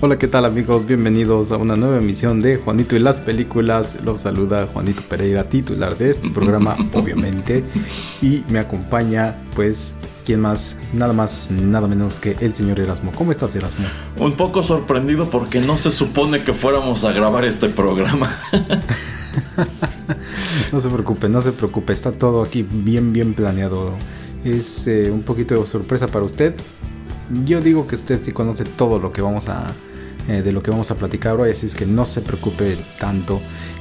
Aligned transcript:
Hola, 0.00 0.16
¿qué 0.16 0.28
tal 0.28 0.44
amigos? 0.44 0.86
Bienvenidos 0.86 1.50
a 1.50 1.56
una 1.56 1.74
nueva 1.74 1.96
emisión 1.96 2.40
de 2.40 2.56
Juanito 2.56 2.94
y 2.94 3.00
las 3.00 3.18
películas. 3.18 3.96
Los 4.04 4.20
saluda 4.20 4.68
Juanito 4.72 5.02
Pereira, 5.02 5.48
titular 5.48 5.98
de 5.98 6.10
este 6.10 6.30
programa, 6.30 6.76
obviamente. 6.92 7.64
Y 8.22 8.44
me 8.48 8.60
acompaña, 8.60 9.34
pues, 9.56 9.96
¿quién 10.24 10.40
más? 10.40 10.78
Nada 10.92 11.12
más, 11.12 11.50
nada 11.50 11.88
menos 11.88 12.20
que 12.20 12.36
el 12.38 12.54
señor 12.54 12.78
Erasmo. 12.78 13.10
¿Cómo 13.12 13.32
estás, 13.32 13.56
Erasmo? 13.56 13.86
Un 14.20 14.36
poco 14.36 14.62
sorprendido 14.62 15.30
porque 15.30 15.58
no 15.58 15.76
se 15.76 15.90
supone 15.90 16.44
que 16.44 16.54
fuéramos 16.54 17.02
a 17.02 17.10
grabar 17.10 17.44
este 17.44 17.68
programa. 17.68 18.38
no 20.72 20.78
se 20.78 20.90
preocupe, 20.90 21.28
no 21.28 21.42
se 21.42 21.50
preocupe. 21.50 21.92
Está 21.92 22.12
todo 22.12 22.44
aquí 22.44 22.62
bien, 22.62 23.12
bien 23.12 23.34
planeado. 23.34 23.94
Es 24.44 24.86
eh, 24.86 25.10
un 25.10 25.22
poquito 25.22 25.60
de 25.60 25.66
sorpresa 25.66 26.06
para 26.06 26.24
usted. 26.24 26.54
Yo 27.44 27.60
digo 27.60 27.88
que 27.88 27.96
usted 27.96 28.20
sí 28.22 28.30
conoce 28.30 28.64
todo 28.64 29.00
lo 29.00 29.12
que 29.12 29.20
vamos 29.20 29.48
a, 29.48 29.74
eh, 30.28 30.42
de 30.42 30.52
lo 30.52 30.62
que 30.62 30.70
vamos 30.70 30.90
a 30.90 30.94
platicar 30.94 31.40
hoy, 31.40 31.50
así 31.50 31.66
es 31.66 31.74
que 31.74 31.86
no 31.86 32.04
se 32.04 32.20
preocupe 32.20 32.76
tanto. 33.00 33.40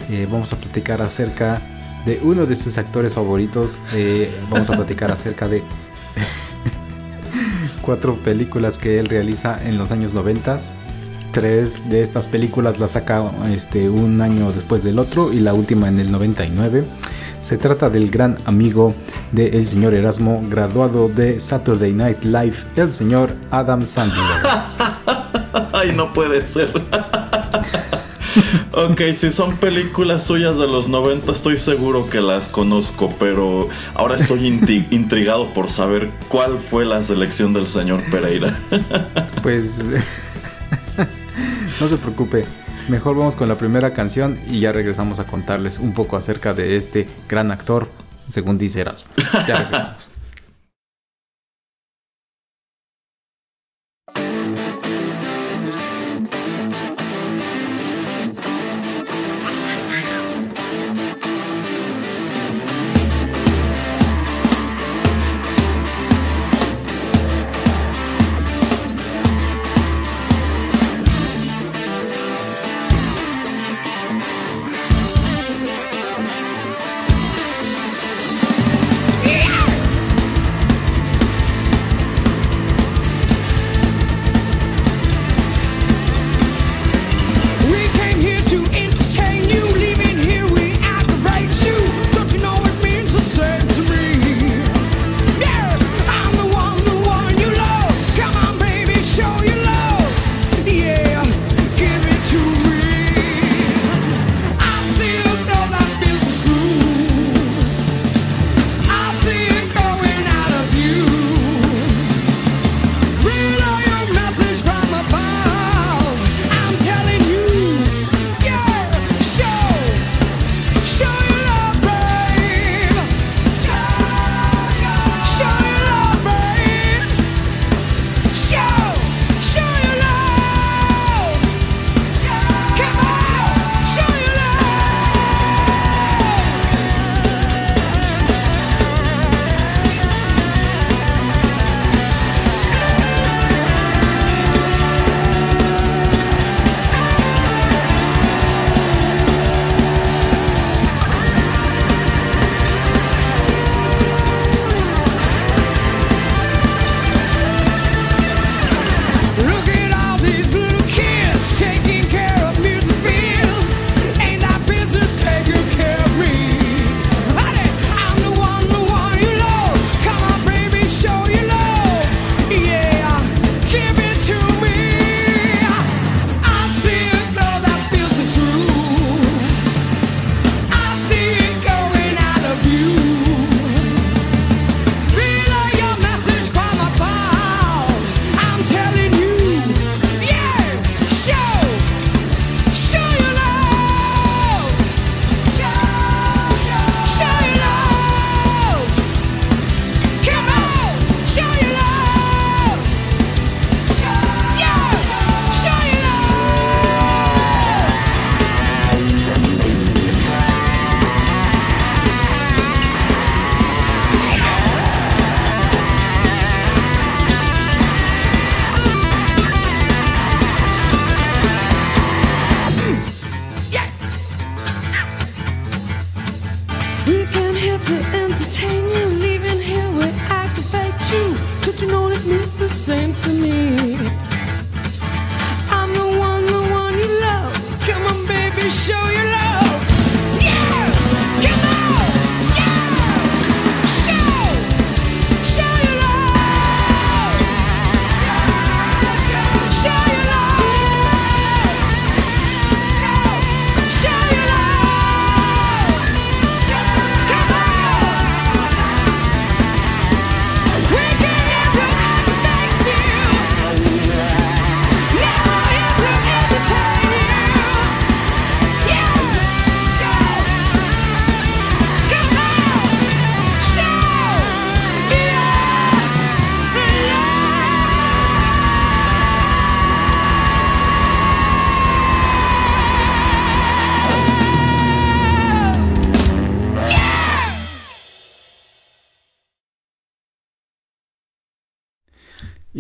Eh, 0.09 0.27
vamos 0.31 0.53
a 0.53 0.55
platicar 0.55 1.01
acerca 1.01 1.61
de 2.05 2.19
uno 2.23 2.45
de 2.45 2.55
sus 2.55 2.77
actores 2.77 3.13
favoritos. 3.13 3.79
Eh, 3.93 4.33
vamos 4.49 4.69
a 4.69 4.75
platicar 4.75 5.11
acerca 5.11 5.49
de 5.49 5.61
cuatro 7.81 8.15
películas 8.23 8.79
que 8.79 8.99
él 8.99 9.09
realiza 9.09 9.61
en 9.61 9.77
los 9.77 9.91
años 9.91 10.13
90. 10.13 10.57
Tres 11.33 11.89
de 11.89 12.01
estas 12.01 12.29
películas 12.29 12.79
las 12.79 12.91
saca 12.91 13.21
este, 13.51 13.89
un 13.89 14.21
año 14.21 14.53
después 14.53 14.83
del 14.83 14.99
otro 14.99 15.33
y 15.33 15.41
la 15.41 15.53
última 15.53 15.89
en 15.89 15.99
el 15.99 16.11
99. 16.11 16.85
Se 17.41 17.57
trata 17.57 17.89
del 17.89 18.09
gran 18.09 18.37
amigo 18.45 18.95
del 19.33 19.67
señor 19.67 19.93
Erasmo, 19.93 20.41
graduado 20.49 21.09
de 21.09 21.39
Saturday 21.39 21.93
Night 21.93 22.23
Live, 22.23 22.55
el 22.77 22.93
señor 22.93 23.35
Adam 23.51 23.85
Sandler. 23.85 24.23
Ay, 25.77 25.93
no 25.95 26.11
puede 26.11 26.41
ser. 26.41 26.69
ok, 28.71 29.01
si 29.13 29.31
son 29.31 29.57
películas 29.57 30.23
suyas 30.23 30.57
de 30.57 30.65
los 30.65 30.87
90, 30.87 31.31
estoy 31.31 31.59
seguro 31.59 32.09
que 32.09 32.19
las 32.19 32.47
conozco, 32.47 33.13
pero 33.19 33.69
ahora 33.93 34.15
estoy 34.15 34.47
intrigado 34.89 35.53
por 35.53 35.69
saber 35.69 36.09
cuál 36.29 36.57
fue 36.57 36.83
la 36.83 37.03
selección 37.03 37.53
del 37.53 37.67
señor 37.67 38.01
Pereira. 38.09 38.57
pues 39.43 39.83
no 41.79 41.87
se 41.87 41.97
preocupe. 41.97 42.45
Mejor 42.87 43.15
vamos 43.15 43.35
con 43.35 43.47
la 43.47 43.55
primera 43.55 43.93
canción 43.93 44.39
y 44.49 44.61
ya 44.61 44.71
regresamos 44.71 45.19
a 45.19 45.25
contarles 45.25 45.77
un 45.77 45.93
poco 45.93 46.17
acerca 46.17 46.55
de 46.55 46.77
este 46.77 47.07
gran 47.29 47.51
actor, 47.51 47.87
según 48.29 48.57
dice 48.57 48.81
Erasmo. 48.81 49.11
Ya 49.47 49.57
regresamos. 49.57 50.16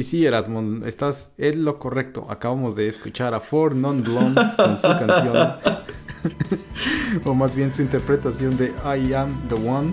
Sí, 0.07 0.25
Erasmo, 0.25 0.85
estás 0.85 1.33
en 1.37 1.65
lo 1.65 1.79
correcto. 1.79 2.27
Acabamos 2.29 2.77
de 2.77 2.87
escuchar 2.87 3.33
a 3.33 3.41
Four 3.41 3.75
Non 3.75 4.03
Blondes 4.03 4.55
con 4.55 4.77
su 4.77 4.87
canción, 4.87 5.51
o 7.25 7.33
más 7.33 7.55
bien 7.55 7.73
su 7.73 7.81
interpretación 7.81 8.55
de 8.57 8.73
I 8.85 9.13
Am 9.13 9.49
the 9.49 9.55
One. 9.55 9.91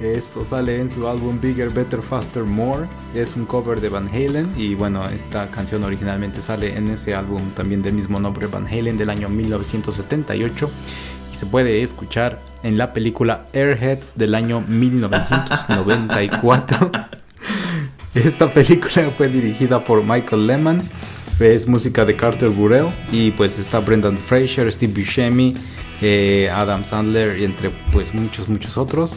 Esto 0.00 0.44
sale 0.44 0.80
en 0.80 0.90
su 0.90 1.06
álbum 1.06 1.40
Bigger, 1.40 1.70
Better, 1.70 2.02
Faster, 2.02 2.42
More. 2.42 2.88
Es 3.14 3.36
un 3.36 3.44
cover 3.44 3.80
de 3.80 3.88
Van 3.88 4.08
Halen 4.08 4.52
y 4.56 4.74
bueno, 4.74 5.08
esta 5.08 5.46
canción 5.48 5.84
originalmente 5.84 6.40
sale 6.40 6.76
en 6.76 6.88
ese 6.88 7.14
álbum 7.14 7.50
también 7.50 7.82
del 7.82 7.94
mismo 7.94 8.18
nombre, 8.18 8.48
Van 8.48 8.66
Halen, 8.66 8.96
del 8.96 9.10
año 9.10 9.28
1978 9.28 10.68
y 11.32 11.36
se 11.36 11.46
puede 11.46 11.82
escuchar 11.82 12.40
en 12.64 12.76
la 12.76 12.92
película 12.92 13.46
Airheads 13.52 14.18
del 14.18 14.34
año 14.34 14.64
1994. 14.66 16.90
Esta 18.14 18.52
película 18.52 19.10
fue 19.16 19.28
dirigida 19.28 19.82
por 19.84 20.02
Michael 20.04 20.46
Lehman, 20.46 20.82
es 21.40 21.66
música 21.66 22.04
de 22.04 22.14
Carter 22.16 22.50
Burrell 22.50 22.86
y 23.10 23.30
pues 23.32 23.58
está 23.58 23.80
Brendan 23.80 24.16
Fraser, 24.18 24.70
Steve 24.72 24.92
Buscemi, 24.94 25.54
eh, 26.00 26.50
Adam 26.52 26.84
Sandler 26.84 27.38
y 27.38 27.44
entre 27.44 27.70
pues 27.92 28.14
muchos 28.14 28.48
muchos 28.48 28.76
otros. 28.76 29.16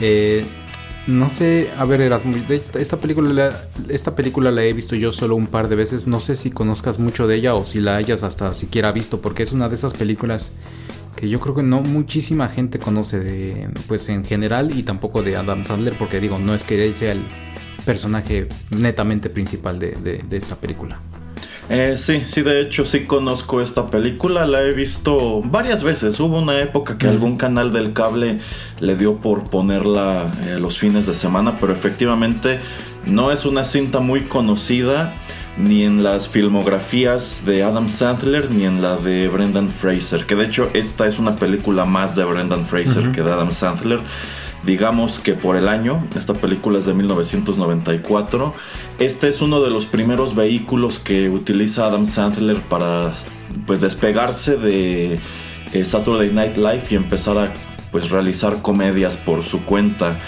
Eh, 0.00 0.44
no 1.06 1.28
sé, 1.30 1.70
a 1.76 1.84
ver 1.84 2.00
esta, 2.74 2.96
película 2.96 3.32
la- 3.32 3.68
esta 3.92 4.14
película 4.16 4.50
la 4.50 4.64
he 4.64 4.72
visto 4.72 4.96
yo 4.96 5.12
solo 5.12 5.36
un 5.36 5.46
par 5.46 5.68
de 5.68 5.76
veces, 5.76 6.06
no 6.06 6.18
sé 6.18 6.34
si 6.34 6.50
conozcas 6.50 6.98
mucho 6.98 7.26
de 7.26 7.36
ella 7.36 7.54
o 7.54 7.64
si 7.64 7.80
la 7.80 7.96
hayas 7.96 8.22
hasta 8.22 8.54
siquiera 8.54 8.90
visto 8.90 9.20
porque 9.20 9.42
es 9.44 9.52
una 9.52 9.68
de 9.68 9.74
esas 9.76 9.94
películas 9.94 10.50
que 11.14 11.28
yo 11.28 11.40
creo 11.40 11.54
que 11.54 11.62
no 11.62 11.80
muchísima 11.80 12.48
gente 12.48 12.78
conoce 12.78 13.20
de 13.20 13.68
pues 13.86 14.08
en 14.08 14.24
general 14.24 14.76
y 14.76 14.82
tampoco 14.82 15.22
de 15.22 15.36
Adam 15.36 15.64
Sandler 15.64 15.96
porque 15.96 16.20
digo 16.20 16.38
no 16.38 16.54
es 16.54 16.62
que 16.62 16.84
él 16.84 16.94
sea 16.94 17.12
el 17.12 17.24
personaje 17.86 18.48
netamente 18.70 19.30
principal 19.30 19.78
de, 19.78 19.92
de- 19.92 20.22
de 20.28 20.36
esta 20.36 20.56
película 20.56 20.98
Eh, 21.68 21.94
sí, 21.96 22.22
sí, 22.24 22.42
de 22.42 22.60
hecho 22.60 22.84
sí 22.84 23.00
conozco 23.06 23.60
esta 23.60 23.90
película, 23.90 24.46
la 24.46 24.60
he 24.62 24.72
visto 24.72 25.42
varias 25.42 25.82
veces. 25.82 26.20
Hubo 26.20 26.38
una 26.38 26.60
época 26.60 26.96
que 26.96 27.08
algún 27.08 27.36
canal 27.36 27.72
del 27.72 27.92
cable 27.92 28.38
le 28.78 28.94
dio 28.96 29.16
por 29.16 29.50
ponerla 29.50 30.26
eh, 30.46 30.58
los 30.60 30.78
fines 30.78 31.06
de 31.06 31.14
semana, 31.14 31.58
pero 31.60 31.72
efectivamente 31.72 32.60
no 33.04 33.32
es 33.32 33.44
una 33.44 33.64
cinta 33.64 33.98
muy 34.00 34.22
conocida 34.28 35.14
ni 35.58 35.82
en 35.82 36.02
las 36.04 36.28
filmografías 36.28 37.42
de 37.46 37.62
Adam 37.64 37.88
Sandler 37.88 38.50
ni 38.54 38.64
en 38.64 38.80
la 38.80 38.96
de 38.96 39.26
Brendan 39.28 39.70
Fraser, 39.70 40.24
que 40.26 40.36
de 40.36 40.44
hecho 40.44 40.68
esta 40.74 41.06
es 41.06 41.18
una 41.18 41.34
película 41.36 41.84
más 41.84 42.14
de 42.14 42.24
Brendan 42.24 42.64
Fraser 42.64 43.10
que 43.12 43.22
de 43.22 43.32
Adam 43.32 43.50
Sandler. 43.50 44.00
Digamos 44.66 45.20
que 45.20 45.34
por 45.34 45.54
el 45.56 45.68
año, 45.68 46.04
esta 46.16 46.34
película 46.34 46.80
es 46.80 46.86
de 46.86 46.94
1994, 46.94 48.52
este 48.98 49.28
es 49.28 49.40
uno 49.40 49.60
de 49.60 49.70
los 49.70 49.86
primeros 49.86 50.34
vehículos 50.34 50.98
que 50.98 51.30
utiliza 51.30 51.86
Adam 51.86 52.04
Sandler 52.04 52.60
para 52.62 53.12
pues 53.64 53.80
despegarse 53.80 54.56
de 54.56 55.20
eh, 55.72 55.84
Saturday 55.84 56.32
Night 56.32 56.56
Live 56.56 56.82
y 56.90 56.96
empezar 56.96 57.38
a 57.38 57.54
pues 57.92 58.10
realizar 58.10 58.60
comedias 58.60 59.16
por 59.16 59.44
su 59.44 59.64
cuenta. 59.64 60.18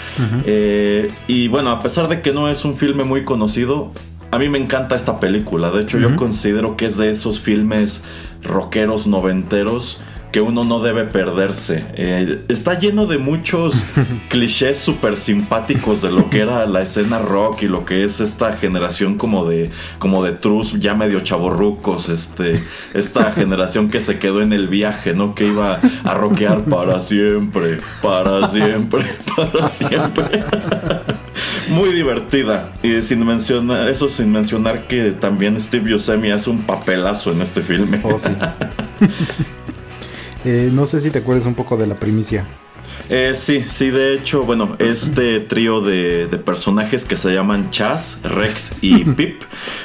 Eh, 0.45 1.11
y 1.27 1.49
bueno, 1.49 1.69
a 1.69 1.81
pesar 1.81 2.07
de 2.07 2.21
que 2.21 2.31
no 2.31 2.47
es 2.47 2.63
un 2.63 2.77
filme 2.77 3.03
muy 3.03 3.25
conocido, 3.25 3.91
a 4.31 4.39
mí 4.39 4.47
me 4.47 4.57
encanta 4.57 4.95
esta 4.95 5.19
película. 5.19 5.69
De 5.69 5.81
hecho, 5.81 5.99
yo 5.99 6.15
considero 6.15 6.77
que 6.77 6.85
es 6.85 6.97
de 6.97 7.09
esos 7.09 7.39
filmes 7.39 8.03
rockeros 8.41 9.05
noventeros 9.05 9.99
que 10.31 10.41
uno 10.41 10.63
no 10.63 10.79
debe 10.79 11.05
perderse. 11.05 11.85
Eh, 11.95 12.41
está 12.49 12.77
lleno 12.77 13.05
de 13.07 13.17
muchos 13.17 13.83
clichés 14.29 14.77
súper 14.77 15.17
simpáticos 15.17 16.01
de 16.01 16.11
lo 16.11 16.29
que 16.29 16.41
era 16.41 16.65
la 16.65 16.81
escena 16.81 17.19
rock 17.19 17.63
y 17.63 17.67
lo 17.67 17.85
que 17.85 18.03
es 18.03 18.19
esta 18.21 18.53
generación 18.53 19.17
como 19.17 19.45
de 19.45 19.69
como 19.97 20.23
de 20.23 20.33
trus 20.33 20.79
ya 20.79 20.93
medio 20.93 21.21
chavorrucos, 21.21 22.09
este 22.09 22.61
esta 22.93 23.31
generación 23.39 23.89
que 23.89 24.01
se 24.01 24.19
quedó 24.19 24.41
en 24.41 24.53
el 24.53 24.67
viaje, 24.67 25.13
¿no? 25.13 25.33
Que 25.33 25.47
iba 25.47 25.79
a 26.03 26.13
rockear 26.13 26.63
para 26.65 26.99
siempre, 27.01 27.79
para 28.01 28.47
siempre, 28.47 29.05
para 29.35 29.67
siempre. 29.67 30.43
Muy 31.69 31.91
divertida. 31.91 32.73
Y 32.81 33.01
sin 33.01 33.25
mencionar, 33.25 33.89
eso 33.89 34.09
sin 34.09 34.31
mencionar 34.31 34.87
que 34.87 35.11
también 35.11 35.59
Steve 35.59 35.93
Buscemi 35.93 36.31
hace 36.31 36.49
un 36.49 36.63
papelazo 36.63 37.31
en 37.31 37.41
este 37.41 37.61
filme. 37.61 37.99
Oh, 38.03 38.17
sí. 38.17 38.29
Eh, 40.45 40.69
no 40.71 40.85
sé 40.85 40.99
si 40.99 41.09
te 41.11 41.19
acuerdas 41.19 41.45
un 41.45 41.55
poco 41.55 41.75
de 41.77 41.85
la 41.87 41.95
primicia 41.95 42.47
Eh, 43.09 43.33
sí, 43.35 43.65
sí, 43.67 43.89
de 43.89 44.13
hecho, 44.13 44.43
bueno, 44.43 44.75
este 44.79 45.39
trío 45.39 45.81
de, 45.81 46.27
de 46.27 46.37
personajes 46.37 47.05
que 47.05 47.17
se 47.17 47.31
llaman 47.31 47.69
Chaz, 47.71 48.21
Rex 48.23 48.75
y 48.81 49.03
Pip 49.15 49.41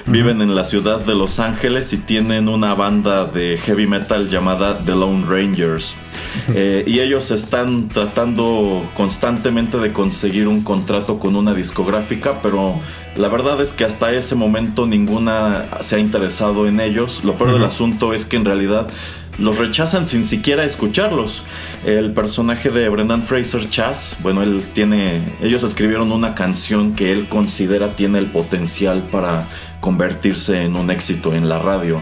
viven 0.06 0.42
en 0.42 0.54
la 0.54 0.64
ciudad 0.64 1.00
de 1.00 1.14
Los 1.14 1.40
Ángeles 1.40 1.92
y 1.92 1.96
tienen 1.96 2.48
una 2.48 2.74
banda 2.74 3.24
de 3.24 3.58
heavy 3.62 3.86
metal 3.86 4.28
llamada 4.28 4.78
The 4.84 4.92
Lone 4.94 5.24
Rangers. 5.26 5.96
Eh, 6.48 6.84
y 6.86 6.98
ellos 6.98 7.30
están 7.30 7.88
tratando 7.88 8.90
constantemente 8.94 9.78
de 9.78 9.92
conseguir 9.92 10.48
un 10.48 10.62
contrato 10.62 11.18
con 11.18 11.36
una 11.36 11.54
discográfica, 11.54 12.40
pero 12.42 12.80
la 13.16 13.28
verdad 13.28 13.60
es 13.60 13.72
que 13.72 13.84
hasta 13.84 14.12
ese 14.12 14.34
momento 14.34 14.86
ninguna 14.86 15.68
se 15.80 15.96
ha 15.96 15.98
interesado 16.00 16.66
en 16.66 16.80
ellos. 16.80 17.22
Lo 17.22 17.38
peor 17.38 17.52
del 17.52 17.64
asunto 17.64 18.12
es 18.12 18.24
que 18.24 18.36
en 18.36 18.44
realidad 18.44 18.88
los 19.38 19.58
rechazan 19.58 20.06
sin 20.06 20.24
siquiera 20.24 20.64
escucharlos. 20.64 21.44
El 21.84 22.12
personaje 22.12 22.70
de 22.70 22.88
Brendan 22.88 23.22
Fraser 23.22 23.68
Chaz, 23.68 24.18
bueno, 24.22 24.42
él 24.42 24.62
tiene, 24.72 25.20
ellos 25.42 25.62
escribieron 25.62 26.12
una 26.12 26.34
canción 26.34 26.94
que 26.94 27.12
él 27.12 27.28
considera 27.28 27.90
tiene 27.90 28.18
el 28.18 28.26
potencial 28.26 29.02
para 29.10 29.46
convertirse 29.80 30.62
en 30.62 30.76
un 30.76 30.90
éxito 30.90 31.34
en 31.34 31.48
la 31.48 31.58
radio. 31.58 32.00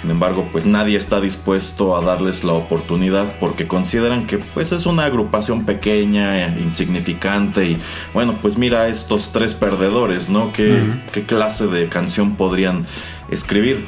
Sin 0.00 0.12
embargo, 0.12 0.48
pues 0.52 0.64
nadie 0.64 0.96
está 0.96 1.20
dispuesto 1.20 1.96
a 1.96 2.04
darles 2.04 2.44
la 2.44 2.52
oportunidad 2.52 3.34
porque 3.40 3.66
consideran 3.66 4.28
que 4.28 4.38
pues 4.38 4.70
es 4.70 4.86
una 4.86 5.04
agrupación 5.04 5.64
pequeña, 5.66 6.46
eh, 6.46 6.60
insignificante 6.62 7.70
y 7.70 7.78
bueno, 8.14 8.36
pues 8.40 8.56
mira 8.56 8.82
a 8.82 8.88
estos 8.88 9.32
tres 9.32 9.54
perdedores, 9.54 10.30
¿no? 10.30 10.52
¿Qué, 10.52 10.80
qué 11.10 11.24
clase 11.24 11.66
de 11.66 11.88
canción 11.88 12.36
podrían 12.36 12.86
escribir? 13.28 13.86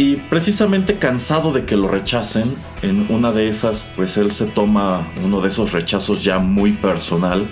Y 0.00 0.16
precisamente 0.16 0.94
cansado 0.94 1.52
de 1.52 1.66
que 1.66 1.76
lo 1.76 1.86
rechacen, 1.86 2.54
en 2.80 3.04
una 3.10 3.32
de 3.32 3.50
esas, 3.50 3.84
pues 3.96 4.16
él 4.16 4.32
se 4.32 4.46
toma 4.46 5.06
uno 5.22 5.42
de 5.42 5.50
esos 5.50 5.72
rechazos 5.72 6.24
ya 6.24 6.38
muy 6.38 6.72
personal 6.72 7.50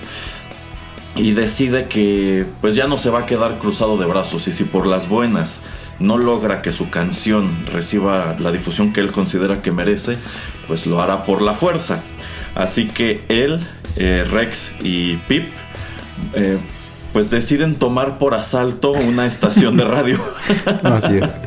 y 1.14 1.32
decide 1.32 1.88
que 1.88 2.46
pues 2.62 2.74
ya 2.74 2.86
no 2.86 2.96
se 2.96 3.10
va 3.10 3.18
a 3.18 3.26
quedar 3.26 3.58
cruzado 3.58 3.98
de 3.98 4.06
brazos 4.06 4.48
y 4.48 4.52
si 4.52 4.64
por 4.64 4.86
las 4.86 5.10
buenas 5.10 5.62
no 5.98 6.16
logra 6.16 6.62
que 6.62 6.72
su 6.72 6.88
canción 6.88 7.66
reciba 7.66 8.34
la 8.38 8.50
difusión 8.50 8.94
que 8.94 9.00
él 9.00 9.12
considera 9.12 9.60
que 9.60 9.70
merece, 9.70 10.16
pues 10.66 10.86
lo 10.86 11.02
hará 11.02 11.26
por 11.26 11.42
la 11.42 11.52
fuerza. 11.52 12.02
Así 12.54 12.88
que 12.88 13.26
él, 13.28 13.60
eh, 13.96 14.24
Rex 14.26 14.72
y 14.80 15.16
Pip, 15.28 15.50
eh, 16.32 16.56
pues 17.12 17.28
deciden 17.28 17.74
tomar 17.74 18.16
por 18.16 18.32
asalto 18.32 18.92
una 18.92 19.26
estación 19.26 19.76
de 19.76 19.84
radio. 19.84 20.18
así 20.82 21.18
es 21.18 21.42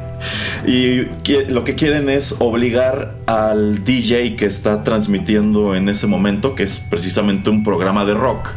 y 0.65 1.07
lo 1.49 1.63
que 1.63 1.75
quieren 1.75 2.09
es 2.09 2.35
obligar 2.39 3.15
al 3.25 3.83
DJ 3.83 4.35
que 4.35 4.45
está 4.45 4.83
transmitiendo 4.83 5.75
en 5.75 5.89
ese 5.89 6.07
momento, 6.07 6.55
que 6.55 6.63
es 6.63 6.79
precisamente 6.79 7.49
un 7.49 7.63
programa 7.63 8.05
de 8.05 8.13
rock, 8.13 8.49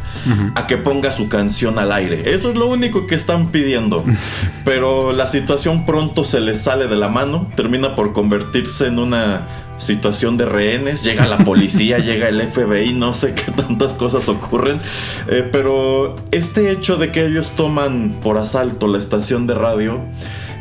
a 0.55 0.67
que 0.67 0.77
ponga 0.77 1.11
su 1.11 1.29
canción 1.29 1.79
al 1.79 1.91
aire. 1.91 2.33
Eso 2.33 2.49
es 2.49 2.57
lo 2.57 2.67
único 2.67 3.07
que 3.07 3.15
están 3.15 3.51
pidiendo. 3.51 4.03
Pero 4.65 5.11
la 5.11 5.27
situación 5.27 5.85
pronto 5.85 6.23
se 6.23 6.39
les 6.39 6.61
sale 6.61 6.87
de 6.87 6.95
la 6.95 7.09
mano, 7.09 7.47
termina 7.55 7.95
por 7.95 8.13
convertirse 8.13 8.87
en 8.87 8.99
una 8.99 9.47
situación 9.77 10.37
de 10.37 10.45
rehenes, 10.45 11.03
llega 11.03 11.27
la 11.27 11.37
policía, 11.39 11.97
llega 11.99 12.29
el 12.29 12.41
FBI, 12.47 12.93
no 12.93 13.13
sé 13.13 13.33
qué 13.33 13.51
tantas 13.51 13.93
cosas 13.93 14.29
ocurren, 14.29 14.79
Eh, 15.27 15.47
pero 15.51 16.15
este 16.31 16.71
hecho 16.71 16.97
de 16.97 17.11
que 17.11 17.25
ellos 17.25 17.51
toman 17.55 18.19
por 18.21 18.37
asalto 18.37 18.87
la 18.87 18.97
estación 18.97 19.47
de 19.47 19.53
radio, 19.53 20.01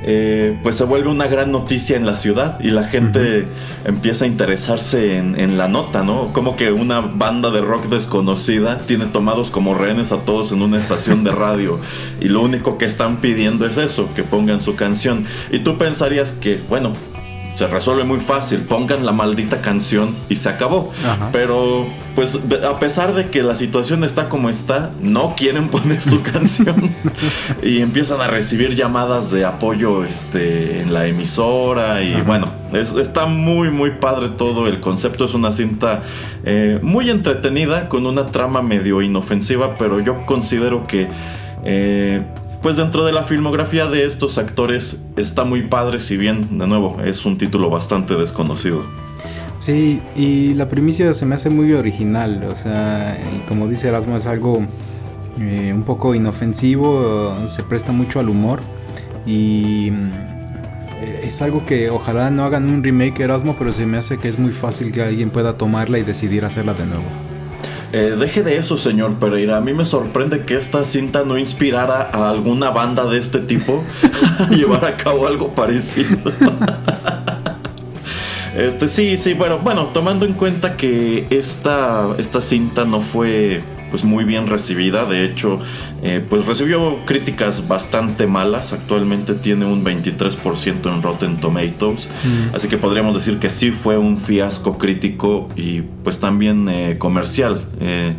eh, 0.07 0.59
pues 0.63 0.77
se 0.77 0.85
vuelve 0.85 1.09
una 1.09 1.27
gran 1.27 1.51
noticia 1.51 1.97
en 1.97 2.05
la 2.05 2.17
ciudad 2.17 2.61
y 2.61 2.71
la 2.71 2.85
gente 2.85 3.47
empieza 3.85 4.27
a 4.27 4.29
interesarse 4.29 5.17
en, 5.17 5.41
en 5.41 5.57
la 5.57 5.67
nota, 5.67 6.03
¿no? 6.03 6.33
Como 6.33 6.57
que 6.57 6.73
una 6.73 7.01
banda 7.01 7.51
de 7.51 7.63
rock 7.63 7.87
desconocida 7.87 8.79
tiene 8.79 9.07
tomados 9.07 9.51
como 9.51 9.75
rehenes 9.75 10.13
a 10.13 10.19
todos 10.19 10.53
en 10.53 10.61
una 10.61 10.79
estación 10.79 11.25
de 11.25 11.31
radio 11.31 11.81
y 12.21 12.29
lo 12.29 12.43
único 12.43 12.77
que 12.77 12.85
están 12.85 13.23
pidiendo 13.23 13.67
es 13.67 13.79
eso, 13.79 14.11
que 14.15 14.23
pongan 14.23 14.63
su 14.63 14.77
canción. 14.77 15.25
Y 15.51 15.61
tú 15.61 15.79
pensarías 15.79 16.33
que, 16.33 16.61
bueno, 16.69 16.93
se 17.55 17.67
resuelve 17.69 18.05
muy 18.05 18.19
fácil, 18.21 18.61
pongan 18.63 19.07
la 19.07 19.13
maldita 19.13 19.61
canción 19.61 20.15
y 20.29 20.37
se 20.37 20.49
acabó. 20.49 20.91
Ajá. 21.07 21.29
Pero, 21.33 21.87
pues, 22.17 22.39
a 22.69 22.79
pesar 22.79 23.15
de 23.15 23.31
que 23.31 23.43
la 23.43 23.55
situación 23.55 24.03
está 24.05 24.29
como 24.29 24.49
está, 24.51 24.91
no 25.01 25.35
quieren 25.37 25.69
poner 25.71 26.03
su 26.03 26.21
canción 26.23 26.91
y 27.63 27.81
empiezan 27.81 28.21
a 28.21 28.27
recibir 28.27 28.75
llamadas 28.75 29.31
de 29.31 29.45
apoyo 29.45 30.05
este, 30.05 30.81
en 30.81 30.93
la 30.93 31.07
emisora. 31.07 32.03
Y 32.03 32.21
bueno, 32.23 32.49
es- 32.73 32.95
está 32.95 33.27
muy, 33.27 33.71
muy 33.71 33.91
padre 33.93 34.31
todo. 34.31 34.67
El 34.67 34.81
concepto 34.81 35.25
es 35.25 35.35
una 35.35 35.53
cinta 35.53 36.03
eh, 36.45 36.79
muy 36.83 37.09
entretenida, 37.11 37.89
con 37.89 38.05
una 38.07 38.27
trama 38.27 38.63
medio 38.63 39.01
inofensiva, 39.01 39.77
pero 39.79 40.01
yo 40.01 40.27
considero 40.27 40.87
que. 40.87 41.09
eh, 41.65 42.23
pues 42.65 42.79
dentro 42.79 43.05
de 43.05 43.13
la 43.13 43.25
filmografía 43.25 43.89
de 43.89 44.07
estos 44.07 44.39
actores 44.39 44.99
está 45.19 45.45
muy 45.45 45.65
padre, 45.69 46.01
si 46.01 46.17
bien, 46.17 46.57
de 46.57 46.67
nuevo, 46.67 46.97
es 47.05 47.27
un 47.27 47.37
título 47.37 47.69
bastante 47.69 48.15
desconocido. 48.15 48.87
Sí, 49.59 50.01
y 50.17 50.55
la 50.55 50.67
primicia 50.71 51.13
se 51.13 51.27
me 51.27 51.35
hace 51.35 51.51
muy 51.51 51.75
original, 51.75 52.49
o 52.51 52.57
sea, 52.57 53.19
como 53.47 53.69
dice 53.69 53.89
Erasmo, 53.89 54.17
es 54.17 54.27
algo 54.27 54.63
eh, 55.39 55.73
un 55.75 55.83
poco 55.83 56.15
inofensivo, 56.15 57.37
se 57.49 57.63
presta 57.65 57.93
mucho 57.93 58.19
al 58.19 58.31
humor 58.31 58.61
y 59.27 59.91
mm, 59.91 60.11
es 61.23 61.43
algo 61.43 61.67
que 61.67 61.91
ojalá 61.91 62.31
no 62.31 62.45
hagan 62.45 62.71
un 62.71 62.83
remake 62.83 63.25
Erasmo, 63.25 63.57
pero 63.59 63.75
se 63.75 63.85
me 63.85 63.99
hace 63.99 64.17
que 64.17 64.31
es 64.31 64.39
muy 64.39 64.53
fácil 64.53 64.91
que 64.91 65.03
alguien 65.03 65.29
pueda 65.29 65.59
tomarla 65.59 65.99
y 65.99 66.03
decidir 66.03 66.47
hacerla 66.47 66.73
de 66.73 66.87
nuevo. 66.87 67.34
Eh, 67.97 68.17
deje 68.19 68.43
de 68.43 68.57
eso, 68.57 68.77
señor 68.77 69.15
Pereira. 69.21 69.57
A 69.57 69.61
mí 69.61 69.73
me 69.73 69.85
sorprende 69.85 70.45
que 70.45 70.57
esta 70.57 70.85
cinta 70.85 71.23
no 71.25 71.39
inspirara 71.39 72.11
a 72.13 72.29
alguna 72.29 72.71
banda 72.71 73.05
de 73.05 73.19
este 73.19 73.39
tipo 73.39 73.85
a 74.41 74.49
llevar 74.51 74.85
a 74.85 74.97
cabo 74.97 75.29
algo 75.29 75.55
parecido. 75.55 76.19
Este, 78.57 78.87
sí, 78.87 79.17
sí, 79.17 79.35
bueno, 79.35 79.59
bueno, 79.59 79.87
tomando 79.87 80.25
en 80.25 80.35
cuenta 80.35 80.77
que 80.77 81.27
esta, 81.31 82.15
esta 82.19 82.41
cinta 82.41 82.85
no 82.85 83.01
fue 83.01 83.65
pues 83.95 84.03
muy 84.03 84.25
bien 84.25 84.49
recibida, 84.49 85.05
de 85.05 85.25
hecho, 85.25 85.61
eh, 86.03 86.21
pues 86.29 86.47
recibió 86.47 87.05
críticas 87.07 87.69
bastante 87.69 88.27
malas, 88.27 88.73
actualmente 88.73 89.35
tiene 89.35 89.67
un 89.67 89.85
23% 89.85 90.93
en 90.93 91.01
Rotten 91.01 91.37
Tomatoes, 91.37 92.09
así 92.53 92.67
que 92.67 92.77
podríamos 92.77 93.15
decir 93.15 93.39
que 93.39 93.49
sí 93.49 93.71
fue 93.71 93.97
un 93.97 94.19
fiasco 94.19 94.79
crítico 94.79 95.49
y 95.55 95.83
pues 95.83 96.19
también 96.19 96.69
eh, 96.69 96.97
comercial. 96.99 97.67
Eh, 97.79 98.15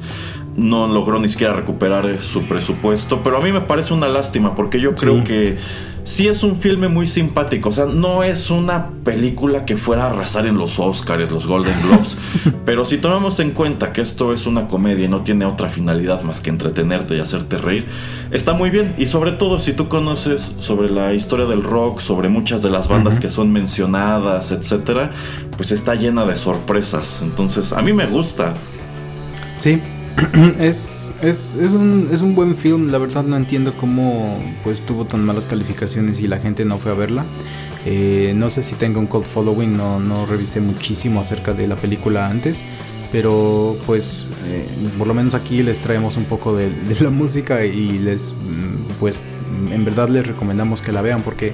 no 0.55 0.87
logró 0.87 1.19
ni 1.19 1.27
siquiera 1.27 1.51
recuperar 1.51 2.23
su 2.23 2.43
presupuesto, 2.43 3.19
pero 3.21 3.35
a 3.35 3.41
mí 3.41 3.51
me 3.51 3.59
parece 3.59 3.93
una 3.93 4.07
lástima 4.07 4.55
porque 4.55 4.79
yo 4.79 4.95
creo 4.95 5.25
que 5.25 5.57
sí 6.05 6.27
es 6.27 6.43
un 6.43 6.55
filme 6.55 6.87
muy 6.87 7.07
simpático, 7.07 7.69
o 7.69 7.71
sea, 7.71 7.85
no 7.85 8.23
es 8.23 8.51
una 8.51 8.91
película 9.03 9.65
que 9.65 9.75
fuera 9.75 10.03
a 10.05 10.11
arrasar 10.11 10.45
en 10.45 10.57
los 10.57 10.79
Oscars, 10.79 11.31
los 11.31 11.47
Golden 11.47 11.73
Globes, 11.81 12.15
pero 12.65 12.85
si 12.85 12.97
tomamos 12.97 13.39
en 13.39 13.51
cuenta 13.51 13.91
que 13.91 14.01
esto 14.01 14.31
es 14.31 14.45
una 14.45 14.67
comedia 14.67 15.05
y 15.05 15.07
no 15.07 15.21
tiene 15.21 15.45
otra 15.45 15.67
finalidad 15.67 16.21
más 16.21 16.41
que 16.41 16.51
entretenerte 16.51 17.17
y 17.17 17.19
hacerte 17.19 17.57
reír, 17.57 17.85
está 18.31 18.53
muy 18.53 18.69
bien. 18.69 18.93
Y 18.97 19.07
sobre 19.07 19.31
todo 19.31 19.59
si 19.59 19.73
tú 19.73 19.89
conoces 19.89 20.55
sobre 20.59 20.89
la 20.89 21.13
historia 21.13 21.47
del 21.47 21.63
rock, 21.63 21.99
sobre 21.99 22.29
muchas 22.29 22.61
de 22.61 22.69
las 22.69 22.87
bandas 22.87 23.19
que 23.19 23.29
son 23.29 23.51
mencionadas, 23.51 24.51
etcétera, 24.51 25.11
pues 25.57 25.71
está 25.71 25.95
llena 25.95 26.23
de 26.25 26.35
sorpresas, 26.35 27.21
entonces 27.23 27.73
a 27.73 27.81
mí 27.81 27.93
me 27.93 28.05
gusta. 28.05 28.53
Sí, 29.57 29.81
es, 30.59 31.11
es, 31.21 31.55
es, 31.55 31.69
un, 31.69 32.09
es 32.11 32.21
un 32.21 32.35
buen 32.35 32.55
film, 32.55 32.89
la 32.91 32.97
verdad 32.97 33.23
no 33.23 33.35
entiendo 33.35 33.73
cómo 33.73 34.41
pues 34.63 34.81
tuvo 34.81 35.05
tan 35.05 35.25
malas 35.25 35.45
calificaciones 35.45 36.21
y 36.21 36.27
la 36.27 36.37
gente 36.37 36.63
no 36.65 36.77
fue 36.77 36.91
a 36.91 36.95
verla. 36.95 37.25
Eh, 37.85 38.33
no 38.35 38.49
sé 38.49 38.63
si 38.63 38.75
tenga 38.75 38.99
un 38.99 39.07
cult 39.07 39.25
following, 39.25 39.75
no, 39.75 39.99
no 39.99 40.25
revisé 40.25 40.61
muchísimo 40.61 41.19
acerca 41.19 41.53
de 41.53 41.67
la 41.67 41.75
película 41.75 42.27
antes, 42.27 42.63
pero 43.11 43.77
pues 43.85 44.27
eh, 44.47 44.65
por 44.97 45.07
lo 45.07 45.13
menos 45.13 45.35
aquí 45.35 45.61
les 45.63 45.79
traemos 45.79 46.17
un 46.17 46.25
poco 46.25 46.55
de, 46.55 46.69
de 46.69 46.99
la 47.01 47.09
música 47.11 47.65
y 47.65 47.99
les 47.99 48.33
mm, 48.33 48.99
pues 48.99 49.25
en 49.71 49.85
verdad 49.85 50.09
les 50.09 50.25
recomendamos 50.25 50.81
que 50.81 50.91
la 50.91 51.01
vean 51.01 51.21
porque 51.21 51.53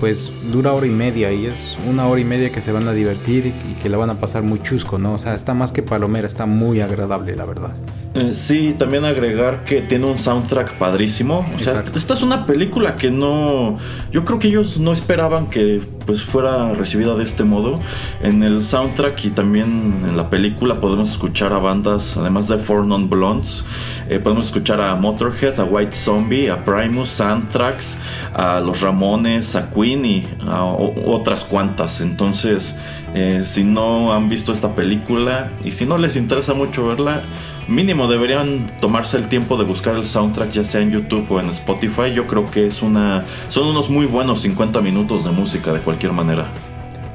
pues 0.00 0.32
dura 0.52 0.72
hora 0.72 0.86
y 0.86 0.90
media 0.90 1.32
y 1.32 1.46
es 1.46 1.76
una 1.88 2.06
hora 2.06 2.20
y 2.20 2.24
media 2.24 2.50
que 2.50 2.60
se 2.60 2.72
van 2.72 2.88
a 2.88 2.92
divertir 2.92 3.46
y, 3.46 3.74
que 3.74 3.88
la 3.88 3.96
van 3.96 4.10
a 4.10 4.14
pasar 4.14 4.42
muy 4.42 4.60
chusco, 4.60 4.98
¿no? 4.98 5.14
O 5.14 5.18
sea, 5.18 5.34
está 5.34 5.54
más 5.54 5.72
que 5.72 5.82
palomera, 5.82 6.26
está 6.26 6.46
muy 6.46 6.80
agradable, 6.80 7.36
la 7.36 7.44
verdad. 7.44 7.72
Eh, 8.14 8.32
sí, 8.32 8.74
también 8.78 9.04
agregar 9.04 9.64
que 9.64 9.82
tiene 9.82 10.06
un 10.06 10.18
soundtrack 10.18 10.78
padrísimo. 10.78 11.46
O 11.54 11.58
sea, 11.58 11.84
esta 11.94 12.14
es 12.14 12.22
una 12.22 12.46
película 12.46 12.96
que 12.96 13.10
no. 13.10 13.76
Yo 14.10 14.24
creo 14.24 14.38
que 14.38 14.48
ellos 14.48 14.78
no 14.78 14.92
esperaban 14.92 15.48
que 15.48 15.82
pues 16.06 16.22
fuera 16.22 16.72
recibida 16.72 17.14
de 17.14 17.24
este 17.24 17.44
modo. 17.44 17.80
En 18.22 18.42
el 18.42 18.64
soundtrack 18.64 19.24
y 19.24 19.30
también 19.30 20.02
en 20.06 20.16
la 20.16 20.30
película 20.30 20.80
podemos 20.80 21.10
escuchar 21.10 21.52
a 21.52 21.58
bandas, 21.58 22.16
además 22.16 22.48
de 22.48 22.58
Four 22.58 22.86
Non 22.86 23.10
Blondes, 23.10 23.64
eh, 24.08 24.18
podemos 24.20 24.46
escuchar 24.46 24.80
a 24.80 24.94
Motorhead, 24.94 25.58
a 25.58 25.64
White 25.64 25.92
Zombie, 25.92 26.48
a 26.48 26.64
Primus, 26.64 27.20
a 27.20 27.32
Anthrax, 27.32 27.98
a 28.32 28.60
los 28.60 28.80
Ramones, 28.80 29.56
a 29.56 29.70
Queen 29.70 30.04
y 30.04 30.28
a 30.46 30.64
otras 30.64 31.44
cuantas. 31.44 32.00
Entonces, 32.00 32.76
eh, 33.14 33.42
si 33.44 33.64
no 33.64 34.12
han 34.12 34.28
visto 34.28 34.52
esta 34.52 34.74
película 34.74 35.52
y 35.64 35.72
si 35.72 35.86
no 35.86 35.98
les 35.98 36.16
interesa 36.16 36.54
mucho 36.54 36.86
verla, 36.86 37.22
mínimo 37.66 38.06
deberían 38.06 38.66
tomarse 38.80 39.16
el 39.16 39.28
tiempo 39.28 39.56
de 39.56 39.64
buscar 39.64 39.96
el 39.96 40.06
soundtrack 40.06 40.52
ya 40.52 40.64
sea 40.64 40.82
en 40.82 40.92
YouTube 40.92 41.26
o 41.30 41.40
en 41.40 41.48
Spotify. 41.48 42.12
Yo 42.14 42.26
creo 42.26 42.44
que 42.44 42.66
es 42.66 42.82
una 42.82 43.24
son 43.48 43.66
unos 43.68 43.90
muy 43.90 44.06
buenos 44.06 44.42
50 44.42 44.80
minutos 44.80 45.24
de 45.24 45.30
música 45.30 45.72
de 45.72 45.80
cualquier 45.80 45.95
manera. 46.12 46.48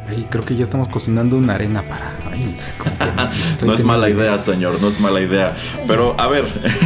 Ay, 0.10 0.28
creo 0.30 0.44
que 0.44 0.56
ya 0.56 0.64
estamos 0.64 0.90
cocinando 0.90 1.38
una 1.38 1.56
arena 1.56 1.84
para. 1.88 2.12
Ay, 2.32 2.58
que 3.60 3.66
No 3.66 3.74
es 3.74 3.84
mala 3.84 4.10
idea, 4.10 4.26
ideas. 4.26 4.44
señor, 4.44 4.82
no 4.82 4.90
es 4.90 5.00
mala 5.00 5.22
idea. 5.22 5.56
Pero 5.88 6.16
a 6.20 6.28
ver, 6.28 6.46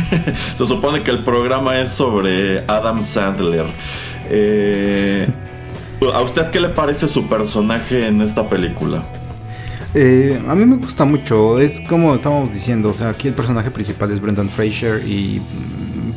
se 0.55 0.67
supone 0.67 1.01
que 1.01 1.11
el 1.11 1.23
programa 1.23 1.79
es 1.79 1.91
sobre 1.91 2.63
Adam 2.67 3.03
Sandler. 3.03 3.65
Eh, 4.29 5.27
¿A 6.13 6.21
usted 6.21 6.51
qué 6.51 6.59
le 6.59 6.69
parece 6.69 7.07
su 7.07 7.27
personaje 7.27 8.05
en 8.07 8.21
esta 8.21 8.47
película? 8.47 9.03
Eh, 9.97 10.39
a 10.47 10.53
mí 10.55 10.65
me 10.65 10.75
gusta 10.75 11.05
mucho, 11.05 11.57
es 11.57 11.79
como 11.79 12.13
estábamos 12.15 12.53
diciendo, 12.53 12.89
o 12.89 12.93
sea, 12.93 13.09
aquí 13.09 13.29
el 13.29 13.33
personaje 13.33 13.71
principal 13.71 14.11
es 14.11 14.19
Brendan 14.19 14.49
Fraser 14.49 15.01
y 15.07 15.41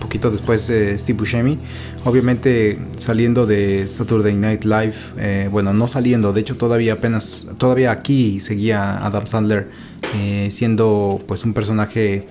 poquito 0.09 0.31
después 0.31 0.69
eh, 0.71 0.99
Steve 0.99 1.19
Buscemi. 1.19 1.59
Obviamente 2.05 2.79
saliendo 2.97 3.47
de 3.47 3.87
Saturday 3.88 4.35
Night 4.35 4.65
Live, 4.65 4.95
eh, 5.19 5.49
bueno, 5.53 5.75
no 5.75 5.87
saliendo, 5.87 6.33
de 6.33 6.41
hecho 6.41 6.57
todavía 6.57 6.95
apenas, 6.95 7.47
todavía 7.59 7.91
aquí 7.91 8.41
seguía 8.41 9.05
Adam 9.05 9.27
Sandler 9.27 9.69
eh, 10.17 10.49
siendo 10.50 11.21
pues 11.29 11.45
un 11.45 11.53
personaje 11.53 12.27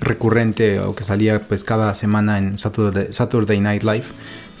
recurrente 0.00 0.80
o 0.80 0.94
que 0.94 1.04
salía 1.04 1.40
pues 1.40 1.64
cada 1.64 1.94
semana 1.94 2.36
en 2.38 2.58
Saturday, 2.58 3.08
Saturday 3.12 3.60
Night 3.60 3.82
Live. 3.82 4.04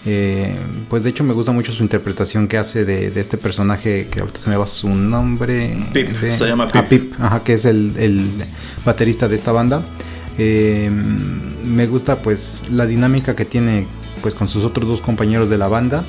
Eh, 0.04 0.52
pues 0.88 1.04
de 1.04 1.10
hecho 1.10 1.22
me 1.24 1.32
gusta 1.34 1.52
mucho 1.52 1.70
su 1.72 1.82
interpretación 1.82 2.48
que 2.48 2.56
hace 2.58 2.84
de, 2.84 3.10
de 3.10 3.20
este 3.20 3.36
personaje 3.38 4.08
que 4.10 4.20
ahorita 4.20 4.40
se 4.40 4.50
me 4.50 4.56
va 4.56 4.66
su 4.66 4.88
nombre. 4.88 5.76
Pip, 5.92 6.08
de- 6.08 6.34
se 6.36 6.46
llama 6.46 6.66
Ah, 6.72 6.82
Pip. 6.88 7.10
Pip, 7.10 7.20
ajá, 7.20 7.44
que 7.44 7.52
es 7.52 7.66
el, 7.66 7.92
el 7.98 8.26
baterista 8.84 9.28
de 9.28 9.36
esta 9.36 9.52
banda. 9.52 9.82
Eh, 10.38 10.90
me 10.90 11.86
gusta 11.86 12.22
pues 12.22 12.60
la 12.70 12.86
dinámica 12.86 13.36
que 13.36 13.44
tiene 13.44 13.86
pues 14.22 14.34
con 14.34 14.48
sus 14.48 14.64
otros 14.64 14.88
dos 14.88 15.00
compañeros 15.00 15.50
de 15.50 15.58
la 15.58 15.68
banda 15.68 16.04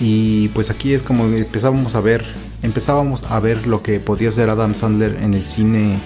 y 0.00 0.48
pues 0.48 0.70
aquí 0.70 0.92
es 0.92 1.02
como 1.02 1.24
empezábamos 1.24 1.94
a 1.94 2.00
ver 2.00 2.24
empezábamos 2.62 3.24
a 3.24 3.40
ver 3.40 3.66
lo 3.66 3.82
que 3.82 4.00
podía 4.00 4.30
ser 4.30 4.50
Adam 4.50 4.74
Sandler 4.74 5.18
en 5.22 5.34
el 5.34 5.46
cine 5.46 5.96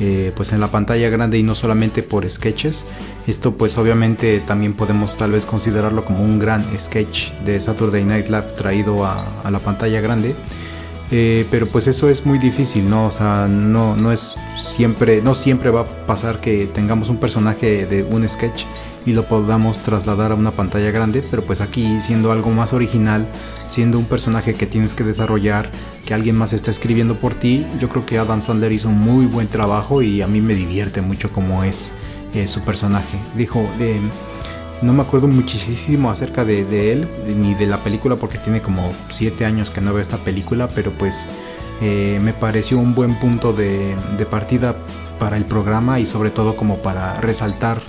eh, 0.00 0.32
pues 0.36 0.52
en 0.52 0.60
la 0.60 0.68
pantalla 0.68 1.10
grande 1.10 1.38
y 1.38 1.42
no 1.42 1.56
solamente 1.56 2.04
por 2.04 2.28
sketches. 2.28 2.86
Esto 3.26 3.56
pues 3.56 3.76
obviamente 3.78 4.38
también 4.38 4.74
podemos 4.74 5.16
tal 5.16 5.32
vez 5.32 5.44
considerarlo 5.44 6.04
como 6.04 6.22
un 6.22 6.38
gran 6.38 6.64
sketch 6.78 7.32
de 7.44 7.60
Saturday 7.60 8.04
Night 8.04 8.28
Live 8.28 8.52
traído 8.56 9.04
a 9.04 9.50
la 9.50 9.58
pantalla 9.58 10.00
grande. 10.00 10.36
Eh, 11.10 11.46
pero 11.50 11.66
pues 11.66 11.86
eso 11.86 12.10
es 12.10 12.26
muy 12.26 12.38
difícil, 12.38 12.88
¿no? 12.88 13.06
O 13.06 13.10
sea, 13.10 13.48
no, 13.48 13.96
no 13.96 14.12
es 14.12 14.34
siempre, 14.58 15.22
no 15.22 15.34
siempre 15.34 15.70
va 15.70 15.80
a 15.80 16.06
pasar 16.06 16.40
que 16.40 16.66
tengamos 16.66 17.08
un 17.08 17.16
personaje 17.16 17.86
de 17.86 18.02
un 18.02 18.28
sketch 18.28 18.64
y 19.06 19.12
lo 19.12 19.26
podamos 19.26 19.78
trasladar 19.78 20.32
a 20.32 20.34
una 20.34 20.50
pantalla 20.50 20.90
grande, 20.90 21.24
pero 21.30 21.42
pues 21.42 21.62
aquí 21.62 21.98
siendo 22.02 22.30
algo 22.30 22.50
más 22.50 22.74
original, 22.74 23.26
siendo 23.68 23.98
un 23.98 24.04
personaje 24.04 24.54
que 24.54 24.66
tienes 24.66 24.94
que 24.94 25.02
desarrollar, 25.02 25.70
que 26.04 26.12
alguien 26.12 26.36
más 26.36 26.52
está 26.52 26.70
escribiendo 26.70 27.16
por 27.16 27.34
ti, 27.34 27.64
yo 27.80 27.88
creo 27.88 28.04
que 28.04 28.18
Adam 28.18 28.42
Sandler 28.42 28.72
hizo 28.72 28.90
un 28.90 28.98
muy 28.98 29.24
buen 29.24 29.48
trabajo 29.48 30.02
y 30.02 30.20
a 30.20 30.26
mí 30.26 30.42
me 30.42 30.54
divierte 30.54 31.00
mucho 31.00 31.30
cómo 31.32 31.64
es 31.64 31.92
eh, 32.34 32.46
su 32.46 32.60
personaje. 32.60 33.18
Dijo, 33.34 33.66
eh, 33.80 33.98
no 34.82 34.92
me 34.92 35.02
acuerdo 35.02 35.28
muchísimo 35.28 36.10
acerca 36.10 36.44
de, 36.44 36.64
de, 36.64 36.92
él 36.92 37.08
ni 37.36 37.54
de 37.54 37.66
la 37.66 37.78
película 37.78 38.16
porque 38.16 38.38
tiene 38.38 38.60
como 38.60 38.92
7 39.08 39.44
años 39.44 39.70
que 39.70 39.80
no 39.80 39.92
veo 39.92 40.00
esta 40.00 40.18
película, 40.18 40.68
pero 40.68 40.92
pues 40.92 41.24
eh, 41.80 42.20
me 42.22 42.32
pareció 42.32 42.78
un 42.78 42.94
buen 42.94 43.14
punto 43.16 43.52
de, 43.52 43.94
de 44.16 44.26
partida 44.26 44.76
para 45.18 45.36
el 45.36 45.44
programa 45.44 46.00
y 46.00 46.06
sobre 46.06 46.30
todo 46.30 46.56
como 46.56 46.78
para 46.78 47.20
resaltar 47.20 47.80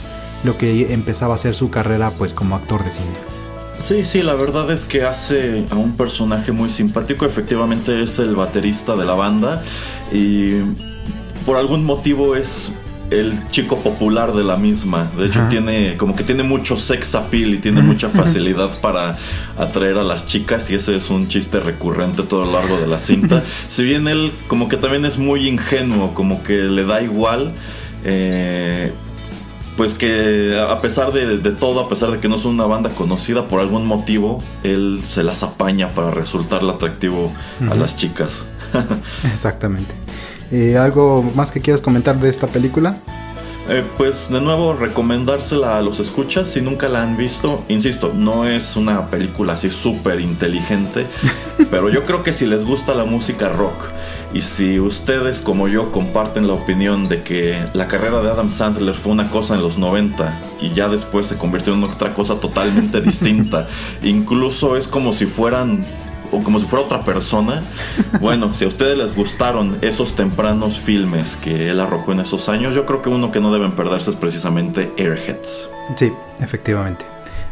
lo 0.44 0.58
que 0.58 0.94
empezaba 0.94 1.36
a 1.36 1.38
ser 1.38 1.54
su 1.54 1.70
carrera 1.70 2.12
pues 2.12 2.34
como 2.34 2.56
actor 2.56 2.84
de 2.84 2.92
cine. 2.92 3.40
Sí, 3.82 4.04
sí, 4.04 4.22
la 4.22 4.34
verdad 4.34 4.70
es 4.72 4.84
que 4.84 5.04
hace 5.04 5.64
a 5.70 5.76
un 5.76 5.96
personaje 5.96 6.52
muy 6.52 6.70
simpático. 6.70 7.26
Efectivamente 7.26 8.04
es 8.04 8.20
el 8.20 8.36
baterista 8.36 8.96
de 8.96 9.06
la 9.06 9.14
banda 9.14 9.64
y 10.12 10.58
por 11.46 11.56
algún 11.56 11.86
motivo 11.86 12.36
es 12.36 12.72
el 13.12 13.48
chico 13.50 13.78
popular 13.80 14.34
de 14.34 14.44
la 14.44 14.56
misma. 14.58 15.10
De 15.18 15.26
hecho, 15.26 15.40
Ajá. 15.40 15.50
tiene 15.50 15.98
como 15.98 16.16
que 16.16 16.24
tiene 16.24 16.44
mucho 16.44 16.78
sex 16.78 17.16
appeal 17.16 17.54
y 17.56 17.58
tiene 17.58 17.82
mucha 17.82 18.10
facilidad 18.10 18.80
para 18.82 19.18
atraer 19.58 19.98
a 19.98 20.04
las 20.04 20.28
chicas 20.28 20.70
y 20.70 20.76
ese 20.76 20.96
es 20.96 21.10
un 21.10 21.28
chiste 21.28 21.60
recurrente 21.60 22.24
todo 22.24 22.46
lo 22.46 22.52
largo 22.52 22.78
de 22.80 22.88
la 22.88 23.00
cinta. 23.00 23.44
si 23.68 23.84
bien 23.84 24.08
él 24.08 24.32
como 24.48 24.68
que 24.70 24.78
también 24.78 25.06
es 25.06 25.18
muy 25.18 25.48
ingenuo, 25.48 26.14
como 26.14 26.44
que 26.44 26.54
le 26.64 26.86
da 26.86 27.02
igual. 27.02 27.52
eh, 28.04 28.92
pues 29.78 29.94
que 29.94 30.60
a 30.60 30.82
pesar 30.82 31.14
de, 31.14 31.38
de 31.38 31.52
todo, 31.52 31.80
a 31.80 31.88
pesar 31.88 32.12
de 32.12 32.20
que 32.20 32.28
no 32.28 32.36
es 32.36 32.44
una 32.44 32.66
banda 32.66 32.90
conocida, 32.90 33.48
por 33.48 33.62
algún 33.62 33.86
motivo, 33.86 34.44
él 34.62 35.02
se 35.08 35.24
las 35.24 35.42
apaña 35.42 35.88
para 35.88 36.12
resultarle 36.12 36.74
atractivo 36.74 37.32
a 37.72 37.76
las 37.76 37.96
chicas. 37.96 38.46
Exactamente. 39.32 39.96
Eh, 40.52 40.78
¿Algo 40.78 41.24
más 41.36 41.52
que 41.52 41.62
quieras 41.62 41.82
comentar 41.82 42.20
de 42.20 42.30
esta 42.30 42.48
película? 42.48 42.98
Eh, 43.72 43.84
pues 43.98 44.32
de 44.32 44.42
nuevo 44.42 44.74
recomendársela 44.74 45.78
a 45.78 45.82
los 45.82 46.00
escuchas 46.00 46.48
si 46.48 46.60
nunca 46.60 46.90
la 46.90 47.04
han 47.04 47.18
visto. 47.18 47.64
Insisto, 47.68 48.12
no 48.16 48.46
es 48.46 48.76
una 48.76 49.06
película 49.06 49.54
así 49.54 49.70
súper 49.70 50.20
inteligente, 50.22 51.06
pero 51.70 51.90
yo 51.90 52.04
creo 52.04 52.24
que 52.24 52.34
si 52.34 52.48
les 52.48 52.66
gusta 52.66 52.96
la 52.96 53.06
música 53.06 53.50
rock 53.50 53.86
y 54.34 54.42
si 54.42 54.80
ustedes 54.80 55.42
como 55.42 55.68
yo 55.68 55.92
comparten 55.92 56.48
la 56.48 56.54
opinión 56.54 57.10
de 57.10 57.22
que 57.22 57.64
la 57.74 57.88
carrera 57.88 58.22
de 58.22 58.32
Adam 58.32 58.50
Sandler 58.50 58.96
fue 58.96 59.12
una 59.12 59.30
cosa 59.30 59.54
en 59.54 59.62
los 59.62 59.78
90 59.78 60.40
y 60.62 60.74
ya 60.74 60.88
después 60.88 61.28
se 61.28 61.38
convirtió 61.38 61.76
en 61.76 61.84
otra 61.84 62.16
cosa 62.16 62.40
totalmente 62.40 63.02
distinta, 63.02 63.68
incluso 64.04 64.78
es 64.78 64.88
como 64.88 65.14
si 65.14 65.28
fueran 65.28 65.82
o 66.32 66.40
como 66.42 66.60
si 66.60 66.66
fuera 66.66 66.86
otra 66.86 67.02
persona. 67.02 67.62
Bueno, 68.20 68.54
si 68.54 68.66
a 68.66 68.68
ustedes 68.68 68.98
les 68.98 69.16
gustaron 69.16 69.78
esos 69.82 70.16
tempranos 70.16 70.78
filmes 70.78 71.38
que 71.38 71.70
él 71.70 71.80
arrojó 71.80 72.12
en 72.12 72.20
esos 72.20 72.50
años, 72.50 72.76
yo 72.76 72.86
creo 72.86 73.02
que 73.02 73.10
uno 73.10 73.32
que 73.32 73.40
no 73.40 73.54
deben 73.54 73.76
perderse 73.76 74.10
es 74.10 74.16
precisamente 74.16 74.92
Airheads. 74.98 75.70
Sí, 75.96 76.12
efectivamente. 76.40 77.06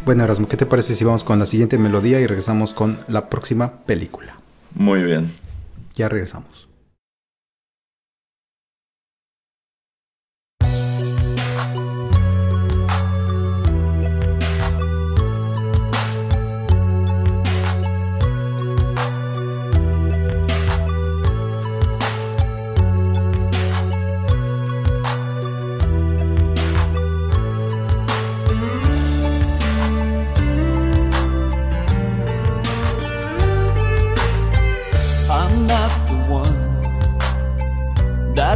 Bueno, 0.05 0.23
Erasmo, 0.23 0.47
¿qué 0.47 0.57
te 0.57 0.65
parece 0.65 0.93
si 0.93 1.03
vamos 1.03 1.23
con 1.23 1.39
la 1.39 1.45
siguiente 1.45 1.77
melodía 1.77 2.19
y 2.19 2.27
regresamos 2.27 2.73
con 2.73 2.99
la 3.07 3.29
próxima 3.29 3.73
película? 3.85 4.35
Muy 4.73 5.03
bien. 5.03 5.31
Ya 5.95 6.09
regresamos. 6.09 6.66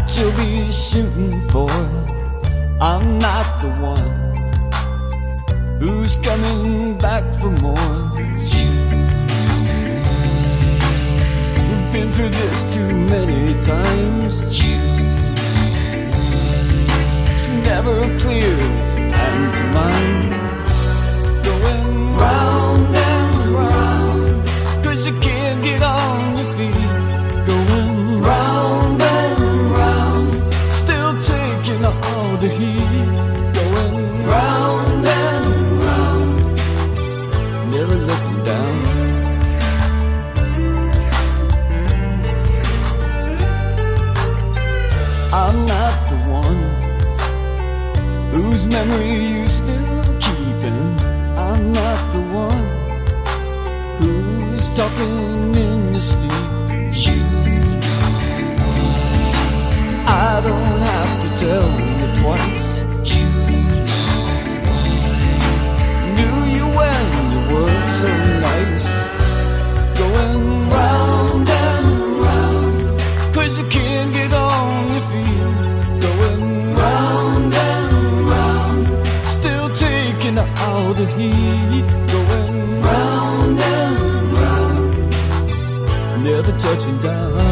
That 0.02 0.18
you'll 0.18 0.36
be 0.38 0.72
shooting 0.72 1.42
for. 1.50 1.70
I'm 2.82 3.20
not 3.20 3.62
the 3.62 3.70
one 3.80 4.10
who's 5.80 6.16
coming 6.18 6.98
back 6.98 7.24
for 7.36 7.52
more. 7.62 8.12
We've 11.68 11.94
been 11.94 12.12
through 12.12 12.30
this 12.30 12.76
too 12.76 12.92
many 13.14 13.54
times. 13.62 14.42
It's 17.32 17.48
never 17.50 18.20
clear 18.20 18.58
to 18.94 19.00
hand 19.18 19.56
to 19.58 19.66
mind. 19.78 20.30
Going 21.44 21.86
and 21.86 22.18
round. 22.18 23.01
Memory 48.72 49.26
you 49.26 49.48
still 49.48 50.04
keeping. 50.20 50.82
I'm 51.38 51.74
not 51.74 52.14
the 52.14 52.22
one 52.22 52.68
who's 54.00 54.70
talking 54.70 55.56
in 55.56 55.92
your 55.92 56.00
sleep. 56.00 56.32
You 57.06 57.20
know 57.86 58.62
I 60.08 60.42
don't 60.48 60.80
have 60.90 61.12
to 61.24 61.30
tell 61.44 61.70
you 61.88 62.08
twice. 62.22 62.84
You 63.14 63.28
Knew 66.16 66.38
you 66.56 66.66
when 66.80 67.06
you 67.32 67.42
were 67.54 67.88
so 67.88 68.10
nice. 68.40 69.21
The 81.06 81.12
heat. 81.18 81.88
Going 82.12 82.82
round 82.82 83.60
and 83.60 84.34
round. 84.40 86.24
Never 86.24 86.54
touching 86.58 87.00
down. 87.00 87.51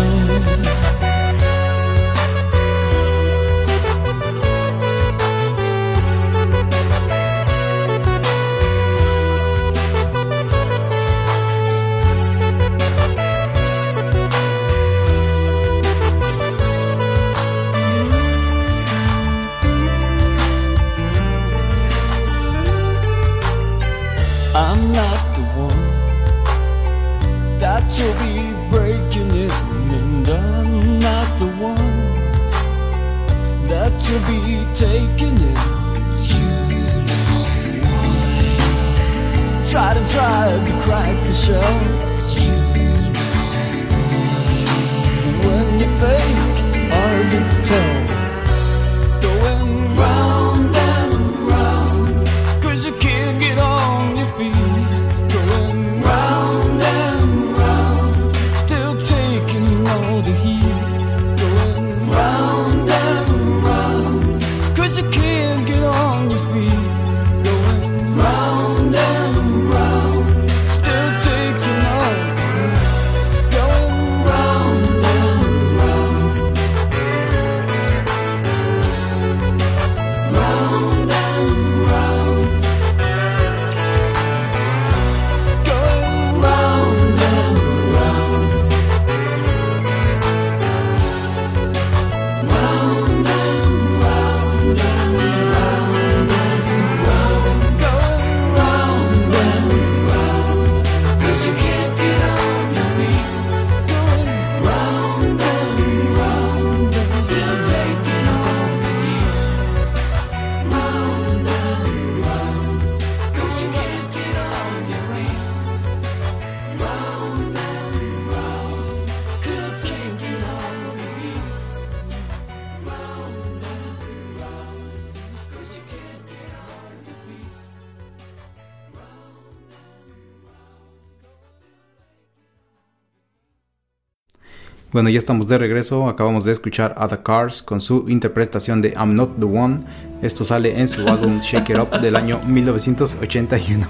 Bueno, 134.92 135.10
ya 135.10 135.20
estamos 135.20 135.48
de 135.48 135.60
regreso. 135.60 136.08
Acabamos 136.08 136.46
de 136.46 136.52
escuchar 136.52 136.96
a 136.98 137.08
The 137.08 137.20
Cars 137.20 137.62
con 137.62 137.80
su 137.80 138.06
interpretación 138.08 138.82
de 138.82 138.90
I'm 138.98 139.14
Not 139.14 139.38
the 139.38 139.46
One. 139.46 139.82
Esto 140.24 140.44
sale 140.44 140.80
en 140.80 140.88
su 140.88 141.08
álbum 141.08 141.40
Shake 141.42 141.70
It 141.70 141.78
Up 141.78 142.02
del 142.02 142.16
año 142.16 142.40
1981. 142.48 143.86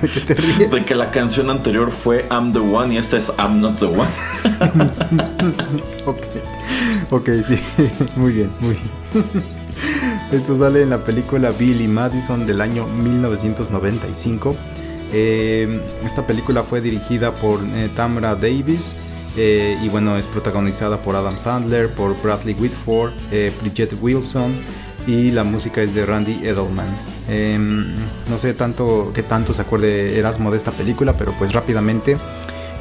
¿De 0.00 0.08
qué 0.08 0.20
te 0.20 0.34
ríes? 0.34 0.70
De 0.70 0.84
que 0.86 0.94
la 0.94 1.10
canción 1.10 1.50
anterior 1.50 1.90
fue 1.92 2.24
I'm 2.30 2.54
the 2.54 2.60
One 2.60 2.94
y 2.94 2.96
esta 2.96 3.18
es 3.18 3.30
I'm 3.38 3.60
Not 3.60 3.78
the 3.78 3.84
One. 3.86 4.08
ok, 6.06 6.16
ok, 7.10 7.28
sí, 7.46 7.90
muy 8.16 8.32
bien, 8.32 8.50
muy 8.60 8.74
bien. 8.74 9.44
Esto 10.32 10.56
sale 10.56 10.82
en 10.82 10.90
la 10.90 11.04
película 11.04 11.50
Billy 11.50 11.88
Madison 11.88 12.46
del 12.46 12.62
año 12.62 12.86
1995. 12.86 14.56
Eh, 15.12 15.80
esta 16.04 16.26
película 16.26 16.62
fue 16.62 16.80
dirigida 16.80 17.34
por 17.34 17.60
eh, 17.74 17.90
Tamra 17.94 18.34
Davis 18.34 18.96
eh, 19.40 19.78
y 19.80 19.88
bueno, 19.88 20.16
es 20.16 20.26
protagonizada 20.26 21.00
por 21.00 21.14
Adam 21.14 21.38
Sandler, 21.38 21.88
por 21.90 22.20
Bradley 22.20 22.56
Whitford, 22.58 23.12
eh, 23.30 23.52
Bridget 23.60 23.94
Wilson 24.00 24.52
y 25.06 25.30
la 25.30 25.44
música 25.44 25.80
es 25.80 25.94
de 25.94 26.04
Randy 26.04 26.44
Edelman. 26.44 26.88
Em, 27.28 27.86
no 28.28 28.36
sé 28.36 28.52
tanto 28.54 29.12
qué 29.14 29.22
tanto 29.22 29.54
se 29.54 29.62
acuerde 29.62 30.18
Erasmo 30.18 30.50
de 30.50 30.56
esta 30.56 30.72
película, 30.72 31.12
pero 31.12 31.30
pues 31.38 31.52
rápidamente 31.52 32.16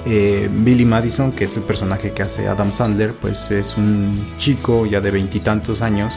eh, 0.07 0.49
Billy 0.51 0.83
Madison, 0.83 1.31
que 1.31 1.43
es 1.43 1.55
el 1.57 1.61
personaje 1.61 2.11
que 2.11 2.23
hace 2.23 2.47
Adam 2.47 2.71
Sandler, 2.71 3.13
pues 3.13 3.51
es 3.51 3.77
un 3.77 4.27
chico 4.39 4.87
ya 4.87 4.99
de 4.99 5.11
veintitantos 5.11 5.83
años, 5.83 6.15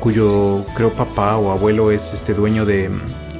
cuyo 0.00 0.66
creo 0.74 0.90
papá 0.90 1.36
o 1.36 1.52
abuelo 1.52 1.92
es 1.92 2.12
este 2.12 2.34
dueño 2.34 2.66
de 2.66 2.90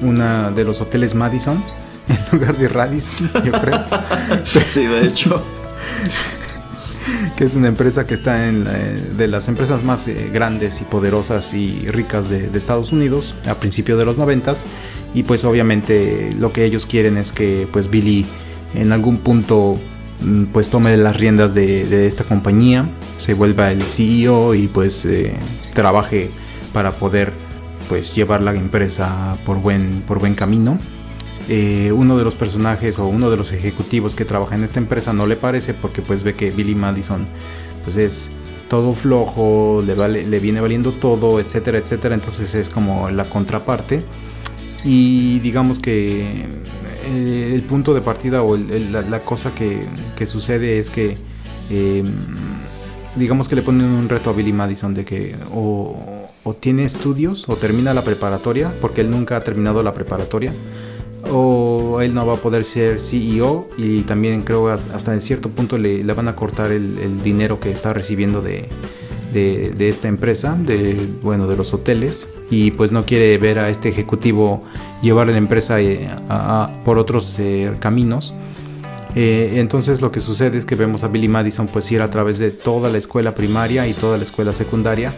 una 0.01 0.49
de 0.49 0.63
los 0.63 0.79
hoteles 0.79 1.13
Madison, 1.13 1.61
en 2.07 2.39
lugar 2.39 2.55
de 2.55 2.69
Radisson, 2.69 3.29
yo 3.43 3.51
creo. 3.51 3.83
Sí, 4.65 4.85
de 4.85 5.07
hecho. 5.07 5.43
que 7.37 7.43
es 7.43 7.55
una 7.55 7.67
empresa 7.67 8.05
que 8.05 8.13
está 8.13 8.47
en 8.47 8.63
la- 8.63 8.73
de 8.73 9.27
las 9.27 9.47
empresas 9.47 9.83
más 9.83 10.07
eh, 10.07 10.29
grandes 10.33 10.81
y 10.81 10.83
poderosas 10.85 11.53
y 11.53 11.85
ricas 11.89 12.29
de, 12.29 12.49
Estados 12.57 12.91
Unidos 12.91 13.35
a 13.47 13.55
principios 13.55 13.97
de 13.99 14.05
los 14.05 14.17
noventas. 14.17 14.61
Y 15.13 15.23
pues 15.23 15.43
obviamente 15.45 16.31
lo 16.37 16.51
que 16.51 16.65
ellos 16.65 16.85
quieren 16.85 17.17
es 17.17 17.31
que 17.31 17.67
pues 17.71 17.89
Billy 17.89 18.25
en 18.73 18.91
algún 18.91 19.17
punto 19.17 19.77
mm, 20.21 20.45
pues 20.45 20.69
tome 20.69 20.95
las 20.97 21.17
riendas 21.17 21.53
de, 21.53 21.85
de 21.85 22.07
esta 22.07 22.23
compañía 22.23 22.85
se 23.17 23.33
vuelva 23.35 23.71
el 23.71 23.83
CEO 23.83 24.55
y 24.55 24.67
pues 24.67 25.05
eh, 25.05 25.33
trabaje 25.73 26.31
para 26.73 26.91
poder 26.93 27.31
pues 27.89 28.15
llevar 28.15 28.41
la 28.41 28.55
empresa 28.55 29.37
por 29.45 29.59
buen 29.59 30.01
por 30.07 30.17
buen 30.19 30.33
camino 30.33 30.79
eh, 31.49 31.91
uno 31.91 32.17
de 32.17 32.23
los 32.23 32.35
personajes 32.35 32.99
o 32.99 33.07
uno 33.07 33.29
de 33.29 33.37
los 33.37 33.51
ejecutivos 33.51 34.15
que 34.15 34.25
trabaja 34.25 34.55
en 34.55 34.63
esta 34.63 34.79
empresa 34.79 35.13
no 35.13 35.27
le 35.27 35.35
parece 35.35 35.73
porque 35.73 36.01
pues 36.01 36.23
ve 36.23 36.35
que 36.35 36.51
Billy 36.51 36.75
Madison 36.75 37.25
pues 37.83 37.97
es 37.97 38.31
todo 38.69 38.93
flojo, 38.93 39.83
le, 39.85 39.93
vale- 39.93 40.25
le 40.25 40.39
viene 40.39 40.61
valiendo 40.61 40.93
todo, 40.93 41.39
etcétera, 41.39 41.77
etcétera. 41.77 42.15
Entonces 42.15 42.55
es 42.55 42.69
como 42.69 43.09
la 43.11 43.25
contraparte. 43.25 44.03
Y 44.85 45.39
digamos 45.39 45.79
que 45.79 46.45
eh, 47.05 47.51
el 47.53 47.61
punto 47.61 47.93
de 47.93 48.01
partida 48.01 48.41
o 48.43 48.57
la, 48.57 49.19
cosa 49.19 49.51
que, 49.53 49.85
sucede 50.25 50.79
es 50.79 50.89
que 50.89 51.17
eh, 51.69 52.03
digamos 53.15 53.47
que 53.47 53.55
le 53.55 53.61
ponen 53.61 53.87
un 53.87 54.09
reto 54.09 54.29
a 54.29 54.33
Billy 54.33 54.53
Madison 54.53 54.93
de 54.93 55.05
que 55.05 55.35
o 55.53 56.53
tiene 56.59 56.83
estudios 56.83 57.47
o 57.47 57.55
termina 57.55 57.93
la 57.93 58.03
preparatoria, 58.03 58.75
porque 58.81 59.01
él 59.01 59.11
nunca 59.11 59.37
ha 59.37 59.43
terminado 59.43 59.81
la 59.83 59.93
preparatoria, 59.93 60.53
o 61.31 62.01
él 62.01 62.13
no 62.13 62.25
va 62.25 62.33
a 62.33 62.37
poder 62.37 62.65
ser 62.65 62.99
CEO 62.99 63.69
y 63.77 64.01
también 64.01 64.41
creo 64.41 64.67
hasta 64.69 65.13
en 65.13 65.21
cierto 65.21 65.49
punto 65.49 65.77
le, 65.77 66.03
le 66.03 66.13
van 66.13 66.27
a 66.27 66.35
cortar 66.35 66.71
el, 66.71 67.21
dinero 67.23 67.59
que 67.59 67.71
está 67.71 67.93
recibiendo 67.93 68.41
de, 68.41 68.67
de, 69.33 69.89
esta 69.89 70.07
empresa, 70.07 70.55
de, 70.59 71.09
bueno, 71.21 71.47
de 71.47 71.57
los 71.57 71.73
hoteles, 71.73 72.27
y 72.51 72.71
pues 72.71 72.91
no 72.91 73.05
quiere 73.05 73.37
ver 73.37 73.57
a 73.59 73.69
este 73.69 73.89
ejecutivo 73.89 74.63
llevar 75.01 75.27
la 75.27 75.37
empresa 75.37 75.81
eh, 75.81 76.07
a- 76.29 76.71
por 76.85 76.97
otros 76.99 77.35
eh, 77.39 77.71
caminos. 77.79 78.33
Eh, 79.15 79.53
entonces 79.57 80.01
lo 80.01 80.11
que 80.11 80.21
sucede 80.21 80.57
es 80.57 80.65
que 80.65 80.75
vemos 80.75 81.03
a 81.03 81.07
Billy 81.07 81.27
Madison 81.27 81.67
pues 81.67 81.91
ir 81.91 82.01
a 82.01 82.09
través 82.09 82.39
de 82.39 82.49
toda 82.51 82.89
la 82.89 82.97
escuela 82.97 83.35
primaria 83.35 83.87
y 83.87 83.93
toda 83.93 84.17
la 84.17 84.23
escuela 84.23 84.53
secundaria, 84.53 85.13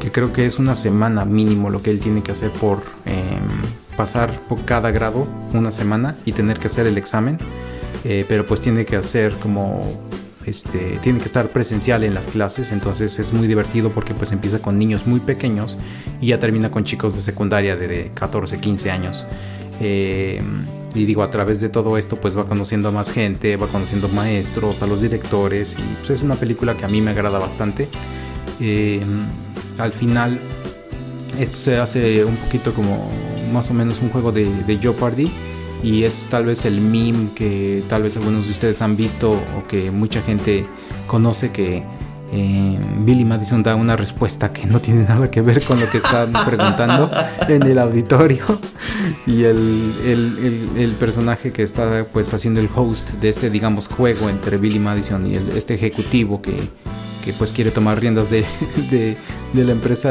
que 0.00 0.10
creo 0.12 0.32
que 0.32 0.44
es 0.44 0.58
una 0.58 0.74
semana 0.74 1.24
mínimo 1.24 1.70
lo 1.70 1.80
que 1.82 1.90
él 1.90 2.00
tiene 2.00 2.22
que 2.22 2.32
hacer 2.32 2.50
por 2.50 2.82
em, 3.06 3.62
pasar 3.98 4.40
por 4.48 4.64
cada 4.64 4.92
grado 4.92 5.26
una 5.52 5.72
semana 5.72 6.16
y 6.24 6.30
tener 6.30 6.60
que 6.60 6.68
hacer 6.68 6.86
el 6.86 6.96
examen, 6.96 7.36
Eh, 8.04 8.24
pero 8.28 8.46
pues 8.46 8.60
tiene 8.60 8.84
que 8.84 8.94
hacer 8.94 9.32
como 9.42 9.98
este, 10.46 11.00
tiene 11.02 11.18
que 11.18 11.24
estar 11.24 11.48
presencial 11.48 12.04
en 12.04 12.14
las 12.14 12.28
clases, 12.28 12.70
entonces 12.70 13.18
es 13.18 13.32
muy 13.32 13.48
divertido 13.48 13.90
porque 13.90 14.14
pues 14.14 14.30
empieza 14.30 14.60
con 14.60 14.78
niños 14.78 15.08
muy 15.08 15.18
pequeños 15.18 15.76
y 16.20 16.28
ya 16.28 16.38
termina 16.38 16.70
con 16.70 16.84
chicos 16.84 17.16
de 17.16 17.22
secundaria 17.22 17.74
de, 17.74 17.88
de 17.88 18.10
14, 18.10 18.60
15 18.60 18.90
años. 18.92 19.26
Eh, 19.80 20.40
y 20.94 21.04
digo, 21.06 21.24
a 21.24 21.30
través 21.30 21.60
de 21.60 21.68
todo 21.68 21.98
esto 21.98 22.20
pues 22.20 22.36
va 22.36 22.44
conociendo 22.44 22.88
a 22.90 22.92
más 22.92 23.10
gente, 23.10 23.56
va 23.56 23.66
conociendo 23.66 24.08
maestros, 24.08 24.80
a 24.80 24.86
los 24.86 25.00
directores 25.00 25.76
y 25.76 25.96
pues 25.98 26.10
es 26.10 26.22
una 26.22 26.36
película 26.36 26.76
que 26.76 26.84
a 26.84 26.88
mí 26.88 27.00
me 27.00 27.10
agrada 27.10 27.40
bastante. 27.40 27.88
Eh, 28.60 29.02
al 29.76 29.92
final 29.92 30.38
esto 31.38 31.56
se 31.56 31.78
hace 31.78 32.24
un 32.24 32.36
poquito 32.36 32.72
como 32.74 33.10
más 33.52 33.70
o 33.70 33.74
menos 33.74 34.00
un 34.02 34.10
juego 34.10 34.32
de, 34.32 34.44
de 34.64 34.78
Jeopardy. 34.78 35.30
Y 35.82 36.02
es 36.02 36.26
tal 36.28 36.44
vez 36.46 36.64
el 36.64 36.80
meme 36.80 37.28
que 37.36 37.84
tal 37.88 38.02
vez 38.02 38.16
algunos 38.16 38.46
de 38.46 38.50
ustedes 38.50 38.82
han 38.82 38.96
visto 38.96 39.30
o 39.30 39.66
que 39.68 39.92
mucha 39.92 40.20
gente 40.22 40.66
conoce 41.06 41.52
que 41.52 41.84
eh, 42.32 42.78
Billy 43.04 43.24
Madison 43.24 43.62
da 43.62 43.76
una 43.76 43.94
respuesta 43.94 44.52
que 44.52 44.66
no 44.66 44.80
tiene 44.80 45.04
nada 45.04 45.30
que 45.30 45.40
ver 45.40 45.62
con 45.62 45.78
lo 45.78 45.88
que 45.88 45.98
están 45.98 46.32
preguntando 46.46 47.08
en 47.48 47.62
el 47.62 47.78
auditorio. 47.78 48.44
Y 49.24 49.44
el, 49.44 49.94
el- 50.04 50.38
el- 50.74 50.82
el 50.82 50.90
personaje 50.92 51.52
que 51.52 51.62
está 51.62 52.04
pues 52.12 52.34
haciendo 52.34 52.58
el 52.60 52.68
host 52.74 53.12
de 53.12 53.28
este 53.28 53.48
digamos 53.48 53.86
juego 53.86 54.28
entre 54.28 54.56
Billy 54.56 54.80
Madison 54.80 55.24
y 55.26 55.36
el- 55.36 55.50
este 55.50 55.74
ejecutivo 55.74 56.42
que, 56.42 56.56
que 57.24 57.32
pues 57.32 57.52
quiere 57.52 57.70
tomar 57.70 58.00
riendas 58.00 58.30
de, 58.30 58.44
de- 58.90 59.16
de 59.52 59.64
la 59.64 59.72
empresa 59.72 60.10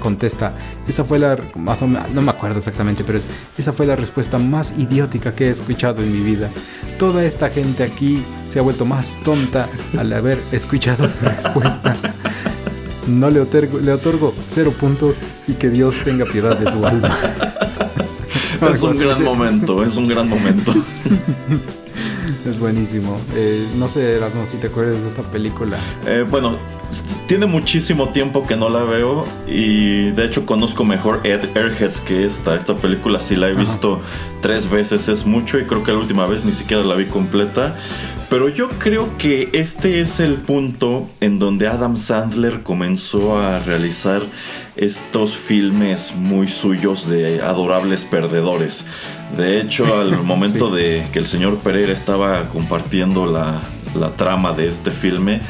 contesta. 0.00 0.52
Esa 0.88 1.04
fue 1.04 1.18
la 1.18 1.36
más 1.56 1.82
o 1.82 1.86
menos 1.86 2.10
no 2.10 2.22
me 2.22 2.30
acuerdo 2.30 2.58
exactamente 2.58 3.02
pero 3.04 3.18
es- 3.18 3.28
esa 3.58 3.72
fue 3.72 3.86
la 3.86 3.96
respuesta 3.96 4.38
más 4.38 4.74
idiótica 4.78 5.34
que 5.34 5.46
he 5.48 5.50
escuchado 5.50 6.02
en 6.02 6.12
mi 6.12 6.20
vida. 6.20 6.48
Toda 6.98 7.24
esta 7.24 7.50
gente 7.50 7.82
aquí 7.84 8.22
se 8.48 8.58
ha 8.58 8.62
vuelto 8.62 8.84
más 8.84 9.16
tonta 9.22 9.68
al 9.98 10.12
haber 10.12 10.38
escuchado 10.52 11.08
su 11.08 11.18
respuesta. 11.24 11.96
No 13.06 13.30
le 13.30 13.40
otorgo, 13.40 13.78
le 13.80 13.92
otorgo 13.92 14.32
cero 14.48 14.72
puntos 14.78 15.16
y 15.48 15.54
que 15.54 15.70
Dios 15.70 15.98
tenga 16.04 16.24
piedad 16.24 16.56
de 16.56 16.70
su 16.70 16.86
alma. 16.86 17.10
Es 18.70 18.80
un 18.82 18.96
gran 19.00 19.24
momento, 19.24 19.82
es 19.84 19.96
un 19.96 20.06
gran 20.06 20.28
momento. 20.28 20.72
Es 22.46 22.58
buenísimo 22.58 23.18
Eh, 23.34 23.66
no 23.76 23.88
sé 23.88 24.16
Erasmo 24.16 24.46
si 24.46 24.56
te 24.56 24.68
acuerdas 24.68 25.02
de 25.02 25.08
esta 25.08 25.22
película 25.22 25.78
Eh, 26.06 26.24
bueno, 26.28 26.56
tiene 27.26 27.46
muchísimo 27.46 28.10
tiempo 28.10 28.46
que 28.46 28.56
no 28.56 28.68
la 28.68 28.82
veo 28.82 29.26
y 29.46 30.10
de 30.10 30.26
hecho 30.26 30.44
conozco 30.44 30.84
mejor 30.84 31.20
Ed 31.24 31.56
Airheads 31.56 32.00
que 32.00 32.26
esta. 32.26 32.54
Esta 32.54 32.76
película 32.76 33.20
sí 33.20 33.36
la 33.36 33.48
he 33.48 33.54
visto 33.54 34.00
tres 34.40 34.68
veces, 34.68 35.08
es 35.08 35.24
mucho 35.24 35.58
y 35.58 35.62
creo 35.64 35.82
que 35.82 35.92
la 35.92 35.98
última 35.98 36.26
vez 36.26 36.44
ni 36.44 36.52
siquiera 36.52 36.82
la 36.82 36.94
vi 36.94 37.06
completa. 37.06 37.74
Pero 38.28 38.48
yo 38.48 38.70
creo 38.78 39.16
que 39.18 39.50
este 39.52 40.00
es 40.00 40.18
el 40.18 40.36
punto 40.36 41.08
en 41.20 41.38
donde 41.38 41.68
Adam 41.68 41.96
Sandler 41.98 42.62
comenzó 42.62 43.38
a 43.38 43.58
realizar 43.58 44.22
estos 44.76 45.36
filmes 45.36 46.14
muy 46.16 46.48
suyos 46.48 47.08
de 47.08 47.42
adorables 47.42 48.06
perdedores. 48.06 48.86
De 49.36 49.60
hecho, 49.60 49.84
al 50.00 50.22
momento 50.24 50.68
Sí. 50.70 50.76
de 50.76 51.06
que 51.12 51.18
el 51.18 51.26
señor 51.26 51.56
Pereira 51.58 51.92
estaba 51.92 52.48
compartiendo 52.48 53.26
la, 53.26 53.60
la 53.98 54.10
trama 54.10 54.52
de 54.52 54.68
este 54.68 54.90
filme, 54.90 55.40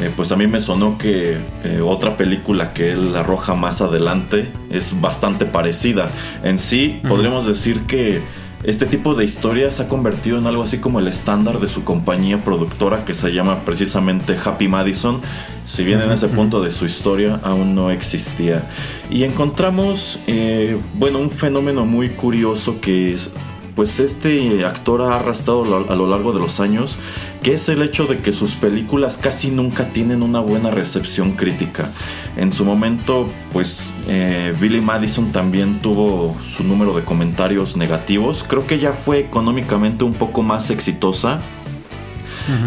eh, 0.00 0.10
pues 0.14 0.30
a 0.32 0.36
mí 0.36 0.46
me 0.46 0.60
sonó 0.60 0.96
que 0.98 1.38
eh, 1.64 1.80
otra 1.84 2.16
película 2.16 2.72
que 2.72 2.92
él 2.92 3.14
arroja 3.16 3.54
más 3.54 3.80
adelante 3.80 4.48
es 4.70 5.00
bastante 5.00 5.44
parecida. 5.44 6.10
En 6.44 6.58
sí, 6.58 7.00
podríamos 7.08 7.46
decir 7.46 7.80
que 7.86 8.20
este 8.64 8.86
tipo 8.86 9.14
de 9.14 9.24
historias 9.24 9.76
se 9.76 9.84
ha 9.84 9.88
convertido 9.88 10.36
en 10.36 10.46
algo 10.46 10.64
así 10.64 10.78
como 10.78 10.98
el 10.98 11.06
estándar 11.06 11.60
de 11.60 11.68
su 11.68 11.84
compañía 11.84 12.42
productora 12.42 13.04
que 13.04 13.14
se 13.14 13.32
llama 13.32 13.64
precisamente 13.64 14.36
Happy 14.42 14.66
Madison. 14.66 15.20
Si 15.64 15.84
bien 15.84 16.00
en 16.00 16.10
ese 16.10 16.28
punto 16.28 16.60
de 16.60 16.70
su 16.72 16.84
historia 16.84 17.38
aún 17.44 17.74
no 17.74 17.90
existía. 17.90 18.64
Y 19.10 19.22
encontramos, 19.22 20.18
eh, 20.26 20.76
bueno, 20.94 21.20
un 21.20 21.30
fenómeno 21.30 21.86
muy 21.86 22.10
curioso 22.10 22.80
que 22.80 23.14
es 23.14 23.32
pues 23.78 24.00
este 24.00 24.64
actor 24.64 25.02
ha 25.02 25.20
arrastrado 25.20 25.86
a 25.88 25.94
lo 25.94 26.08
largo 26.08 26.32
de 26.32 26.40
los 26.40 26.58
años, 26.58 26.96
que 27.44 27.54
es 27.54 27.68
el 27.68 27.80
hecho 27.80 28.06
de 28.06 28.18
que 28.18 28.32
sus 28.32 28.56
películas 28.56 29.16
casi 29.16 29.52
nunca 29.52 29.90
tienen 29.90 30.24
una 30.24 30.40
buena 30.40 30.72
recepción 30.72 31.34
crítica. 31.36 31.88
En 32.36 32.50
su 32.50 32.64
momento, 32.64 33.28
pues 33.52 33.92
eh, 34.08 34.52
Billy 34.58 34.80
Madison 34.80 35.30
también 35.30 35.78
tuvo 35.78 36.36
su 36.56 36.64
número 36.64 36.92
de 36.92 37.04
comentarios 37.04 37.76
negativos. 37.76 38.42
Creo 38.42 38.66
que 38.66 38.80
ya 38.80 38.94
fue 38.94 39.20
económicamente 39.20 40.02
un 40.02 40.14
poco 40.14 40.42
más 40.42 40.70
exitosa. 40.70 41.38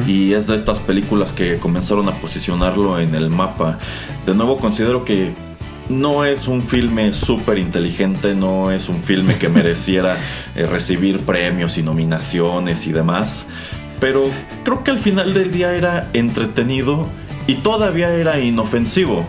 y 0.08 0.32
es 0.32 0.48
de 0.48 0.56
estas 0.56 0.80
películas 0.80 1.34
que 1.34 1.58
comenzaron 1.58 2.08
a 2.08 2.14
posicionarlo 2.22 3.00
en 3.00 3.16
el 3.16 3.30
mapa. 3.30 3.80
De 4.26 4.34
nuevo 4.34 4.60
considero 4.60 5.04
que 5.04 5.34
no 5.90 6.26
es 6.26 6.48
un 6.48 6.64
filme 6.64 7.14
súper 7.14 7.58
inteligente, 7.58 8.36
no 8.36 8.72
es 8.72 8.90
un 8.90 9.02
filme 9.02 9.36
que 9.36 9.50
mereciera 9.50 10.18
eh, 10.56 10.66
recibir 10.66 11.20
premios 11.20 11.78
y 11.78 11.84
nominaciones 11.84 12.88
y 12.88 12.92
demás, 12.92 13.48
pero 14.00 14.30
creo 14.64 14.84
que 14.84 14.92
al 14.92 15.00
final 15.00 15.34
del 15.34 15.52
día 15.52 15.74
era 15.74 16.10
entretenido 16.14 17.08
y 17.48 17.56
todavía 17.56 18.10
era 18.12 18.40
inofensivo. 18.40 19.26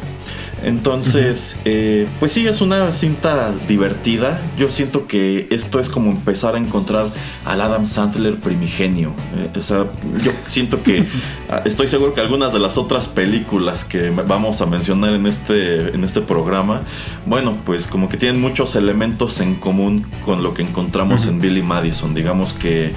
Entonces, 0.64 1.58
eh, 1.64 2.06
pues 2.20 2.32
sí, 2.32 2.46
es 2.46 2.60
una 2.60 2.92
cinta 2.92 3.52
divertida. 3.68 4.40
Yo 4.56 4.70
siento 4.70 5.06
que 5.06 5.48
esto 5.50 5.80
es 5.80 5.88
como 5.88 6.10
empezar 6.10 6.54
a 6.54 6.58
encontrar 6.58 7.06
al 7.44 7.60
Adam 7.60 7.86
Sandler 7.86 8.36
primigenio. 8.36 9.12
Eh, 9.36 9.58
o 9.58 9.62
sea, 9.62 9.86
yo 10.22 10.32
siento 10.46 10.82
que 10.82 11.04
ah, 11.50 11.62
estoy 11.64 11.88
seguro 11.88 12.14
que 12.14 12.20
algunas 12.20 12.52
de 12.52 12.60
las 12.60 12.78
otras 12.78 13.08
películas 13.08 13.84
que 13.84 14.10
vamos 14.10 14.60
a 14.60 14.66
mencionar 14.66 15.14
en 15.14 15.26
este, 15.26 15.94
en 15.94 16.04
este 16.04 16.20
programa, 16.20 16.82
bueno, 17.26 17.56
pues 17.64 17.86
como 17.86 18.08
que 18.08 18.16
tienen 18.16 18.40
muchos 18.40 18.76
elementos 18.76 19.40
en 19.40 19.56
común 19.56 20.06
con 20.24 20.42
lo 20.42 20.54
que 20.54 20.62
encontramos 20.62 21.26
en 21.26 21.40
Billy 21.40 21.62
Madison. 21.62 22.14
Digamos 22.14 22.52
que 22.52 22.92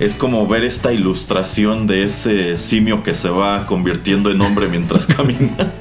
es 0.00 0.14
como 0.14 0.46
ver 0.46 0.64
esta 0.64 0.92
ilustración 0.92 1.86
de 1.86 2.04
ese 2.04 2.56
simio 2.56 3.02
que 3.02 3.14
se 3.14 3.28
va 3.28 3.66
convirtiendo 3.66 4.30
en 4.30 4.40
hombre 4.40 4.66
mientras 4.66 5.06
camina. 5.14 5.72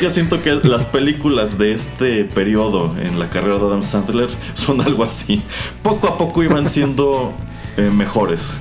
Yo 0.00 0.10
siento 0.10 0.42
que 0.42 0.54
las 0.62 0.84
películas 0.84 1.56
de 1.56 1.72
este 1.72 2.24
periodo 2.24 2.94
en 3.00 3.18
la 3.18 3.30
carrera 3.30 3.58
de 3.58 3.66
Adam 3.66 3.82
Sandler 3.82 4.28
son 4.52 4.82
algo 4.82 5.02
así. 5.02 5.42
Poco 5.82 6.08
a 6.08 6.18
poco 6.18 6.42
iban 6.42 6.68
siendo 6.68 7.32
eh, 7.78 7.90
mejores. 7.90 8.54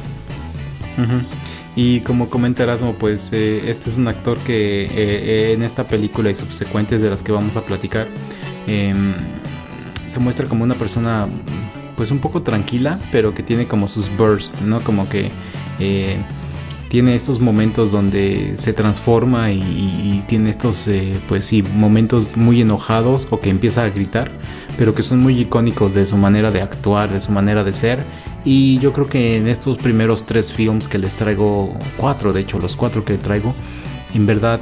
Y 1.76 2.00
como 2.02 2.30
comenta 2.30 2.64
Erasmo, 2.64 2.96
pues 2.96 3.32
eh, 3.34 3.70
este 3.70 3.90
es 3.90 3.98
un 3.98 4.08
actor 4.08 4.38
que 4.38 4.86
eh, 4.86 5.54
en 5.54 5.64
esta 5.64 5.86
película 5.86 6.30
y 6.30 6.36
subsecuentes 6.36 7.02
de 7.02 7.10
las 7.10 7.24
que 7.24 7.32
vamos 7.32 7.58
a 7.58 7.66
platicar, 7.66 8.08
em, 8.68 9.16
se 10.08 10.20
muestra 10.20 10.48
como 10.48 10.64
una 10.64 10.76
persona 10.76 11.28
pues 11.96 12.12
un 12.12 12.20
poco 12.20 12.42
tranquila, 12.42 13.00
pero 13.12 13.34
que 13.34 13.44
tiene 13.44 13.68
como 13.68 13.88
sus 13.88 14.16
bursts, 14.16 14.62
¿no? 14.62 14.84
Como 14.84 15.10
que 15.10 15.32
eh, 15.80 16.24
tiene 16.90 17.16
estos 17.16 17.40
momentos 17.40 17.92
donde 17.92 18.54
se 18.56 18.72
transforma 18.72 19.52
y, 19.52 20.24
tiene 20.28 20.52
estos, 20.52 20.88
eh, 20.88 21.20
pues 21.28 21.46
sí, 21.46 21.64
momentos 21.64 22.38
muy 22.38 22.62
enojados 22.62 23.28
o 23.32 23.40
que 23.40 23.50
empieza 23.50 23.84
a 23.84 23.90
gritar, 23.90 24.32
pero 24.78 24.94
que 24.94 25.02
son 25.02 25.20
muy 25.20 25.40
icónicos 25.40 25.94
de 25.94 26.06
su 26.06 26.18
manera 26.18 26.52
de 26.52 26.62
actuar, 26.62 27.10
de 27.10 27.20
su 27.20 27.32
manera 27.32 27.64
de 27.64 27.74
ser. 27.74 28.04
Y 28.46 28.78
yo 28.80 28.94
creo 28.94 29.08
que 29.08 29.38
en 29.38 29.48
estos 29.48 29.78
primeros 29.78 30.26
tres 30.26 30.54
films 30.54 30.88
que 30.88 31.00
les 31.00 31.16
traigo, 31.16 31.74
cuatro 31.98 32.32
de 32.32 32.42
hecho, 32.42 32.60
los 32.60 32.76
cuatro 32.76 33.04
que 33.04 33.18
traigo, 33.18 33.56
en 34.14 34.26
verdad 34.26 34.62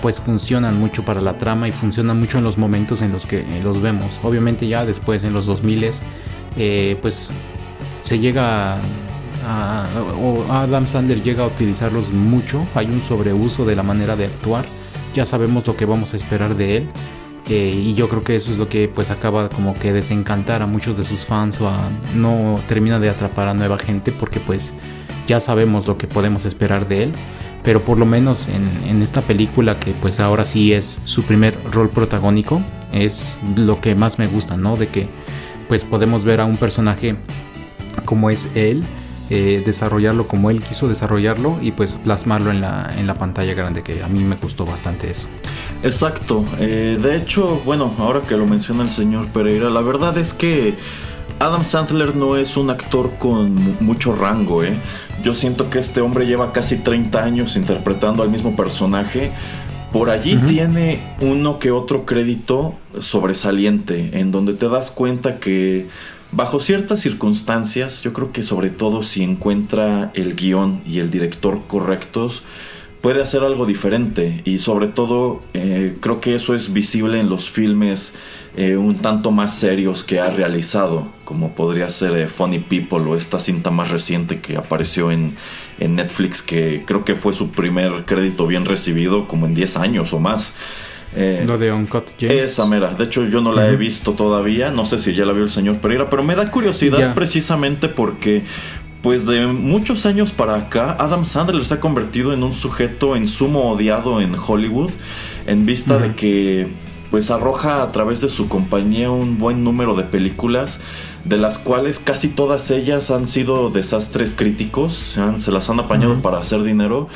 pues 0.00 0.20
funcionan 0.20 0.78
mucho 0.78 1.02
para 1.02 1.22
la 1.22 1.38
trama 1.38 1.66
y 1.66 1.72
funcionan 1.72 2.20
mucho 2.20 2.36
en 2.36 2.44
los 2.44 2.58
momentos 2.58 3.00
en 3.00 3.10
los 3.10 3.24
que 3.24 3.42
los 3.62 3.80
vemos. 3.80 4.10
Obviamente 4.22 4.68
ya 4.68 4.84
después 4.84 5.24
en 5.24 5.32
los 5.32 5.46
2000 5.46 5.90
eh, 6.56 6.96
pues 7.02 7.30
se 8.02 8.18
llega 8.18 8.80
a, 9.46 9.86
o 10.20 10.44
Adam 10.50 10.86
Sandler 10.86 11.22
llega 11.22 11.44
a 11.44 11.46
utilizarlos 11.46 12.12
mucho, 12.12 12.66
hay 12.74 12.86
un 12.86 13.02
sobreuso 13.02 13.64
de 13.64 13.76
la 13.76 13.82
manera 13.82 14.16
de 14.16 14.26
actuar, 14.26 14.64
ya 15.14 15.24
sabemos 15.24 15.66
lo 15.66 15.76
que 15.76 15.84
vamos 15.84 16.14
a 16.14 16.16
esperar 16.16 16.56
de 16.56 16.78
él. 16.78 16.88
Eh, 17.46 17.82
y 17.84 17.94
yo 17.94 18.08
creo 18.08 18.24
que 18.24 18.36
eso 18.36 18.50
es 18.50 18.56
lo 18.56 18.70
que 18.70 18.88
pues 18.88 19.10
acaba 19.10 19.50
como 19.50 19.78
que 19.78 19.92
desencantar 19.92 20.62
a 20.62 20.66
muchos 20.66 20.96
de 20.96 21.04
sus 21.04 21.26
fans 21.26 21.60
o 21.60 21.70
no 22.14 22.58
termina 22.68 22.98
de 22.98 23.10
atrapar 23.10 23.48
a 23.48 23.54
nueva 23.54 23.76
gente 23.76 24.12
porque 24.12 24.40
pues 24.40 24.72
ya 25.26 25.40
sabemos 25.40 25.86
lo 25.86 25.98
que 25.98 26.06
podemos 26.06 26.46
esperar 26.46 26.88
de 26.88 27.04
él. 27.04 27.12
Pero 27.62 27.82
por 27.82 27.98
lo 27.98 28.06
menos 28.06 28.48
en, 28.48 28.66
en, 28.88 29.02
esta 29.02 29.22
película 29.22 29.78
que 29.78 29.92
pues 29.92 30.20
ahora 30.20 30.44
sí 30.46 30.72
es 30.72 30.98
su 31.04 31.22
primer 31.22 31.56
rol 31.70 31.90
protagónico 31.90 32.62
es 32.92 33.36
lo 33.56 33.80
que 33.80 33.94
más 33.94 34.18
me 34.18 34.26
gusta 34.26 34.56
no 34.56 34.76
de 34.76 34.88
que 34.88 35.08
pues 35.68 35.84
podemos 35.84 36.24
ver 36.24 36.40
a 36.40 36.44
un 36.44 36.56
personaje 36.56 37.16
como 38.04 38.30
es 38.30 38.54
él, 38.56 38.84
eh, 39.30 39.62
desarrollarlo 39.64 40.28
como 40.28 40.50
él 40.50 40.62
quiso 40.62 40.88
desarrollarlo 40.88 41.58
y 41.62 41.70
pues 41.70 41.98
plasmarlo 42.04 42.50
en 42.50 42.60
la, 42.60 42.92
en 42.96 43.06
la 43.06 43.14
pantalla 43.14 43.54
grande, 43.54 43.82
que 43.82 44.02
a 44.02 44.08
mí 44.08 44.22
me 44.22 44.36
gustó 44.36 44.66
bastante 44.66 45.10
eso. 45.10 45.28
Exacto, 45.82 46.44
eh, 46.58 46.98
de 47.00 47.16
hecho, 47.16 47.60
bueno, 47.64 47.94
ahora 47.98 48.22
que 48.22 48.36
lo 48.36 48.46
menciona 48.46 48.82
el 48.82 48.90
señor 48.90 49.28
Pereira, 49.28 49.70
la 49.70 49.80
verdad 49.80 50.16
es 50.18 50.32
que 50.34 50.74
Adam 51.40 51.64
Sandler 51.64 52.14
no 52.14 52.36
es 52.36 52.56
un 52.56 52.70
actor 52.70 53.12
con 53.18 53.54
mucho 53.82 54.14
rango, 54.14 54.62
¿eh? 54.62 54.74
Yo 55.22 55.34
siento 55.34 55.70
que 55.70 55.78
este 55.78 56.00
hombre 56.00 56.26
lleva 56.26 56.52
casi 56.52 56.76
30 56.76 57.22
años 57.22 57.56
interpretando 57.56 58.22
al 58.22 58.30
mismo 58.30 58.54
personaje 58.54 59.32
por 59.94 60.10
allí 60.10 60.36
tiene 60.48 60.98
uno 61.20 61.60
que 61.60 61.70
otro 61.70 62.04
crédito 62.04 62.74
sobresaliente, 62.98 64.18
en 64.18 64.32
donde 64.32 64.52
te 64.52 64.68
das 64.68 64.90
cuenta 64.90 65.38
que 65.38 65.86
bajo 66.32 66.58
ciertas 66.58 66.98
circunstancias, 66.98 68.02
yo 68.02 68.12
creo 68.12 68.32
que 68.32 68.42
sobre 68.42 68.70
todo 68.70 69.04
si 69.04 69.22
encuentra 69.22 70.10
el 70.14 70.34
guion 70.34 70.80
y 70.84 70.98
el 70.98 71.12
director 71.12 71.62
correctos, 71.68 72.42
puede 73.02 73.22
hacer 73.22 73.44
algo 73.44 73.66
diferente. 73.66 74.42
Y 74.44 74.58
sobre 74.58 74.88
todo 74.88 75.42
eh, 75.52 75.96
creo 76.00 76.20
que 76.20 76.34
eso 76.34 76.56
es 76.56 76.72
visible 76.72 77.20
en 77.20 77.28
los 77.28 77.48
filmes 77.48 78.16
eh, 78.56 78.76
un 78.76 78.96
tanto 78.96 79.30
más 79.30 79.54
serios 79.54 80.02
que 80.02 80.18
ha 80.18 80.30
realizado, 80.30 81.06
como 81.24 81.54
podría 81.54 81.88
ser 81.88 82.16
eh, 82.16 82.26
Funny 82.26 82.58
People 82.58 83.00
o 83.10 83.16
esta 83.16 83.38
cinta 83.38 83.70
más 83.70 83.90
reciente 83.90 84.40
que 84.40 84.56
apareció 84.56 85.12
en, 85.12 85.36
en, 85.78 85.96
Netflix, 85.96 86.42
que 86.42 86.84
creo 86.86 87.04
que 87.04 87.14
fue 87.14 87.32
su 87.32 87.50
primer 87.50 88.04
crédito 88.04 88.46
bien 88.46 88.64
recibido 88.64 89.26
como 89.28 89.46
en 89.46 89.54
10 89.54 89.76
años 89.76 90.12
o 90.12 90.20
más. 90.20 90.54
Lo 91.46 91.58
de 91.58 91.70
Uncut 91.72 92.06
James. 92.18 92.52
Esa 92.52 92.66
mera. 92.66 92.92
De 92.92 93.04
hecho, 93.04 93.24
yo 93.24 93.40
no 93.40 93.52
la 93.52 93.68
he 93.68 93.76
visto 93.76 94.14
todavía. 94.14 94.72
No 94.72 94.84
sé 94.84 94.98
si 94.98 95.14
ya 95.14 95.24
la 95.24 95.32
vio 95.32 95.44
el 95.44 95.50
señor 95.50 95.76
Pereira, 95.76 96.10
pero 96.10 96.24
me 96.24 96.34
da 96.34 96.50
curiosidad 96.50 97.14
precisamente 97.14 97.88
porque 97.88 98.42
pues 99.04 99.26
de 99.26 99.46
muchos 99.46 100.06
años 100.06 100.32
para 100.32 100.56
acá, 100.56 100.96
Adam 100.98 101.26
Sandler 101.26 101.66
se 101.66 101.74
ha 101.74 101.80
convertido 101.80 102.32
en 102.32 102.42
un 102.42 102.54
sujeto 102.54 103.16
en 103.16 103.28
sumo 103.28 103.70
odiado 103.70 104.18
en 104.22 104.34
Hollywood, 104.34 104.90
en 105.46 105.66
vista 105.66 105.98
de 105.98 106.14
que 106.14 106.68
pues 107.10 107.30
arroja 107.30 107.82
a 107.82 107.92
través 107.92 108.22
de 108.22 108.30
su 108.30 108.48
compañía 108.48 109.10
un 109.10 109.36
buen 109.36 109.62
número 109.62 109.94
de 109.94 110.04
películas, 110.04 110.80
de 111.24 111.38
las 111.38 111.58
cuales 111.58 111.98
casi 111.98 112.28
todas 112.28 112.70
ellas 112.70 113.10
han 113.10 113.28
sido 113.28 113.70
desastres 113.70 114.34
críticos, 114.34 114.94
se, 114.94 115.40
se 115.40 115.50
las 115.50 115.70
han 115.70 115.80
apañado 115.80 116.20
para 116.20 116.38
hacer 116.38 116.62
dinero, 116.62 117.08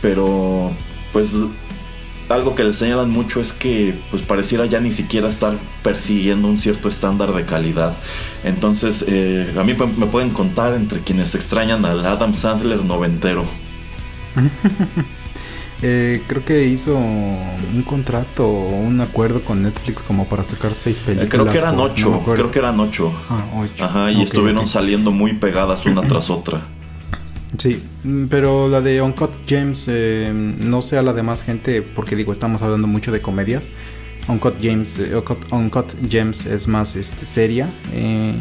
pero 0.00 0.70
pues 1.12 1.34
algo 2.28 2.54
que 2.54 2.64
le 2.64 2.72
señalan 2.72 3.10
mucho 3.10 3.40
es 3.40 3.52
que 3.52 3.94
pues 4.10 4.22
pareciera 4.22 4.64
ya 4.64 4.80
ni 4.80 4.92
siquiera 4.92 5.28
estar 5.28 5.54
persiguiendo 5.82 6.48
un 6.48 6.60
cierto 6.60 6.88
estándar 6.88 7.32
de 7.34 7.44
calidad. 7.44 7.94
Entonces, 8.44 9.04
eh, 9.08 9.52
a 9.58 9.64
mí 9.64 9.74
me 9.74 10.06
pueden 10.06 10.30
contar 10.30 10.74
entre 10.74 11.00
quienes 11.00 11.34
extrañan 11.34 11.84
al 11.84 12.06
Adam 12.06 12.34
Sandler 12.34 12.84
noventero. 12.84 13.44
eh, 15.82 16.22
creo 16.26 16.44
que 16.44 16.66
hizo 16.66 16.96
un 16.96 17.82
contrato 17.86 18.46
o 18.46 18.68
un 18.80 19.00
acuerdo 19.00 19.40
con 19.40 19.62
Netflix 19.62 20.02
como 20.02 20.26
para 20.26 20.44
sacar 20.44 20.74
seis 20.74 21.00
películas. 21.00 21.30
creo 21.30 21.46
que 21.46 21.58
eran 21.58 21.78
ocho, 21.78 22.22
creo 22.24 22.50
que 22.50 22.58
eran 22.58 22.78
ocho. 22.80 23.12
Ah, 23.28 23.44
ocho. 23.56 23.84
Ajá, 23.84 24.10
y 24.10 24.22
estuvieron 24.22 24.68
saliendo 24.68 25.10
muy 25.10 25.34
pegadas 25.34 25.86
una 25.86 26.02
tras 26.02 26.28
otra. 26.30 26.62
Sí, 27.58 27.82
mm, 28.04 28.26
pero 28.26 28.68
la 28.68 28.80
de 28.80 29.02
Uncut 29.02 29.30
James, 29.48 29.86
eh, 29.88 30.30
no 30.32 30.82
sé 30.82 30.98
a 30.98 31.02
la 31.02 31.12
demás 31.12 31.42
gente, 31.42 31.82
porque 31.82 32.16
digo, 32.16 32.32
estamos 32.32 32.62
hablando 32.62 32.86
mucho 32.86 33.12
de 33.12 33.20
comedias. 33.20 33.66
Uncut 34.28 34.54
James, 34.62 34.98
eh, 34.98 35.20
Uncut, 35.50 35.86
James 36.08 36.46
es 36.46 36.68
más 36.68 36.94
este, 36.96 37.24
seria. 37.24 37.68
Eh, 37.92 38.34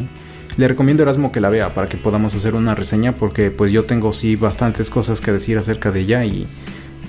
le 0.58 0.68
recomiendo 0.68 1.04
a 1.04 1.06
Erasmo 1.06 1.32
que 1.32 1.40
la 1.40 1.50
vea 1.50 1.74
para 1.74 1.88
que 1.88 1.98
podamos 1.98 2.36
hacer 2.36 2.54
una 2.54 2.76
reseña, 2.76 3.14
porque 3.14 3.50
pues 3.50 3.72
yo 3.72 3.86
tengo 3.86 4.14
sí 4.14 4.36
bastantes 4.36 4.90
cosas 4.90 5.22
que 5.22 5.32
decir 5.32 5.58
acerca 5.58 5.92
de 5.92 6.02
ella 6.02 6.26
y 6.26 6.48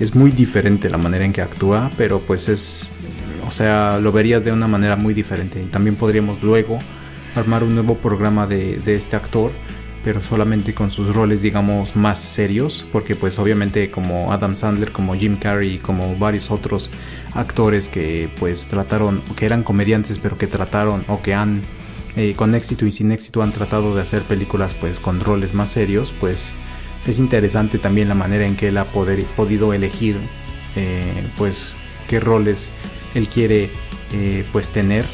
es 0.00 0.14
muy 0.14 0.30
diferente 0.30 0.88
la 0.88 0.98
manera 0.98 1.24
en 1.24 1.32
que 1.32 1.42
actúa, 1.42 1.90
pero 1.96 2.20
pues 2.20 2.48
es, 2.48 2.88
o 3.46 3.50
sea, 3.50 3.98
lo 4.00 4.10
verías 4.12 4.42
de 4.44 4.50
una 4.50 4.66
manera 4.66 4.96
muy 4.96 5.14
diferente. 5.14 5.62
Y 5.62 5.66
también 5.66 5.96
podríamos 5.96 6.42
luego 6.42 6.78
armar 7.36 7.62
un 7.62 7.74
nuevo 7.74 7.96
programa 7.96 8.46
de, 8.46 8.78
de 8.78 8.96
este 8.96 9.16
actor 9.16 9.52
pero 10.02 10.22
solamente 10.22 10.72
con 10.72 10.90
sus 10.90 11.14
roles 11.14 11.42
digamos 11.42 11.94
más 11.94 12.18
serios 12.18 12.86
porque 12.90 13.16
pues 13.16 13.38
obviamente 13.38 13.90
como 13.90 14.32
Adam 14.32 14.54
Sandler 14.54 14.92
como 14.92 15.14
Jim 15.14 15.36
Carrey 15.36 15.78
como 15.78 16.16
varios 16.16 16.50
otros 16.50 16.90
actores 17.34 17.88
que 17.88 18.30
pues 18.38 18.68
trataron 18.68 19.22
que 19.36 19.46
eran 19.46 19.62
comediantes 19.62 20.18
pero 20.18 20.38
que 20.38 20.46
trataron 20.46 21.04
o 21.08 21.20
que 21.20 21.34
han 21.34 21.60
eh, 22.16 22.32
con 22.34 22.54
éxito 22.54 22.86
y 22.86 22.92
sin 22.92 23.12
éxito 23.12 23.42
han 23.42 23.52
tratado 23.52 23.94
de 23.94 24.02
hacer 24.02 24.22
películas 24.22 24.74
pues 24.74 25.00
con 25.00 25.20
roles 25.20 25.54
más 25.54 25.70
serios 25.70 26.14
pues 26.18 26.52
es 27.06 27.18
interesante 27.18 27.78
también 27.78 28.08
la 28.08 28.14
manera 28.14 28.46
en 28.46 28.56
que 28.56 28.68
él 28.68 28.78
ha 28.78 28.84
podido 28.84 29.72
elegir 29.72 30.16
eh, 30.76 31.12
pues 31.38 31.72
qué 32.08 32.20
roles 32.20 32.70
él 33.14 33.28
quiere 33.28 33.70
eh, 34.12 34.44
pues 34.52 34.68
tener 34.70 35.04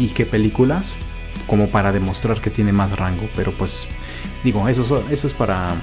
y 0.00 0.06
qué 0.08 0.24
películas 0.24 0.94
como 1.46 1.68
para 1.68 1.92
demostrar 1.92 2.40
que 2.40 2.50
tiene 2.50 2.72
más 2.72 2.96
rango 2.96 3.28
pero 3.36 3.52
pues 3.52 3.86
Digo, 4.44 4.68
eso, 4.68 5.04
eso 5.10 5.26
es 5.26 5.34
para, 5.34 5.74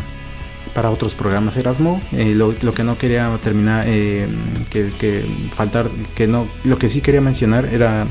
para 0.74 0.90
otros 0.90 1.14
programas 1.14 1.58
Erasmo. 1.58 2.02
Eh, 2.14 2.34
lo, 2.36 2.54
lo 2.62 2.74
que 2.74 2.84
no 2.86 2.98
quería 2.98 3.30
terminar, 3.44 3.84
eh, 3.88 4.28
que, 4.70 4.92
que 4.98 5.26
faltar, 5.52 5.90
que 6.16 6.26
no, 6.28 6.48
lo 6.64 6.78
que 6.78 6.88
sí 6.88 7.02
quería 7.02 7.20
mencionar 7.22 7.66
era 7.66 8.08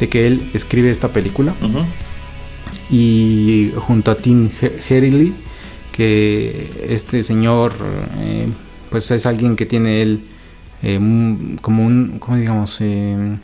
de 0.00 0.08
que 0.08 0.26
él 0.26 0.50
escribe 0.54 0.90
esta 0.90 1.08
película 1.12 1.54
y 2.90 3.72
junto 3.76 4.10
a 4.10 4.16
Tim 4.16 4.50
He- 4.60 4.80
Herlihy, 4.88 5.34
que 5.96 6.86
este 6.88 7.22
señor 7.22 7.72
eh, 8.18 8.48
pues 8.90 9.10
es 9.10 9.24
alguien 9.24 9.56
que 9.56 9.64
tiene 9.64 10.02
él 10.02 10.20
eh, 10.82 11.00
como 11.62 11.84
un, 11.84 12.18
¿cómo 12.18 12.36
digamos? 12.36 12.78
Eh, 12.80 13.38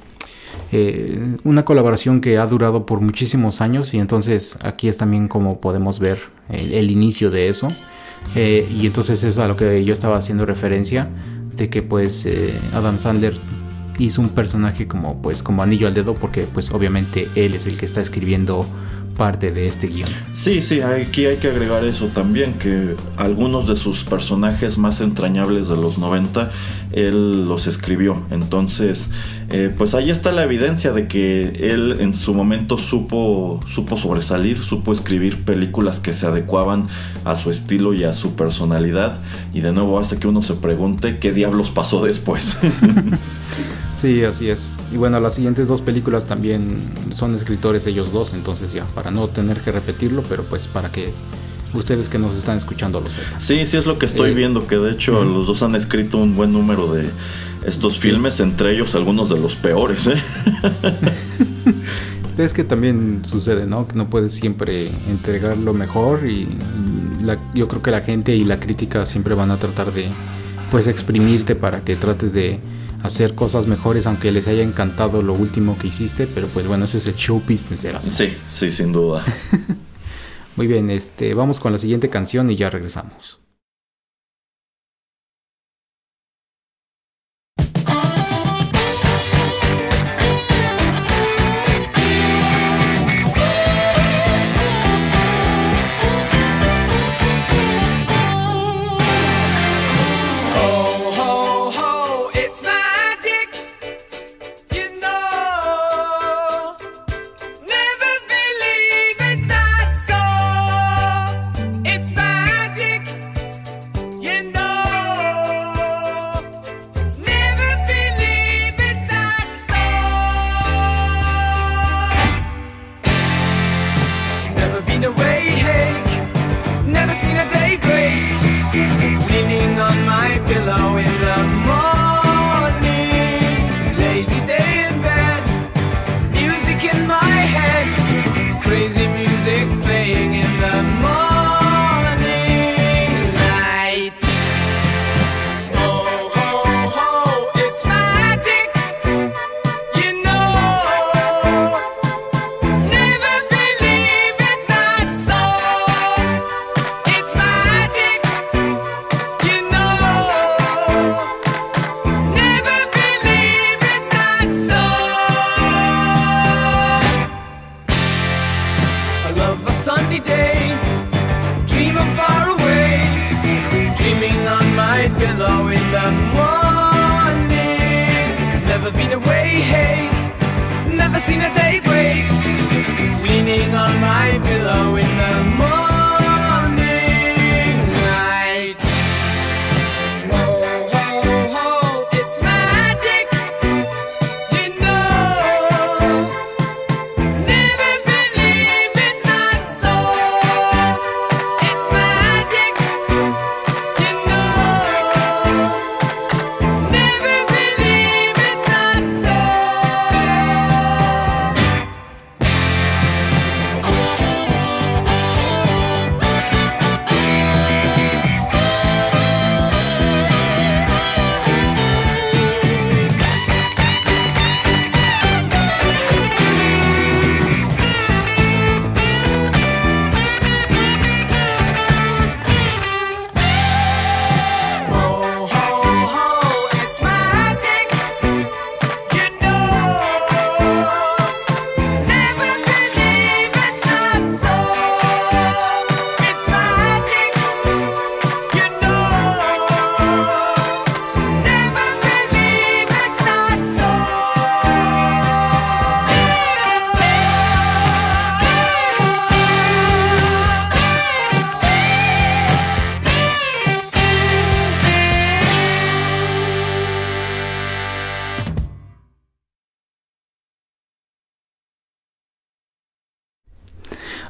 una 1.45 1.65
colaboración 1.65 2.21
que 2.21 2.39
ha 2.39 2.47
durado 2.47 2.87
por 2.87 3.01
muchísimos 3.01 3.61
años 3.61 3.93
y 3.95 3.99
entonces 3.99 4.59
aquí 4.63 4.89
es 4.89 4.99
también 4.99 5.29
como 5.29 5.61
podemos 5.61 5.99
ver 5.99 6.19
el, 6.51 6.73
el 6.73 6.91
inicio 6.91 7.31
de 7.31 7.49
eso 7.49 7.75
y 8.35 8.87
entonces 8.87 9.25
es 9.25 9.39
a 9.39 9.49
lo 9.49 9.57
que 9.57 9.85
yo 9.85 9.93
estaba 9.93 10.17
haciendo 10.17 10.47
referencia 10.47 11.11
de 11.57 11.69
que 11.69 11.83
pues 11.83 12.27
Adam 12.73 12.99
Sandler 12.99 13.35
hizo 13.99 14.23
un 14.23 14.31
personaje 14.31 14.89
como 14.89 15.21
pues 15.21 15.43
como 15.43 15.63
anillo 15.63 15.87
al 15.87 15.95
dedo 15.95 16.15
porque 16.15 16.43
pues 16.43 16.71
obviamente 16.71 17.29
él 17.35 17.55
es 17.55 17.67
el 17.67 17.77
que 17.77 17.85
está 17.85 18.01
escribiendo 18.01 18.67
parte 19.17 19.53
de 19.53 19.67
este 19.67 19.89
guion. 19.89 20.09
Sí, 20.33 20.61
sí, 20.63 20.81
aquí 20.81 21.27
hay 21.27 21.37
que 21.37 21.49
agregar 21.49 21.85
eso 21.85 22.07
también, 22.09 22.55
que 22.55 22.97
algunos 23.17 23.69
de 23.69 23.77
sus 23.77 24.05
personajes 24.05 24.79
más 24.79 25.01
entrañables 25.01 25.69
de 25.69 25.77
los 25.77 25.99
90, 25.99 26.51
él 26.93 27.49
los 27.49 27.67
escribió. 27.67 28.23
Entonces, 28.31 29.09
eh, 29.51 29.73
pues 29.77 29.95
ahí 29.95 30.11
está 30.11 30.33
la 30.33 30.45
evidencia 30.45 30.93
de 30.93 31.09
que 31.09 31.73
él 31.73 31.97
en 32.01 32.15
su 32.15 32.35
momento 32.35 32.79
supo, 32.79 33.61
supo 33.69 33.97
sobresalir, 33.97 34.59
supo 34.59 34.93
escribir 34.93 35.45
películas 35.45 36.01
que 36.01 36.13
se 36.13 36.27
adecuaban 36.27 36.89
a 37.25 37.35
su 37.35 37.51
estilo 37.51 37.95
y 37.95 38.05
a 38.05 38.13
su 38.13 38.35
personalidad. 38.35 39.19
Y 39.53 39.61
de 39.61 39.73
nuevo 39.73 39.99
hace 39.99 40.19
que 40.19 40.29
uno 40.29 40.43
se 40.43 40.55
pregunte 40.55 41.19
qué 41.19 41.33
diablos 41.33 41.71
pasó 41.71 42.05
después. 42.05 42.57
Sí, 43.97 44.25
así 44.25 44.51
es. 44.51 44.73
Y 44.91 44.97
bueno, 44.97 45.21
las 45.21 45.35
siguientes 45.35 45.69
dos 45.69 45.81
películas 45.81 46.27
también 46.27 46.77
son 47.13 47.35
escritores 47.37 47.87
ellos 47.87 48.11
dos, 48.11 48.33
entonces 48.33 48.73
ya, 48.73 48.85
para 48.85 49.11
no 49.11 49.29
tener 49.29 49.61
que 49.61 49.71
repetirlo, 49.71 50.25
pero 50.29 50.43
pues 50.45 50.67
para 50.67 50.91
que 50.91 51.13
ustedes 51.75 52.09
que 52.09 52.19
nos 52.19 52.37
están 52.37 52.57
escuchando 52.57 53.01
lo 53.01 53.11
sepan. 53.11 53.41
Sí, 53.41 53.65
sí 53.67 53.77
es 53.77 53.87
lo 53.87 53.99
que 53.99 54.07
estoy 54.07 54.31
Eh, 54.31 54.35
viendo, 54.35 54.67
que 54.67 54.77
de 54.77 54.93
hecho 54.93 55.25
los 55.25 55.47
dos 55.47 55.63
han 55.63 55.75
escrito 55.75 56.19
un 56.19 56.37
buen 56.37 56.53
número 56.53 56.93
de 56.93 57.11
estos 57.67 57.99
filmes, 57.99 58.41
entre 58.41 58.73
ellos 58.75 58.95
algunos 58.95 59.29
de 59.31 59.39
los 59.39 59.55
peores, 59.57 60.07
¿eh? 60.09 60.15
Es 62.39 62.55
que 62.55 62.65
también 62.65 63.23
sucede, 63.25 63.67
¿no? 63.67 63.87
Que 63.87 63.95
no 63.95 64.09
puedes 64.09 64.33
siempre 64.33 64.91
entregar 65.09 65.59
lo 65.59 65.75
mejor 65.75 66.27
y 66.27 66.49
la- 67.23 67.39
yo 67.55 67.69
creo 67.69 67.83
que 67.83 67.91
la 67.91 68.01
gente 68.01 68.35
y 68.35 68.45
la 68.45 68.59
crítica 68.59 69.05
siempre 69.05 69.35
van 69.35 69.51
a 69.51 69.59
tratar 69.59 69.93
de 69.93 70.09
pues 70.71 70.87
exprimirte 70.87 71.55
para 71.55 71.81
que 71.85 71.95
trates 71.95 72.33
de 72.33 72.59
hacer 73.03 73.35
cosas 73.35 73.67
mejores 73.67 74.07
aunque 74.07 74.33
les 74.33 74.49
haya 74.49 74.63
encantado 74.63 75.21
lo 75.23 75.35
último 75.35 75.77
que 75.79 75.89
hiciste, 75.89 76.27
pero 76.27 76.47
pues 76.49 76.67
bueno, 76.67 76.87
ese 76.87 76.99
es 76.99 77.07
el 77.07 77.15
show 77.17 77.41
business 77.47 77.85
Erasmo. 77.85 78.13
Sí, 78.15 78.29
sí, 78.49 78.71
sin 78.71 78.93
duda. 78.93 79.23
Muy 80.57 80.67
bien, 80.67 80.91
este, 80.91 81.35
vamos 81.35 81.61
con 81.61 81.73
la 81.73 81.79
siguiente 81.79 82.11
canción 82.11 82.51
y 82.51 82.57
ya 82.57 82.71
regresamos. 82.71 83.42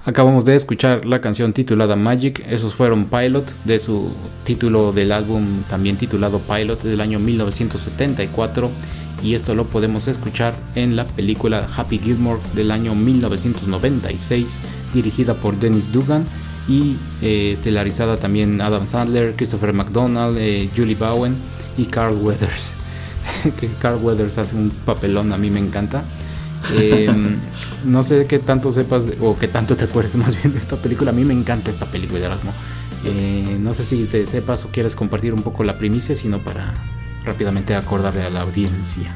Acabamos 0.05 0.45
de 0.45 0.57
escuchar 0.57 1.05
la 1.05 1.21
canción 1.21 1.53
titulada 1.53 1.95
Magic, 1.95 2.45
esos 2.49 2.75
fueron 2.75 3.05
Pilot 3.05 3.55
de 3.65 3.79
su 3.79 4.11
título 4.43 4.91
del 4.91 5.13
álbum 5.13 5.63
también 5.69 5.97
titulado 5.97 6.41
Pilot 6.41 6.83
del 6.83 7.01
año 7.01 7.21
1974 7.21 8.69
y 9.23 9.35
esto 9.35 9.55
lo 9.55 9.67
podemos 9.67 10.09
escuchar 10.09 10.57
en 10.75 10.97
la 10.97 11.07
película 11.07 11.69
Happy 11.77 12.01
Gilmore 12.01 12.41
del 12.53 12.73
año 12.73 12.97
1996 12.97 14.59
dirigida 14.93 15.35
por 15.35 15.57
Dennis 15.61 15.93
Dugan 15.93 16.27
y 16.67 16.97
eh, 17.23 17.53
estelarizada 17.53 18.17
también 18.17 18.61
Adam 18.61 18.89
Sandler, 18.89 19.37
Christopher 19.37 19.73
McDonald, 19.73 20.37
eh, 20.37 20.69
Julie 20.77 20.97
Bowen 20.97 21.37
y 21.79 21.85
Carl 21.85 22.17
Weathers. 22.17 22.75
que 23.61 23.69
Carl 23.81 24.03
Weathers 24.03 24.39
hace 24.39 24.57
un 24.57 24.71
papelón, 24.71 25.33
a 25.33 25.39
mí 25.39 25.49
me 25.49 25.61
encanta. 25.61 26.03
Eh, 26.75 27.11
no 27.85 28.03
sé 28.03 28.27
qué 28.27 28.39
tanto 28.39 28.71
sepas 28.71 29.07
de- 29.07 29.17
o 29.21 29.39
qué 29.39 29.49
tanto 29.49 29.77
te 29.77 29.85
acuerdes 29.85 30.17
más 30.25 30.41
bien 30.41 30.53
de 30.53 30.59
esta 30.59 30.77
película. 30.77 31.11
A 31.11 31.15
mí 31.15 31.25
me 31.25 31.35
encanta 31.35 31.71
esta 31.71 31.87
película, 31.91 32.25
Erasmo. 32.27 32.53
Eh, 33.05 33.57
no 33.61 33.75
sé 33.75 33.85
si 33.85 34.05
te 34.05 34.25
sepas 34.27 34.65
o 34.65 34.69
quieres 34.69 34.95
compartir 34.95 35.35
un 35.35 35.43
poco 35.43 35.65
la 35.65 35.77
primicia, 35.79 36.15
sino 36.15 36.39
para 36.39 36.73
rápidamente 37.25 37.75
acordarle 37.75 38.23
a 38.23 38.31
la 38.31 38.43
audiencia. 38.43 39.15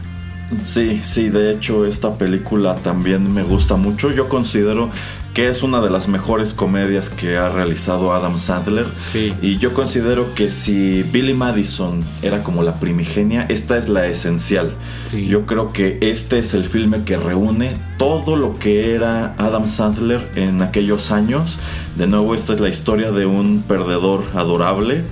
Sí, 0.65 1.01
sí, 1.03 1.29
de 1.29 1.51
hecho 1.53 1.87
esta 1.87 2.15
película 2.15 2.77
también 2.77 3.33
me 3.33 3.43
gusta 3.43 3.75
mucho. 3.77 4.13
Yo 4.13 4.29
considero 4.29 4.91
que 5.37 5.51
es 5.51 5.62
una 5.62 5.82
de 5.82 5.91
las 5.91 6.09
mejores 6.09 6.55
comedias 6.55 7.11
que 7.11 7.37
ha 7.37 7.51
realizado 7.51 8.14
Adam 8.14 8.39
Sandler. 8.39 8.87
Sí. 9.05 9.34
Y 9.43 9.59
yo 9.59 9.74
considero 9.74 10.34
que 10.34 10.49
si 10.49 11.03
Billy 11.03 11.34
Madison 11.34 12.03
era 12.22 12.43
como 12.43 12.62
la 12.62 12.80
primigenia, 12.80 13.45
esta 13.51 13.76
es 13.76 13.91
la 13.91 14.07
esencial. 14.07 14.72
Sí. 15.05 15.26
Yo 15.26 15.45
creo 15.45 15.74
que 15.74 15.99
este 16.01 16.39
es 16.39 16.55
el 16.55 16.64
filme 16.64 17.05
que 17.05 17.18
reúne 17.18 17.76
todo 17.99 18.34
lo 18.34 18.55
que 18.55 18.95
era 18.95 19.34
Adam 19.37 19.68
Sandler 19.68 20.26
en 20.37 20.62
aquellos 20.62 21.11
años. 21.11 21.59
De 21.97 22.07
nuevo, 22.07 22.34
esta 22.34 22.55
es 22.55 22.61
la 22.61 22.70
historia 22.70 23.12
de 23.12 23.26
un 23.26 23.62
perdedor 23.68 24.24
adorable. 24.34 25.05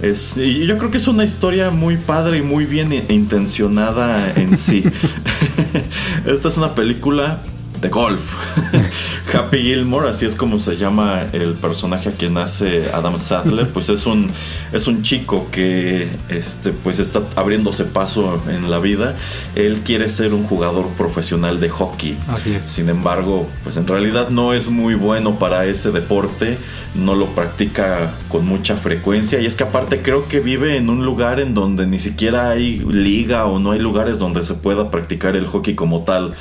Es, 0.00 0.36
y 0.36 0.64
yo 0.64 0.78
creo 0.78 0.92
que 0.92 0.98
es 0.98 1.08
una 1.08 1.24
historia 1.24 1.70
muy 1.70 1.96
padre 1.96 2.38
y 2.38 2.42
muy 2.42 2.66
bien 2.66 2.92
intencionada 3.08 4.32
en 4.36 4.56
sí. 4.56 4.84
esta 6.24 6.48
es 6.48 6.56
una 6.56 6.76
película 6.76 7.42
de 7.82 7.88
golf. 7.88 8.36
Happy 9.34 9.58
Gilmore, 9.58 10.08
así 10.08 10.24
es 10.24 10.36
como 10.36 10.60
se 10.60 10.76
llama 10.76 11.22
el 11.32 11.54
personaje 11.54 12.10
a 12.10 12.12
quien 12.12 12.38
hace 12.38 12.90
Adam 12.92 13.18
Sandler, 13.18 13.70
pues 13.70 13.88
es 13.88 14.06
un 14.06 14.30
es 14.72 14.86
un 14.86 15.02
chico 15.02 15.48
que 15.50 16.08
este 16.28 16.72
pues 16.72 17.00
está 17.00 17.22
abriéndose 17.34 17.84
paso 17.84 18.40
en 18.48 18.70
la 18.70 18.78
vida. 18.78 19.16
Él 19.56 19.80
quiere 19.84 20.08
ser 20.08 20.32
un 20.32 20.44
jugador 20.44 20.86
profesional 20.90 21.58
de 21.58 21.70
hockey. 21.70 22.16
Así 22.28 22.54
es. 22.54 22.64
Sin 22.64 22.88
embargo, 22.88 23.48
pues 23.64 23.76
en 23.76 23.86
realidad 23.86 24.30
no 24.30 24.52
es 24.52 24.68
muy 24.68 24.94
bueno 24.94 25.40
para 25.40 25.66
ese 25.66 25.90
deporte, 25.90 26.58
no 26.94 27.16
lo 27.16 27.26
practica 27.34 28.12
con 28.28 28.46
mucha 28.46 28.76
frecuencia 28.76 29.40
y 29.40 29.46
es 29.46 29.56
que 29.56 29.64
aparte 29.64 30.02
creo 30.02 30.28
que 30.28 30.38
vive 30.38 30.76
en 30.76 30.88
un 30.88 31.04
lugar 31.04 31.40
en 31.40 31.52
donde 31.52 31.86
ni 31.86 31.98
siquiera 31.98 32.50
hay 32.50 32.78
liga 32.78 33.46
o 33.46 33.58
no 33.58 33.72
hay 33.72 33.80
lugares 33.80 34.20
donde 34.20 34.44
se 34.44 34.54
pueda 34.54 34.88
practicar 34.88 35.34
el 35.34 35.46
hockey 35.46 35.74
como 35.74 36.04
tal. 36.04 36.34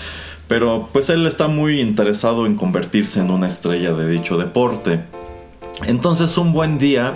Pero 0.51 0.89
pues 0.91 1.09
él 1.09 1.25
está 1.27 1.47
muy 1.47 1.79
interesado 1.79 2.45
en 2.45 2.55
convertirse 2.55 3.21
en 3.21 3.31
una 3.31 3.47
estrella 3.47 3.93
de 3.93 4.07
dicho 4.09 4.37
deporte. 4.37 4.99
Entonces 5.87 6.37
un 6.37 6.51
buen 6.51 6.77
día 6.77 7.13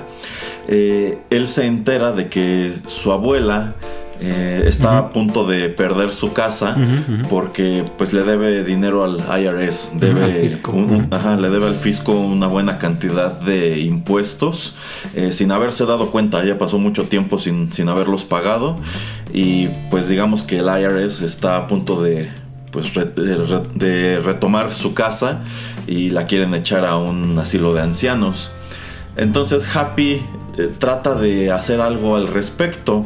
eh, 0.68 1.18
él 1.30 1.48
se 1.48 1.66
entera 1.66 2.12
de 2.14 2.30
que 2.30 2.74
su 2.88 3.12
abuela 3.12 3.76
eh, 4.22 4.64
está 4.66 4.98
a 4.98 5.10
punto 5.10 5.46
de 5.46 5.68
perder 5.68 6.14
su 6.14 6.32
casa 6.32 6.76
porque 7.30 7.84
pues 7.98 8.14
le 8.14 8.24
debe 8.24 8.64
dinero 8.64 9.04
al 9.04 9.18
IRS, 9.42 9.92
debe 10.00 10.24
al 10.24 10.32
fisco. 10.42 10.72
un- 10.72 11.08
ajá, 11.12 11.36
le 11.36 11.50
debe 11.50 11.68
al 11.68 11.76
fisco 11.76 12.14
una 12.14 12.48
buena 12.48 12.78
cantidad 12.78 13.38
de 13.42 13.80
impuestos 13.82 14.76
eh, 15.14 15.34
sin 15.34 15.52
haberse 15.52 15.86
dado 15.86 16.12
cuenta, 16.12 16.44
ya 16.46 16.58
pasó 16.58 16.80
mucho 16.80 17.04
tiempo 17.10 17.38
sin, 17.38 17.70
sin 17.74 17.90
haberlos 17.90 18.24
pagado 18.24 18.78
y 19.34 19.68
pues 19.92 20.08
digamos 20.08 20.42
que 20.44 20.60
el 20.60 20.68
IRS 20.68 21.22
está 21.22 21.58
a 21.58 21.68
punto 21.68 22.02
de 22.02 22.30
pues 22.76 22.94
de, 22.94 23.06
re- 23.38 23.62
de 23.74 24.20
retomar 24.20 24.74
su 24.74 24.94
casa 24.94 25.40
y 25.88 26.10
la 26.10 26.26
quieren 26.26 26.54
echar 26.54 26.86
a 26.86 26.98
un 26.98 27.40
asilo 27.40 27.74
de 27.74 27.82
ancianos. 27.82 28.52
Entonces 29.16 29.66
Happy 29.74 30.22
eh, 30.58 30.70
trata 30.78 31.16
de 31.16 31.52
hacer 31.52 31.80
algo 31.80 32.18
al 32.18 32.28
respecto 32.28 33.06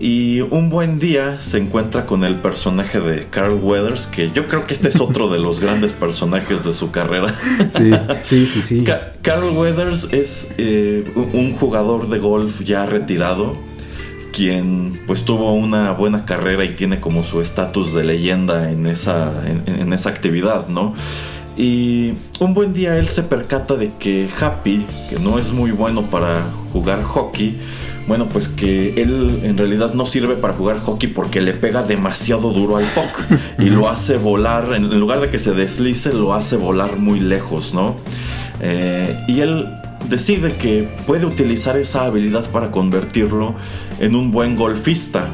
y 0.00 0.42
un 0.42 0.70
buen 0.70 1.00
día 1.00 1.40
se 1.40 1.58
encuentra 1.58 2.06
con 2.06 2.22
el 2.22 2.36
personaje 2.36 3.00
de 3.00 3.26
Carl 3.28 3.54
Weathers, 3.60 4.06
que 4.06 4.30
yo 4.32 4.46
creo 4.46 4.64
que 4.64 4.72
este 4.74 4.90
es 4.90 5.00
otro 5.00 5.28
de 5.28 5.40
los 5.40 5.58
grandes 5.58 5.90
personajes 5.92 6.64
de 6.64 6.72
su 6.72 6.92
carrera. 6.92 7.34
Sí, 7.76 7.90
sí, 8.22 8.46
sí, 8.46 8.62
sí. 8.62 8.84
Ca- 8.84 9.14
Carl 9.22 9.50
Weathers 9.56 10.12
es 10.12 10.52
eh, 10.58 11.12
un 11.32 11.52
jugador 11.52 12.08
de 12.08 12.18
golf 12.20 12.60
ya 12.62 12.86
retirado, 12.86 13.56
quien 14.38 15.00
pues 15.08 15.24
tuvo 15.24 15.52
una 15.52 15.90
buena 15.90 16.24
carrera 16.24 16.64
y 16.64 16.68
tiene 16.76 17.00
como 17.00 17.24
su 17.24 17.40
estatus 17.40 17.92
de 17.92 18.04
leyenda 18.04 18.70
en 18.70 18.86
esa, 18.86 19.32
en, 19.48 19.64
en 19.66 19.92
esa 19.92 20.10
actividad, 20.10 20.68
¿no? 20.68 20.94
Y 21.56 22.12
un 22.38 22.54
buen 22.54 22.72
día 22.72 22.96
él 22.98 23.08
se 23.08 23.24
percata 23.24 23.74
de 23.74 23.90
que 23.98 24.28
Happy, 24.40 24.86
que 25.10 25.18
no 25.18 25.40
es 25.40 25.50
muy 25.50 25.72
bueno 25.72 26.02
para 26.02 26.46
jugar 26.72 27.02
hockey, 27.02 27.58
bueno, 28.06 28.28
pues 28.28 28.46
que 28.46 29.02
él 29.02 29.40
en 29.42 29.58
realidad 29.58 29.92
no 29.92 30.06
sirve 30.06 30.36
para 30.36 30.54
jugar 30.54 30.78
hockey 30.78 31.08
porque 31.08 31.40
le 31.40 31.54
pega 31.54 31.82
demasiado 31.82 32.52
duro 32.52 32.76
al 32.76 32.84
puck 32.84 33.40
y 33.58 33.70
lo 33.70 33.88
hace 33.88 34.18
volar, 34.18 34.72
en 34.72 34.84
en 34.84 35.00
lugar 35.00 35.20
de 35.20 35.30
que 35.30 35.40
se 35.40 35.52
deslice, 35.52 36.12
lo 36.12 36.32
hace 36.32 36.56
volar 36.56 36.96
muy 36.96 37.18
lejos, 37.18 37.74
¿no? 37.74 37.96
Eh, 38.60 39.24
y 39.26 39.40
él 39.40 39.66
decide 40.08 40.56
que 40.58 40.88
puede 41.08 41.26
utilizar 41.26 41.76
esa 41.76 42.04
habilidad 42.04 42.48
para 42.50 42.70
convertirlo 42.70 43.56
en 44.00 44.14
un 44.14 44.30
buen 44.30 44.56
golfista. 44.56 45.28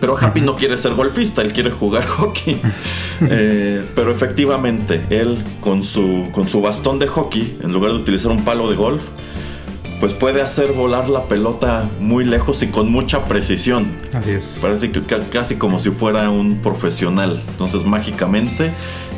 Pero 0.00 0.16
Happy 0.18 0.40
no 0.40 0.56
quiere 0.56 0.76
ser 0.76 0.94
golfista, 0.94 1.42
él 1.42 1.52
quiere 1.52 1.70
jugar 1.70 2.04
hockey. 2.08 2.60
Eh, 3.28 3.84
pero 3.94 4.10
efectivamente, 4.10 5.04
él 5.10 5.38
con 5.60 5.84
su, 5.84 6.28
con 6.32 6.48
su 6.48 6.60
bastón 6.60 6.98
de 6.98 7.06
hockey, 7.06 7.58
en 7.62 7.72
lugar 7.72 7.92
de 7.92 7.98
utilizar 7.98 8.32
un 8.32 8.44
palo 8.44 8.68
de 8.68 8.74
golf, 8.76 9.02
pues 10.00 10.12
puede 10.14 10.42
hacer 10.42 10.72
volar 10.72 11.08
la 11.08 11.26
pelota 11.28 11.88
muy 12.00 12.24
lejos 12.24 12.60
y 12.64 12.66
con 12.66 12.90
mucha 12.90 13.26
precisión. 13.26 13.92
Así 14.12 14.30
es. 14.32 14.58
Parece 14.60 14.90
que 14.90 15.00
ca- 15.02 15.20
casi 15.30 15.54
como 15.54 15.78
si 15.78 15.90
fuera 15.90 16.28
un 16.30 16.56
profesional. 16.56 17.40
Entonces, 17.50 17.84
mágicamente, 17.84 18.72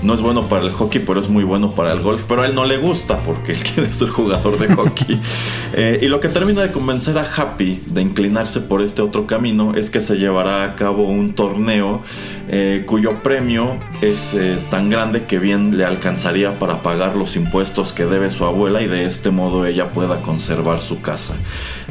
no 0.04 0.14
es 0.14 0.20
bueno 0.20 0.48
para 0.48 0.62
el 0.62 0.70
hockey, 0.70 1.02
pero 1.04 1.18
es 1.18 1.28
muy 1.28 1.44
bueno 1.44 1.70
para 1.70 1.92
el 1.92 2.00
golf. 2.00 2.24
Pero 2.28 2.42
a 2.42 2.46
él 2.46 2.54
no 2.54 2.64
le 2.64 2.76
gusta 2.76 3.18
porque 3.18 3.52
él 3.52 3.62
quiere 3.74 3.92
ser 3.92 4.08
jugador 4.08 4.58
de 4.58 4.74
hockey. 4.74 5.20
Eh, 5.76 5.98
y 6.02 6.06
lo 6.06 6.20
que 6.20 6.28
termina 6.28 6.62
de 6.62 6.70
convencer 6.70 7.18
a 7.18 7.22
Happy 7.24 7.82
de 7.86 8.00
inclinarse 8.00 8.60
por 8.60 8.80
este 8.80 9.02
otro 9.02 9.26
camino 9.26 9.74
es 9.74 9.90
que 9.90 10.00
se 10.00 10.18
llevará 10.18 10.62
a 10.62 10.76
cabo 10.76 11.08
un 11.08 11.34
torneo 11.34 12.00
eh, 12.48 12.84
cuyo 12.86 13.24
premio 13.24 13.78
es 14.00 14.34
eh, 14.34 14.56
tan 14.70 14.88
grande 14.88 15.24
que 15.24 15.40
bien 15.40 15.76
le 15.76 15.84
alcanzaría 15.84 16.60
para 16.60 16.82
pagar 16.82 17.16
los 17.16 17.34
impuestos 17.34 17.92
que 17.92 18.04
debe 18.04 18.30
su 18.30 18.44
abuela 18.44 18.82
y 18.82 18.86
de 18.86 19.04
este 19.04 19.30
modo 19.30 19.66
ella 19.66 19.90
pueda 19.90 20.22
conservar 20.22 20.80
su 20.80 21.00
casa. 21.00 21.34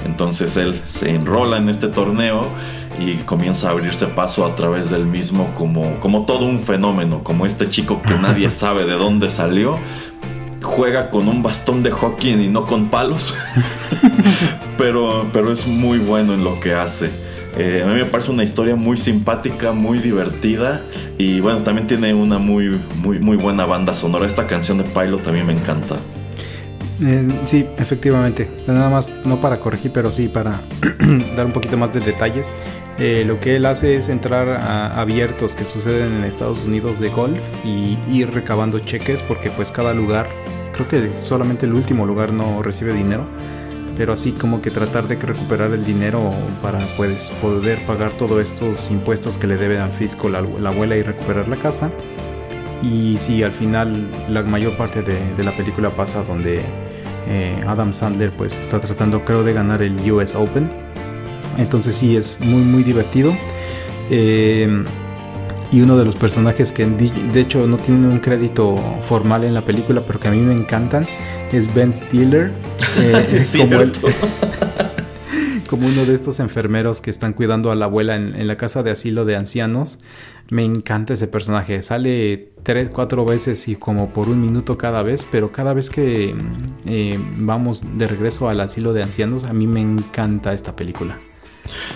Entonces 0.05 0.55
él 0.55 0.79
se 0.85 1.09
enrola 1.09 1.57
en 1.57 1.67
este 1.67 1.89
torneo 1.89 2.47
y 2.99 3.17
comienza 3.23 3.67
a 3.67 3.71
abrirse 3.71 4.07
paso 4.07 4.45
a 4.45 4.55
través 4.55 4.89
del 4.89 5.05
mismo 5.05 5.53
como, 5.53 5.99
como 5.99 6.25
todo 6.25 6.45
un 6.45 6.59
fenómeno, 6.59 7.23
como 7.23 7.45
este 7.45 7.69
chico 7.69 8.01
que 8.01 8.15
nadie 8.15 8.49
sabe 8.51 8.85
de 8.85 8.93
dónde 8.93 9.29
salió. 9.29 9.77
Juega 10.61 11.09
con 11.09 11.27
un 11.27 11.43
bastón 11.43 11.83
de 11.83 11.91
hockey 11.91 12.31
y 12.31 12.47
no 12.47 12.63
con 12.63 12.89
palos, 12.89 13.35
pero, 14.77 15.29
pero 15.33 15.51
es 15.51 15.67
muy 15.67 15.97
bueno 15.97 16.33
en 16.33 16.43
lo 16.43 16.59
que 16.59 16.73
hace. 16.73 17.11
Eh, 17.57 17.83
a 17.85 17.87
mí 17.89 17.95
me 17.95 18.05
parece 18.05 18.31
una 18.31 18.43
historia 18.43 18.75
muy 18.75 18.97
simpática, 18.97 19.73
muy 19.73 19.99
divertida 19.99 20.81
y 21.17 21.39
bueno, 21.41 21.59
también 21.59 21.85
tiene 21.85 22.13
una 22.13 22.39
muy, 22.39 22.79
muy, 22.95 23.19
muy 23.19 23.35
buena 23.35 23.65
banda 23.65 23.93
sonora. 23.93 24.25
Esta 24.25 24.47
canción 24.47 24.77
de 24.77 24.85
Pilot 24.85 25.21
también 25.21 25.45
me 25.45 25.53
encanta. 25.53 25.97
Eh, 27.05 27.27
sí, 27.43 27.67
efectivamente. 27.77 28.49
Nada 28.67 28.89
más, 28.89 29.13
no 29.25 29.41
para 29.41 29.59
corregir, 29.59 29.91
pero 29.91 30.11
sí 30.11 30.27
para 30.27 30.61
dar 31.35 31.45
un 31.45 31.51
poquito 31.51 31.77
más 31.77 31.93
de 31.93 31.99
detalles. 31.99 32.49
Eh, 32.97 33.23
lo 33.25 33.39
que 33.39 33.55
él 33.55 33.65
hace 33.65 33.95
es 33.95 34.07
entrar 34.07 34.47
a 34.49 35.01
abiertos 35.01 35.55
que 35.55 35.65
suceden 35.65 36.13
en 36.13 36.23
Estados 36.23 36.63
Unidos 36.63 36.99
de 36.99 37.09
golf 37.09 37.39
y 37.65 37.97
ir 38.09 38.31
recabando 38.31 38.79
cheques 38.79 39.21
porque 39.23 39.49
pues 39.49 39.71
cada 39.71 39.93
lugar, 39.93 40.27
creo 40.73 40.87
que 40.87 41.11
solamente 41.19 41.65
el 41.65 41.73
último 41.73 42.05
lugar 42.05 42.31
no 42.31 42.61
recibe 42.61 42.93
dinero, 42.93 43.25
pero 43.97 44.13
así 44.13 44.31
como 44.31 44.61
que 44.61 44.69
tratar 44.69 45.07
de 45.07 45.15
recuperar 45.15 45.71
el 45.71 45.83
dinero 45.83 46.31
para 46.61 46.79
pues 46.95 47.31
poder 47.41 47.79
pagar 47.85 48.11
todos 48.11 48.41
estos 48.41 48.91
impuestos 48.91 49.37
que 49.37 49.47
le 49.47 49.57
debe 49.57 49.79
al 49.79 49.91
fisco 49.91 50.29
la, 50.29 50.41
la 50.41 50.69
abuela 50.69 50.95
y 50.95 51.01
recuperar 51.01 51.47
la 51.47 51.57
casa. 51.57 51.91
Y 52.83 53.17
sí, 53.17 53.43
al 53.43 53.51
final 53.51 54.07
la 54.29 54.43
mayor 54.43 54.77
parte 54.77 55.01
de, 55.01 55.17
de 55.35 55.43
la 55.43 55.55
película 55.55 55.89
pasa 55.89 56.21
donde 56.23 56.61
eh, 57.27 57.63
Adam 57.67 57.93
Sandler 57.93 58.31
pues 58.31 58.53
está 58.59 58.79
tratando 58.79 59.23
creo 59.25 59.43
de 59.43 59.53
ganar 59.53 59.81
el 59.81 59.95
US 60.11 60.35
Open. 60.35 60.69
Entonces 61.57 61.95
sí 61.95 62.15
es 62.17 62.39
muy 62.41 62.61
muy 62.63 62.83
divertido. 62.83 63.35
Eh, 64.09 64.83
Y 65.71 65.81
uno 65.81 65.97
de 65.97 66.05
los 66.05 66.15
personajes 66.15 66.71
que 66.71 66.85
de 66.85 67.41
hecho 67.41 67.65
no 67.65 67.77
tiene 67.77 68.07
un 68.07 68.19
crédito 68.19 68.75
formal 69.01 69.43
en 69.43 69.55
la 69.55 69.61
película, 69.61 70.03
pero 70.05 70.19
que 70.19 70.27
a 70.27 70.31
mí 70.31 70.37
me 70.37 70.53
encantan, 70.53 71.07
es 71.51 71.73
Ben 71.73 71.91
Stiller. 71.91 72.51
eh, 72.99 73.23
Sí, 73.25 73.37
es 73.37 73.55
como, 73.57 73.81
el-. 73.81 73.91
Como 75.73 75.87
uno 75.87 76.05
de 76.05 76.13
estos 76.13 76.39
enfermeros 76.39 77.01
que 77.01 77.09
están 77.09 77.33
cuidando 77.33 77.71
a 77.71 77.75
la 77.75 77.85
abuela 77.85 78.15
en, 78.15 78.35
en 78.35 78.45
la 78.45 78.57
casa 78.57 78.83
de 78.83 78.91
asilo 78.91 79.25
de 79.25 79.35
ancianos. 79.35 79.97
Me 80.51 80.63
encanta 80.63 81.15
ese 81.15 81.27
personaje. 81.27 81.81
Sale 81.81 82.49
tres, 82.61 82.91
cuatro 82.91 83.25
veces 83.25 83.67
y 83.67 83.75
como 83.75 84.13
por 84.13 84.29
un 84.29 84.39
minuto 84.39 84.77
cada 84.77 85.01
vez, 85.01 85.25
pero 85.31 85.51
cada 85.51 85.73
vez 85.73 85.89
que 85.89 86.35
eh, 86.85 87.19
vamos 87.37 87.81
de 87.97 88.07
regreso 88.07 88.49
al 88.49 88.59
asilo 88.59 88.93
de 88.93 89.01
ancianos, 89.01 89.45
a 89.45 89.53
mí 89.53 89.65
me 89.65 89.81
encanta 89.81 90.53
esta 90.53 90.75
película. 90.75 91.17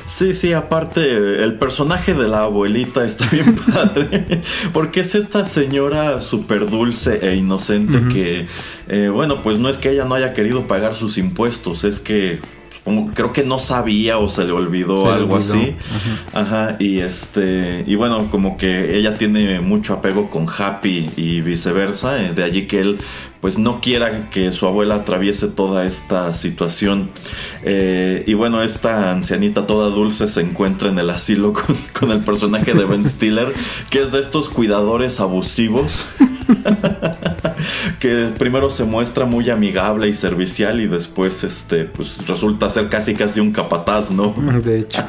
Sí, 0.05 0.34
sí, 0.34 0.53
aparte 0.53 1.43
el 1.43 1.59
personaje 1.59 2.15
de 2.15 2.28
la 2.28 2.45
abuelita 2.45 3.05
está 3.05 3.28
bien 3.32 3.53
padre, 3.71 4.41
porque 4.73 5.01
es 5.01 5.13
esta 5.13 5.43
señora 5.43 6.19
súper 6.21 6.67
dulce 6.67 7.19
e 7.21 7.36
inocente 7.36 7.99
que, 8.11 8.47
eh, 8.88 9.09
bueno, 9.09 9.43
pues 9.43 9.59
no 9.59 9.69
es 9.69 9.78
que 9.78 9.91
ella 9.91 10.05
no 10.05 10.15
haya 10.15 10.34
querido 10.34 10.65
pagar 10.65 10.95
sus 10.95 11.19
impuestos, 11.19 11.84
es 11.84 11.99
que 11.99 12.39
supongo- 12.88 13.11
creo 13.13 13.33
que 13.33 13.43
no 13.43 13.59
sabía 13.59 14.17
o 14.17 14.29
se 14.29 14.45
le 14.45 14.51
olvidó 14.51 14.99
Se 14.99 15.07
algo 15.07 15.35
olvidó, 15.35 15.53
así. 15.53 15.75
Ajá, 16.33 16.75
y 16.79 16.99
este, 16.99 17.83
y 17.88 17.95
bueno, 17.95 18.29
como 18.31 18.57
que 18.57 18.97
ella 18.97 19.13
tiene 19.15 19.59
mucho 19.59 19.93
apego 19.93 20.29
con 20.29 20.47
Happy 20.47 21.09
y 21.17 21.41
viceversa, 21.41 22.23
eh, 22.23 22.33
de 22.33 22.43
allí 22.43 22.67
que 22.67 22.79
él 22.79 22.97
pues 23.41 23.59
no 23.59 23.81
quiera 23.81 24.29
que 24.31 24.51
su 24.51 24.65
abuela 24.65 24.95
atraviese 24.95 25.47
toda 25.47 25.85
esta 25.85 26.33
situación. 26.33 27.09
Eh, 27.63 28.23
y 28.25 28.33
bueno, 28.33 28.63
esta 28.63 29.11
ancianita 29.11 29.67
toda 29.67 29.89
dulce 29.89 30.27
se 30.27 30.41
encuentra 30.41 30.89
en 30.89 30.97
el 30.97 31.09
asilo 31.11 31.53
con, 31.53 31.75
con 31.97 32.11
el 32.11 32.19
personaje 32.21 32.73
de 32.73 32.85
Ben 32.85 33.05
Stiller, 33.05 33.53
que 33.91 34.01
es 34.01 34.11
de 34.11 34.19
estos 34.21 34.49
cuidadores 34.49 35.19
abusivos. 35.19 36.05
que 38.00 38.30
primero 38.38 38.70
se 38.70 38.84
muestra 38.84 39.26
muy 39.26 39.50
amigable 39.50 40.08
y 40.08 40.14
servicial 40.14 40.80
y 40.82 40.88
después 40.88 41.43
este 41.43 41.86
pues 41.86 42.26
resulta 42.28 42.70
ser 42.70 42.89
casi 42.89 43.16
casi 43.16 43.39
un 43.39 43.52
capataz, 43.52 44.12
¿no? 44.12 44.34
De 44.64 44.80
hecho, 44.80 45.04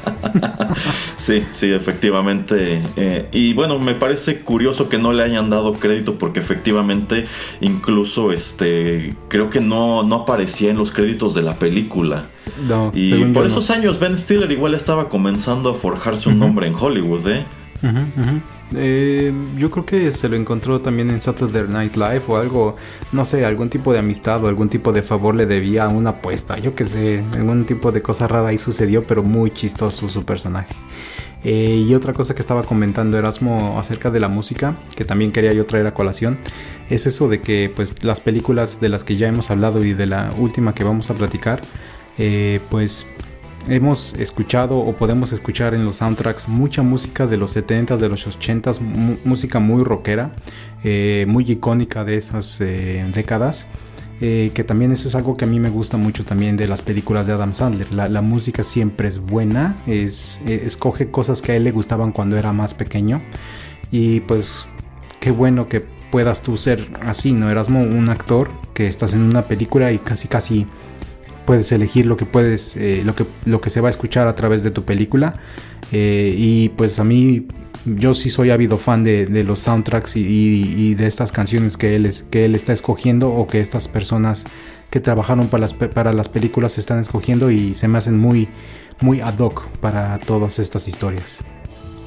Sí, 1.17 1.45
sí, 1.53 1.73
efectivamente. 1.73 2.83
Eh, 2.97 3.29
y 3.33 3.53
bueno, 3.55 3.79
me 3.79 3.95
parece 3.95 4.41
curioso 4.41 4.89
que 4.89 4.99
no 4.99 5.13
le 5.13 5.23
hayan 5.23 5.51
dado 5.51 5.75
crédito 5.75 6.15
porque 6.17 6.41
efectivamente 6.41 7.27
incluso 7.61 8.33
este 8.33 9.15
creo 9.29 9.51
que 9.51 9.61
no, 9.61 10.03
no 10.03 10.17
aparecía 10.17 10.71
en 10.71 10.77
los 10.79 10.91
créditos 10.91 11.35
de 11.35 11.43
la 11.43 11.57
película. 11.59 12.27
no, 12.69 12.91
Y 12.95 13.13
por 13.27 13.43
no. 13.43 13.49
esos 13.49 13.71
años 13.71 13.99
Ben 13.99 14.17
Stiller 14.17 14.51
igual 14.51 14.75
estaba 14.75 15.09
comenzando 15.09 15.71
a 15.71 15.75
forjarse 15.75 16.29
un 16.29 16.39
nombre 16.39 16.67
en 16.67 16.75
Hollywood, 16.75 17.27
¿eh? 17.29 17.45
Ujú. 17.83 18.41
Eh, 18.75 19.33
yo 19.57 19.71
creo 19.71 19.87
que 19.87 20.13
se 20.13 20.29
lo 20.29 20.37
encontró 20.37 20.81
también 20.81 21.09
en 21.09 21.21
Saturday 21.21 21.67
Night 21.69 21.97
Live 21.97 22.23
o 22.29 22.37
algo, 22.37 22.77
no 23.13 23.25
sé, 23.25 23.45
algún 23.45 23.71
tipo 23.71 23.93
de 23.93 24.01
amistad 24.01 24.45
o 24.45 24.49
algún 24.49 24.69
tipo 24.69 24.93
de 24.93 25.03
favor 25.03 25.35
le 25.35 25.47
debía 25.47 25.85
a 25.85 25.89
una 25.89 26.11
apuesta, 26.11 26.59
yo 26.59 26.75
que 26.75 26.85
sé, 26.85 27.25
algún 27.35 27.65
tipo 27.65 27.93
de 27.93 28.03
cosa 28.03 28.29
rara 28.29 28.49
ahí 28.49 28.59
sucedió, 28.59 29.05
pero 29.05 29.23
muy 29.23 29.51
chistoso 29.51 30.09
su 30.09 30.25
personaje. 30.25 30.75
Eh, 31.45 31.85
y 31.89 31.95
otra 31.95 32.13
cosa 32.13 32.35
que 32.35 32.41
estaba 32.41 32.65
comentando 32.65 33.17
Erasmo 33.17 33.79
acerca 33.79 34.11
de 34.11 34.21
la 34.21 34.29
música, 34.29 34.77
que 34.97 35.05
también 35.05 35.33
quería 35.33 35.53
yo 35.53 35.65
traer 35.67 35.87
a 35.87 35.95
colación, 35.95 36.39
es 36.91 37.07
eso 37.07 37.29
de 37.29 37.41
que 37.41 37.71
pues 37.75 38.03
las 38.03 38.21
películas 38.21 38.81
de 38.81 38.89
las 38.89 39.05
que 39.05 39.17
ya 39.17 39.29
hemos 39.29 39.51
hablado 39.51 39.85
y 39.85 39.93
de 39.95 40.07
la 40.07 40.35
última 40.37 40.75
que 40.75 40.85
vamos 40.85 41.11
a 41.11 41.15
platicar, 41.15 41.63
eh, 42.19 42.61
pues 42.71 43.07
hemos 43.69 44.15
escuchado 44.15 44.79
o 44.79 44.93
podemos 44.95 45.33
escuchar 45.33 45.75
en 45.75 45.85
los 45.85 45.97
soundtracks 45.97 46.49
mucha 46.49 46.83
música 46.83 47.27
de 47.27 47.37
los 47.37 47.57
70s, 47.57 47.97
de 47.99 48.09
los 48.09 48.27
80s, 48.27 48.81
mu- 48.81 49.17
música 49.25 49.59
muy 49.61 49.85
rockera, 49.85 50.35
eh, 50.85 51.25
muy 51.29 51.45
icónica 51.51 52.05
de 52.05 52.17
esas 52.17 52.61
eh, 52.61 53.09
décadas. 53.15 53.67
eh, 54.21 54.51
que 54.53 54.65
también 54.65 54.91
eso 54.91 55.07
es 55.07 55.15
algo 55.15 55.37
que 55.37 55.45
a 55.45 55.49
mí 55.49 55.61
me 55.61 55.71
gusta 55.71 55.97
mucho 55.97 56.25
también 56.25 56.57
de 56.57 56.67
las 56.67 56.83
películas 56.83 57.27
de 57.29 57.35
Adam 57.35 57.53
Sandler. 57.53 57.93
La, 57.95 58.21
música 58.21 58.65
siempre 58.65 59.07
es 59.07 59.21
buena, 59.21 59.77
es, 59.87 60.41
eh, 60.45 60.63
escoge 60.67 61.11
cosas 61.13 61.41
que 61.41 61.53
a 61.53 61.57
él 61.57 61.63
le 61.63 61.71
gustaban 61.71 62.11
cuando 62.11 62.37
era 62.37 62.53
más 62.53 62.75
pequeño. 62.75 63.23
Y 63.93 64.19
pues 64.21 64.67
qué 65.21 65.31
bueno 65.31 65.69
que 65.69 65.85
puedas 66.11 66.43
tú 66.43 66.57
ser 66.57 66.89
así, 67.03 67.31
¿no? 67.33 67.49
Erasmo, 67.49 67.81
un 67.81 68.09
actor 68.09 68.51
que 68.75 68.89
estás 68.89 69.15
en 69.15 69.21
una 69.23 69.43
película 69.43 69.93
y 69.93 69.99
casi 69.99 70.27
casi 70.27 70.67
puedes 71.49 71.73
elegir 71.73 72.05
lo 72.05 72.19
que 72.19 72.27
puedes, 72.27 72.77
eh, 72.77 73.01
lo 73.07 73.15
que 73.15 73.25
lo 73.47 73.63
que 73.63 73.71
se 73.71 73.81
va 73.81 73.89
a 73.89 73.91
escuchar 73.91 74.29
a 74.29 74.35
través 74.35 74.63
de 74.63 74.71
tu 74.71 74.85
película. 74.85 75.37
Eh, 75.93 76.35
y 76.37 76.69
pues 76.69 76.99
a 76.99 77.05
mí, 77.05 77.47
yo 77.87 78.13
sí 78.13 78.29
soy 78.29 78.51
ávido 78.51 78.77
fan 78.77 79.03
de, 79.03 79.45
los 79.45 79.61
soundtracks 79.61 80.17
y, 80.17 80.21
y- 80.77 80.95
de 80.95 81.07
estas 81.07 81.33
canciones 81.33 81.79
que 81.79 81.97
él, 81.97 82.05
es, 82.05 82.23
que 82.31 82.45
él 82.45 82.55
está 82.55 82.75
escogiendo 82.75 83.31
o 83.31 83.47
que 83.47 83.61
estas 83.61 83.89
personas 83.89 84.45
que 84.91 85.01
trabajaron 85.01 85.49
para 85.49 85.63
las, 85.63 85.73
para 85.73 86.13
las 86.13 86.29
películas 86.29 86.77
están 86.77 86.99
escogiendo 87.01 87.51
y 87.51 87.73
se 87.73 87.89
me 87.89 87.97
hacen 87.97 88.19
muy, 88.19 88.49
muy 89.01 89.23
ad 89.23 89.39
hoc 89.39 89.69
para 89.81 90.19
todas 90.19 90.59
estas 90.59 90.87
historias. 90.87 91.39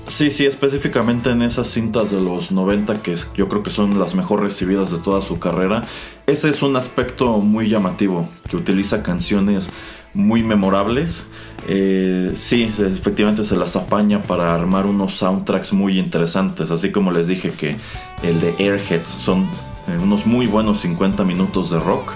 Sí, 0.08 0.30
sí, 0.30 0.46
específicamente 0.46 1.30
en 1.30 1.42
esas 1.42 1.70
cintas 1.70 2.12
de 2.12 2.20
los 2.20 2.52
90 2.52 3.02
que 3.02 3.16
yo 3.36 3.48
creo 3.48 3.64
que 3.64 3.70
son 3.70 3.98
las 4.00 4.14
mejor 4.16 4.42
recibidas 4.42 4.92
de 4.92 4.98
toda 4.98 5.22
su 5.22 5.40
carrera. 5.40 5.86
Ese 6.28 6.50
es 6.50 6.62
un 6.62 6.76
aspecto 6.76 7.38
muy 7.38 7.70
llamativo, 7.70 8.28
que 8.50 8.58
utiliza 8.58 9.04
canciones 9.04 9.70
muy 10.14 10.44
memorables. 10.44 11.28
Eh, 11.68 12.32
sí, 12.34 12.64
efectivamente 12.80 13.46
se 13.46 13.56
las 13.56 13.76
apaña 13.76 14.24
para 14.24 14.54
armar 14.54 14.86
unos 14.86 15.14
soundtracks 15.14 15.74
muy 15.74 16.00
interesantes, 16.00 16.72
así 16.72 16.92
como 16.92 17.12
les 17.12 17.28
dije 17.28 17.52
que 17.52 17.78
el 18.24 18.42
de 18.42 18.56
Airheads 18.60 19.08
son 19.08 19.44
eh, 19.88 19.98
unos 20.02 20.26
muy 20.26 20.48
buenos 20.48 20.82
50 20.82 21.24
minutos 21.24 21.70
de 21.70 21.80
rock 21.80 22.14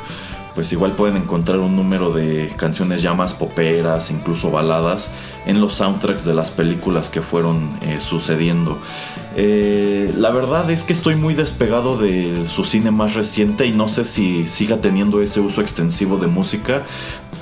pues 0.55 0.71
igual 0.71 0.93
pueden 0.93 1.17
encontrar 1.17 1.59
un 1.59 1.75
número 1.75 2.11
de 2.11 2.53
canciones 2.55 3.01
ya 3.01 3.13
más 3.13 3.33
poperas, 3.33 4.09
incluso 4.09 4.49
baladas, 4.49 5.11
en 5.45 5.59
los 5.59 5.75
soundtracks 5.75 6.23
de 6.23 6.33
las 6.33 6.49
películas 6.49 7.09
que 7.09 7.21
fueron 7.21 7.69
eh, 7.81 7.99
sucediendo. 7.99 8.79
Eh, 9.38 10.13
la 10.17 10.31
verdad 10.31 10.69
es 10.71 10.83
que 10.83 10.93
estoy 10.93 11.15
muy 11.15 11.33
despegado 11.33 11.97
de 11.97 12.45
su 12.47 12.63
cine 12.63 12.91
más 12.91 13.15
reciente 13.15 13.65
y 13.65 13.71
no 13.71 13.88
sé 13.88 14.05
si 14.05 14.47
siga 14.47 14.77
teniendo 14.77 15.21
ese 15.21 15.41
uso 15.41 15.61
extensivo 15.61 16.17
de 16.17 16.27
música, 16.27 16.83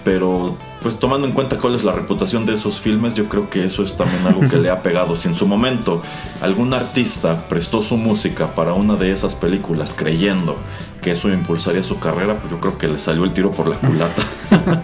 pero 0.04 0.58
pues 0.84 1.00
tomando 1.00 1.26
en 1.26 1.34
cuenta 1.34 1.58
cuál 1.58 1.76
es 1.76 1.86
la 1.86 1.94
reputación 1.94 2.46
de 2.46 2.54
esos 2.54 2.82
filmes, 2.82 3.14
yo 3.14 3.30
creo 3.30 3.50
que 3.50 3.66
eso 3.66 3.84
es 3.84 3.96
también 3.96 4.28
algo 4.28 4.41
que 4.50 4.58
le 4.58 4.70
ha 4.70 4.82
pegado. 4.84 5.16
Si 5.16 5.30
en 5.30 5.36
su 5.36 5.48
momento 5.48 6.02
algún 6.41 6.74
artista 6.74 7.48
prestó 7.48 7.82
su 7.82 7.96
música 7.96 8.54
para 8.54 8.74
una 8.74 8.96
de 8.96 9.12
esas 9.12 9.34
películas 9.34 9.96
creyendo 9.98 10.58
que 11.02 11.12
eso 11.12 11.30
impulsaría 11.30 11.84
su 11.84 12.00
carrera, 12.00 12.36
pues 12.36 12.52
yo 12.52 12.60
creo 12.60 12.78
que 12.78 12.88
le 12.88 13.00
salió 13.00 13.24
el 13.24 13.34
tiro 13.34 13.52
por 13.52 13.68
la 13.68 13.78
culata. 13.78 14.22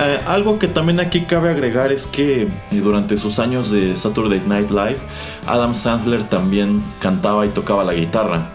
Eh, 0.00 0.20
algo 0.28 0.60
que 0.60 0.68
también 0.68 1.00
aquí 1.00 1.22
cabe 1.22 1.50
agregar 1.50 1.90
es 1.90 2.06
que 2.06 2.42
eh, 2.42 2.48
durante 2.70 3.16
sus 3.16 3.40
años 3.40 3.68
de 3.68 3.96
Saturday 3.96 4.40
Night 4.46 4.70
Live, 4.70 4.98
Adam 5.44 5.74
Sandler 5.74 6.22
también 6.22 6.47
cantaba 7.00 7.46
y 7.46 7.50
tocaba 7.50 7.84
la 7.84 7.94
guitarra. 7.94 8.50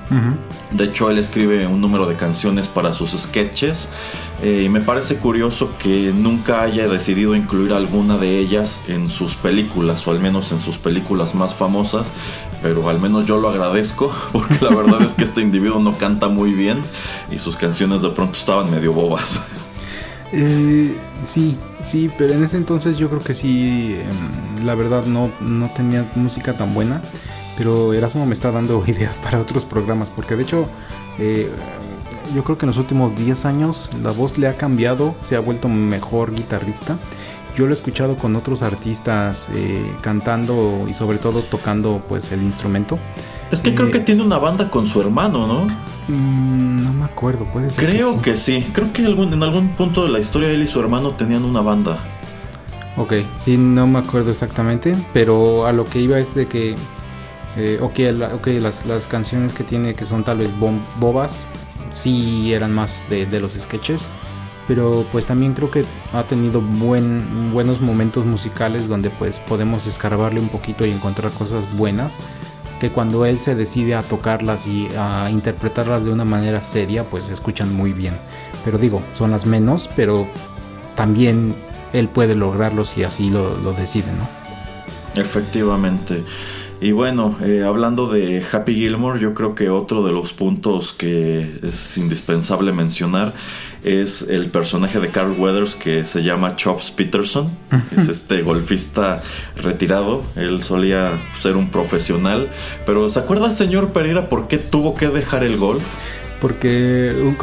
De 0.72 0.86
hecho, 0.86 1.10
él 1.10 1.18
escribe 1.20 1.68
un 1.68 1.82
número 1.82 2.08
de 2.08 2.16
canciones 2.16 2.68
para 2.68 2.94
sus 2.94 3.12
sketches 3.12 3.90
eh, 4.42 4.64
y 4.66 4.70
me 4.70 4.82
parece 4.82 5.18
curioso 5.18 5.70
que 5.78 6.12
nunca 6.12 6.62
haya 6.62 6.88
decidido 6.88 7.36
incluir 7.36 7.74
alguna 7.74 8.18
de 8.18 8.40
ellas 8.40 8.80
en 8.88 9.10
sus 9.10 9.36
películas, 9.36 10.08
o 10.08 10.12
al 10.12 10.20
menos 10.20 10.52
en 10.52 10.60
sus 10.60 10.78
películas 10.78 11.36
más 11.36 11.54
famosas, 11.54 12.12
pero 12.62 12.90
al 12.90 13.00
menos 13.00 13.26
yo 13.26 13.38
lo 13.38 13.50
agradezco 13.50 14.12
porque 14.32 14.58
la 14.62 14.76
verdad 14.76 15.02
es 15.02 15.14
que 15.14 15.24
este 15.24 15.42
individuo 15.42 15.80
no 15.80 15.98
canta 15.98 16.28
muy 16.28 16.54
bien 16.54 16.82
y 17.32 17.38
sus 17.38 17.56
canciones 17.56 18.02
de 18.02 18.10
pronto 18.10 18.38
estaban 18.38 18.72
medio 18.72 18.94
bobas. 18.94 19.42
Eh, 20.36 20.98
sí, 21.22 21.58
sí, 21.84 22.10
pero 22.18 22.34
en 22.34 22.44
ese 22.44 22.58
entonces 22.58 22.98
yo 22.98 23.08
creo 23.08 23.22
que 23.22 23.36
sí, 23.36 23.96
em, 23.96 24.66
la 24.66 24.74
verdad 24.74 25.06
no, 25.06 25.30
no 25.40 25.70
tenía 25.70 26.12
música 26.16 26.58
tan 26.58 26.74
buena, 26.74 27.04
pero 27.58 27.94
Erasmo 27.94 28.26
me 28.26 28.34
está 28.34 28.52
dando 28.52 28.84
ideas 28.88 29.20
para 29.20 29.40
otros 29.40 29.66
programas, 29.66 30.10
porque 30.10 30.36
de 30.36 30.44
hecho 30.44 30.68
eh, 31.20 31.50
yo 32.34 32.44
creo 32.44 32.58
que 32.58 32.66
en 32.66 32.68
los 32.68 32.78
últimos 32.78 33.16
10 33.16 33.46
años 33.46 33.90
la 34.02 34.12
voz 34.12 34.38
le 34.38 34.48
ha 34.48 34.54
cambiado, 34.56 35.16
se 35.22 35.36
ha 35.36 35.40
vuelto 35.40 35.68
mejor 35.70 36.34
guitarrista. 36.34 36.98
Yo 37.56 37.66
lo 37.66 37.72
he 37.72 37.74
escuchado 37.76 38.16
con 38.16 38.36
otros 38.36 38.64
artistas 38.64 39.48
eh, 39.54 39.96
cantando 40.02 40.86
y 40.90 40.94
sobre 40.94 41.20
todo 41.20 41.42
tocando 41.44 42.02
pues 42.10 42.32
el 42.32 42.42
instrumento. 42.42 42.98
Es 43.52 43.62
que 43.62 43.76
creo 43.76 43.90
Eh, 43.90 43.92
que 43.92 44.00
tiene 44.00 44.24
una 44.24 44.40
banda 44.40 44.72
con 44.72 44.88
su 44.88 45.00
hermano, 45.00 45.46
¿no? 45.46 45.66
Mm, 46.08 46.84
no 46.84 46.94
me 46.94 47.06
acuerdo, 47.06 47.46
puede 47.46 47.70
ser. 47.70 47.86
Creo 47.88 48.14
sí. 48.14 48.20
que 48.24 48.36
sí. 48.36 48.66
Creo 48.74 48.92
que 48.92 49.06
algún- 49.06 49.32
en 49.32 49.44
algún 49.44 49.68
punto 49.70 50.02
de 50.04 50.10
la 50.10 50.18
historia 50.18 50.50
él 50.50 50.64
y 50.64 50.68
su 50.68 50.80
hermano 50.80 51.12
tenían 51.12 51.44
una 51.46 51.62
banda. 51.62 52.00
Ok, 52.98 53.14
sí, 53.38 53.56
no 53.58 53.86
me 53.86 54.00
acuerdo 54.00 54.32
exactamente, 54.32 54.96
pero 55.14 55.68
a 55.68 55.74
lo 55.74 55.86
que 55.86 56.00
iba 56.00 56.18
es 56.18 56.34
de 56.34 56.48
que, 56.48 56.74
eh, 57.58 57.80
la- 58.14 58.36
ok, 58.36 58.48
las, 58.60 58.86
las 58.86 59.08
canciones 59.08 59.54
que 59.54 59.64
tiene 59.64 59.94
que 59.94 60.06
son 60.06 60.24
tal 60.24 60.40
vez 60.40 60.54
bom- 60.60 60.82
bobas, 61.00 61.46
sí 61.92 62.54
eran 62.54 62.74
más 62.74 63.06
de, 63.10 63.26
de 63.26 63.40
los 63.40 63.54
sketches, 63.54 64.02
pero 64.68 65.06
pues 65.12 65.26
también 65.26 65.54
creo 65.54 65.70
que 65.70 65.86
ha 66.14 66.24
tenido 66.26 66.62
buen, 66.62 67.52
buenos 67.52 67.82
momentos 67.82 68.26
musicales 68.26 68.88
donde 68.88 69.10
pues 69.10 69.40
podemos 69.40 69.86
escarbarle 69.88 70.40
un 70.40 70.50
poquito 70.50 70.86
y 70.86 70.92
encontrar 70.92 71.32
cosas 71.34 71.72
buenas 71.76 72.16
que 72.80 72.90
cuando 72.90 73.26
él 73.26 73.40
se 73.40 73.56
decide 73.56 73.96
a 73.96 74.02
tocarlas 74.02 74.66
y 74.68 74.90
a 74.98 75.30
interpretarlas 75.32 76.06
de 76.06 76.12
una 76.12 76.26
manera 76.26 76.62
seria, 76.62 77.04
pues 77.04 77.26
se 77.26 77.34
escuchan 77.34 77.74
muy 77.74 77.94
bien. 77.94 78.18
Pero 78.66 78.78
digo, 78.78 79.02
son 79.14 79.32
las 79.32 79.46
menos, 79.46 79.90
pero 79.96 80.28
también 80.96 81.56
él 81.94 82.08
puede 82.10 82.36
lograrlo 82.36 82.84
si 82.84 83.04
así 83.04 83.30
lo, 83.30 83.58
lo 83.58 83.72
decide, 83.74 84.12
¿no? 84.14 85.22
Efectivamente. 85.22 86.24
Y 86.84 86.92
bueno, 86.92 87.38
eh, 87.42 87.64
hablando 87.66 88.08
de 88.08 88.44
Happy 88.52 88.76
Gilmore, 88.76 89.18
yo 89.18 89.34
creo 89.34 89.56
que 89.56 89.70
otro 89.70 90.04
de 90.06 90.12
los 90.12 90.34
puntos 90.34 90.92
que 90.92 91.60
es 91.64 91.98
indispensable 91.98 92.74
mencionar 92.74 93.34
es 93.86 94.22
el 94.24 94.48
personaje 94.48 95.00
de 95.00 95.08
Carl 95.08 95.32
Weathers 95.38 95.76
que 95.76 96.04
se 96.04 96.24
llama 96.24 96.58
Chops 96.58 96.92
Peterson. 96.92 97.50
Es 97.96 98.10
este 98.10 98.42
golfista 98.42 99.22
retirado. 99.56 100.24
Él 100.36 100.62
solía 100.62 101.12
ser 101.40 101.56
un 101.56 101.70
profesional. 101.72 102.50
Pero 102.86 103.10
¿se 103.10 103.20
acuerda, 103.20 103.50
señor 103.52 103.94
Pereira, 103.94 104.28
por 104.28 104.50
qué 104.50 104.58
tuvo 104.58 104.94
que 104.94 105.08
dejar 105.08 105.46
el 105.46 105.56
golf? 105.56 105.84
Porque 106.42 107.14
un, 107.18 107.38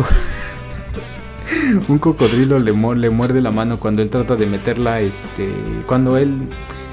un 1.88 1.98
cocodrilo 1.98 2.58
le, 2.58 2.72
mu- 2.72 2.92
le 2.94 3.08
muerde 3.08 3.40
la 3.40 3.50
mano 3.52 3.78
cuando 3.80 4.02
él 4.02 4.10
trata 4.10 4.36
de 4.36 4.44
meterla, 4.44 5.00
este, 5.00 5.48
cuando 5.86 6.18
él 6.18 6.30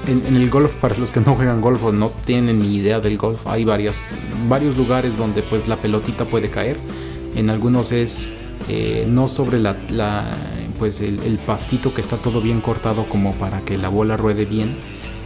en, 0.08 0.24
en 0.26 0.36
el 0.36 0.50
golf 0.50 0.74
para 0.76 0.96
los 0.98 1.12
que 1.12 1.20
no 1.20 1.34
juegan 1.34 1.60
golf 1.60 1.82
o 1.84 1.92
no 1.92 2.10
tienen 2.24 2.58
ni 2.60 2.76
idea 2.76 3.00
del 3.00 3.16
golf, 3.18 3.46
hay 3.46 3.64
varias 3.64 4.04
varios 4.48 4.76
lugares 4.76 5.16
donde 5.16 5.42
pues 5.42 5.68
la 5.68 5.76
pelotita 5.80 6.24
puede 6.24 6.48
caer. 6.50 6.76
En 7.36 7.50
algunos 7.50 7.92
es 7.92 8.30
eh, 8.68 9.06
no 9.08 9.28
sobre 9.28 9.58
la, 9.58 9.76
la- 9.90 10.26
pues 10.78 11.00
el, 11.00 11.18
el 11.20 11.38
pastito 11.38 11.92
que 11.92 12.00
está 12.00 12.16
todo 12.18 12.40
bien 12.40 12.60
cortado 12.60 13.04
como 13.08 13.32
para 13.34 13.60
que 13.62 13.76
la 13.78 13.88
bola 13.88 14.16
ruede 14.16 14.44
bien. 14.44 14.76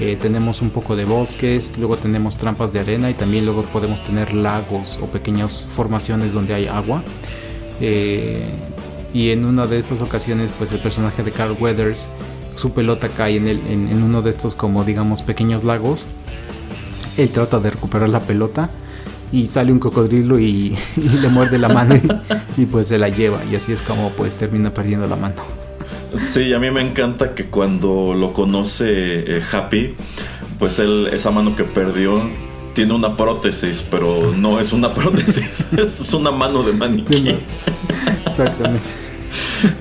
Eh, 0.01 0.17
tenemos 0.21 0.63
un 0.63 0.71
poco 0.71 0.97
de 0.97 1.05
bosques, 1.05 1.75
luego 1.79 1.97
tenemos 1.97 2.37
trampas 2.37 2.73
de 2.73 2.81
arena 2.81 3.11
y 3.11 3.15
también 3.15 3.45
luego 3.45 3.63
podemos 3.65 4.03
tener 4.03 4.33
lagos 4.35 4.99
o 5.03 5.07
pequeñas 5.07 5.69
formaciones 5.77 6.33
donde 6.33 6.55
hay 6.55 6.67
agua. 6.67 7.03
Eh, 7.81 8.43
y 9.15 9.31
en 9.31 9.45
una 9.45 9.67
de 9.67 9.79
estas 9.79 10.01
ocasiones, 10.01 10.51
pues 10.57 10.73
el 10.73 10.81
personaje 10.81 11.23
de 11.23 11.33
Carl 11.33 11.55
Weathers, 11.61 12.09
su 12.55 12.73
pelota 12.73 13.09
cae 13.09 13.37
en, 13.37 13.49
el, 13.49 13.59
en, 13.69 13.89
en 13.89 14.03
uno 14.03 14.23
de 14.23 14.31
estos 14.31 14.55
como 14.55 14.85
digamos 14.85 15.23
pequeños 15.23 15.65
lagos. 15.65 16.07
Él 17.17 17.31
trata 17.31 17.61
de 17.61 17.71
recuperar 17.71 18.09
la 18.09 18.21
pelota 18.21 18.71
y 19.33 19.47
sale 19.47 19.73
un 19.73 19.79
cocodrilo 19.79 20.39
y, 20.39 20.77
y 20.97 21.09
le 21.21 21.29
muerde 21.29 21.59
la 21.59 21.69
mano 21.69 21.95
y, 21.97 22.03
y, 22.63 22.67
pues 22.67 22.89
se 22.89 22.99
la 22.99 23.09
lleva. 23.09 23.41
Y 23.51 23.57
así 23.57 23.73
es 23.73 23.83
como 23.83 24.11
pues 24.11 24.35
termina 24.35 24.73
perdiendo 24.73 25.07
la 25.07 25.17
mano. 25.17 25.43
Sí, 26.15 26.53
a 26.53 26.59
mí 26.59 26.71
me 26.71 26.83
encanta 26.83 27.35
que 27.35 27.47
cuando 27.47 28.15
lo 28.15 28.35
conoce 28.35 28.87
eh, 28.89 29.43
Happy, 29.51 29.95
pues 30.59 30.79
él, 30.79 31.09
esa 31.11 31.31
mano 31.31 31.57
que 31.57 31.65
perdió, 31.65 32.23
tiene 32.75 32.93
una 32.93 33.17
prótesis, 33.17 33.83
pero 33.91 34.35
no 34.37 34.61
es 34.61 34.75
una 34.75 34.93
prótesis, 34.95 35.73
es 35.73 36.13
una 36.13 36.31
mano 36.31 36.63
de 36.63 36.73
maniquí. 36.73 37.35
Exactamente. 38.27 38.85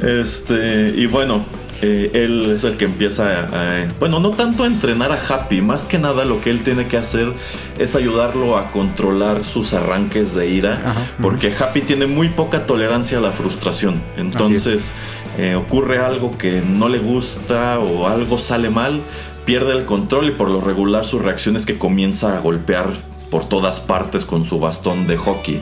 Este, 0.01 0.93
y 0.95 1.05
bueno, 1.07 1.45
eh, 1.81 2.11
él 2.13 2.53
es 2.55 2.63
el 2.63 2.77
que 2.77 2.85
empieza 2.85 3.25
a, 3.25 3.81
a- 3.83 3.85
bueno, 3.99 4.19
no 4.19 4.31
tanto 4.31 4.63
a 4.63 4.67
entrenar 4.67 5.11
a 5.11 5.19
Happy, 5.27 5.61
más 5.61 5.83
que 5.85 5.97
nada 5.97 6.25
lo 6.25 6.39
que 6.41 6.49
él 6.49 6.63
tiene 6.63 6.87
que 6.87 6.97
hacer 6.97 7.33
es 7.79 7.95
ayudarlo 7.95 8.57
a 8.57 8.71
controlar 8.71 9.43
sus 9.43 9.73
arranques 9.73 10.35
de 10.35 10.47
ira, 10.49 10.79
Ajá. 10.85 11.01
porque 11.21 11.53
Happy 11.59 11.81
tiene 11.81 12.05
muy 12.07 12.29
poca 12.29 12.65
tolerancia 12.65 13.17
a 13.17 13.21
la 13.21 13.31
frustración. 13.31 14.01
Entonces, 14.17 14.93
eh, 15.37 15.55
ocurre 15.55 15.99
algo 15.99 16.37
que 16.37 16.61
no 16.61 16.87
le 16.89 16.99
gusta 16.99 17.79
o 17.79 18.07
algo 18.07 18.37
sale 18.37 18.69
mal, 18.69 19.01
pierde 19.45 19.73
el 19.73 19.85
control 19.85 20.27
y 20.29 20.31
por 20.31 20.49
lo 20.49 20.61
regular 20.61 21.03
su 21.05 21.17
reacción 21.19 21.55
es 21.55 21.65
que 21.65 21.77
comienza 21.79 22.37
a 22.37 22.39
golpear 22.41 22.85
por 23.31 23.45
todas 23.47 23.79
partes 23.79 24.25
con 24.25 24.45
su 24.45 24.59
bastón 24.59 25.07
de 25.07 25.17
hockey. 25.17 25.61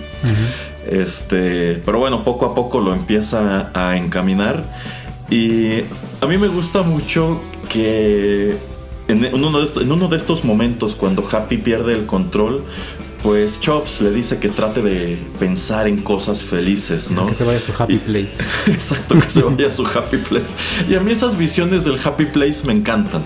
Este, 0.89 1.81
pero 1.85 1.99
bueno, 1.99 2.23
poco 2.23 2.45
a 2.47 2.55
poco 2.55 2.79
lo 2.81 2.93
empieza 2.93 3.69
a 3.73 3.95
encaminar. 3.95 4.63
Y 5.29 5.81
a 6.21 6.25
mí 6.27 6.37
me 6.37 6.47
gusta 6.47 6.81
mucho 6.81 7.41
que 7.69 8.57
en 9.07 9.33
uno 9.33 10.09
de 10.09 10.17
estos, 10.17 10.43
momentos, 10.43 10.95
cuando 10.95 11.27
Happy 11.29 11.57
pierde 11.57 11.93
el 11.93 12.05
control, 12.05 12.63
pues 13.21 13.59
Chops 13.59 14.01
le 14.01 14.11
dice 14.11 14.39
que 14.39 14.49
trate 14.49 14.81
de 14.81 15.17
pensar 15.39 15.87
en 15.87 16.01
cosas 16.01 16.43
felices, 16.43 17.11
¿no? 17.11 17.27
Que 17.27 17.33
se 17.33 17.43
vaya 17.43 17.57
a 17.57 17.61
su 17.61 17.73
happy 17.77 17.97
place. 17.97 18.43
Exacto, 18.67 19.19
que 19.19 19.29
se 19.29 19.41
vaya 19.41 19.67
a 19.67 19.73
su 19.73 19.85
happy 19.85 20.17
place. 20.17 20.55
Y 20.89 20.95
a 20.95 20.99
mí 21.01 21.11
esas 21.11 21.37
visiones 21.37 21.85
del 21.85 21.99
happy 22.03 22.25
place 22.25 22.65
me 22.65 22.73
encantan. 22.73 23.23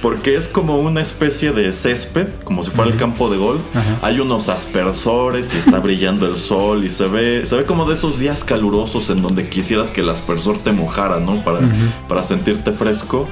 Porque 0.00 0.36
es 0.36 0.48
como 0.48 0.78
una 0.78 1.00
especie 1.00 1.52
de 1.52 1.72
césped, 1.72 2.28
como 2.44 2.62
si 2.62 2.70
fuera 2.70 2.90
el 2.90 2.96
campo 2.96 3.30
de 3.30 3.38
golf. 3.38 3.62
Hay 4.02 4.20
unos 4.20 4.48
aspersores 4.48 5.54
y 5.54 5.58
está 5.58 5.78
brillando 5.80 6.26
el 6.26 6.38
sol 6.38 6.84
y 6.84 6.90
se 6.90 7.06
ve, 7.06 7.46
se 7.46 7.56
ve 7.56 7.64
como 7.64 7.86
de 7.86 7.94
esos 7.94 8.18
días 8.18 8.44
calurosos 8.44 9.08
en 9.08 9.22
donde 9.22 9.48
quisieras 9.48 9.90
que 9.90 10.02
el 10.02 10.10
aspersor 10.10 10.58
te 10.58 10.72
mojara, 10.72 11.20
¿no? 11.20 11.42
Para, 11.42 11.60
para 12.06 12.22
sentirte 12.22 12.72
fresco. 12.72 13.28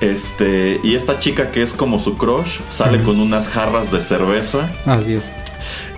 Este, 0.00 0.80
y 0.84 0.94
esta 0.94 1.18
chica 1.18 1.50
que 1.50 1.62
es 1.62 1.72
como 1.72 1.98
su 1.98 2.16
crush 2.16 2.60
sale 2.70 3.02
con 3.02 3.18
unas 3.18 3.48
jarras 3.48 3.90
de 3.90 4.00
cerveza. 4.00 4.70
Así 4.86 5.14
es. 5.14 5.32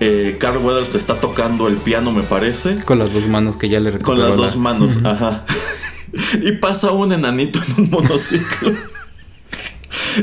Eh, 0.03 0.37
Carl 0.39 0.57
Weathers 0.57 0.95
está 0.95 1.19
tocando 1.19 1.67
el 1.67 1.75
piano, 1.77 2.11
me 2.11 2.23
parece. 2.23 2.75
Con 2.83 2.97
las 2.99 3.13
dos 3.13 3.27
manos 3.27 3.55
que 3.55 3.69
ya 3.69 3.79
le 3.79 3.91
Con 3.91 3.99
recuperó 4.17 4.27
las 4.29 4.37
la- 4.37 4.45
dos 4.47 4.57
manos, 4.57 4.97
ajá. 5.03 5.45
y 6.43 6.53
pasa 6.53 6.91
un 6.91 7.13
enanito 7.13 7.59
en 7.77 7.83
un 7.85 7.89
monociclo. 7.91 8.71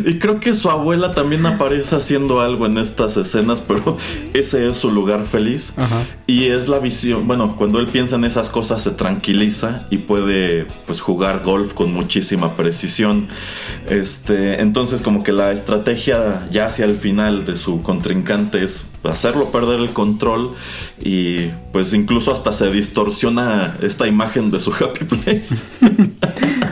y 0.04 0.18
creo 0.18 0.40
que 0.40 0.52
su 0.54 0.68
abuela 0.68 1.14
también 1.14 1.46
aparece 1.46 1.94
haciendo 1.96 2.40
algo 2.40 2.66
en 2.66 2.76
estas 2.76 3.16
escenas, 3.16 3.60
pero 3.60 3.96
ese 4.34 4.68
es 4.68 4.76
su 4.76 4.90
lugar 4.90 5.24
feliz. 5.24 5.74
Ajá. 5.76 6.02
Y 6.26 6.46
es 6.46 6.68
la 6.68 6.78
visión, 6.80 7.26
bueno, 7.26 7.54
cuando 7.56 7.78
él 7.78 7.86
piensa 7.86 8.16
en 8.16 8.24
esas 8.24 8.48
cosas 8.48 8.82
se 8.82 8.90
tranquiliza 8.90 9.86
y 9.90 9.98
puede 9.98 10.66
pues 10.86 11.00
jugar 11.00 11.42
golf 11.44 11.72
con 11.72 11.92
muchísima 11.94 12.56
precisión. 12.56 13.28
Este, 13.88 14.60
entonces 14.60 15.00
como 15.00 15.22
que 15.22 15.32
la 15.32 15.52
estrategia 15.52 16.46
ya 16.50 16.66
hacia 16.66 16.84
el 16.84 16.96
final 16.96 17.46
de 17.46 17.56
su 17.56 17.80
contrincante 17.80 18.62
es 18.62 18.86
hacerlo 19.04 19.50
perder 19.50 19.80
el 19.80 19.90
control 19.90 20.54
y 21.00 21.46
pues 21.72 21.92
incluso 21.92 22.32
hasta 22.32 22.52
se 22.52 22.70
distorsiona 22.70 23.76
esta 23.82 24.06
imagen 24.06 24.50
de 24.50 24.60
su 24.60 24.72
happy 24.74 25.04
place. 25.04 25.56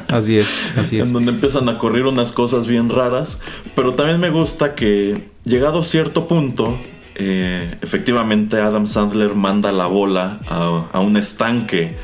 Así 0.08 0.38
es, 0.38 0.48
así 0.76 0.98
es. 0.98 1.08
en 1.08 1.12
donde 1.12 1.32
empiezan 1.32 1.68
a 1.68 1.78
correr 1.78 2.06
unas 2.06 2.32
cosas 2.32 2.66
bien 2.66 2.88
raras. 2.88 3.40
Pero 3.74 3.94
también 3.94 4.20
me 4.20 4.30
gusta 4.30 4.74
que, 4.74 5.30
llegado 5.44 5.82
cierto 5.84 6.26
punto, 6.26 6.78
eh, 7.14 7.76
efectivamente 7.80 8.60
Adam 8.60 8.86
Sandler 8.86 9.34
manda 9.34 9.72
la 9.72 9.86
bola 9.86 10.40
a, 10.48 10.86
a 10.92 11.00
un 11.00 11.16
estanque. 11.16 11.96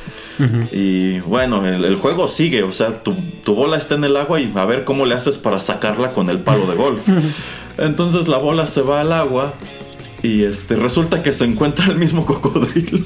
Y 0.72 1.20
bueno, 1.20 1.64
el, 1.64 1.84
el 1.84 1.94
juego 1.94 2.26
sigue, 2.26 2.64
o 2.64 2.72
sea, 2.72 3.04
tu, 3.04 3.14
tu 3.44 3.54
bola 3.54 3.76
está 3.76 3.94
en 3.94 4.02
el 4.02 4.16
agua 4.16 4.40
y 4.40 4.50
a 4.56 4.64
ver 4.64 4.82
cómo 4.82 5.06
le 5.06 5.14
haces 5.14 5.38
para 5.38 5.60
sacarla 5.60 6.12
con 6.12 6.30
el 6.30 6.40
palo 6.40 6.66
de 6.66 6.74
golf. 6.74 7.00
Entonces 7.78 8.26
la 8.26 8.38
bola 8.38 8.66
se 8.66 8.82
va 8.82 9.02
al 9.02 9.12
agua 9.12 9.54
y 10.22 10.44
este 10.44 10.76
resulta 10.76 11.22
que 11.22 11.32
se 11.32 11.44
encuentra 11.44 11.86
el 11.86 11.96
mismo 11.96 12.24
cocodrilo. 12.24 13.00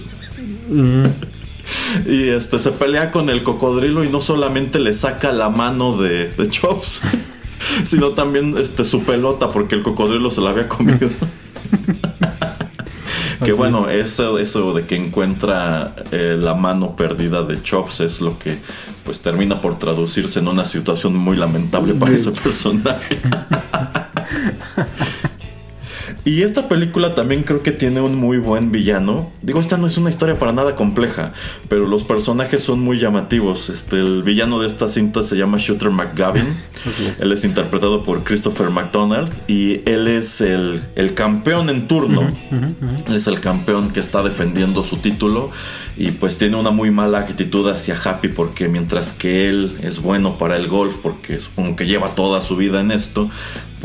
Y 2.06 2.28
este 2.28 2.58
se 2.58 2.72
pelea 2.72 3.10
con 3.10 3.30
el 3.30 3.42
cocodrilo 3.42 4.04
y 4.04 4.08
no 4.08 4.20
solamente 4.20 4.78
le 4.78 4.92
saca 4.92 5.32
la 5.32 5.48
mano 5.48 5.96
de, 5.96 6.28
de 6.30 6.48
Chops, 6.48 7.00
sino 7.84 8.10
también 8.10 8.56
este, 8.58 8.84
su 8.84 9.02
pelota 9.02 9.48
porque 9.48 9.74
el 9.74 9.82
cocodrilo 9.82 10.30
se 10.30 10.40
la 10.40 10.50
había 10.50 10.68
comido. 10.68 11.08
que 13.38 13.44
Así. 13.44 13.52
bueno, 13.52 13.88
eso, 13.88 14.38
eso 14.38 14.72
de 14.72 14.86
que 14.86 14.96
encuentra 14.96 15.94
eh, 16.12 16.36
la 16.38 16.54
mano 16.54 16.96
perdida 16.96 17.42
de 17.42 17.62
Chops 17.62 18.00
es 18.00 18.20
lo 18.20 18.38
que 18.38 18.58
pues 19.04 19.20
termina 19.20 19.60
por 19.60 19.78
traducirse 19.78 20.40
en 20.40 20.48
una 20.48 20.66
situación 20.66 21.16
muy 21.16 21.36
lamentable 21.36 21.94
para 21.94 22.14
ese 22.14 22.32
personaje. 22.32 23.20
Y 26.26 26.42
esta 26.42 26.68
película 26.68 27.14
también 27.14 27.44
creo 27.44 27.62
que 27.62 27.70
tiene 27.70 28.00
un 28.00 28.16
muy 28.16 28.38
buen 28.38 28.72
villano. 28.72 29.30
Digo, 29.42 29.60
esta 29.60 29.76
no 29.76 29.86
es 29.86 29.96
una 29.96 30.10
historia 30.10 30.36
para 30.36 30.52
nada 30.52 30.74
compleja, 30.74 31.32
pero 31.68 31.86
los 31.86 32.02
personajes 32.02 32.64
son 32.64 32.80
muy 32.80 32.98
llamativos. 32.98 33.70
Este, 33.70 34.00
el 34.00 34.24
villano 34.24 34.58
de 34.58 34.66
esta 34.66 34.88
cinta 34.88 35.22
se 35.22 35.36
llama 35.36 35.58
Shooter 35.58 35.90
McGavin. 35.90 36.48
Es. 36.86 37.20
Él 37.20 37.32
es 37.32 37.44
interpretado 37.44 38.04
por 38.04 38.22
Christopher 38.22 38.70
McDonald 38.70 39.32
y 39.48 39.80
él 39.88 40.06
es 40.06 40.40
el, 40.40 40.84
el 40.94 41.14
campeón 41.14 41.68
en 41.68 41.88
turno. 41.88 42.28
Él 43.08 43.14
es 43.14 43.26
el 43.26 43.40
campeón 43.40 43.90
que 43.90 43.98
está 43.98 44.22
defendiendo 44.22 44.84
su 44.84 44.98
título 44.98 45.50
y 45.96 46.12
pues 46.12 46.38
tiene 46.38 46.56
una 46.56 46.70
muy 46.70 46.92
mala 46.92 47.18
actitud 47.18 47.68
hacia 47.68 48.00
Happy 48.00 48.28
porque 48.28 48.68
mientras 48.68 49.12
que 49.12 49.48
él 49.48 49.78
es 49.82 50.00
bueno 50.00 50.38
para 50.38 50.56
el 50.56 50.68
golf 50.68 50.94
porque 51.02 51.40
supongo 51.40 51.74
que 51.74 51.86
lleva 51.86 52.10
toda 52.10 52.40
su 52.40 52.56
vida 52.56 52.80
en 52.80 52.92
esto, 52.92 53.30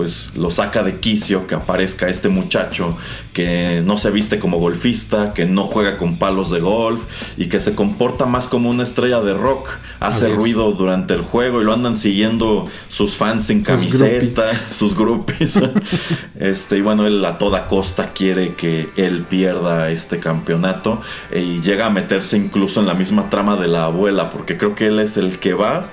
pues 0.02 0.32
lo 0.36 0.50
saca 0.50 0.82
de 0.82 1.00
quicio 1.00 1.46
que 1.46 1.54
aparezca 1.54 2.10
este 2.10 2.28
muchacho 2.28 2.98
que 3.34 3.84
no 3.86 4.00
se 4.00 4.10
viste 4.10 4.40
como 4.40 4.58
golfista, 4.58 5.32
que 5.32 5.46
no 5.46 5.66
juega 5.66 5.96
con 5.98 6.18
palos 6.18 6.50
de 6.50 6.60
golf 6.60 7.04
y 7.38 7.50
que 7.50 7.60
se 7.60 7.76
comporta 7.76 8.26
más 8.26 8.48
como 8.48 8.72
una 8.72 8.82
estrella 8.82 9.22
de 9.22 9.36
rock. 9.36 9.70
Hace 10.00 10.26
Así 10.26 10.32
es. 10.32 10.38
ruido 10.40 10.72
durante 10.72 11.14
el 11.14 11.22
juego 11.22 11.62
y 11.62 11.66
lo 11.66 11.72
andan 11.72 11.98
siguiendo 11.98 12.66
sus 12.90 13.16
fans 13.16 13.46
sin 13.46 13.64
camiseta, 13.64 14.50
sus 14.72 14.98
groupies. 14.98 15.60
este, 16.40 16.78
y 16.80 16.82
bueno, 16.82 17.06
él 17.06 17.24
a 17.24 17.38
toda 17.38 17.68
costa 17.68 18.12
quiere 18.12 18.56
que 18.56 18.90
él 18.96 19.28
pierda 19.30 19.92
este 19.92 20.18
campeonato 20.18 21.00
y 21.32 21.62
llega 21.62 21.86
a 21.86 21.90
meterse 21.92 22.38
incluso 22.38 22.80
en 22.80 22.88
la 22.88 22.96
misma 22.96 23.30
trama 23.30 23.56
de 23.56 23.68
la 23.68 23.84
abuela, 23.84 24.32
porque 24.32 24.58
creo 24.58 24.74
que 24.74 24.88
él 24.88 25.00
es 25.00 25.18
el 25.18 25.38
que 25.38 25.54
va 25.54 25.92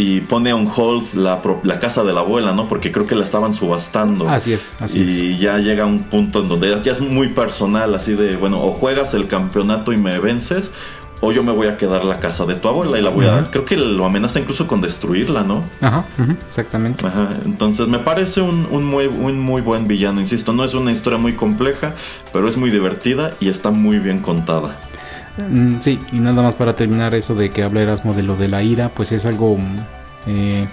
y 0.00 0.20
pone 0.20 0.52
on 0.52 0.66
hold 0.74 1.14
la, 1.14 1.40
la 1.62 1.78
casa 1.78 2.02
de 2.04 2.12
la 2.12 2.20
abuela, 2.20 2.52
¿no? 2.52 2.68
Porque 2.68 2.90
creo 2.90 3.06
que 3.06 3.14
la 3.14 3.24
estaban 3.24 3.54
subastando. 3.54 4.28
Así 4.28 4.52
es, 4.52 4.74
así 4.80 5.00
y 5.00 5.38
ya 5.38 5.58
llega 5.58 5.84
un 5.86 6.04
punto 6.04 6.40
en 6.40 6.48
donde 6.48 6.80
ya- 6.82 6.90
es 6.92 7.00
muy 7.00 7.28
personal, 7.28 7.94
así 7.94 8.14
de, 8.14 8.36
bueno, 8.36 8.60
o 8.62 8.72
juegas 8.72 9.14
el 9.14 9.26
campeonato 9.26 9.92
y 9.92 9.96
me 9.96 10.18
vences, 10.18 10.70
o 11.22 11.32
yo 11.32 11.42
me 11.42 11.52
voy 11.52 11.66
a 11.66 11.76
quedar 11.76 12.04
la 12.06 12.18
casa 12.18 12.46
de 12.46 12.54
tu 12.54 12.66
abuela 12.68 12.98
y 12.98 13.02
la 13.02 13.10
voy 13.10 13.26
a... 13.26 13.34
Ujú. 13.40 13.50
Creo 13.50 13.64
que 13.66 13.76
lo 13.76 14.06
amenaza 14.06 14.40
incluso 14.40 14.66
con 14.66 14.80
destruirla, 14.80 15.42
¿no? 15.42 15.64
Ajá, 15.82 16.04
exactamente. 16.48 17.06
Ajá, 17.06 17.28
entonces 17.44 17.88
me 17.88 17.98
parece 17.98 18.40
un, 18.40 18.66
un 18.70 18.84
muy, 18.86 19.06
un 19.06 19.38
muy 19.38 19.60
buen 19.60 19.86
villano, 19.86 20.20
insisto, 20.22 20.54
no 20.54 20.64
es 20.64 20.72
una 20.72 20.92
historia 20.92 21.18
muy 21.18 21.34
compleja, 21.36 21.94
pero 22.32 22.48
es 22.48 22.56
muy 22.56 22.70
divertida 22.70 23.32
y 23.38 23.50
está 23.50 23.70
muy 23.70 23.98
bien 23.98 24.20
contada. 24.20 24.78
Mm, 25.48 25.80
sí, 25.80 25.98
y 26.12 26.18
nada 26.20 26.42
más 26.42 26.54
para 26.54 26.74
terminar 26.76 27.14
eso 27.14 27.34
de 27.34 27.50
que 27.50 27.62
habla 27.62 27.82
Erasmo 27.82 28.14
de 28.14 28.22
lo 28.22 28.36
de 28.36 28.48
la 28.48 28.62
ira, 28.62 28.90
pues 28.94 29.12
es 29.12 29.26
algo 29.26 29.56
mm, 29.56 29.76
eh, 30.26 30.68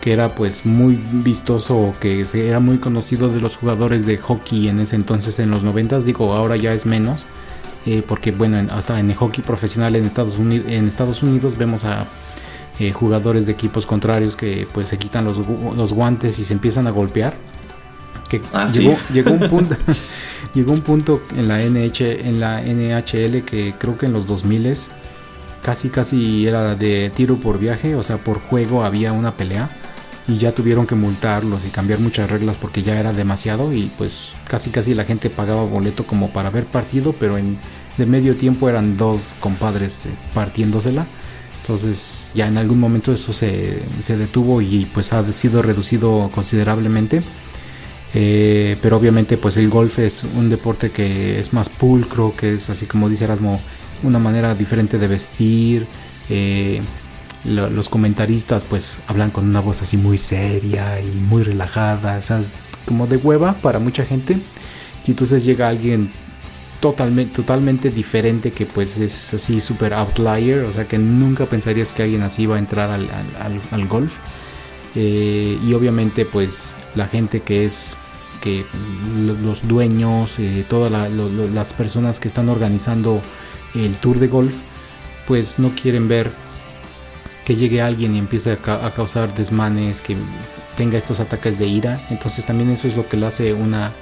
que 0.00 0.12
era 0.12 0.28
pues 0.34 0.66
muy 0.66 0.98
vistoso, 1.12 1.94
que 2.00 2.24
era 2.34 2.60
muy 2.60 2.78
conocido 2.78 3.28
de 3.28 3.40
los 3.40 3.56
jugadores 3.56 4.04
de 4.04 4.18
hockey 4.18 4.68
en 4.68 4.80
ese 4.80 4.96
entonces, 4.96 5.38
en 5.38 5.50
los 5.50 5.62
noventas, 5.62 6.04
digo, 6.04 6.32
ahora 6.34 6.56
ya 6.56 6.72
es 6.72 6.86
menos, 6.86 7.24
eh, 7.86 8.02
porque 8.06 8.32
bueno, 8.32 8.58
en- 8.58 8.70
hasta 8.70 8.98
en 9.00 9.10
el 9.10 9.16
hockey 9.16 9.42
profesional 9.44 9.94
en 9.96 10.04
Estados 10.04 11.22
Unidos, 11.22 11.56
vemos 11.56 11.84
a 11.84 12.06
eh, 12.80 12.90
jugadores 12.90 13.46
de 13.46 13.52
equipos 13.52 13.86
contrarios 13.86 14.34
que 14.34 14.66
pues 14.72 14.88
se 14.88 14.98
quitan 14.98 15.24
los 15.26 15.92
guantes 15.92 16.38
y 16.38 16.44
se 16.44 16.54
empiezan 16.54 16.86
a 16.86 16.90
golpear. 16.90 17.34
Que 18.32 18.42
Ah, 18.52 18.66
sí. 18.66 18.80
llegó, 18.80 18.96
llegó 19.12 19.30
un 19.32 19.48
punto 19.48 19.76
llegó 20.54 20.72
un 20.72 20.80
punto 20.80 21.22
en 21.36 21.48
la 21.48 21.58
NH, 21.62 22.26
en 22.28 22.40
la 22.40 22.62
NHL 22.62 23.42
que 23.44 23.74
creo 23.78 23.98
que 23.98 24.06
en 24.06 24.12
los 24.12 24.26
2000 24.26 24.74
casi 25.62 25.88
casi 25.90 26.46
era 26.46 26.74
de 26.74 27.10
tiro 27.14 27.36
por 27.36 27.58
viaje, 27.58 27.94
o 27.94 28.02
sea, 28.02 28.18
por 28.18 28.40
juego 28.40 28.84
había 28.84 29.12
una 29.12 29.36
pelea 29.36 29.70
y 30.26 30.38
ya 30.38 30.52
tuvieron 30.52 30.86
que 30.86 30.94
multarlos 30.94 31.64
y 31.64 31.68
cambiar 31.68 32.00
muchas 32.00 32.30
reglas 32.30 32.56
porque 32.56 32.82
ya 32.82 32.98
era 32.98 33.12
demasiado 33.12 33.72
y 33.72 33.90
pues 33.98 34.30
casi 34.48 34.70
casi 34.70 34.94
la 34.94 35.04
gente 35.04 35.30
pagaba 35.30 35.62
boleto 35.64 36.04
como 36.06 36.30
para 36.30 36.50
ver 36.50 36.66
partido, 36.66 37.14
pero 37.18 37.38
en 37.38 37.58
de 37.98 38.06
medio 38.06 38.36
tiempo 38.36 38.68
eran 38.68 38.96
dos 38.96 39.36
compadres 39.40 40.06
eh, 40.06 40.10
partiéndosela. 40.34 41.06
Entonces 41.60 42.32
ya 42.34 42.48
en 42.48 42.58
algún 42.58 42.80
momento 42.80 43.12
eso 43.12 43.32
se, 43.32 43.82
se 44.00 44.16
detuvo 44.16 44.60
y 44.62 44.86
pues 44.92 45.12
ha 45.12 45.32
sido 45.32 45.62
reducido 45.62 46.30
considerablemente. 46.34 47.22
Eh, 48.14 48.76
pero 48.82 48.96
obviamente 48.98 49.38
pues 49.38 49.56
el 49.56 49.70
golf 49.70 49.98
es 49.98 50.22
un 50.24 50.50
deporte 50.50 50.90
que 50.90 51.38
es 51.40 51.52
más 51.54 51.68
pulcro, 51.70 52.34
que 52.36 52.54
es 52.54 52.68
así 52.68 52.86
como 52.86 53.08
dice 53.08 53.24
Erasmo, 53.24 53.60
una 54.02 54.18
manera 54.18 54.54
diferente 54.54 54.98
de 54.98 55.08
vestir. 55.08 55.86
eh, 56.30 56.80
lo- 57.44 57.68
los 57.68 57.88
comentaristas 57.88 58.62
pues 58.64 59.00
hablan 59.08 59.30
con 59.32 59.44
una 59.48 59.58
voz 59.60 59.82
así 59.82 59.96
muy 59.96 60.16
seria 60.18 61.00
y 61.00 61.18
muy 61.20 61.42
relajada, 61.42 62.16
o 62.18 62.22
sea, 62.22 62.40
como 62.86 63.06
de 63.08 63.16
hueva 63.16 63.54
para 63.54 63.80
mucha 63.80 64.04
gente. 64.04 64.38
Y 65.06 65.10
entonces 65.10 65.44
llega 65.44 65.68
alguien 65.68 66.10
totalmente, 66.80 67.34
totalmente 67.34 67.90
diferente 67.90 68.52
que 68.52 68.66
pues 68.66 68.98
es 68.98 69.34
así 69.34 69.60
super 69.60 69.92
outlier, 69.94 70.60
o 70.64 70.72
sea 70.72 70.86
que 70.86 70.98
nunca 70.98 71.46
pensarías 71.46 71.92
que 71.92 72.02
alguien 72.04 72.22
así 72.22 72.42
iba 72.42 72.54
a 72.56 72.58
entrar 72.60 72.90
al- 72.90 73.10
al 73.72 73.88
golf. 73.88 74.18
Eh, 74.94 75.58
y 75.66 75.74
obviamente 75.74 76.24
pues 76.24 76.76
la 76.94 77.08
gente 77.08 77.40
que 77.40 77.64
es 77.64 77.96
que 78.42 78.66
lo- 79.26 79.34
los 79.34 79.66
dueños, 79.66 80.38
eh, 80.38 80.66
todas 80.68 80.92
las 80.92 81.72
personas 81.72 82.20
que 82.20 82.28
están 82.28 82.50
organizando 82.50 83.22
el 83.74 83.94
tour 83.96 84.18
de 84.18 84.28
golf, 84.28 84.52
pues 85.26 85.58
no 85.58 85.70
quieren 85.80 86.08
ver 86.08 86.30
que 87.46 87.56
llegue 87.56 87.80
alguien 87.80 88.14
y 88.14 88.18
empiece 88.18 88.52
a, 88.52 88.56
ca- 88.56 88.84
a 88.86 88.90
causar 88.92 89.34
desmanes, 89.34 90.00
que 90.02 90.16
tenga 90.76 90.98
estos 90.98 91.20
ataques 91.20 91.58
de 91.58 91.66
ira. 91.66 92.04
Entonces 92.10 92.44
también 92.44 92.68
eso 92.70 92.86
es 92.88 92.96
lo 92.96 93.08
que 93.08 93.16
le 93.16 93.26
hace 93.26 93.54
una 93.54 93.92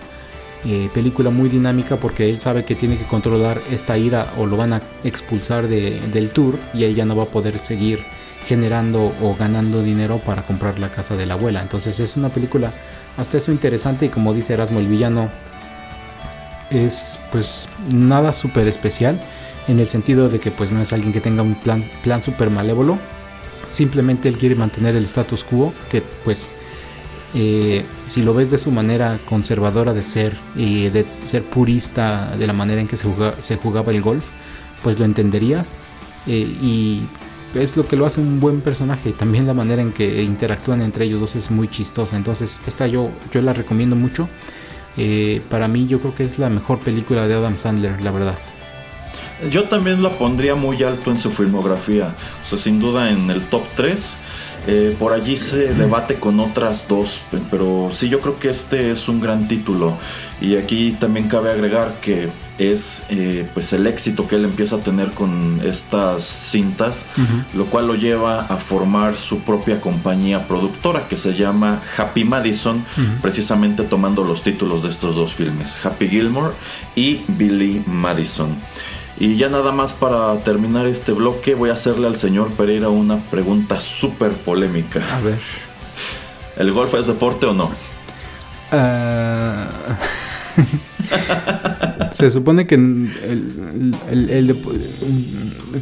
eh, 0.66 0.90
película 0.92 1.30
muy 1.30 1.48
dinámica 1.48 1.96
porque 1.96 2.28
él 2.28 2.38
sabe 2.38 2.66
que 2.66 2.74
tiene 2.74 2.98
que 2.98 3.04
controlar 3.04 3.62
esta 3.70 3.96
ira 3.96 4.26
o 4.36 4.44
lo 4.44 4.58
van 4.58 4.74
a 4.74 4.82
expulsar 5.04 5.68
de- 5.68 6.00
del 6.12 6.32
tour 6.32 6.58
y 6.74 6.84
él 6.84 6.94
ya 6.94 7.06
no 7.06 7.16
va 7.16 7.22
a 7.22 7.26
poder 7.26 7.58
seguir 7.60 8.00
generando 8.46 9.12
o 9.22 9.36
ganando 9.38 9.82
dinero 9.82 10.18
para 10.18 10.44
comprar 10.44 10.78
la 10.78 10.90
casa 10.90 11.16
de 11.16 11.24
la 11.24 11.34
abuela. 11.34 11.62
Entonces 11.62 11.98
es 12.00 12.16
una 12.18 12.28
película 12.28 12.74
hasta 13.16 13.38
eso 13.38 13.52
interesante 13.52 14.06
y 14.06 14.08
como 14.08 14.32
dice 14.34 14.52
Erasmo 14.54 14.78
el 14.78 14.86
villano 14.86 15.28
es 16.70 17.18
pues 17.32 17.68
nada 17.88 18.32
súper 18.32 18.68
especial 18.68 19.20
en 19.68 19.78
el 19.80 19.88
sentido 19.88 20.28
de 20.28 20.40
que 20.40 20.50
pues 20.50 20.72
no 20.72 20.80
es 20.80 20.92
alguien 20.92 21.12
que 21.12 21.20
tenga 21.20 21.42
un 21.42 21.54
plan, 21.54 21.88
plan 22.02 22.22
súper 22.22 22.50
malévolo. 22.50 22.98
Simplemente 23.68 24.28
él 24.28 24.36
quiere 24.36 24.54
mantener 24.54 24.96
el 24.96 25.04
status 25.04 25.44
quo 25.44 25.72
que 25.88 26.02
pues 26.24 26.52
eh, 27.34 27.84
si 28.06 28.22
lo 28.22 28.34
ves 28.34 28.50
de 28.50 28.58
su 28.58 28.70
manera 28.72 29.18
conservadora 29.28 29.92
de 29.92 30.02
ser 30.02 30.36
y 30.56 30.88
de 30.88 31.06
ser 31.22 31.44
purista 31.44 32.34
de 32.36 32.46
la 32.46 32.52
manera 32.52 32.80
en 32.80 32.88
que 32.88 32.96
se, 32.96 33.06
juga- 33.06 33.34
se 33.38 33.56
jugaba 33.56 33.92
el 33.92 34.02
golf, 34.02 34.24
pues 34.82 34.98
lo 34.98 35.04
entenderías. 35.04 35.70
Eh, 36.26 36.56
y 36.62 37.02
es 37.54 37.76
lo 37.76 37.86
que 37.86 37.96
lo 37.96 38.06
hace 38.06 38.20
un 38.20 38.40
buen 38.40 38.60
personaje. 38.60 39.12
También 39.12 39.46
la 39.46 39.54
manera 39.54 39.82
en 39.82 39.92
que 39.92 40.22
interactúan 40.22 40.82
entre 40.82 41.04
ellos 41.06 41.20
dos 41.20 41.36
es 41.36 41.50
muy 41.50 41.68
chistosa. 41.68 42.16
Entonces, 42.16 42.60
esta 42.66 42.86
yo, 42.86 43.10
yo 43.32 43.42
la 43.42 43.52
recomiendo 43.52 43.96
mucho. 43.96 44.28
Eh, 44.96 45.40
para 45.48 45.68
mí, 45.68 45.86
yo 45.86 46.00
creo 46.00 46.14
que 46.14 46.24
es 46.24 46.38
la 46.38 46.48
mejor 46.50 46.80
película 46.80 47.26
de 47.28 47.34
Adam 47.34 47.56
Sandler, 47.56 48.00
la 48.02 48.10
verdad. 48.10 48.38
Yo 49.50 49.64
también 49.64 50.02
la 50.02 50.10
pondría 50.12 50.54
muy 50.54 50.82
alto 50.82 51.10
en 51.10 51.18
su 51.18 51.30
filmografía, 51.30 52.14
o 52.44 52.46
sea, 52.46 52.58
sin 52.58 52.78
duda 52.78 53.10
en 53.10 53.30
el 53.30 53.46
top 53.46 53.62
3. 53.74 54.16
Eh, 54.66 54.94
por 54.98 55.14
allí 55.14 55.38
se 55.38 55.72
debate 55.72 56.16
con 56.16 56.38
otras 56.38 56.86
dos, 56.86 57.22
pe- 57.30 57.38
pero 57.50 57.88
sí, 57.90 58.10
yo 58.10 58.20
creo 58.20 58.38
que 58.38 58.50
este 58.50 58.90
es 58.90 59.08
un 59.08 59.18
gran 59.18 59.48
título. 59.48 59.96
Y 60.42 60.56
aquí 60.56 60.92
también 61.00 61.28
cabe 61.28 61.50
agregar 61.50 61.94
que 62.02 62.28
es 62.60 63.02
eh, 63.08 63.48
pues 63.54 63.72
el 63.72 63.86
éxito 63.86 64.28
que 64.28 64.36
él 64.36 64.44
empieza 64.44 64.76
a 64.76 64.78
tener 64.80 65.12
con 65.12 65.60
estas 65.64 66.24
cintas, 66.24 67.06
lo 67.54 67.66
cual 67.66 67.86
lo 67.86 67.94
lleva 67.94 68.40
a 68.40 68.58
formar 68.58 69.16
su 69.16 69.40
propia 69.40 69.80
compañía 69.80 70.46
productora 70.46 71.08
que 71.08 71.16
se 71.16 71.34
llama 71.34 71.82
Happy 71.96 72.24
Madison, 72.24 72.84
precisamente 73.22 73.84
tomando 73.84 74.24
los 74.24 74.42
títulos 74.42 74.82
de 74.82 74.90
estos 74.90 75.16
dos 75.16 75.32
filmes, 75.32 75.74
Happy 75.82 76.08
Gilmore 76.08 76.52
y 76.94 77.22
Billy 77.28 77.82
Madison. 77.86 78.56
Y 79.18 79.36
ya 79.36 79.48
nada 79.48 79.72
más 79.72 79.92
para 79.92 80.38
terminar 80.40 80.86
este 80.86 81.12
bloque 81.12 81.54
voy 81.54 81.70
a 81.70 81.74
hacerle 81.74 82.06
al 82.06 82.16
señor 82.16 82.52
Pereira 82.52 82.88
una 82.88 83.18
pregunta 83.18 83.78
súper 83.78 84.32
polémica. 84.32 85.00
A 85.14 85.20
ver. 85.20 85.38
¿El 86.56 86.72
golf 86.72 86.94
es 86.94 87.06
deporte 87.06 87.46
o 87.46 87.54
no? 87.54 87.70
Ah, 88.70 89.66
se 92.12 92.30
supone 92.30 92.66
que 92.66 92.74
el, 92.74 94.56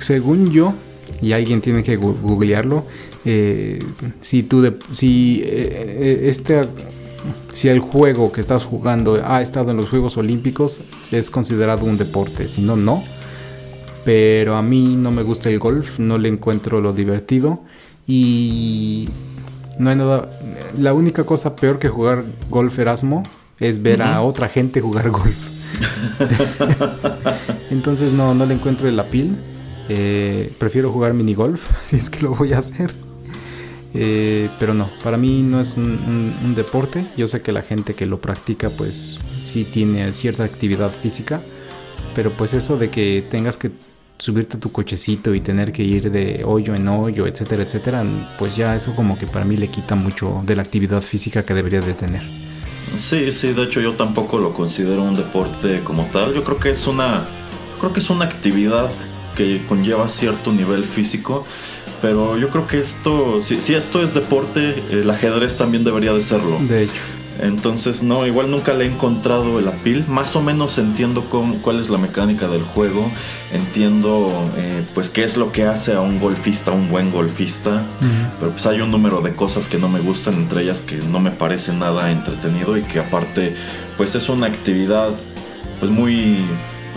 según 0.00 0.50
yo, 0.50 0.74
y 1.20 1.32
alguien 1.32 1.60
tiene 1.60 1.82
que 1.82 1.96
googlearlo, 1.96 2.84
eh, 3.24 3.78
si 4.20 4.42
tú 4.42 4.76
si 4.92 5.42
eh, 5.44 5.48
eh, 5.50 6.20
este 6.28 6.68
si 7.52 7.68
el 7.68 7.80
juego 7.80 8.30
que 8.30 8.40
estás 8.40 8.64
jugando 8.64 9.20
ha 9.24 9.42
estado 9.42 9.72
en 9.72 9.76
los 9.76 9.88
Juegos 9.88 10.16
Olímpicos 10.16 10.80
es 11.10 11.30
considerado 11.30 11.84
un 11.84 11.98
deporte, 11.98 12.46
si 12.48 12.62
no 12.62 12.76
no. 12.76 13.02
Pero 14.04 14.56
a 14.56 14.62
mí 14.62 14.96
no 14.96 15.10
me 15.10 15.22
gusta 15.22 15.50
el 15.50 15.58
golf, 15.58 15.98
no 15.98 16.16
le 16.16 16.28
encuentro 16.28 16.80
lo 16.80 16.92
divertido 16.92 17.60
y 18.06 19.08
no 19.78 19.90
hay 19.90 19.96
nada. 19.96 20.30
La 20.78 20.94
única 20.94 21.24
cosa 21.24 21.56
peor 21.56 21.78
que 21.78 21.88
jugar 21.88 22.24
golf 22.48 22.78
Erasmo 22.78 23.24
es 23.60 23.82
ver 23.82 24.02
a 24.02 24.20
otra 24.22 24.48
gente 24.48 24.80
jugar 24.80 25.10
golf. 25.12 25.48
Entonces 27.70 28.12
no, 28.12 28.34
no 28.34 28.46
le 28.46 28.54
encuentro 28.54 28.88
el 28.88 28.98
apil. 28.98 29.36
Eh, 29.88 30.52
prefiero 30.58 30.90
jugar 30.92 31.14
mini 31.14 31.34
golf, 31.34 31.64
si 31.82 31.96
es 31.96 32.10
que 32.10 32.20
lo 32.20 32.34
voy 32.34 32.52
a 32.52 32.58
hacer. 32.58 32.92
Eh, 33.94 34.50
pero 34.58 34.74
no, 34.74 34.88
para 35.02 35.16
mí 35.16 35.42
no 35.42 35.60
es 35.60 35.76
un, 35.76 35.84
un- 35.84 36.34
un 36.44 36.54
deporte. 36.54 37.04
Yo 37.16 37.26
sé 37.26 37.40
que 37.42 37.52
la 37.52 37.62
gente 37.62 37.94
que 37.94 38.06
lo 38.06 38.20
practica 38.20 38.68
pues 38.70 39.18
sí 39.42 39.64
tiene 39.64 40.12
cierta 40.12 40.44
actividad 40.44 40.90
física. 40.90 41.40
Pero 42.14 42.32
pues 42.32 42.52
eso 42.54 42.76
de 42.78 42.90
que 42.90 43.24
tengas 43.30 43.56
que 43.56 43.70
subirte 44.18 44.56
a 44.56 44.60
tu 44.60 44.72
cochecito 44.72 45.32
y 45.34 45.40
tener 45.40 45.70
que 45.72 45.84
ir 45.84 46.10
de 46.10 46.42
hoyo 46.44 46.74
en 46.74 46.88
hoyo, 46.88 47.26
etcétera, 47.28 47.62
etcétera, 47.62 48.04
pues 48.38 48.56
ya 48.56 48.74
eso 48.74 48.94
como 48.96 49.16
que 49.16 49.28
para 49.28 49.44
mí 49.44 49.56
le 49.56 49.68
quita 49.68 49.94
mucho 49.94 50.42
de 50.44 50.56
la 50.56 50.62
actividad 50.62 51.00
física 51.02 51.44
que 51.44 51.54
debería 51.54 51.80
de 51.80 51.94
tener. 51.94 52.22
Sí, 52.96 53.32
sí, 53.32 53.52
de 53.52 53.64
hecho 53.64 53.80
yo 53.80 53.92
tampoco 53.92 54.38
lo 54.38 54.52
considero 54.52 55.02
un 55.02 55.14
deporte 55.14 55.80
como 55.84 56.04
tal. 56.12 56.34
Yo 56.34 56.42
creo 56.42 56.58
que 56.58 56.70
es 56.70 56.86
una 56.86 57.26
creo 57.80 57.92
que 57.92 58.00
es 58.00 58.10
una 58.10 58.24
actividad 58.24 58.90
que 59.36 59.64
conlleva 59.68 60.08
cierto 60.08 60.52
nivel 60.52 60.84
físico, 60.84 61.46
pero 62.02 62.36
yo 62.38 62.48
creo 62.48 62.66
que 62.66 62.80
esto 62.80 63.40
si, 63.42 63.60
si 63.60 63.74
esto 63.74 64.02
es 64.02 64.14
deporte, 64.14 64.82
el 64.90 65.08
ajedrez 65.10 65.56
también 65.56 65.84
debería 65.84 66.12
de 66.12 66.22
serlo. 66.22 66.58
De 66.60 66.84
hecho, 66.84 67.02
Entonces, 67.40 68.02
no, 68.02 68.26
igual 68.26 68.50
nunca 68.50 68.74
le 68.74 68.84
he 68.84 68.88
encontrado 68.88 69.58
el 69.58 69.68
apil. 69.68 70.04
Más 70.08 70.34
o 70.36 70.42
menos 70.42 70.78
entiendo 70.78 71.24
cómo, 71.30 71.54
cuál 71.62 71.80
es 71.80 71.88
la 71.88 71.98
mecánica 71.98 72.48
del 72.48 72.62
juego. 72.62 73.08
Entiendo, 73.52 74.28
eh, 74.56 74.84
pues, 74.94 75.08
qué 75.08 75.24
es 75.24 75.36
lo 75.36 75.52
que 75.52 75.64
hace 75.64 75.94
a 75.94 76.00
un 76.00 76.20
golfista 76.20 76.72
un 76.72 76.88
buen 76.90 77.10
golfista. 77.12 77.82
Pero, 78.38 78.52
pues, 78.52 78.66
hay 78.66 78.80
un 78.80 78.90
número 78.90 79.20
de 79.20 79.34
cosas 79.34 79.68
que 79.68 79.78
no 79.78 79.88
me 79.88 80.00
gustan, 80.00 80.34
entre 80.34 80.62
ellas 80.62 80.80
que 80.80 80.96
no 80.96 81.20
me 81.20 81.30
parece 81.30 81.72
nada 81.72 82.10
entretenido 82.10 82.76
y 82.76 82.82
que, 82.82 82.98
aparte, 82.98 83.54
pues, 83.96 84.14
es 84.14 84.28
una 84.28 84.46
actividad, 84.46 85.10
pues, 85.78 85.90
muy. 85.90 86.44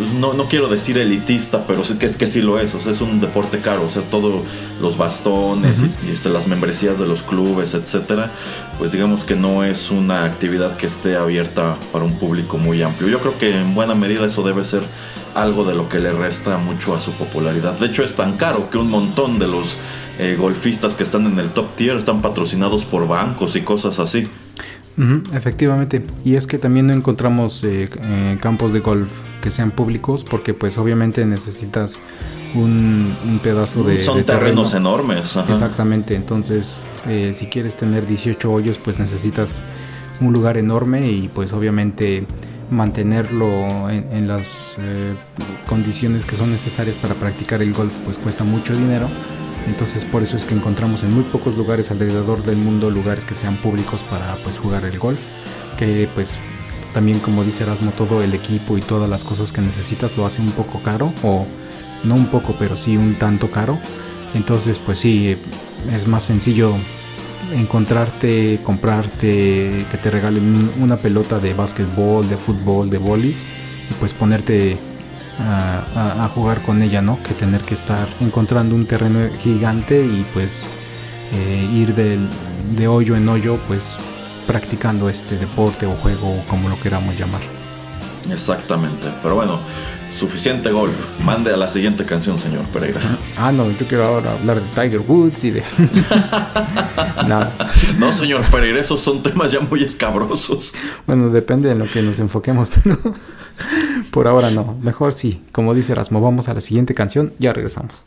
Pues 0.01 0.13
no, 0.13 0.33
no 0.33 0.45
quiero 0.45 0.67
decir 0.67 0.97
elitista, 0.97 1.67
pero 1.67 1.85
sí 1.85 1.93
que 1.93 2.07
es 2.07 2.17
que 2.17 2.25
sí 2.25 2.41
lo 2.41 2.59
es. 2.59 2.73
O 2.73 2.81
sea, 2.81 2.91
es 2.91 3.01
un 3.01 3.21
deporte 3.21 3.59
caro. 3.59 3.83
O 3.85 3.91
sea, 3.91 4.01
todos 4.01 4.41
los 4.81 4.97
bastones 4.97 5.83
y, 5.83 6.07
y, 6.07 6.11
este, 6.11 6.29
las 6.29 6.47
membresías 6.47 6.97
de 6.97 7.05
los 7.05 7.21
clubes, 7.21 7.75
etcétera. 7.75 8.31
Pues 8.79 8.91
digamos 8.91 9.23
que 9.23 9.35
no 9.35 9.63
es 9.63 9.91
una 9.91 10.25
actividad 10.25 10.75
que 10.75 10.87
esté 10.87 11.17
abierta 11.17 11.77
para 11.91 12.03
un 12.03 12.17
público 12.17 12.57
muy 12.57 12.81
amplio. 12.81 13.09
Yo 13.09 13.19
creo 13.19 13.37
que 13.37 13.55
en 13.55 13.75
buena 13.75 13.93
medida 13.93 14.25
eso 14.25 14.41
debe 14.41 14.63
ser 14.63 14.81
algo 15.35 15.65
de 15.65 15.75
lo 15.75 15.87
que 15.87 15.99
le 15.99 16.11
resta 16.11 16.57
mucho 16.57 16.95
a 16.95 16.99
su 16.99 17.11
popularidad. 17.11 17.73
De 17.73 17.85
hecho, 17.85 18.03
es 18.03 18.13
tan 18.13 18.37
caro 18.37 18.71
que 18.71 18.79
un 18.79 18.89
montón 18.89 19.37
de 19.37 19.45
los 19.45 19.75
eh, 20.17 20.35
golfistas 20.35 20.95
que 20.95 21.03
están 21.03 21.27
en 21.27 21.37
el 21.37 21.51
top 21.51 21.75
tier 21.75 21.95
están 21.95 22.21
patrocinados 22.21 22.85
por 22.85 23.07
bancos 23.07 23.55
y 23.55 23.61
cosas 23.61 23.99
así. 23.99 24.27
Ujú, 24.97 25.35
efectivamente. 25.35 26.05
Y 26.23 26.35
es 26.35 26.47
que 26.47 26.57
también 26.57 26.87
no 26.87 26.93
encontramos 26.93 27.63
eh, 27.63 27.89
eh, 28.01 28.37
campos 28.41 28.73
de 28.73 28.79
golf 28.79 29.09
que 29.41 29.49
sean 29.49 29.71
públicos 29.71 30.23
porque 30.23 30.53
pues 30.53 30.77
obviamente 30.77 31.25
necesitas 31.25 31.99
un, 32.53 33.13
un 33.27 33.39
pedazo 33.39 33.83
de... 33.83 33.99
Son 33.99 34.17
de 34.17 34.23
terrenos 34.23 34.71
terreno. 34.71 34.89
enormes. 34.89 35.35
ajá. 35.35 35.51
Exactamente, 35.51 36.15
entonces 36.15 36.79
eh, 37.07 37.31
si 37.33 37.47
quieres 37.47 37.75
tener 37.75 38.05
18 38.05 38.51
hoyos 38.51 38.77
pues 38.77 38.99
necesitas 38.99 39.61
un 40.19 40.33
lugar 40.33 40.57
enorme 40.57 41.09
y 41.09 41.27
pues 41.33 41.53
obviamente 41.53 42.25
mantenerlo 42.69 43.89
en, 43.89 44.05
en 44.11 44.27
las 44.27 44.77
eh, 44.79 45.13
condiciones 45.67 46.25
que 46.25 46.35
son 46.35 46.51
necesarias 46.51 46.95
para 46.97 47.15
practicar 47.15 47.61
el 47.61 47.73
golf 47.73 47.93
pues 48.05 48.17
cuesta 48.17 48.43
mucho 48.43 48.75
dinero. 48.75 49.07
Entonces 49.67 50.05
por 50.05 50.23
eso 50.23 50.37
es 50.37 50.45
que 50.45 50.53
encontramos 50.55 51.03
en 51.03 51.13
muy 51.13 51.23
pocos 51.23 51.55
lugares 51.55 51.91
alrededor 51.91 52.43
del 52.43 52.57
mundo 52.57 52.89
lugares 52.89 53.25
que 53.25 53.35
sean 53.35 53.57
públicos 53.57 54.01
para 54.09 54.35
pues 54.43 54.57
jugar 54.57 54.83
el 54.85 54.97
golf. 54.99 55.19
Que 55.77 56.09
pues 56.13 56.37
también 56.93 57.19
como 57.19 57.43
dice 57.43 57.63
Erasmo 57.63 57.91
todo 57.91 58.21
el 58.21 58.33
equipo 58.33 58.77
y 58.77 58.81
todas 58.81 59.09
las 59.09 59.23
cosas 59.23 59.51
que 59.51 59.61
necesitas 59.61 60.17
lo 60.17 60.25
hace 60.25 60.41
un 60.41 60.51
poco 60.51 60.79
caro 60.79 61.13
o 61.23 61.45
no 62.03 62.15
un 62.15 62.27
poco 62.27 62.55
pero 62.59 62.75
sí 62.75 62.97
un 62.97 63.15
tanto 63.15 63.49
caro. 63.51 63.77
Entonces 64.33 64.79
pues 64.79 64.99
sí 64.99 65.35
es 65.93 66.07
más 66.07 66.23
sencillo 66.23 66.73
encontrarte, 67.53 68.59
comprarte, 68.63 69.85
que 69.91 69.97
te 69.97 70.11
regalen 70.11 70.43
un- 70.43 70.71
una 70.83 70.97
pelota 70.97 71.39
de 71.39 71.53
básquetbol, 71.53 72.27
de 72.29 72.37
fútbol, 72.37 72.89
de 72.89 72.97
vóley 72.97 73.29
y 73.31 73.93
pues 73.99 74.13
ponerte 74.13 74.77
a, 75.39 75.83
a- 75.95 76.25
a 76.25 76.29
jugar 76.29 76.61
con 76.61 76.81
ella, 76.81 77.01
¿no? 77.01 77.21
Que 77.23 77.33
tener 77.33 77.61
que 77.61 77.73
estar 77.73 78.07
encontrando 78.19 78.75
un 78.75 78.85
terreno 78.85 79.19
gigante 79.39 80.05
y 80.05 80.25
pues 80.33 80.67
eh, 81.33 81.69
ir 81.73 81.95
del- 81.95 82.27
de 82.75 82.87
hoyo 82.87 83.15
en 83.15 83.27
hoyo 83.29 83.57
pues 83.67 83.97
practicando 84.47 85.09
este 85.09 85.37
deporte 85.37 85.85
o 85.85 85.91
juego 85.91 86.27
o 86.29 86.43
como 86.47 86.69
lo 86.69 86.79
queramos 86.79 87.17
llamar. 87.17 87.41
Exactamente. 88.29 89.07
Pero 89.23 89.35
bueno, 89.35 89.59
suficiente 90.17 90.69
golf. 90.71 90.93
Mande 91.23 91.53
a 91.53 91.57
la 91.57 91.69
siguiente 91.69 92.05
canción, 92.05 92.37
señor 92.37 92.65
Pereira. 92.65 92.99
Ah, 93.37 93.51
no, 93.51 93.69
yo 93.71 93.85
quiero 93.87 94.05
ahora 94.05 94.33
hablar 94.33 94.57
de 94.61 94.67
Tiger 94.81 94.99
Woods 95.07 95.43
y 95.45 95.51
de... 95.51 95.63
Nada. 97.27 97.51
No, 97.97 98.11
señor 98.13 98.41
Pereira, 98.51 98.79
esos 98.79 98.99
son 98.99 99.23
temas 99.23 99.51
ya 99.51 99.59
muy 99.59 99.83
escabrosos. 99.83 100.73
Bueno, 101.07 101.29
depende 101.29 101.69
de 101.69 101.75
lo 101.75 101.85
que 101.85 102.01
nos 102.01 102.19
enfoquemos, 102.19 102.69
pero 102.83 102.97
por 104.11 104.27
ahora 104.27 104.51
no. 104.51 104.77
Mejor 104.81 105.13
sí, 105.13 105.41
como 105.51 105.73
dice 105.73 105.93
Erasmo, 105.93 106.21
vamos 106.21 106.49
a 106.49 106.53
la 106.53 106.61
siguiente 106.61 106.93
canción, 106.93 107.33
ya 107.39 107.53
regresamos. 107.53 108.03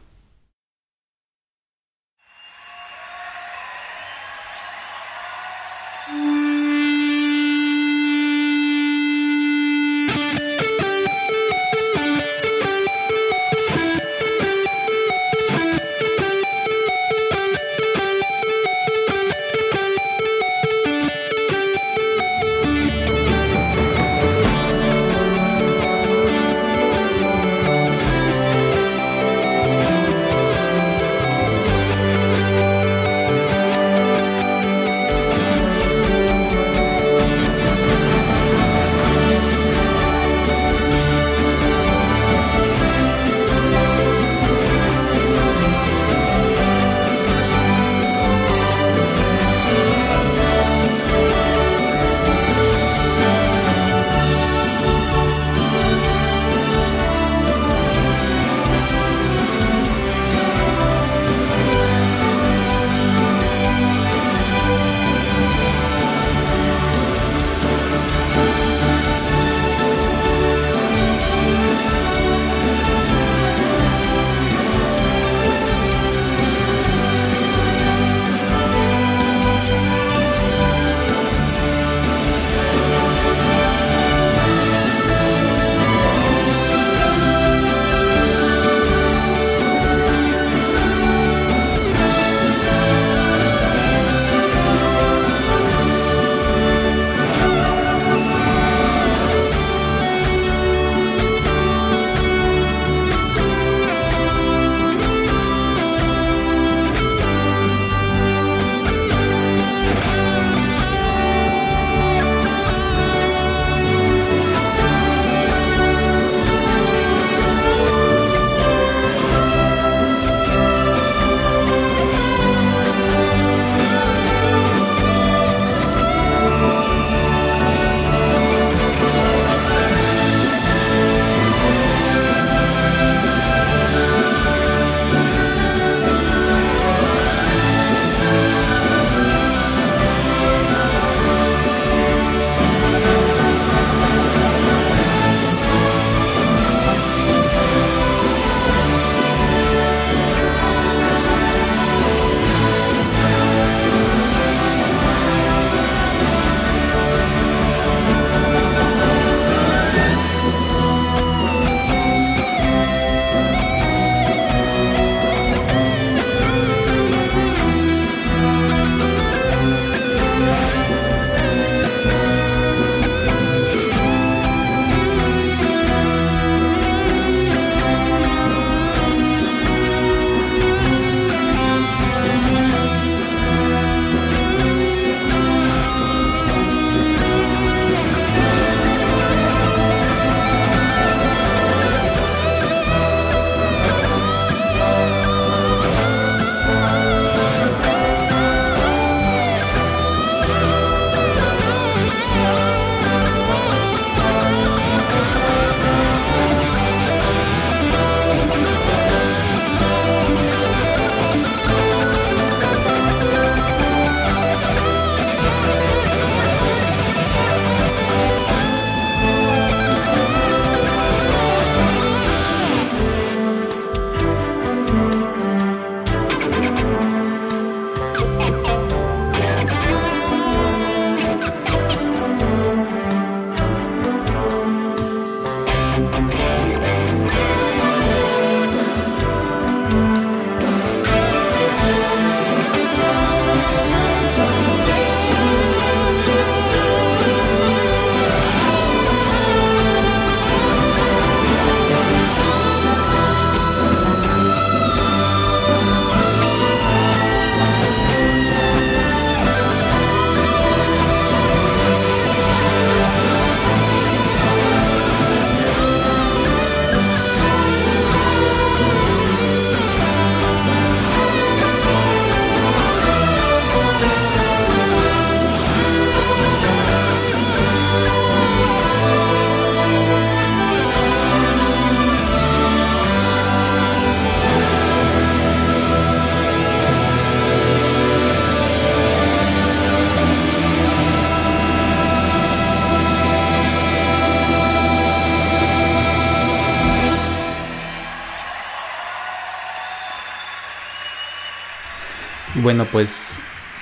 Bueno, 302.64 302.86
pues 302.90 303.38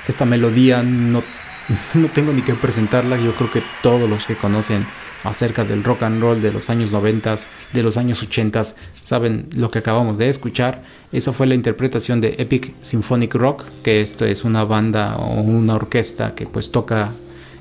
esta 0.08 0.26
melodía 0.26 0.82
no, 0.82 1.22
no 1.94 2.08
tengo 2.08 2.32
ni 2.32 2.42
que 2.42 2.54
presentarla. 2.54 3.16
Yo 3.16 3.34
creo 3.34 3.50
que 3.50 3.62
todos 3.82 4.10
los 4.10 4.26
que 4.26 4.36
conocen 4.36 4.84
acerca 5.24 5.64
del 5.64 5.84
rock 5.84 6.02
and 6.02 6.20
roll 6.20 6.42
de 6.42 6.52
los 6.52 6.68
años 6.68 6.90
90, 6.90 7.36
de 7.72 7.82
los 7.82 7.96
años 7.96 8.22
80, 8.22 8.64
saben 9.00 9.46
lo 9.56 9.70
que 9.70 9.78
acabamos 9.78 10.18
de 10.18 10.28
escuchar. 10.28 10.82
Esa 11.12 11.32
fue 11.32 11.46
la 11.46 11.54
interpretación 11.54 12.20
de 12.20 12.34
Epic 12.38 12.74
Symphonic 12.82 13.34
Rock, 13.34 13.64
que 13.84 14.00
esto 14.00 14.26
es 14.26 14.44
una 14.44 14.64
banda 14.64 15.16
o 15.16 15.40
una 15.40 15.76
orquesta 15.76 16.34
que 16.34 16.46
pues 16.46 16.72
toca 16.72 17.12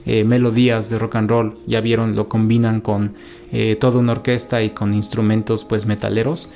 eh, 0.08 0.24
melodías 0.24 0.90
de 0.90 0.98
rock 0.98 1.18
and 1.18 1.30
roll. 1.30 1.58
Ya 1.68 1.82
vieron, 1.82 2.16
lo 2.16 2.28
combinan 2.28 2.82
con 2.82 3.14
eh, 3.52 3.76
toda 3.80 4.00
una 4.00 4.14
orquesta 4.14 4.64
y 4.64 4.72
con 4.72 4.96
instrumentos 4.96 5.64
pues 5.64 5.86
metaleros. 5.86 6.50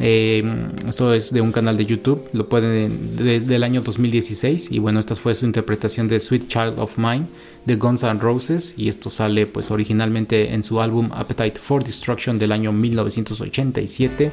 Eh, 0.00 0.44
esto 0.86 1.12
es 1.12 1.32
de 1.32 1.40
un 1.40 1.50
canal 1.50 1.76
de 1.76 1.84
YouTube, 1.84 2.22
lo 2.32 2.48
pueden 2.48 3.16
de- 3.16 3.40
del 3.40 3.64
año 3.64 3.80
2016 3.80 4.68
y 4.70 4.78
bueno, 4.78 5.00
esta 5.00 5.16
fue 5.16 5.34
su 5.34 5.44
interpretación 5.44 6.06
de 6.06 6.20
Sweet 6.20 6.46
Child 6.46 6.78
of 6.78 6.98
Mine 6.98 7.26
de 7.66 7.74
Guns 7.74 8.04
N' 8.04 8.20
Roses 8.20 8.74
y 8.76 8.88
esto 8.88 9.10
sale 9.10 9.46
pues 9.46 9.72
originalmente 9.72 10.54
en 10.54 10.62
su 10.62 10.80
álbum 10.80 11.10
Appetite 11.12 11.58
for 11.58 11.82
Destruction 11.82 12.38
del 12.38 12.52
año 12.52 12.70
1987 12.72 14.30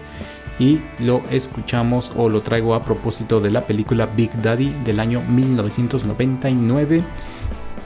y 0.59 0.79
lo 0.99 1.21
escuchamos 1.31 2.11
o 2.15 2.29
lo 2.29 2.41
traigo 2.43 2.75
a 2.75 2.85
propósito 2.85 3.41
de 3.41 3.49
la 3.49 3.65
película 3.65 4.05
Big 4.05 4.31
Daddy 4.43 4.71
del 4.85 4.99
año 4.99 5.21
1999. 5.21 7.03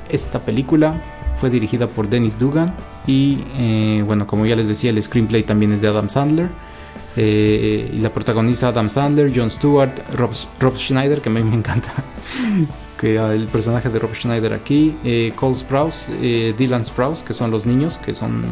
Esta 0.10 0.40
película 0.40 1.02
fue 1.40 1.50
dirigida 1.50 1.88
por 1.88 2.10
Dennis 2.10 2.38
Dugan 2.38 2.76
y 3.08 3.38
eh, 3.56 4.04
bueno, 4.06 4.28
como 4.28 4.46
ya 4.46 4.56
les 4.56 4.68
decía, 4.68 4.90
el 4.90 5.02
screenplay 5.02 5.44
también 5.44 5.72
es 5.72 5.82
de 5.82 5.88
Adam 5.88 6.10
Sandler. 6.10 6.50
Eh, 7.16 7.92
y 7.94 7.98
la 7.98 8.14
protagoniza 8.14 8.70
Adam 8.70 8.90
Sandler, 8.90 9.32
Jon 9.36 9.50
Stewart, 9.50 9.92
Rob, 10.14 10.34
Schneider, 10.78 11.22
que 11.22 11.30
a 11.30 11.32
mí 11.32 11.44
me 11.44 11.56
encanta. 11.56 11.92
que 13.00 13.16
el 13.16 13.48
personaje 13.48 13.90
de 13.90 13.98
Rob 13.98 14.14
Schneider 14.14 14.54
aquí, 14.54 14.96
eh, 15.04 15.32
Cole 15.36 15.56
Sprouse, 15.56 16.10
eh, 16.22 16.54
Dylan 16.58 16.84
Sprouse, 16.84 17.24
que 17.24 17.34
son 17.34 17.50
los 17.50 17.66
niños, 17.66 17.98
que 17.98 18.14
son 18.14 18.44
eh, 18.44 18.48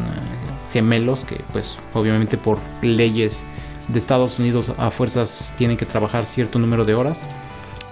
gemelos, 0.72 1.24
que 1.24 1.42
pues 1.52 1.78
obviamente 1.92 2.38
por 2.38 2.58
leyes 2.80 3.44
de 3.88 3.98
Estados 3.98 4.38
Unidos 4.38 4.72
a 4.78 4.90
fuerzas 4.90 5.54
tienen 5.58 5.76
que 5.76 5.84
trabajar 5.84 6.24
cierto 6.24 6.58
número 6.58 6.84
de 6.84 6.94
horas. 6.94 7.26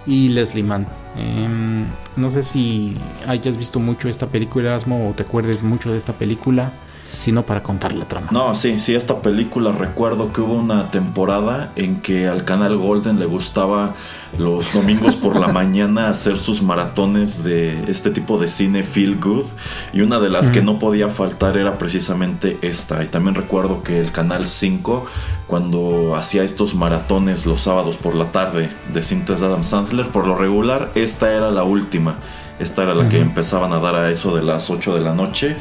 Y 0.06 0.28
Leslie 0.28 0.62
Mann. 0.62 0.86
Em, 1.16 1.84
no 2.16 2.30
sé 2.30 2.44
si 2.44 2.96
hayas 3.26 3.56
visto 3.56 3.80
mucho 3.80 4.08
esta 4.08 4.28
película, 4.28 4.68
Erasmo, 4.68 5.10
o 5.10 5.14
te 5.14 5.24
acuerdes 5.24 5.62
mucho 5.64 5.90
de 5.90 5.98
esta 5.98 6.12
película, 6.12 6.72
sino 7.06 7.44
para 7.44 7.62
contar 7.62 7.92
la 7.92 8.06
trama. 8.06 8.28
No, 8.32 8.54
sí, 8.54 8.80
sí, 8.80 8.94
esta 8.94 9.22
película 9.22 9.70
recuerdo 9.70 10.32
que 10.32 10.40
hubo 10.40 10.54
una 10.54 10.90
temporada 10.90 11.70
en 11.76 12.00
que 12.00 12.26
al 12.26 12.44
canal 12.44 12.76
Golden 12.76 13.20
le 13.20 13.26
gustaba 13.26 13.94
los 14.38 14.72
domingos 14.72 15.14
por 15.14 15.38
la 15.38 15.48
mañana 15.52 16.08
hacer 16.08 16.40
sus 16.40 16.62
maratones 16.62 17.44
de 17.44 17.90
este 17.90 18.10
tipo 18.10 18.38
de 18.38 18.48
cine 18.48 18.82
feel 18.82 19.20
good 19.20 19.44
y 19.92 20.00
una 20.00 20.18
de 20.18 20.28
las 20.28 20.50
que 20.50 20.62
no 20.62 20.78
podía 20.78 21.08
faltar 21.08 21.56
era 21.56 21.78
precisamente 21.78 22.58
esta. 22.62 23.02
Y 23.04 23.06
también 23.06 23.36
recuerdo 23.36 23.82
que 23.82 24.00
el 24.00 24.10
canal 24.10 24.46
5 24.46 25.06
cuando 25.46 26.16
hacía 26.16 26.42
estos 26.42 26.74
maratones 26.74 27.46
los 27.46 27.62
sábados 27.62 27.96
por 27.96 28.16
la 28.16 28.32
tarde 28.32 28.68
de 28.92 29.02
cintas 29.04 29.40
de 29.40 29.46
Adam 29.46 29.62
Sandler, 29.62 30.08
por 30.08 30.26
lo 30.26 30.34
regular 30.34 30.90
esta 30.96 31.32
era 31.32 31.50
la 31.50 31.62
última. 31.62 32.16
Esta 32.58 32.84
era 32.84 32.94
la 32.94 33.10
que 33.10 33.18
empezaban 33.18 33.74
a 33.74 33.80
dar 33.80 33.94
a 33.96 34.10
eso 34.10 34.34
de 34.34 34.42
las 34.42 34.70
8 34.70 34.94
de 34.94 35.00
la 35.02 35.14
noche. 35.14 35.56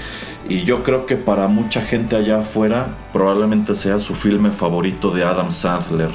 Y 0.48 0.64
yo 0.64 0.84
creo 0.84 1.06
que 1.06 1.16
para 1.16 1.48
mucha 1.48 1.82
gente 1.82 2.16
allá 2.16 2.42
afuera 2.42 2.96
probablemente 3.12 3.74
sea 3.74 4.00
su 4.00 4.14
filme 4.14 4.52
favorito 4.52 5.12
de 5.12 5.24
Adam 5.24 5.52
Sandler. 5.52 6.12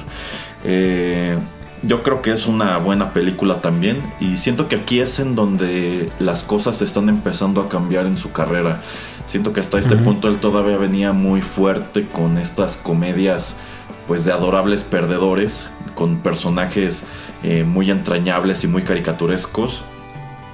Eh, 0.65 1.37
yo 1.83 2.03
creo 2.03 2.21
que 2.21 2.33
es 2.33 2.47
una 2.47 2.79
buena 2.79 3.13
película 3.13 3.61
también. 3.61 4.13
Y 4.21 4.37
siento 4.37 4.69
que 4.69 4.77
aquí 4.77 5.01
es 5.01 5.19
en 5.19 5.35
donde 5.35 6.13
las 6.19 6.43
cosas 6.43 6.83
están 6.83 7.09
empezando 7.09 7.61
a 7.61 7.69
cambiar 7.69 8.07
en 8.07 8.19
su 8.19 8.33
carrera. 8.33 8.83
Siento 9.27 9.53
que 9.53 9.61
hasta 9.61 9.79
este 9.79 9.97
punto 9.97 10.29
él 10.29 10.39
todavía 10.39 10.77
venía 10.77 11.13
muy 11.13 11.41
fuerte 11.41 12.07
con 12.07 12.39
estas 12.39 12.77
comedias 12.77 13.57
pues 14.07 14.25
de 14.25 14.33
adorables 14.33 14.83
perdedores, 14.83 15.71
con 15.95 16.19
personajes 16.19 17.05
eh, 17.45 17.63
muy 17.63 17.91
entrañables 17.91 18.65
y 18.65 18.67
muy 18.67 18.83
caricaturescos. 18.83 19.83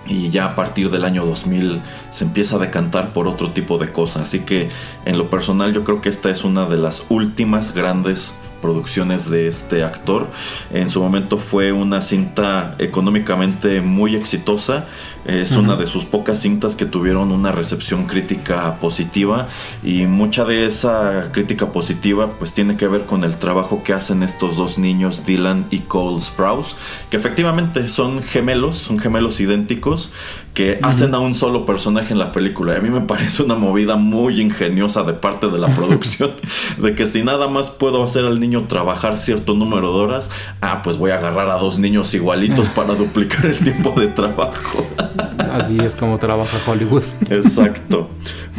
Y 0.08 0.30
ya 0.30 0.46
a 0.46 0.54
partir 0.54 0.90
del 0.90 1.04
año 1.04 1.24
2000 1.24 1.80
se 2.10 2.24
empieza 2.24 2.56
a 2.56 2.58
decantar 2.58 3.12
por 3.12 3.28
otro 3.28 3.50
tipo 3.52 3.78
de 3.78 3.90
cosas. 3.90 4.22
Así 4.22 4.40
que 4.40 4.68
en 5.04 5.18
lo 5.18 5.30
personal 5.30 5.72
yo 5.72 5.84
creo 5.84 6.00
que 6.00 6.08
esta 6.08 6.30
es 6.30 6.44
una 6.44 6.66
de 6.66 6.76
las 6.76 7.04
últimas 7.08 7.74
grandes 7.74 8.34
producciones 8.62 9.30
de 9.30 9.46
este 9.48 9.84
actor. 9.84 10.28
En 10.72 10.90
su 10.90 11.00
momento 11.00 11.38
fue 11.38 11.72
una 11.72 12.00
cinta 12.00 12.74
económicamente 12.78 13.80
muy 13.80 14.16
exitosa. 14.16 14.86
Es 15.26 15.52
Ujú. 15.52 15.60
una 15.62 15.76
de 15.76 15.86
sus 15.86 16.04
pocas 16.04 16.40
cintas 16.40 16.76
que 16.76 16.84
tuvieron 16.86 17.32
una 17.32 17.50
recepción 17.52 18.06
crítica 18.06 18.76
positiva 18.80 19.48
y 19.82 20.04
mucha 20.06 20.44
de 20.44 20.66
esa 20.66 21.30
crítica 21.32 21.72
positiva 21.72 22.32
pues 22.38 22.52
tiene 22.52 22.76
que 22.76 22.86
ver 22.86 23.06
con 23.06 23.24
el 23.24 23.36
trabajo 23.36 23.82
que 23.82 23.92
hacen 23.92 24.22
estos 24.22 24.56
dos 24.56 24.78
niños 24.78 25.24
Dylan 25.26 25.66
y 25.70 25.80
Cole 25.80 26.20
Sprouse 26.20 26.76
que 27.10 27.16
efectivamente 27.16 27.88
son 27.88 28.22
gemelos, 28.22 28.76
son 28.76 28.98
gemelos 28.98 29.40
idénticos 29.40 30.10
que 30.54 30.78
hacen 30.82 31.14
a 31.14 31.18
un 31.18 31.34
solo 31.34 31.66
personaje 31.66 32.14
en 32.14 32.18
la 32.18 32.32
película. 32.32 32.72
Y 32.72 32.76
a 32.78 32.80
mí 32.80 32.88
me 32.88 33.02
parece 33.02 33.42
una 33.42 33.56
movida 33.56 33.96
muy 33.96 34.40
ingeniosa 34.40 35.02
de 35.02 35.12
parte 35.12 35.48
de 35.48 35.58
la 35.58 35.68
producción 35.76 36.30
de 36.78 36.94
que 36.94 37.06
si 37.06 37.22
nada 37.22 37.46
más 37.46 37.68
puedo 37.70 38.02
hacer 38.02 38.24
al 38.24 38.40
niño 38.40 38.64
trabajar 38.66 39.18
cierto 39.18 39.52
número 39.52 39.92
de 39.92 39.98
horas, 39.98 40.30
ah, 40.62 40.80
pues 40.82 40.96
voy 40.96 41.10
a 41.10 41.16
agarrar 41.16 41.50
a 41.50 41.56
dos 41.56 41.78
niños 41.78 42.14
igualitos 42.14 42.68
para 42.68 42.94
duplicar 42.94 43.44
el 43.44 43.58
tiempo 43.58 43.92
de 44.00 44.06
trabajo. 44.08 44.86
Así 45.52 45.78
es 45.82 45.96
como 45.96 46.18
trabaja 46.18 46.58
Hollywood. 46.70 47.02
Exacto. 47.30 48.10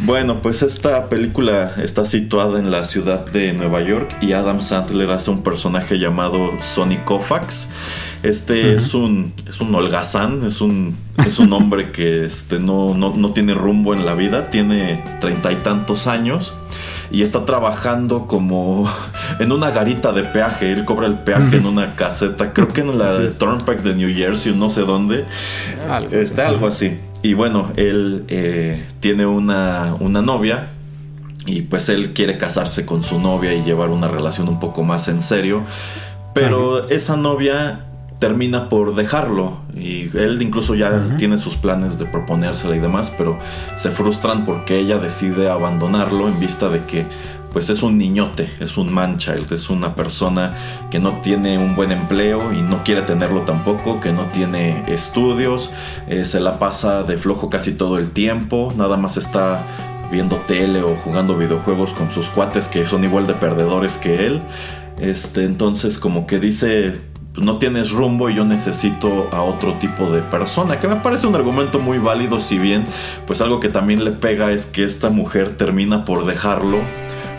Bueno, 0.04 0.42
pues 0.42 0.62
esta 0.62 1.08
película 1.08 1.74
está 1.82 2.04
situada 2.04 2.58
en 2.58 2.70
la 2.70 2.84
ciudad 2.84 3.26
de 3.26 3.52
Nueva 3.52 3.82
York 3.82 4.16
y 4.20 4.32
Adam 4.32 4.60
Sandler 4.60 5.10
hace 5.10 5.30
un 5.30 5.42
personaje 5.42 5.98
llamado 5.98 6.52
Sonny 6.60 6.98
Koufax. 6.98 7.70
Este 8.22 8.74
es 8.74 8.94
un 8.94 9.32
es 9.46 9.60
un 9.60 9.74
holgazán, 9.74 10.44
es 10.44 10.60
un 10.60 10.96
es 11.26 11.38
un 11.38 11.52
hombre 11.52 11.92
que 11.92 12.24
este 12.24 12.58
no, 12.58 12.94
no, 12.94 13.14
no 13.14 13.32
tiene 13.32 13.54
rumbo 13.54 13.94
en 13.94 14.04
la 14.04 14.14
vida, 14.14 14.50
tiene 14.50 15.04
treinta 15.20 15.52
y 15.52 15.56
tantos 15.56 16.06
años 16.06 16.52
y 17.10 17.22
está 17.22 17.44
trabajando 17.44 18.26
como 18.26 18.90
en 19.38 19.52
una 19.52 19.70
garita 19.70 20.12
de 20.12 20.24
peaje. 20.24 20.72
Él 20.72 20.84
cobra 20.84 21.06
el 21.06 21.18
peaje 21.20 21.56
en 21.56 21.66
una 21.66 21.94
caseta, 21.94 22.52
creo 22.52 22.68
que 22.68 22.82
en 22.82 22.98
la. 22.98 23.10
Turnpike 23.38 23.82
de 23.82 23.94
New 23.94 24.14
Jersey, 24.14 24.54
no 24.54 24.70
sé 24.70 24.82
dónde. 24.82 25.24
Algo 25.90 26.14
Este, 26.14 26.42
así. 26.42 26.50
algo 26.54 26.66
así. 26.68 26.98
Y 27.22 27.34
bueno, 27.34 27.70
él 27.76 28.24
eh, 28.28 28.84
tiene 29.00 29.26
una, 29.26 29.94
una 29.98 30.22
novia 30.22 30.68
y 31.46 31.62
pues 31.62 31.88
él 31.88 32.12
quiere 32.12 32.36
casarse 32.38 32.84
con 32.86 33.02
su 33.02 33.18
novia 33.20 33.54
y 33.54 33.62
llevar 33.64 33.88
una 33.88 34.06
relación 34.08 34.48
un 34.48 34.60
poco 34.60 34.84
más 34.84 35.08
en 35.08 35.20
serio. 35.22 35.62
Pero 36.34 36.88
esa 36.90 37.16
novia 37.16 37.86
termina 38.18 38.68
por 38.68 38.94
dejarlo 38.94 39.58
y 39.76 40.16
él 40.16 40.42
incluso 40.42 40.74
ya 40.74 41.16
tiene 41.18 41.38
sus 41.38 41.56
planes 41.56 41.98
de 41.98 42.06
proponérsela 42.06 42.74
y 42.74 42.80
demás, 42.80 43.12
pero 43.16 43.38
se 43.76 43.90
frustran 43.90 44.44
porque 44.44 44.78
ella 44.78 44.98
decide 44.98 45.48
abandonarlo 45.48 46.28
en 46.28 46.38
vista 46.40 46.68
de 46.68 46.84
que 46.84 47.06
pues 47.52 47.70
es 47.70 47.82
un 47.82 47.96
niñote, 47.96 48.50
es 48.60 48.76
un 48.76 48.92
manchild, 48.92 49.50
es 49.52 49.70
una 49.70 49.94
persona 49.94 50.54
que 50.90 50.98
no 50.98 51.20
tiene 51.22 51.58
un 51.58 51.76
buen 51.76 51.92
empleo 51.92 52.52
y 52.52 52.60
no 52.60 52.84
quiere 52.84 53.02
tenerlo 53.02 53.42
tampoco, 53.42 54.00
que 54.00 54.12
no 54.12 54.26
tiene 54.26 54.84
estudios, 54.92 55.70
eh, 56.08 56.24
se 56.24 56.40
la 56.40 56.58
pasa 56.58 57.04
de 57.04 57.16
flojo 57.16 57.48
casi 57.48 57.72
todo 57.72 57.98
el 57.98 58.10
tiempo, 58.10 58.72
nada 58.76 58.96
más 58.96 59.16
está 59.16 59.62
viendo 60.10 60.36
tele 60.46 60.82
o 60.82 60.94
jugando 60.96 61.36
videojuegos 61.36 61.92
con 61.92 62.12
sus 62.12 62.28
cuates 62.28 62.68
que 62.68 62.84
son 62.84 63.04
igual 63.04 63.26
de 63.26 63.34
perdedores 63.34 63.96
que 63.96 64.26
él. 64.26 64.42
Este, 64.98 65.44
entonces 65.44 65.96
como 65.98 66.26
que 66.26 66.40
dice, 66.40 66.98
no 67.40 67.56
tienes 67.56 67.90
rumbo 67.90 68.28
y 68.30 68.34
yo 68.34 68.44
necesito 68.44 69.28
a 69.32 69.42
otro 69.42 69.74
tipo 69.74 70.06
de 70.10 70.22
persona, 70.22 70.78
que 70.80 70.88
me 70.88 70.96
parece 70.96 71.26
un 71.26 71.34
argumento 71.34 71.78
muy 71.78 71.98
válido, 71.98 72.40
si 72.40 72.58
bien 72.58 72.86
pues 73.26 73.40
algo 73.40 73.60
que 73.60 73.68
también 73.68 74.04
le 74.04 74.10
pega 74.10 74.50
es 74.52 74.66
que 74.66 74.84
esta 74.84 75.10
mujer 75.10 75.56
termina 75.56 76.04
por 76.04 76.24
dejarlo 76.26 76.78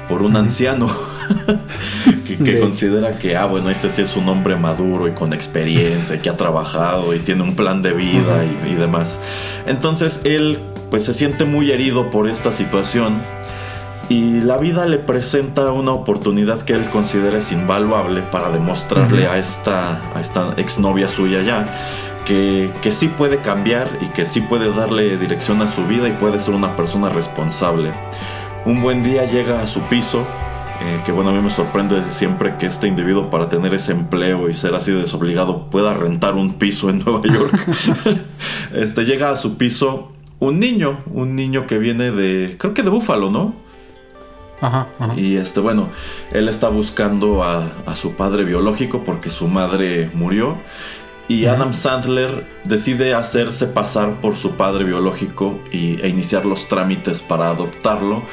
por 0.08 0.24
un 0.24 0.36
anciano 0.38 0.90
que, 2.28 2.38
que 2.38 2.54
De- 2.54 2.60
considera 2.60 3.18
que, 3.20 3.38
ah, 3.38 3.46
bueno, 3.46 3.70
ese 3.70 3.92
sí 3.92 4.02
es 4.02 4.16
un 4.16 4.28
hombre 4.30 4.56
maduro 4.56 5.08
y 5.08 5.12
con 5.12 5.34
experiencia, 5.34 6.20
que 6.22 6.30
ha 6.30 6.38
trabajado 6.38 7.14
y 7.14 7.20
tiene 7.20 7.44
un 7.44 7.56
plan 7.56 7.82
de 7.82 7.94
vida 7.94 8.44
y, 8.66 8.72
y 8.72 8.76
demás. 8.76 9.20
Entonces 9.68 10.22
él 10.24 10.60
pues 10.90 11.06
se 11.06 11.14
siente 11.14 11.46
muy 11.46 11.70
herido 11.72 12.10
por 12.10 12.28
esta 12.28 12.52
situación 12.52 13.14
y 14.10 14.42
la 14.42 14.58
vida 14.58 14.86
le 14.88 14.98
presenta 14.98 15.72
una 15.72 15.92
oportunidad 15.92 16.64
que 16.64 16.74
él 16.74 16.90
considera 16.90 17.38
es 17.38 17.52
invaluable 17.52 18.22
para 18.24 18.50
demostrarle 18.50 19.28
a 19.28 19.38
esta, 19.38 20.02
a 20.16 20.20
esta 20.20 20.54
exnovia 20.58 21.08
suya 21.08 21.44
ya 21.44 21.66
que, 22.26 22.72
que 22.82 22.92
sí 22.92 23.08
puede 23.08 23.38
cambiar 23.38 23.88
y 24.02 24.08
que 24.08 24.26
sí 24.26 24.42
puede 24.42 24.74
darle 24.74 25.18
dirección 25.18 25.62
a 25.62 25.68
su 25.68 25.86
vida 25.86 26.08
y 26.08 26.14
puede 26.14 26.40
ser 26.40 26.56
una 26.56 26.76
persona 26.76 27.10
responsable. 27.10 27.92
Un 28.66 28.82
buen 28.82 29.04
día 29.04 29.26
llega 29.26 29.62
a 29.62 29.68
su 29.68 29.82
piso 29.82 30.26
eh, 30.82 31.02
que 31.06 31.12
bueno, 31.12 31.32
a 31.32 31.34
mí 31.34 31.42
me 31.42 31.50
sorprende 31.50 32.02
siempre 32.12 32.56
que 32.58 32.66
este 32.66 32.88
individuo 32.88 33.30
para 33.30 33.50
tener 33.50 33.74
ese 33.74 33.92
empleo 33.92 34.50
y 34.50 34.54
ser 34.54 34.76
así 34.76 34.94
desobligado 34.94 35.70
pueda 35.70 35.94
rentar 35.94 36.36
un 36.36 36.54
piso 36.54 36.90
en 36.90 37.00
Nueva 37.00 37.22
York. 37.28 37.68
este 38.74 39.04
llega 39.04 39.30
a 39.30 39.36
su 39.36 39.58
piso 39.58 40.14
un 40.40 40.60
niño, 40.60 41.00
un 41.12 41.36
niño 41.36 41.68
que 41.68 41.78
viene 41.78 42.12
de, 42.12 42.56
creo 42.58 42.74
que 42.74 42.82
de 42.82 42.90
Búfalo, 42.90 43.30
¿no? 43.30 43.69
Ajá, 44.62 44.88
ajá. 45.00 45.14
Y 45.16 45.38
este, 45.38 45.60
bueno, 45.60 45.90
él 46.32 46.50
está 46.50 46.70
buscando 46.70 47.44
a, 47.44 47.72
a 47.86 47.96
su 47.96 48.14
padre 48.14 48.44
biológico 48.44 49.04
porque 49.04 49.30
su 49.30 49.48
madre 49.48 50.12
murió. 50.14 50.58
Y 51.30 51.46
Adam 51.46 51.74
Sandler 51.74 52.48
decide 52.64 53.14
hacerse 53.14 53.68
pasar 53.68 54.20
por 54.20 54.36
su 54.36 54.54
padre 54.54 54.84
biológico 54.84 55.60
y, 55.72 56.02
e 56.02 56.10
iniciar 56.10 56.44
los 56.44 56.68
trámites 56.68 57.22
para 57.22 57.50
adoptarlo. 57.50 58.24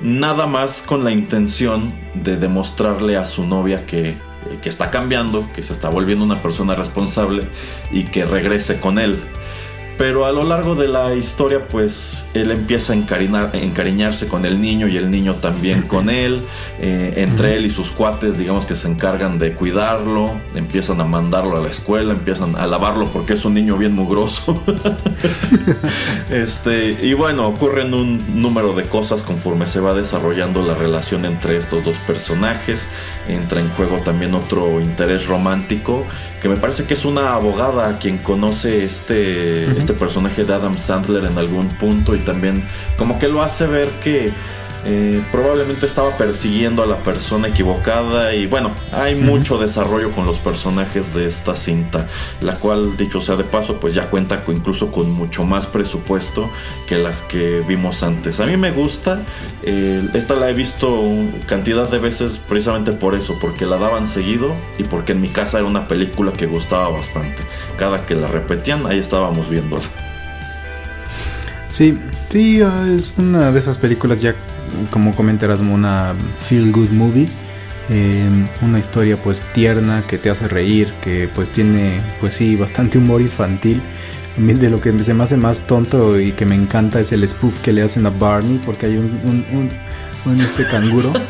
Nada 0.00 0.46
más 0.46 0.80
con 0.80 1.04
la 1.04 1.10
intención 1.10 1.92
de 2.14 2.38
demostrarle 2.38 3.18
a 3.18 3.26
su 3.26 3.44
novia 3.44 3.84
que, 3.84 4.16
que 4.62 4.68
está 4.70 4.90
cambiando, 4.90 5.46
que 5.54 5.62
se 5.62 5.74
está 5.74 5.90
volviendo 5.90 6.24
una 6.24 6.40
persona 6.40 6.74
responsable 6.74 7.46
y 7.92 8.04
que 8.04 8.24
regrese 8.24 8.80
con 8.80 8.98
él. 8.98 9.20
Pero 9.98 10.26
a 10.26 10.32
lo 10.32 10.42
largo 10.42 10.76
de 10.76 10.86
la 10.86 11.12
historia, 11.16 11.66
pues 11.66 12.24
él 12.32 12.52
empieza 12.52 12.92
a 12.92 12.96
encariñarse 12.96 14.28
con 14.28 14.46
el 14.46 14.60
niño 14.60 14.86
y 14.86 14.96
el 14.96 15.10
niño 15.10 15.34
también 15.34 15.82
con 15.82 16.08
él. 16.08 16.42
Eh, 16.80 17.14
entre 17.16 17.56
él 17.56 17.66
y 17.66 17.70
sus 17.70 17.90
cuates, 17.90 18.38
digamos 18.38 18.64
que 18.64 18.76
se 18.76 18.86
encargan 18.86 19.40
de 19.40 19.54
cuidarlo, 19.54 20.40
empiezan 20.54 21.00
a 21.00 21.04
mandarlo 21.04 21.56
a 21.56 21.60
la 21.60 21.68
escuela, 21.68 22.12
empiezan 22.12 22.54
a 22.54 22.68
lavarlo 22.68 23.10
porque 23.10 23.32
es 23.32 23.44
un 23.44 23.54
niño 23.54 23.76
bien 23.76 23.92
mugroso. 23.92 24.62
este, 26.30 26.96
y 27.02 27.14
bueno, 27.14 27.48
ocurren 27.48 27.92
un 27.92 28.40
número 28.40 28.74
de 28.74 28.84
cosas 28.84 29.24
conforme 29.24 29.66
se 29.66 29.80
va 29.80 29.94
desarrollando 29.94 30.62
la 30.62 30.74
relación 30.74 31.24
entre 31.24 31.56
estos 31.56 31.82
dos 31.82 31.96
personajes. 32.06 32.86
Entra 33.26 33.60
en 33.60 33.68
juego 33.70 33.98
también 34.04 34.34
otro 34.34 34.80
interés 34.80 35.26
romántico, 35.26 36.06
que 36.40 36.48
me 36.48 36.56
parece 36.56 36.84
que 36.84 36.94
es 36.94 37.04
una 37.04 37.32
abogada 37.32 37.88
a 37.88 37.98
quien 37.98 38.18
conoce 38.18 38.84
este, 38.84 39.64
este 39.88 39.98
personaje 39.98 40.44
de 40.44 40.52
Adam 40.52 40.76
Sandler 40.76 41.24
en 41.24 41.38
algún 41.38 41.68
punto 41.68 42.14
y 42.14 42.18
también 42.18 42.62
como 42.98 43.18
que 43.18 43.26
lo 43.26 43.40
hace 43.40 43.66
ver 43.66 43.88
que 44.04 44.34
eh, 44.84 45.22
probablemente 45.32 45.86
estaba 45.86 46.16
persiguiendo 46.16 46.82
a 46.82 46.86
la 46.86 46.98
persona 47.02 47.48
equivocada 47.48 48.34
y 48.34 48.46
bueno, 48.46 48.70
hay 48.92 49.14
mucho 49.14 49.58
desarrollo 49.58 50.12
con 50.12 50.24
los 50.26 50.38
personajes 50.38 51.12
de 51.14 51.26
esta 51.26 51.56
cinta, 51.56 52.06
la 52.40 52.54
cual 52.56 52.96
dicho 52.96 53.20
sea 53.20 53.36
de 53.36 53.44
paso 53.44 53.80
pues 53.80 53.94
ya 53.94 54.08
cuenta 54.10 54.44
con- 54.44 54.56
incluso 54.56 54.90
con 54.90 55.10
mucho 55.10 55.44
más 55.44 55.66
presupuesto 55.66 56.48
que 56.86 56.96
las 56.98 57.20
que 57.22 57.62
vimos 57.66 58.02
antes. 58.02 58.40
A 58.40 58.46
mí 58.46 58.56
me 58.56 58.70
gusta, 58.70 59.20
eh, 59.62 60.08
esta 60.14 60.34
la 60.34 60.48
he 60.50 60.54
visto 60.54 61.02
cantidad 61.46 61.88
de 61.90 61.98
veces 61.98 62.38
precisamente 62.48 62.92
por 62.92 63.14
eso, 63.14 63.36
porque 63.40 63.66
la 63.66 63.76
daban 63.78 64.06
seguido 64.06 64.52
y 64.78 64.84
porque 64.84 65.12
en 65.12 65.20
mi 65.20 65.28
casa 65.28 65.58
era 65.58 65.66
una 65.66 65.88
película 65.88 66.32
que 66.32 66.46
gustaba 66.46 66.88
bastante. 66.88 67.42
Cada 67.76 68.06
que 68.06 68.14
la 68.14 68.28
repetían 68.28 68.86
ahí 68.86 68.98
estábamos 68.98 69.48
viéndola. 69.48 69.84
Sí, 71.68 71.98
sí, 72.30 72.62
ah, 72.62 72.86
es 72.96 73.14
una 73.18 73.52
de 73.52 73.60
esas 73.60 73.76
películas 73.76 74.22
ya, 74.22 74.34
como 74.90 75.14
comentarás, 75.14 75.60
una 75.60 76.14
feel 76.40 76.72
good 76.72 76.90
movie. 76.90 77.26
eh, 77.90 78.28
una 78.60 78.78
historia 78.78 79.16
pues 79.16 79.42
tierna 79.54 80.02
que 80.06 80.18
te 80.18 80.28
hace 80.28 80.46
reír, 80.48 80.92
que 81.02 81.26
pues 81.34 81.50
tiene 81.50 82.00
pues 82.20 82.34
sí 82.34 82.54
bastante 82.56 82.98
humor 82.98 83.20
infantil. 83.22 83.80
A 84.36 84.40
mí 84.40 84.52
de 84.52 84.68
lo 84.70 84.80
que 84.80 84.96
se 85.02 85.14
me 85.14 85.24
hace 85.24 85.36
más 85.36 85.66
tonto 85.66 86.20
y 86.20 86.32
que 86.32 86.44
me 86.44 86.54
encanta 86.54 87.00
es 87.00 87.12
el 87.12 87.26
spoof 87.26 87.60
que 87.60 87.72
le 87.72 87.82
hacen 87.82 88.04
a 88.06 88.10
Barney 88.10 88.60
porque 88.64 88.86
hay 88.86 88.96
un, 88.98 89.18
un, 89.24 89.44
un- 89.52 89.70
un, 90.32 90.40
este 90.40 90.66
canguro. 90.66 91.12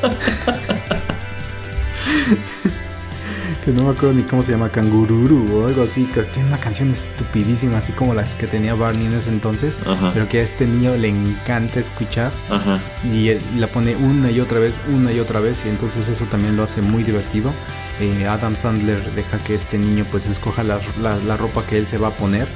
que 3.64 3.72
no 3.72 3.84
me 3.84 3.90
acuerdo 3.90 4.14
ni 4.14 4.22
cómo 4.22 4.42
se 4.42 4.52
llama, 4.52 4.70
Cangururu 4.70 5.58
o 5.62 5.66
algo 5.66 5.82
así, 5.82 6.04
que 6.04 6.22
tiene 6.22 6.48
una 6.48 6.58
canción 6.58 6.90
estupidísima, 6.90 7.78
así 7.78 7.92
como 7.92 8.14
las 8.14 8.34
que 8.34 8.46
tenía 8.46 8.74
Barney 8.74 9.06
en 9.06 9.14
ese 9.14 9.28
entonces, 9.30 9.74
Ajá. 9.86 10.10
pero 10.14 10.28
que 10.28 10.38
a 10.38 10.42
este 10.42 10.66
niño 10.66 10.96
le 10.96 11.08
encanta 11.08 11.80
escuchar 11.80 12.30
Ajá. 12.50 12.80
y 13.04 13.30
la 13.58 13.66
pone 13.66 13.94
una 13.96 14.30
y 14.30 14.40
otra 14.40 14.58
vez, 14.60 14.80
una 14.94 15.12
y 15.12 15.20
otra 15.20 15.40
vez, 15.40 15.64
y 15.66 15.68
entonces 15.68 16.08
eso 16.08 16.24
también 16.26 16.56
lo 16.56 16.62
hace 16.62 16.80
muy 16.80 17.02
divertido. 17.02 17.52
Eh, 18.00 18.26
Adam 18.26 18.54
Sandler 18.56 19.02
deja 19.14 19.38
que 19.38 19.54
este 19.54 19.76
niño 19.76 20.06
pues 20.10 20.26
escoja 20.26 20.62
la, 20.62 20.78
la- 21.02 21.16
la 21.26 21.36
ropa 21.36 21.62
que 21.68 21.78
él 21.78 21.86
se 21.86 21.98
va 21.98 22.08
a 22.08 22.12
poner 22.12 22.46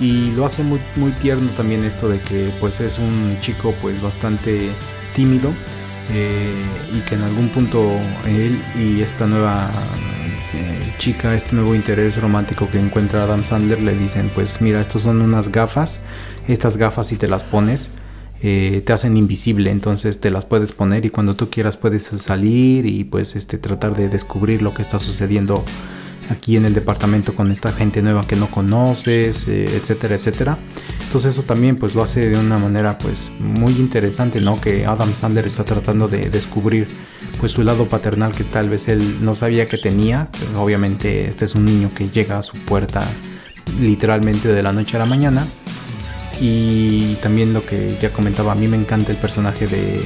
y 0.00 0.32
lo 0.32 0.44
hace 0.44 0.62
muy, 0.64 0.80
muy 0.96 1.12
tierno 1.12 1.48
también 1.56 1.84
esto 1.84 2.08
de 2.08 2.18
que 2.18 2.50
pues 2.58 2.80
es 2.80 2.98
un 2.98 3.36
chico 3.40 3.72
pues 3.80 4.02
bastante 4.02 4.70
tímido 5.14 5.52
eh, 6.12 6.52
y 6.92 6.98
que 7.08 7.14
en 7.14 7.22
algún 7.22 7.48
punto 7.50 7.92
él 8.26 8.60
y 8.76 9.02
esta 9.02 9.26
nueva 9.28 9.70
eh, 10.54 10.94
chica, 10.98 11.34
este 11.34 11.54
nuevo 11.54 11.74
interés 11.74 12.20
romántico 12.20 12.68
que 12.70 12.78
encuentra 12.78 13.24
Adam 13.24 13.44
Sandler 13.44 13.80
le 13.82 13.94
dicen 13.94 14.30
pues 14.34 14.60
mira 14.60 14.80
estos 14.80 15.02
son 15.02 15.20
unas 15.20 15.50
gafas, 15.50 16.00
estas 16.48 16.76
gafas 16.76 17.06
si 17.08 17.16
te 17.16 17.28
las 17.28 17.44
pones 17.44 17.90
eh, 18.44 18.82
te 18.84 18.92
hacen 18.92 19.16
invisible, 19.16 19.70
entonces 19.70 20.18
te 20.18 20.30
las 20.30 20.44
puedes 20.44 20.72
poner 20.72 21.06
y 21.06 21.10
cuando 21.10 21.36
tú 21.36 21.48
quieras 21.48 21.76
puedes 21.76 22.02
salir 22.02 22.86
y 22.86 23.04
pues 23.04 23.36
este 23.36 23.56
tratar 23.56 23.94
de 23.94 24.08
descubrir 24.08 24.62
lo 24.62 24.74
que 24.74 24.82
está 24.82 24.98
sucediendo 24.98 25.64
aquí 26.30 26.56
en 26.56 26.64
el 26.64 26.74
departamento 26.74 27.34
con 27.34 27.50
esta 27.50 27.72
gente 27.72 28.02
nueva 28.02 28.26
que 28.26 28.36
no 28.36 28.46
conoces, 28.48 29.46
eh, 29.48 29.76
etcétera, 29.76 30.14
etcétera. 30.14 30.58
Entonces 31.04 31.34
eso 31.34 31.42
también 31.42 31.76
pues 31.76 31.94
lo 31.94 32.02
hace 32.02 32.30
de 32.30 32.38
una 32.38 32.58
manera 32.58 32.98
pues 32.98 33.30
muy 33.38 33.72
interesante, 33.74 34.40
¿no? 34.40 34.60
Que 34.60 34.86
Adam 34.86 35.14
Sandler 35.14 35.46
está 35.46 35.64
tratando 35.64 36.08
de 36.08 36.30
descubrir 36.30 36.88
pues 37.38 37.52
su 37.52 37.62
lado 37.62 37.86
paternal 37.86 38.34
que 38.34 38.44
tal 38.44 38.68
vez 38.68 38.88
él 38.88 39.18
no 39.24 39.34
sabía 39.34 39.66
que 39.66 39.78
tenía. 39.78 40.28
Obviamente 40.56 41.28
este 41.28 41.44
es 41.44 41.54
un 41.54 41.64
niño 41.64 41.90
que 41.94 42.08
llega 42.08 42.38
a 42.38 42.42
su 42.42 42.56
puerta 42.58 43.06
literalmente 43.80 44.48
de 44.48 44.62
la 44.62 44.72
noche 44.72 44.96
a 44.96 45.00
la 45.00 45.06
mañana. 45.06 45.46
Y 46.40 47.14
también 47.16 47.52
lo 47.52 47.64
que 47.64 47.96
ya 48.00 48.12
comentaba, 48.12 48.52
a 48.52 48.54
mí 48.54 48.66
me 48.66 48.76
encanta 48.76 49.12
el 49.12 49.18
personaje 49.18 49.66
de, 49.66 50.04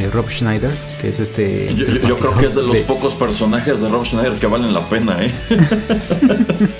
eh, 0.00 0.10
Rob 0.12 0.28
Schneider, 0.30 0.70
que 1.00 1.08
es 1.08 1.20
este... 1.20 1.74
Yo, 1.76 1.84
yo- 1.86 2.08
yo 2.08 2.16
creo 2.18 2.36
que 2.36 2.46
es 2.46 2.54
de 2.54 2.62
los 2.62 2.72
de- 2.72 2.80
pocos 2.82 3.14
personajes 3.14 3.80
de 3.80 3.88
Rob 3.88 4.04
Schneider 4.06 4.34
que 4.34 4.46
valen 4.46 4.72
la 4.74 4.88
pena, 4.88 5.18
¿eh? 5.24 5.30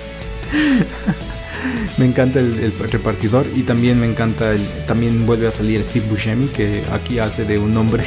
Me 1.98 2.04
encanta 2.04 2.40
el, 2.40 2.58
el 2.58 2.72
repartidor 2.90 3.46
y 3.56 3.62
también 3.62 3.98
me 3.98 4.04
encanta, 4.06 4.52
el, 4.52 4.60
también 4.86 5.24
vuelve 5.24 5.46
a 5.48 5.50
salir 5.50 5.82
Steve 5.82 6.04
Buscemi, 6.10 6.46
que 6.48 6.84
aquí 6.92 7.18
hace 7.18 7.46
de 7.46 7.58
un 7.58 7.74
hombre 7.74 8.04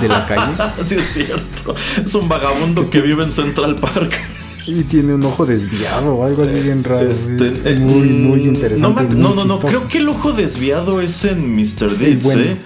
de 0.00 0.08
la 0.08 0.26
calle 0.26 0.52
sí, 0.86 0.96
es 0.96 1.12
cierto. 1.12 1.74
Es 2.04 2.12
un 2.16 2.28
vagabundo 2.28 2.90
que 2.90 3.00
vive 3.00 3.22
en 3.22 3.32
Central 3.32 3.76
Park. 3.76 4.18
y 4.66 4.82
tiene 4.82 5.14
un 5.14 5.22
ojo 5.24 5.46
desviado 5.46 6.16
o 6.16 6.24
algo 6.24 6.42
así 6.42 6.58
bien 6.60 6.82
raro. 6.82 7.08
Este, 7.08 7.46
es 7.48 7.60
eh, 7.66 7.76
muy, 7.78 8.08
muy 8.08 8.40
interesante. 8.48 9.02
No, 9.04 9.08
me- 9.08 9.14
muy 9.14 9.34
no, 9.36 9.44
no, 9.44 9.58
creo 9.60 9.86
que 9.86 9.98
el 9.98 10.08
ojo 10.08 10.32
desviado 10.32 11.00
es 11.00 11.24
en 11.24 11.54
Mr. 11.54 11.96
Deeds, 11.98 12.24
bueno. 12.24 12.42
¿eh? 12.42 12.56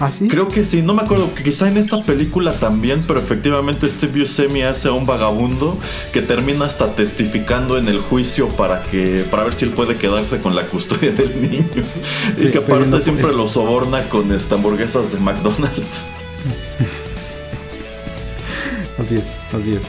¿Ah? 0.00 0.10
Creo 0.28 0.48
que 0.48 0.64
sí, 0.64 0.82
no 0.82 0.94
me 0.94 1.02
acuerdo, 1.02 1.32
que 1.34 1.44
quizá 1.44 1.68
en 1.68 1.76
esta 1.76 2.02
película 2.04 2.58
también, 2.58 3.04
pero 3.06 3.20
efectivamente 3.20 3.88
Steve 3.88 4.20
Buscemi 4.22 4.62
hace 4.62 4.88
a 4.88 4.92
un 4.92 5.06
vagabundo 5.06 5.78
que 6.12 6.22
termina 6.22 6.64
hasta 6.64 6.94
testificando 6.96 7.78
en 7.78 7.86
el 7.88 7.98
juicio 8.00 8.48
para 8.48 8.82
que 8.84 9.24
para 9.30 9.44
ver 9.44 9.54
si 9.54 9.64
él 9.64 9.70
puede 9.70 9.96
quedarse 9.96 10.38
con 10.38 10.56
la 10.56 10.62
custodia 10.66 11.12
del 11.12 11.40
niño. 11.40 11.66
Sí, 12.38 12.48
y 12.48 12.50
que 12.50 12.58
aparte 12.58 12.78
viendo- 12.78 13.00
siempre 13.00 13.32
lo 13.32 13.46
soborna 13.46 14.08
con 14.08 14.32
esta 14.32 14.56
hamburguesas 14.56 15.12
de 15.12 15.18
McDonald's. 15.18 16.04
Así 18.98 19.16
es, 19.16 19.36
así 19.52 19.72
es. 19.74 19.84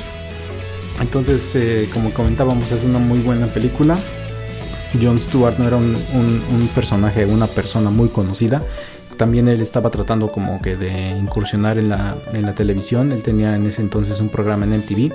Entonces, 1.02 1.52
eh, 1.56 1.90
como 1.94 2.12
comentábamos, 2.14 2.72
es 2.72 2.84
una 2.84 3.00
muy 3.00 3.20
buena 3.20 3.48
película. 3.48 3.98
Jon 5.02 5.20
Stewart 5.20 5.58
no 5.58 5.68
era 5.68 5.78
un, 5.78 5.96
un- 6.14 6.44
un 6.52 6.68
personaje, 6.74 7.26
una 7.26 7.48
persona 7.48 7.90
muy 7.90 8.10
conocida. 8.10 8.64
También 9.18 9.48
él 9.48 9.62
estaba 9.62 9.90
tratando 9.90 10.32
como 10.32 10.62
que 10.62 10.76
de 10.76 11.12
incursionar 11.18 11.78
en 11.78 11.90
la, 11.90 12.16
en 12.34 12.44
la 12.44 12.54
televisión. 12.56 13.12
Él 13.12 13.24
tenía 13.24 13.56
en 13.56 13.66
ese 13.66 13.82
entonces 13.82 14.20
un 14.20 14.30
programa 14.30 14.66
en 14.66 14.78
MTV. 14.80 15.14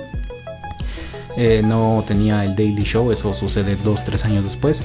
Eh, 1.37 1.61
no 1.63 2.03
tenía 2.05 2.43
el 2.43 2.53
Daily 2.53 2.83
Show, 2.83 3.11
eso 3.11 3.33
sucede 3.33 3.77
dos, 3.83 4.03
tres 4.03 4.25
años 4.25 4.43
después. 4.43 4.81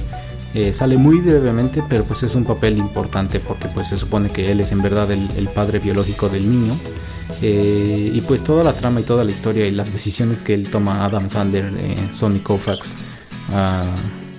Eh, 0.53 0.71
sale 0.71 0.97
muy 0.97 1.19
brevemente, 1.19 1.83
pero 1.89 2.05
pues 2.05 2.23
es 2.23 2.33
un 2.33 2.45
papel 2.45 2.77
importante 2.77 3.41
porque 3.41 3.67
pues 3.67 3.87
se 3.87 3.97
supone 3.97 4.29
que 4.29 4.51
él 4.51 4.61
es 4.61 4.71
en 4.71 4.81
verdad 4.81 5.11
el, 5.11 5.49
padre 5.49 5.79
biológico 5.79 6.29
del 6.29 6.49
niño. 6.49 6.77
Eh, 7.41 8.11
y 8.13 8.21
pues 8.21 8.41
toda 8.41 8.63
la 8.63 8.71
trama 8.71 9.01
y 9.01 9.03
toda 9.03 9.25
la 9.25 9.31
historia 9.31 9.65
y 9.67 9.71
las 9.71 9.91
decisiones 9.91 10.43
que 10.43 10.53
él 10.53 10.69
toma 10.69 11.03
Adam 11.03 11.27
Sandler, 11.27 11.73
Sonny 12.13 12.39
Koufax, 12.39 12.95
ah, 13.51 13.83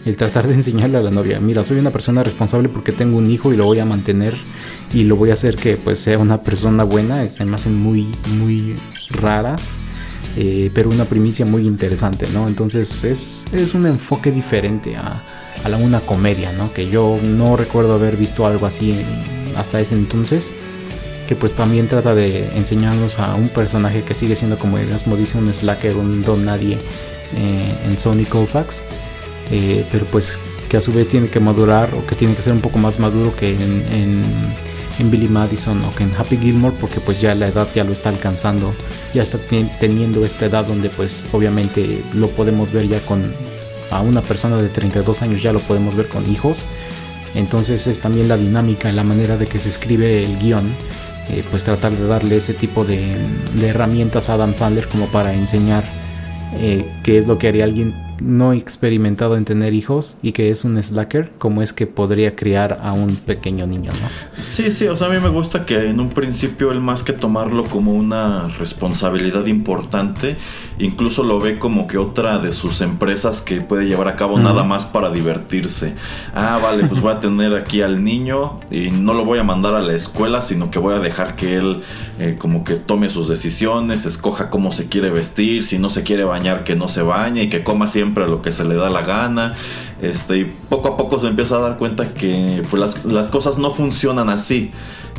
el 0.06 0.16
tratar 0.16 0.46
de 0.46 0.54
enseñarle 0.54 0.98
a 0.98 1.02
la 1.02 1.10
novia, 1.10 1.40
mira, 1.40 1.64
soy 1.64 1.78
una 1.78 1.90
persona 1.90 2.22
responsable 2.22 2.68
porque 2.68 2.92
tengo 2.92 3.18
un 3.18 3.30
hijo 3.30 3.52
y 3.52 3.56
lo 3.56 3.64
voy 3.64 3.80
a 3.80 3.84
mantener 3.84 4.34
y 4.92 5.04
lo 5.04 5.16
voy 5.16 5.30
a 5.30 5.34
hacer 5.34 5.56
que 5.56 5.76
pues 5.76 5.98
sea 6.00 6.18
una 6.18 6.38
persona 6.42 6.84
buena, 6.84 7.24
eh, 7.24 7.28
se 7.28 7.44
me 7.44 7.54
hacen 7.56 7.74
muy, 7.76 8.14
muy 8.38 8.76
raras. 9.10 9.62
eh, 10.36 10.70
pero 10.74 10.90
una 10.90 11.06
primicia 11.06 11.46
muy 11.46 11.66
interesante, 11.66 12.28
¿no? 12.32 12.46
Entonces 12.48 13.04
es, 13.04 13.46
es 13.52 13.74
un 13.74 13.86
enfoque 13.86 14.30
diferente 14.30 14.96
a, 14.96 15.22
a 15.64 15.68
la, 15.68 15.78
una 15.78 16.00
comedia, 16.00 16.52
¿no? 16.52 16.72
Que 16.72 16.88
yo 16.90 17.18
no 17.22 17.56
recuerdo 17.56 17.94
haber 17.94 18.16
visto 18.16 18.46
algo 18.46 18.66
así 18.66 18.94
hasta 19.56 19.80
ese 19.80 19.94
entonces. 19.94 20.50
que 21.28 21.34
pues 21.36 21.54
también 21.54 21.88
trata 21.88 22.14
de 22.14 22.56
enseñarnos 22.56 23.18
a 23.18 23.34
un 23.34 23.48
personaje 23.48 24.04
que 24.04 24.14
sigue 24.14 24.36
siendo 24.36 24.58
como 24.58 24.78
Erasmo 24.78 25.16
dice 25.16 25.38
un 25.38 25.52
slacker, 25.52 25.96
un 25.96 26.22
don 26.22 26.44
nadie 26.44 26.78
eh, 27.34 27.74
en 27.84 27.98
Sony 27.98 28.24
Colfax, 28.28 28.82
eh, 29.50 29.84
pero 29.90 30.04
pues 30.06 30.38
que 30.68 30.76
a 30.76 30.80
su 30.80 30.92
vez 30.92 31.08
tiene 31.08 31.28
que 31.28 31.40
madurar 31.40 31.94
o 31.94 32.04
que 32.06 32.14
tiene 32.14 32.34
que 32.34 32.42
ser 32.42 32.52
un 32.52 32.60
poco 32.60 32.78
más 32.78 32.98
maduro 32.98 33.34
que 33.36 33.52
en, 33.52 33.84
en, 33.92 34.22
en 34.98 35.10
Billy 35.10 35.28
Madison 35.28 35.80
o 35.84 35.94
que 35.94 36.04
en 36.04 36.12
Happy 36.16 36.36
Gilmore 36.36 36.74
porque 36.80 37.00
pues 37.00 37.20
ya 37.20 37.34
la 37.34 37.48
edad 37.48 37.68
ya 37.74 37.84
lo 37.84 37.92
está 37.92 38.08
alcanzando, 38.08 38.74
ya 39.14 39.22
está 39.22 39.38
ten- 39.38 39.70
teniendo 39.78 40.24
esta 40.24 40.46
edad 40.46 40.64
donde 40.66 40.90
pues 40.90 41.24
obviamente 41.32 42.02
lo 42.14 42.28
podemos 42.28 42.72
ver 42.72 42.88
ya 42.88 42.98
con 43.00 43.32
a 43.90 44.00
una 44.00 44.20
persona 44.22 44.56
de 44.56 44.68
32 44.68 45.22
años 45.22 45.42
ya 45.42 45.52
lo 45.52 45.60
podemos 45.60 45.94
ver 45.94 46.08
con 46.08 46.28
hijos. 46.30 46.64
Entonces 47.34 47.86
es 47.86 48.00
también 48.00 48.28
la 48.28 48.36
dinámica, 48.36 48.90
la 48.92 49.04
manera 49.04 49.36
de 49.36 49.46
que 49.46 49.58
se 49.58 49.68
escribe 49.68 50.24
el 50.24 50.38
guion, 50.38 50.64
eh, 51.30 51.44
pues 51.50 51.64
tratar 51.64 51.92
de 51.92 52.06
darle 52.06 52.36
ese 52.38 52.54
tipo 52.54 52.84
de, 52.84 52.98
de 53.54 53.68
herramientas 53.68 54.28
a 54.30 54.34
Adam 54.34 54.54
Sandler 54.54 54.88
como 54.88 55.06
para 55.08 55.34
enseñar 55.34 55.84
eh, 56.58 56.86
qué 57.02 57.18
es 57.18 57.26
lo 57.26 57.36
que 57.38 57.48
haría 57.48 57.64
alguien 57.64 57.94
no 58.20 58.52
experimentado 58.52 59.36
en 59.36 59.44
tener 59.44 59.74
hijos 59.74 60.16
y 60.22 60.32
que 60.32 60.50
es 60.50 60.64
un 60.64 60.82
slacker, 60.82 61.32
como 61.38 61.62
es 61.62 61.72
que 61.72 61.86
podría 61.86 62.36
criar 62.36 62.80
a 62.82 62.92
un 62.92 63.16
pequeño 63.16 63.66
niño, 63.66 63.92
¿no? 64.00 64.42
Sí, 64.42 64.70
sí, 64.70 64.86
o 64.86 64.96
sea, 64.96 65.08
a 65.08 65.10
mí 65.10 65.20
me 65.20 65.28
gusta 65.28 65.64
que 65.66 65.88
en 65.88 66.00
un 66.00 66.10
principio 66.10 66.72
él 66.72 66.80
más 66.80 67.02
que 67.02 67.12
tomarlo 67.12 67.64
como 67.64 67.92
una 67.92 68.48
responsabilidad 68.48 69.46
importante, 69.46 70.36
incluso 70.78 71.22
lo 71.22 71.40
ve 71.40 71.58
como 71.58 71.86
que 71.86 71.98
otra 71.98 72.38
de 72.38 72.52
sus 72.52 72.80
empresas 72.80 73.40
que 73.40 73.60
puede 73.60 73.86
llevar 73.86 74.08
a 74.08 74.16
cabo 74.16 74.38
nada 74.38 74.62
más 74.62 74.86
para 74.86 75.10
divertirse. 75.10 75.94
Ah, 76.34 76.58
vale, 76.62 76.84
pues 76.84 77.00
voy 77.00 77.12
a 77.12 77.20
tener 77.20 77.54
aquí 77.54 77.82
al 77.82 78.02
niño 78.02 78.60
y 78.70 78.90
no 78.90 79.14
lo 79.14 79.24
voy 79.24 79.38
a 79.38 79.44
mandar 79.44 79.74
a 79.74 79.80
la 79.80 79.94
escuela, 79.94 80.40
sino 80.40 80.70
que 80.70 80.78
voy 80.78 80.94
a 80.94 81.00
dejar 81.00 81.36
que 81.36 81.56
él 81.56 81.82
eh, 82.18 82.36
como 82.38 82.64
que 82.64 82.74
tome 82.74 83.08
sus 83.08 83.28
decisiones, 83.28 84.06
escoja 84.06 84.50
cómo 84.50 84.72
se 84.72 84.88
quiere 84.88 85.10
vestir, 85.10 85.64
si 85.64 85.78
no 85.78 85.90
se 85.90 86.02
quiere 86.02 86.24
bañar, 86.24 86.64
que 86.64 86.76
no 86.76 86.88
se 86.88 87.02
bañe 87.02 87.44
y 87.44 87.50
que 87.50 87.62
coma 87.62 87.86
siempre 88.06 88.28
lo 88.28 88.40
que 88.40 88.52
se 88.52 88.64
le 88.64 88.76
da 88.76 88.88
la 88.88 89.02
gana. 89.02 89.54
Este, 90.00 90.38
y 90.38 90.44
poco 90.44 90.88
a 90.88 90.96
poco 90.96 91.20
se 91.20 91.26
empieza 91.26 91.56
a 91.56 91.60
dar 91.60 91.76
cuenta 91.76 92.12
que 92.14 92.62
pues, 92.70 92.80
las, 92.80 93.04
las 93.04 93.28
cosas 93.28 93.58
no 93.58 93.72
funcionan 93.72 94.28
así. 94.28 94.70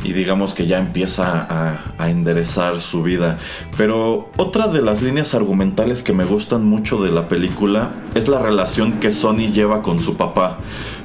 Y 0.04 0.12
digamos 0.12 0.54
que 0.54 0.66
ya 0.66 0.78
empieza 0.78 1.46
a, 1.50 1.80
a 1.98 2.10
enderezar 2.10 2.80
su 2.80 3.02
vida. 3.02 3.38
Pero 3.76 4.30
otra 4.36 4.68
de 4.68 4.80
las 4.80 5.02
líneas 5.02 5.34
argumentales 5.34 6.02
que 6.02 6.12
me 6.12 6.24
gustan 6.24 6.64
mucho 6.64 7.02
de 7.02 7.10
la 7.10 7.28
película 7.28 7.90
es 8.14 8.28
la 8.28 8.38
relación 8.38 9.00
que 9.00 9.12
Sony 9.12 9.50
lleva 9.52 9.82
con 9.82 10.00
su 10.00 10.16
papá. 10.16 10.58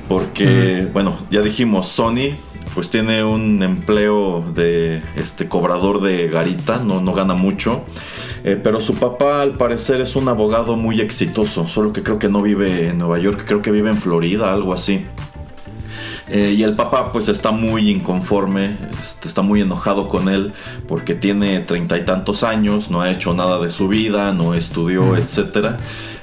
Porque, 0.08 0.88
bueno, 0.94 1.16
ya 1.32 1.42
dijimos, 1.42 1.88
Sony 1.88 2.36
pues 2.74 2.90
tiene 2.90 3.24
un 3.24 3.62
empleo 3.62 4.44
de 4.56 5.02
este 5.16 5.48
cobrador 5.48 6.02
de 6.02 6.28
garita, 6.28 6.82
no, 6.84 7.02
no 7.02 7.14
gana 7.14 7.34
mucho. 7.34 7.84
Eh, 8.44 8.60
pero 8.62 8.82
su 8.82 8.96
papá 8.96 9.42
al 9.42 9.56
parecer 9.56 10.02
es 10.02 10.16
un 10.16 10.28
abogado 10.28 10.76
muy 10.76 11.00
exitoso, 11.00 11.68
solo 11.68 11.94
que 11.94 12.04
creo 12.04 12.20
que 12.20 12.28
no 12.28 12.42
vive 12.42 12.90
en 12.90 12.98
Nueva 12.98 13.18
York, 13.18 13.44
creo 13.46 13.62
que 13.62 13.72
vive 13.72 13.90
en 13.90 13.98
Florida, 13.98 14.52
algo 14.52 14.74
así. 14.74 15.06
Eh, 16.28 16.54
y 16.58 16.64
el 16.64 16.76
papá 16.76 17.12
pues 17.12 17.28
está 17.28 17.52
muy 17.52 17.90
inconforme, 17.90 18.78
este, 19.02 19.28
está 19.28 19.42
muy 19.42 19.62
enojado 19.62 20.08
con 20.08 20.30
él 20.30 20.54
porque 20.88 21.16
tiene 21.16 21.60
treinta 21.60 21.98
y 21.98 22.06
tantos 22.06 22.44
años, 22.44 22.90
no 22.90 23.02
ha 23.02 23.12
hecho 23.12 23.34
nada 23.34 23.60
de 23.60 23.70
su 23.70 23.88
vida, 23.88 24.34
no 24.34 24.54
estudió, 24.54 25.16
etc. 25.18 25.78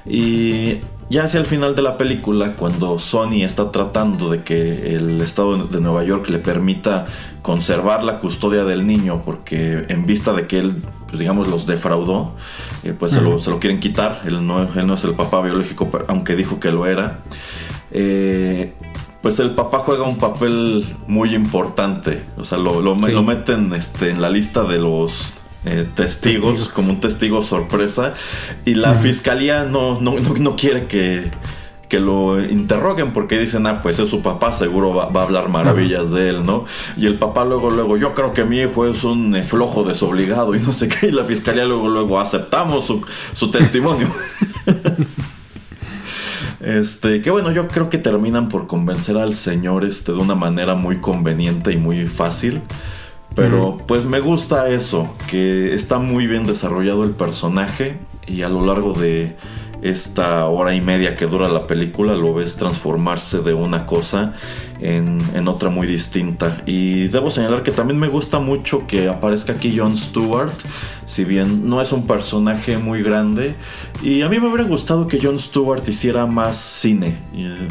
Y 0.06 0.80
ya 1.10 1.24
hacia 1.24 1.40
el 1.40 1.46
final 1.46 1.74
de 1.74 1.82
la 1.82 1.98
película, 1.98 2.52
cuando 2.52 2.98
Sony 3.00 3.42
está 3.42 3.70
tratando 3.72 4.30
de 4.30 4.42
que 4.42 4.94
el 4.94 5.20
estado 5.20 5.56
de 5.58 5.80
Nueva 5.80 6.04
York 6.04 6.28
le 6.30 6.38
permita 6.38 7.06
conservar 7.42 8.04
la 8.04 8.18
custodia 8.18 8.64
del 8.64 8.86
niño, 8.86 9.22
porque 9.24 9.84
en 9.88 10.06
vista 10.06 10.32
de 10.32 10.46
que 10.46 10.60
él, 10.60 10.76
pues, 11.08 11.18
digamos, 11.18 11.48
los 11.48 11.66
defraudó, 11.66 12.32
eh, 12.84 12.94
pues 12.96 13.10
se, 13.12 13.20
lo, 13.20 13.40
se 13.40 13.50
lo 13.50 13.58
quieren 13.58 13.80
quitar. 13.80 14.22
Él 14.24 14.46
no, 14.46 14.62
él 14.62 14.86
no 14.86 14.94
es 14.94 15.04
el 15.04 15.14
papá 15.14 15.42
biológico, 15.42 15.88
pero- 15.90 16.04
aunque 16.08 16.36
dijo 16.36 16.60
que 16.60 16.70
lo 16.70 16.86
era. 16.86 17.18
Eh, 17.92 18.72
pues 19.22 19.38
el 19.40 19.50
papá 19.50 19.80
juega 19.80 20.04
un 20.04 20.16
papel 20.18 20.96
muy 21.06 21.34
importante. 21.34 22.22
O 22.38 22.44
sea, 22.44 22.56
lo, 22.58 22.80
lo, 22.80 22.96
Sí. 23.00 23.12
lo 23.12 23.22
meten 23.22 23.72
este, 23.74 24.10
en 24.10 24.20
la 24.22 24.30
lista 24.30 24.62
de 24.64 24.78
los 24.78 25.34
eh, 25.64 25.86
testigos, 25.94 26.54
Testigos. 26.54 26.68
como 26.68 26.90
un 26.90 27.00
testigo 27.00 27.42
sorpresa. 27.42 28.14
Y 28.64 28.74
la 28.74 28.94
fiscalía 28.94 29.64
no, 29.64 30.00
no, 30.00 30.18
no, 30.18 30.34
no 30.34 30.56
quiere 30.56 30.86
que, 30.86 31.30
que 31.88 32.00
lo 32.00 32.42
interroguen 32.42 33.12
porque 33.12 33.38
dicen, 33.38 33.66
ah, 33.66 33.82
pues 33.82 33.98
es 33.98 34.08
su 34.08 34.22
papá, 34.22 34.52
seguro 34.52 34.94
va, 34.94 35.10
va 35.10 35.22
a 35.22 35.24
hablar 35.24 35.48
maravillas 35.48 36.12
de 36.12 36.30
él, 36.30 36.44
¿no? 36.44 36.64
Y 36.96 37.06
el 37.06 37.18
papá 37.18 37.44
luego, 37.44 37.70
luego, 37.70 37.96
yo 37.96 38.14
creo 38.14 38.32
que 38.32 38.44
mi 38.44 38.60
hijo 38.60 38.86
es 38.86 39.04
un 39.04 39.34
eh, 39.36 39.42
flojo 39.42 39.84
desobligado 39.84 40.54
y 40.54 40.60
no 40.60 40.72
sé 40.72 40.88
qué. 40.88 41.08
Y 41.08 41.12
la 41.12 41.24
fiscalía 41.24 41.64
luego, 41.64 41.88
luego, 41.88 42.20
aceptamos 42.20 42.86
su, 42.86 43.02
su 43.34 43.50
testimonio. 43.50 44.08
Este, 46.60 47.22
que 47.22 47.30
bueno, 47.30 47.50
yo 47.52 47.68
creo 47.68 47.88
que 47.88 47.96
terminan 47.96 48.50
por 48.50 48.66
convencer 48.66 49.16
al 49.16 49.32
señor 49.32 49.86
este 49.86 50.12
de 50.12 50.18
una 50.18 50.34
manera 50.34 50.74
muy 50.74 50.98
conveniente 50.98 51.72
y 51.72 51.78
muy 51.78 52.06
fácil. 52.06 52.60
Pero 53.34 53.78
pues 53.86 54.04
me 54.04 54.20
gusta 54.20 54.68
eso, 54.68 55.08
que 55.28 55.74
está 55.74 55.98
muy 55.98 56.26
bien 56.26 56.44
desarrollado 56.44 57.04
el 57.04 57.12
personaje 57.12 57.98
y 58.26 58.42
a 58.42 58.48
lo 58.48 58.64
largo 58.66 58.92
de 58.92 59.36
esta 59.82 60.46
hora 60.46 60.74
y 60.74 60.80
media 60.80 61.16
que 61.16 61.26
dura 61.26 61.48
la 61.48 61.66
película 61.66 62.14
lo 62.14 62.34
ves 62.34 62.56
transformarse 62.56 63.40
de 63.40 63.54
una 63.54 63.86
cosa 63.86 64.34
en, 64.82 65.18
en 65.34 65.48
otra 65.48 65.70
muy 65.70 65.86
distinta. 65.86 66.62
Y 66.66 67.08
debo 67.08 67.30
señalar 67.30 67.62
que 67.62 67.70
también 67.70 67.98
me 67.98 68.08
gusta 68.08 68.38
mucho 68.38 68.86
que 68.86 69.08
aparezca 69.08 69.52
aquí 69.54 69.76
Jon 69.76 69.96
Stewart, 69.96 70.52
si 71.06 71.24
bien 71.24 71.68
no 71.68 71.80
es 71.80 71.92
un 71.92 72.06
personaje 72.06 72.78
muy 72.78 73.02
grande. 73.02 73.54
Y 74.02 74.22
a 74.22 74.28
mí 74.28 74.38
me 74.40 74.46
hubiera 74.48 74.64
gustado 74.64 75.06
que 75.08 75.20
Jon 75.20 75.38
Stewart 75.38 75.82
hiciera 75.88 76.26
más 76.26 76.56
cine. 76.56 77.18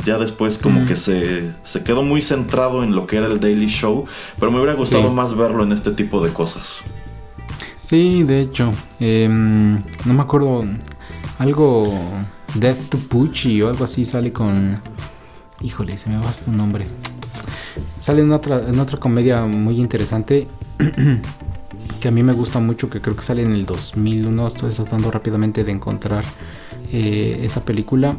Ya 0.06 0.18
después 0.18 0.58
como 0.58 0.86
que 0.86 0.96
se, 0.96 1.52
se 1.64 1.84
quedó 1.84 2.04
muy 2.04 2.22
centrado 2.22 2.84
en 2.84 2.96
lo 2.96 3.08
que 3.08 3.18
era 3.18 3.28
el 3.28 3.40
Daily 3.40 3.68
Show, 3.68 4.06
pero 4.40 4.52
me 4.52 4.58
hubiera 4.58 4.74
gustado 4.74 5.10
Sí. 5.10 5.16
más 5.16 5.36
verlo 5.36 5.64
en 5.64 5.72
este 5.72 5.92
tipo 5.92 6.24
de 6.24 6.32
cosas. 6.34 6.82
Sí, 7.86 8.24
de 8.24 8.42
hecho, 8.42 8.72
em, 9.00 9.76
no 10.06 10.14
me 10.14 10.22
acuerdo, 10.22 10.64
algo 11.40 12.00
Death 12.54 12.90
to 12.90 12.98
Pucci 13.00 13.62
o 13.64 13.70
algo 13.70 13.86
así 13.86 14.06
sale 14.06 14.32
con... 14.32 14.80
Híjole, 15.62 15.98
se 15.98 16.10
me 16.10 16.18
va 16.18 16.32
su 16.32 16.52
nombre. 16.52 16.88
Sale 18.00 18.22
en 18.22 18.32
otra, 18.32 18.68
en 18.68 18.80
otra 18.80 18.98
comedia 19.00 19.46
muy 19.46 19.80
interesante 19.80 20.48
que 22.00 22.08
a 22.08 22.12
mí 22.12 22.24
me 22.24 22.34
gusta 22.34 22.60
mucho, 22.60 22.90
que 22.90 23.02
creo 23.02 23.16
que 23.16 23.22
sale 23.22 23.42
en 23.42 23.52
el 23.52 23.66
2001. 23.66 24.48
Estoy 24.48 24.72
tratando 24.72 25.12
rápidamente 25.12 25.64
de 25.64 25.72
encontrar 25.72 26.24
eh, 26.94 27.42
esa 27.44 27.64
película. 27.66 28.16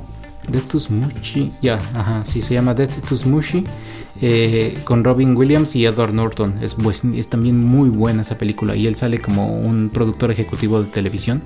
Death 0.49 0.69
to 0.69 0.81
Smushy, 0.81 1.53
ya, 1.61 1.79
ajá, 1.95 2.25
sí, 2.25 2.41
se 2.41 2.55
llama 2.55 2.75
Death 2.75 3.07
to 3.07 3.15
Smushy, 3.15 3.63
eh, 4.21 4.79
con 4.85 5.05
Robin 5.05 5.37
Williams 5.37 5.77
y 5.77 5.85
Edward 5.85 6.13
Norton. 6.13 6.59
Es, 6.63 6.77
es 7.15 7.29
también 7.29 7.63
muy 7.63 7.89
buena 7.89 8.23
esa 8.23 8.37
película 8.37 8.75
y 8.75 8.87
él 8.87 8.97
sale 8.97 9.21
como 9.21 9.59
un 9.59 9.91
productor 9.91 10.31
ejecutivo 10.31 10.83
de 10.83 10.91
televisión. 10.91 11.43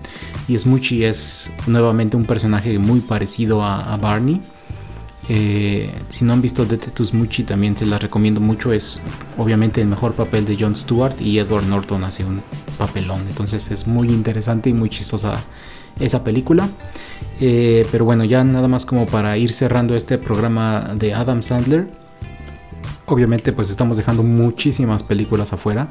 Y 0.49 0.59
Smushy 0.59 1.05
es 1.05 1.51
nuevamente 1.67 2.17
un 2.17 2.25
personaje 2.25 2.79
muy 2.79 3.01
parecido 3.01 3.63
a 3.63 3.97
Barney. 3.97 4.41
Eh, 5.29 5.91
si 6.11 6.25
no 6.25 6.35
han 6.35 6.43
visto 6.43 6.67
Death 6.67 6.93
to 6.93 7.05
Smushy 7.05 7.45
también 7.45 7.77
se 7.77 7.87
las 7.87 8.03
recomiendo 8.03 8.41
mucho. 8.41 8.73
Es 8.73 9.01
obviamente 9.39 9.81
el 9.81 9.89
mejor 9.89 10.15
papel 10.15 10.45
de 10.45 10.57
Jon 10.59 10.77
Stewart 10.77 11.21
y 11.21 11.39
Edward 11.39 11.65
Norton 11.65 12.05
hace 12.05 12.25
un 12.25 12.43
papelón. 12.79 13.21
Entonces 13.29 13.71
es 13.71 13.87
muy 13.87 14.09
interesante 14.09 14.71
y 14.71 14.75
muy 14.75 14.91
chistosa 14.91 15.43
esa 15.99 16.25
película. 16.25 16.69
Eh, 17.41 17.87
pero 17.91 18.05
bueno, 18.05 18.25
ya 18.25 18.45
nada 18.45 18.69
más 18.69 18.87
como 18.87 19.07
para 19.07 19.37
ir 19.39 19.51
cerrando 19.51 19.97
este 19.97 20.19
programa 20.19 20.95
de 20.95 21.15
Adam 21.15 21.43
Sandler. 21.43 22.04
Obviamente 23.07 23.53
pues 23.53 23.69
estamos 23.69 23.99
dejando 23.99 24.23
muchísimas 24.23 25.03
películas 25.03 25.53
afuera. 25.53 25.89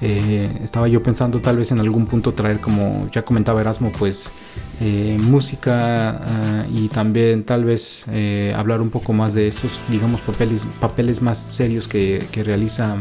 Eh, 0.00 0.50
estaba 0.62 0.88
yo 0.88 1.02
pensando 1.02 1.40
tal 1.40 1.58
vez 1.58 1.70
en 1.72 1.78
algún 1.78 2.06
punto 2.06 2.32
traer 2.32 2.60
como 2.60 3.08
ya 3.12 3.22
comentaba 3.22 3.60
Erasmo 3.60 3.92
pues 3.92 4.32
eh, 4.80 5.16
música 5.20 6.20
ah, 6.22 6.64
y 6.74 6.88
también 6.88 7.44
tal 7.44 7.64
vez 7.64 8.06
eh, 8.10 8.52
hablar 8.56 8.80
un 8.80 8.90
poco 8.90 9.12
más 9.12 9.34
de 9.34 9.46
estos 9.46 9.80
digamos 9.88 10.20
papeles, 10.20 10.66
papeles 10.80 11.22
más 11.22 11.38
serios 11.38 11.86
que, 11.86 12.26
realiza 12.44 12.96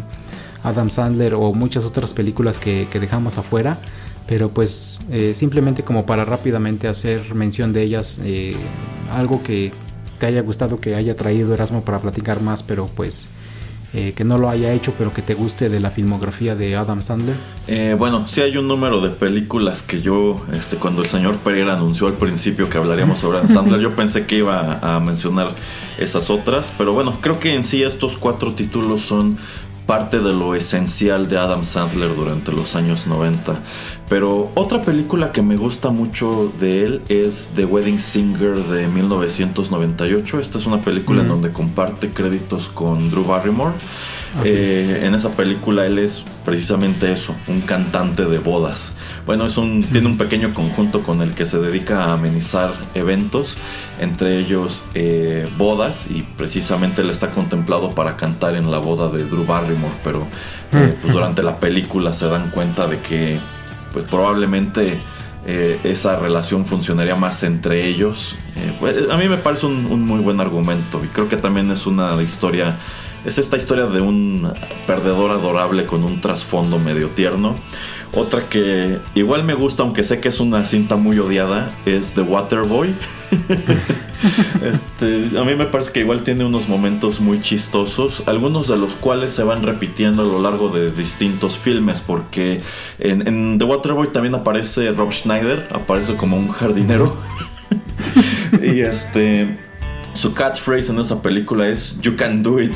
Adam 0.64 0.90
Sandler 0.90 1.34
o 1.34 1.54
muchas 1.54 1.84
otras 1.84 2.14
películas 2.14 2.60
que, 2.60 2.88
dejamos 2.94 3.38
afuera 3.38 3.78
pero 4.28 4.50
pues 4.50 5.02
eh, 5.10 5.34
simplemente 5.34 5.84
como 5.84 6.06
para 6.06 6.26
rápidamente 6.26 6.88
hacer 6.88 7.34
mención 7.34 7.74
de 7.74 7.82
ellas 7.82 8.18
eh, 8.24 8.56
algo 9.10 9.42
que 9.42 9.74
te 10.20 10.28
haya 10.28 10.42
gustado 10.42 10.80
que 10.80 10.96
haya 10.96 11.16
traído 11.16 11.54
Erasmo 11.54 11.84
para 11.84 12.00
platicar 12.00 12.42
más 12.42 12.62
pero 12.62 12.88
pues 12.96 13.28
eh, 13.94 14.14
que 14.16 14.24
no 14.24 14.38
lo 14.38 14.50
haya 14.50 14.74
hecho 14.74 14.94
pero 14.98 15.12
que 15.12 15.22
te 15.22 15.34
guste 15.34 15.70
de 15.70 15.80
la 15.80 15.90
filmografía 15.90 16.56
de 16.56 16.76
Adam 16.76 17.02
Sandler 17.02 17.36
Eh, 17.68 17.96
bueno, 17.98 18.28
sí 18.28 18.42
hay 18.42 18.58
un 18.58 18.68
número 18.68 19.02
de 19.02 19.10
películas 19.10 19.82
que 19.82 20.02
yo, 20.02 20.36
este, 20.54 20.78
cuando 20.78 21.02
el 21.02 21.10
señor 21.10 21.38
Pereira 21.38 21.74
anunció 21.74 22.08
al 22.08 22.14
principio 22.14 22.70
que 22.70 22.78
hablaríamos 22.78 23.20
sobre 23.20 23.38
Adam 23.38 23.50
Sandler, 23.50 23.80
yo 23.80 23.96
pensé 23.96 24.26
que 24.26 24.38
iba 24.38 24.80
a 24.82 25.00
mencionar 25.00 25.52
esas 25.98 26.30
otras, 26.30 26.74
pero 26.78 26.94
bueno, 26.94 27.20
creo 27.22 27.40
que 27.40 27.56
en 27.56 27.64
sí 27.64 27.84
estos 27.84 28.18
cuatro 28.18 28.54
títulos 28.54 29.02
son 29.04 29.38
parte 29.86 30.20
de 30.20 30.34
lo 30.34 30.56
esencial 30.56 31.30
de 31.30 31.38
Adam 31.38 31.66
Sandler 31.66 32.16
durante 32.16 32.52
los 32.52 32.76
años 32.76 33.06
90. 33.06 33.60
Pero 34.14 34.52
otra 34.54 34.84
película 34.84 35.32
que 35.32 35.42
me 35.42 35.58
gusta 35.58 35.90
mucho 35.90 36.54
de 36.60 36.86
él 36.86 37.02
es 37.10 37.50
The 37.56 37.66
Wedding 37.66 38.00
Singer 38.00 38.60
de 38.60 38.88
1998. 38.88 40.40
Esta 40.40 40.60
es 40.60 40.68
una 40.68 40.82
película 40.82 41.22
en 41.22 41.26
Mm. 41.26 41.30
donde 41.30 41.50
comparte 41.52 42.12
créditos 42.12 42.70
con 42.70 43.10
Drew 43.10 43.26
Barrymore. 43.26 43.74
Eh, 44.46 45.02
en 45.04 45.16
esa 45.16 45.30
película 45.32 45.88
él 45.88 45.98
es 45.98 46.24
precisamente 46.46 47.12
eso, 47.12 47.36
un 47.48 47.62
cantante 47.62 48.26
de 48.26 48.38
bodas. 48.38 48.94
Bueno, 49.26 49.46
es 49.46 49.58
un, 49.58 49.84
tiene 49.84 50.08
un 50.08 50.18
pequeño 50.20 50.54
conjunto 50.54 51.02
con 51.02 51.24
el 51.24 51.34
que 51.34 51.48
se 51.48 51.60
dedica 51.60 52.04
a 52.04 52.14
amenizar 52.14 52.74
eventos, 52.94 53.58
entre 54.00 54.38
ellos 54.38 54.84
eh, 54.94 55.48
bodas, 55.58 56.08
y 56.12 56.22
precisamente 56.22 57.02
él 57.02 57.10
está 57.10 57.32
contemplado 57.32 57.90
para 57.90 58.16
cantar 58.16 58.56
en 58.56 58.70
la 58.70 58.78
boda 58.78 59.10
de 59.10 59.24
Drew 59.24 59.46
Barrymore, 59.46 59.94
pero 60.04 60.28
eh, 60.72 60.96
pues 61.02 61.14
durante 61.14 61.42
la 61.42 61.58
película 61.58 62.14
se 62.14 62.28
dan 62.28 62.52
cuenta 62.52 62.86
de 62.88 63.00
que 63.00 63.40
pues 63.94 64.06
probablemente 64.06 65.00
eh, 65.46 65.80
esa 65.84 66.18
relación 66.18 66.66
funcionaría 66.66 67.16
más 67.16 67.44
entre 67.44 67.88
ellos. 67.88 68.36
Eh, 68.56 68.74
pues, 68.80 69.10
a 69.10 69.18
mí 69.18 69.30
me 69.30 69.38
parece 69.38 69.68
un, 69.68 69.86
un 69.86 70.02
muy 70.02 70.20
buen 70.20 70.42
argumento 70.42 71.02
y 71.04 71.08
creo 71.08 71.30
que 71.30 71.38
también 71.38 71.70
es 71.72 71.86
una 71.86 72.22
historia, 72.22 72.76
es 73.24 73.38
esta 73.38 73.56
historia 73.56 73.86
de 73.86 74.02
un 74.02 74.52
perdedor 74.88 75.32
adorable 75.32 75.86
con 75.86 76.04
un 76.04 76.20
trasfondo 76.20 76.80
medio 76.80 77.10
tierno. 77.10 77.56
Otra 78.16 78.48
que 78.48 79.00
igual 79.16 79.44
me 79.44 79.56
gusta, 79.56 79.82
aunque 79.84 80.04
sé 80.04 80.20
que 80.20 80.30
es 80.30 80.40
una 80.40 80.66
cinta 80.66 80.96
muy 80.96 81.18
odiada, 81.18 81.72
es 81.86 82.14
The 82.14 82.22
Waterboy. 82.22 82.96
Este, 84.64 85.38
a 85.38 85.44
mí 85.44 85.54
me 85.56 85.66
parece 85.66 85.92
que 85.92 86.00
igual 86.00 86.24
tiene 86.24 86.46
unos 86.46 86.70
momentos 86.70 87.20
muy 87.20 87.42
chistosos, 87.42 88.24
algunos 88.26 88.70
de 88.70 88.78
los 88.78 88.94
cuales 88.94 89.34
se 89.34 89.44
van 89.44 89.64
repitiendo 89.64 90.22
a 90.22 90.26
lo 90.26 90.42
largo 90.42 90.70
de 90.70 90.92
distintos 90.92 91.58
filmes, 91.58 92.00
porque 92.00 92.62
en, 93.00 93.28
en 93.28 93.58
The 93.58 93.66
Waterboy 93.66 94.14
también 94.14 94.34
aparece 94.36 94.92
Rob 94.92 95.12
Schneider, 95.12 95.68
aparece 95.74 96.16
como 96.16 96.38
un 96.38 96.48
jardinero. 96.50 97.18
y 98.64 98.80
este, 98.80 99.58
su 100.14 100.34
catchphrase 100.34 100.92
en 100.92 101.00
esa 101.00 101.22
película 101.22 101.68
es 101.68 102.00
You 102.02 102.16
can 102.16 102.44
do 102.44 102.62
it. 102.62 102.76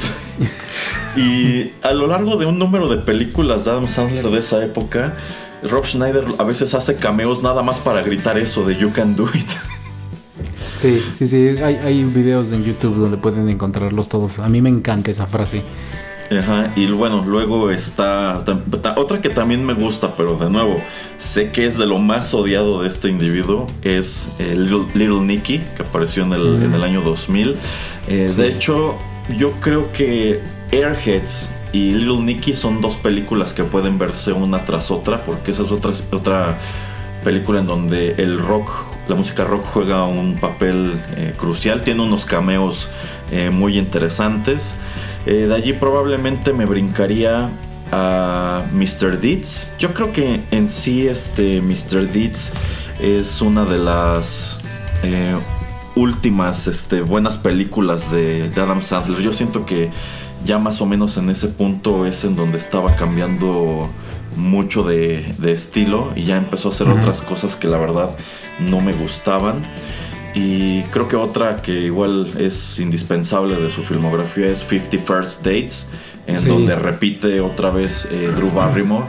y 1.16 1.72
a 1.82 1.94
lo 1.94 2.08
largo 2.08 2.38
de 2.38 2.46
un 2.46 2.60
número 2.60 2.90
de 2.90 2.98
películas 2.98 3.66
de 3.66 3.72
Adam 3.72 3.88
Sandler 3.88 4.30
de 4.30 4.40
esa 4.40 4.64
época, 4.64 5.16
Rob 5.64 5.86
Schneider 5.86 6.26
a 6.38 6.44
veces 6.44 6.74
hace 6.74 6.96
cameos 6.96 7.42
nada 7.42 7.64
más 7.64 7.80
para 7.80 8.02
gritar 8.02 8.38
eso 8.38 8.66
de 8.66 8.76
You 8.76 8.92
can 8.92 9.16
do 9.16 9.30
it. 9.34 9.50
Sí, 10.78 11.02
sí, 11.18 11.28
sí. 11.28 11.56
Hay, 11.64 12.04
videos 12.04 12.52
en 12.52 12.64
YouTube 12.64 12.98
donde 12.98 13.18
pueden 13.18 13.50
encontrarlos 13.50 14.10
todos. 14.10 14.38
A 14.38 14.48
mí 14.48 14.62
me 14.62 14.70
encanta 14.70 15.10
esa 15.10 15.26
frase. 15.26 15.64
Ajá, 16.30 16.74
y 16.76 16.88
bueno, 16.88 17.24
luego 17.26 17.72
está 17.72 18.44
otra 18.98 19.22
que 19.22 19.30
también 19.30 19.66
me 19.66 19.74
gusta, 19.74 20.16
pero 20.16 20.36
de 20.38 20.50
nuevo, 20.50 20.78
sé 21.18 21.52
que 21.52 21.66
es 21.66 21.78
de 21.78 21.86
lo 21.86 22.00
más 22.00 22.34
odiado 22.34 22.82
de 22.82 22.90
este 22.90 23.08
individuo, 23.10 23.66
es 23.82 24.30
eh, 24.40 24.54
Little, 24.56 24.86
Little 24.94 25.22
Nicky, 25.22 25.60
que 25.78 25.84
apareció 25.84 26.24
en 26.24 26.34
el, 26.34 26.42
Mm. 26.60 26.64
en 26.66 26.74
el 26.74 26.84
año 26.84 27.02
2000. 27.02 27.56
Eh, 28.10 28.26
Sí. 28.28 28.42
De 28.42 28.50
hecho, 28.50 28.96
yo 29.38 29.52
creo 29.62 29.92
que 29.94 30.42
Airheads 30.72 31.50
y 31.72 31.92
Little 31.92 32.20
Nicky 32.24 32.54
son 32.54 32.82
dos 32.82 32.96
películas 32.96 33.54
que 33.54 33.64
pueden 33.64 33.98
verse 33.98 34.34
una 34.34 34.66
tras 34.66 34.92
otra, 34.92 35.24
porque 35.24 35.52
esa 35.52 35.64
es 35.64 35.72
otra, 35.72 35.92
otra 36.12 36.58
película 37.24 37.60
en 37.60 37.68
donde 37.68 38.16
el 38.18 38.38
rock, 38.38 38.70
la 39.08 39.16
música 39.16 39.44
rock 39.46 39.64
juega 39.66 40.06
un 40.06 40.36
papel 40.36 40.94
eh, 41.16 41.34
crucial, 41.38 41.84
tiene 41.84 42.02
unos 42.02 42.26
cameos 42.26 42.90
eh, 43.32 43.50
muy 43.50 43.78
interesantes. 43.78 44.76
Eh, 45.28 45.46
de 45.46 45.54
allí 45.54 45.74
probablemente 45.74 46.54
me 46.54 46.66
brincaría 46.66 47.50
a 47.92 48.64
Mr. 48.72 49.20
Deeds. 49.20 49.70
Yo 49.78 49.94
creo 49.94 50.14
que 50.14 50.42
en 50.52 50.70
sí 50.70 51.06
este 51.06 51.62
Mr. 51.62 52.08
Deeds 52.14 52.54
es 53.02 53.42
una 53.42 53.66
de 53.66 53.78
las 53.78 54.58
eh, 55.04 55.36
últimas 55.96 56.68
este, 56.68 57.02
buenas 57.02 57.38
películas 57.38 58.10
de, 58.10 58.50
de 58.50 58.62
Adam 58.62 58.82
Sandler. 58.82 59.20
Yo 59.20 59.34
siento 59.34 59.66
que 59.66 59.92
ya 60.46 60.60
más 60.60 60.80
o 60.80 60.86
menos 60.86 61.18
en 61.18 61.30
ese 61.30 61.50
punto 61.50 62.06
es 62.06 62.24
en 62.24 62.38
donde 62.38 62.58
estaba 62.58 62.96
cambiando 62.96 63.90
mucho 64.38 64.84
de, 64.84 65.36
de 65.40 65.52
estilo 65.52 66.14
y 66.16 66.24
ya 66.24 66.38
empezó 66.38 66.70
a 66.70 66.72
hacer 66.72 66.88
otras 66.88 67.22
cosas 67.22 67.58
que 67.58 67.68
la 67.68 67.78
verdad 67.78 68.12
no 68.62 68.80
me 68.80 68.94
gustaban. 68.94 69.66
Y 70.40 70.84
creo 70.92 71.08
que 71.08 71.16
otra 71.16 71.62
que 71.64 71.72
igual 71.72 72.34
es 72.38 72.80
indispensable 72.80 73.56
de 73.56 73.72
su 73.72 73.82
filmografía 73.82 74.48
es 74.52 74.60
50 74.60 74.98
First 75.00 75.38
Dates, 75.44 75.88
en 76.28 76.38
Sí. 76.40 76.48
donde 76.48 76.76
repite 76.76 77.42
otra 77.42 77.72
vez 77.72 78.08
eh, 78.12 78.32
Drew 78.36 78.52
Barrymore. 78.52 79.06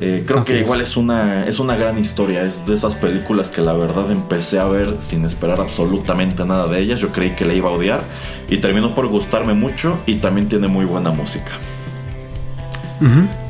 Eh, 0.00 0.24
creo 0.26 0.40
Así 0.40 0.54
que 0.54 0.60
igual 0.60 0.80
es 0.80 0.96
una, 0.96 1.46
es 1.46 1.60
una 1.60 1.76
gran 1.76 1.96
historia, 1.98 2.42
es 2.42 2.66
de 2.66 2.74
esas 2.74 2.96
películas 2.96 3.50
que 3.50 3.60
la 3.60 3.72
verdad 3.74 4.10
empecé 4.10 4.58
a 4.58 4.64
ver 4.64 4.96
sin 4.98 5.24
esperar 5.24 5.60
absolutamente 5.60 6.44
nada 6.44 6.66
de 6.66 6.80
ellas. 6.80 6.98
Yo 6.98 7.10
creí 7.12 7.30
que 7.36 7.44
la 7.44 7.54
iba 7.54 7.68
a 7.68 7.72
odiar 7.72 8.02
y 8.50 8.56
terminó 8.56 8.94
por 8.96 9.06
gustarme 9.06 9.54
mucho 9.54 9.96
y 10.06 10.16
también 10.16 10.48
tiene 10.48 10.66
muy 10.66 10.84
buena 10.84 11.10
música. 11.12 11.52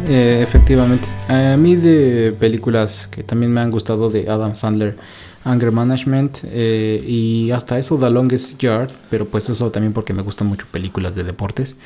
Eh, 0.09 0.41
efectivamente. 0.43 1.07
A 1.29 1.57
mí 1.57 1.77
de 1.77 2.33
películas 2.39 3.07
que 3.11 3.23
también 3.23 3.53
me 3.53 3.61
han 3.61 3.71
gustado 3.71 4.09
de 4.11 4.29
Adam 4.31 4.55
Sandler, 4.57 4.97
Anger 5.45 5.73
Management 5.73 6.39
eh, 6.45 7.03
y 7.07 7.51
hasta 7.51 7.79
eso 7.79 7.99
The 7.99 8.11
Longest 8.11 8.59
Yard, 8.59 8.91
pero 9.11 9.27
pues 9.27 9.49
eso 9.49 9.71
también 9.71 9.93
porque 9.93 10.13
me 10.13 10.23
gustan 10.23 10.49
mucho 10.49 10.67
películas 10.71 11.15
de 11.15 11.25
deportes 11.25 11.77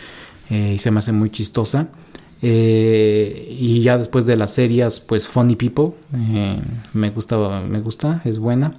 eh, 0.50 0.72
y 0.74 0.78
se 0.78 0.90
me 0.90 0.98
hace 0.98 1.12
muy 1.12 1.30
chistosa. 1.30 1.88
Eh, 2.42 3.56
y 3.58 3.80
ya 3.82 3.96
después 3.96 4.26
de 4.26 4.36
las 4.36 4.52
series, 4.52 5.00
pues 5.00 5.26
Funny 5.26 5.56
People, 5.56 5.92
me 6.92 7.10
gusta, 7.10 7.62
me 7.62 7.80
gusta, 7.80 8.20
es 8.24 8.38
buena. 8.38 8.76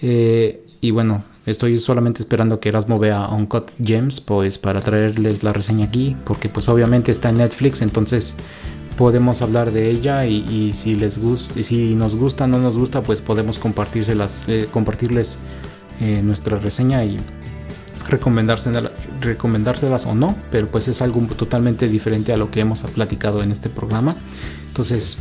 Y 0.00 0.90
bueno, 0.90 1.24
estoy 1.46 1.78
solamente 1.78 2.20
esperando 2.20 2.60
que 2.60 2.68
Erasmo 2.68 2.98
vea 2.98 3.26
Uncut 3.28 3.72
Gems, 3.82 4.20
pues 4.20 4.58
para 4.58 4.80
traerles 4.80 5.42
la 5.42 5.52
reseña 5.52 5.86
aquí, 5.86 6.14
porque 6.24 6.48
pues 6.48 6.68
obviamente 6.68 7.10
está 7.10 7.30
en 7.30 7.38
Netflix, 7.38 7.82
entonces 7.82 8.36
podemos 8.96 9.42
hablar 9.42 9.72
de 9.72 9.90
ella 9.90 10.26
y, 10.26 10.72
si 10.72 10.94
les 10.94 11.18
gusta, 11.18 11.62
si 11.62 11.94
nos 11.94 12.14
gusta, 12.16 12.46
no 12.46 12.58
nos 12.58 12.78
gusta, 12.78 13.02
pues 13.02 13.20
podemos 13.20 13.58
compartírselas, 13.58 14.44
eh, 14.46 14.68
compartirles 14.70 15.38
eh, 16.00 16.20
nuestra 16.22 16.58
reseña 16.58 17.04
y 17.04 17.18
recomendárselas, 18.08 18.90
recomendárselas 19.20 20.06
o 20.06 20.14
no, 20.14 20.36
pero 20.50 20.68
pues 20.68 20.88
es 20.88 21.02
algo 21.02 21.20
totalmente 21.36 21.88
diferente 21.88 22.32
a 22.32 22.36
lo 22.36 22.50
que 22.50 22.60
hemos 22.60 22.82
platicado 22.82 23.42
en 23.42 23.52
este 23.52 23.68
programa. 23.68 24.14
Entonces, 24.68 25.18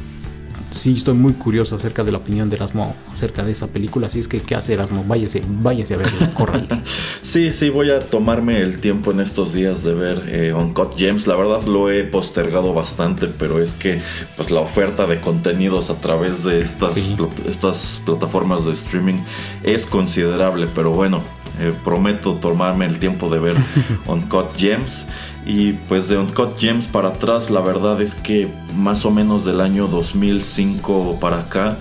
sí 0.74 0.94
estoy 0.94 1.14
muy 1.14 1.34
curioso 1.34 1.76
acerca 1.76 2.04
de 2.04 2.12
la 2.12 2.18
opinión 2.18 2.50
de 2.50 2.56
Erasmo 2.58 2.95
acerca 3.12 3.44
de 3.44 3.52
esa 3.52 3.68
película. 3.68 4.08
Así 4.08 4.20
es 4.20 4.28
que, 4.28 4.41
¿qué 4.41 4.56
hace 4.56 4.74
Erasmo? 4.74 5.04
Váyase, 5.08 5.41
váyase 5.48 5.94
a 5.94 5.98
verla, 5.98 6.34
córrale. 6.34 6.68
Sí, 7.22 7.52
sí, 7.52 7.70
voy 7.70 7.90
a 7.90 8.00
tomarme 8.02 8.60
el 8.60 8.80
tiempo 8.80 9.12
en 9.12 9.22
estos 9.22 9.54
días 9.54 9.84
de 9.84 9.94
ver 9.94 10.24
eh, 10.28 10.54
Uncut 10.54 10.95
Gems. 10.98 11.26
La 11.26 11.36
verdad 11.36 11.64
lo 11.64 11.90
he 11.90 12.04
postergado 12.04 12.74
bastante, 12.74 13.28
pero 13.28 13.62
es 13.62 13.74
que 13.74 14.02
pues 14.36 14.52
la 14.52 14.60
oferta 14.60 15.08
de 15.08 15.22
contenidos 15.22 15.90
a 15.90 15.95
través 16.02 16.44
de 16.44 16.60
estas, 16.60 16.94
Sí. 16.95 17.16
estas 17.48 18.02
plataformas 18.06 18.66
de 18.66 18.74
streaming 18.74 19.22
es 19.64 19.86
considerable. 19.86 20.68
Pero 20.76 20.91
bueno, 20.91 21.22
eh, 21.60 21.74
prometo 21.84 22.36
tomarme 22.36 22.86
el 22.86 23.00
tiempo 23.00 23.30
de 23.30 23.40
ver 23.40 23.56
Uncut 24.08 24.56
Gems. 24.56 25.08
Y 25.46 25.74
pues 25.74 26.08
de 26.08 26.18
Uncut 26.18 26.58
Gems 26.58 26.88
para 26.88 27.10
atrás, 27.10 27.50
la 27.50 27.62
verdad 27.62 28.02
es 28.02 28.16
que 28.16 28.52
más 28.76 29.06
o 29.06 29.12
menos 29.12 29.46
del 29.46 29.62
año 29.62 29.88
2005 29.88 31.18
para 31.20 31.40
acá, 31.40 31.78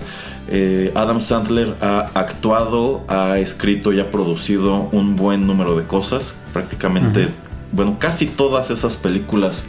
eh, 0.49 0.91
Adam 0.95 1.21
Sandler 1.21 1.75
ha 1.81 2.09
actuado, 2.13 3.03
ha 3.07 3.39
escrito 3.39 3.93
y 3.93 3.99
ha 3.99 4.11
producido 4.11 4.89
un 4.91 5.15
buen 5.15 5.47
número 5.47 5.77
de 5.77 5.85
cosas. 5.85 6.35
Prácticamente, 6.51 7.29
bueno, 7.71 7.97
casi 7.99 8.27
todas 8.27 8.69
esas 8.69 8.97
películas 8.97 9.65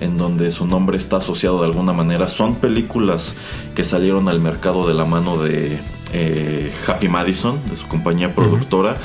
en 0.00 0.18
donde 0.18 0.50
su 0.50 0.66
nombre 0.66 0.96
está 0.96 1.18
asociado 1.18 1.60
de 1.60 1.66
alguna 1.66 1.94
manera 1.94 2.28
son 2.28 2.56
películas 2.56 3.34
que 3.74 3.82
salieron 3.82 4.28
al 4.28 4.40
mercado 4.40 4.86
de 4.86 4.92
la 4.92 5.06
mano 5.06 5.38
de 5.38 5.80
eh, 6.12 6.72
Happy 6.86 7.08
Madison, 7.08 7.58
de 7.68 7.76
su 7.76 7.86
compañía 7.88 8.34
productora. 8.34 8.96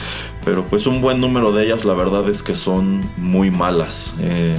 Pero 0.43 0.65
pues 0.65 0.88
un 0.88 1.01
buen 1.01 1.19
número 1.19 1.51
de 1.51 1.65
ellas, 1.65 1.85
la 1.85 1.93
verdad 1.93 2.27
es 2.30 2.41
que 2.41 2.55
son 2.55 3.01
muy 3.18 3.51
malas. 3.51 4.15
Eh, 4.19 4.57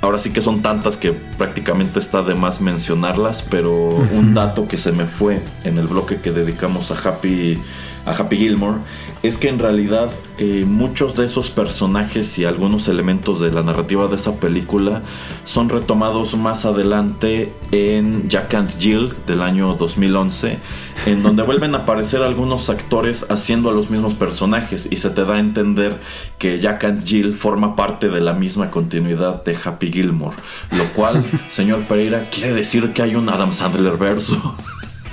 ahora 0.00 0.18
sí 0.18 0.32
que 0.32 0.42
son 0.42 0.62
tantas 0.62 0.96
que 0.96 1.12
prácticamente 1.12 2.00
está 2.00 2.22
de 2.22 2.34
más 2.34 2.60
mencionarlas, 2.60 3.42
pero 3.42 3.88
un 3.88 4.34
dato 4.34 4.66
que 4.66 4.78
se 4.78 4.92
me 4.92 5.06
fue 5.06 5.40
en 5.64 5.78
el 5.78 5.86
bloque 5.86 6.16
que 6.16 6.32
dedicamos 6.32 6.90
a 6.90 7.08
Happy, 7.08 7.60
a 8.08 8.12
Happy 8.12 8.36
Gilmore, 8.36 8.78
es 9.22 9.38
que 9.38 9.48
en 9.48 9.58
realidad 9.58 10.10
eh, 10.38 10.64
muchos 10.66 11.14
de 11.14 11.26
esos 11.26 11.50
personajes 11.50 12.38
y 12.38 12.44
algunos 12.44 12.88
elementos 12.88 13.40
de 13.40 13.50
la 13.50 13.62
narrativa 13.62 14.06
de 14.06 14.16
esa 14.16 14.36
película 14.36 15.02
son 15.44 15.68
retomados 15.68 16.36
más 16.36 16.64
adelante 16.64 17.52
en 17.72 18.28
Jack 18.28 18.54
and 18.54 18.78
Jill 18.78 19.12
del 19.26 19.42
año 19.42 19.74
2011, 19.74 20.58
en 21.06 21.22
donde 21.22 21.42
vuelven 21.42 21.74
a 21.74 21.78
aparecer 21.78 22.22
algunos 22.22 22.70
actores 22.70 23.26
haciendo 23.28 23.70
a 23.70 23.72
los 23.72 23.90
mismos 23.90 24.14
personajes 24.14 24.88
y 24.90 24.96
se 24.96 25.10
te 25.10 25.24
da 25.24 25.34
a 25.34 25.38
entender 25.38 26.00
que 26.38 26.60
Jack 26.60 26.84
and 26.84 27.04
Jill 27.04 27.34
forma 27.34 27.74
parte 27.74 28.08
de 28.08 28.20
la 28.20 28.34
misma 28.34 28.70
continuidad 28.70 29.42
de 29.44 29.56
Happy 29.62 29.90
Gilmore, 29.90 30.36
lo 30.76 30.84
cual, 30.94 31.24
señor 31.48 31.82
Pereira, 31.82 32.30
quiere 32.30 32.52
decir 32.52 32.92
que 32.92 33.02
hay 33.02 33.16
un 33.16 33.28
Adam 33.28 33.52
Sandler 33.52 33.96
verso. 33.96 34.54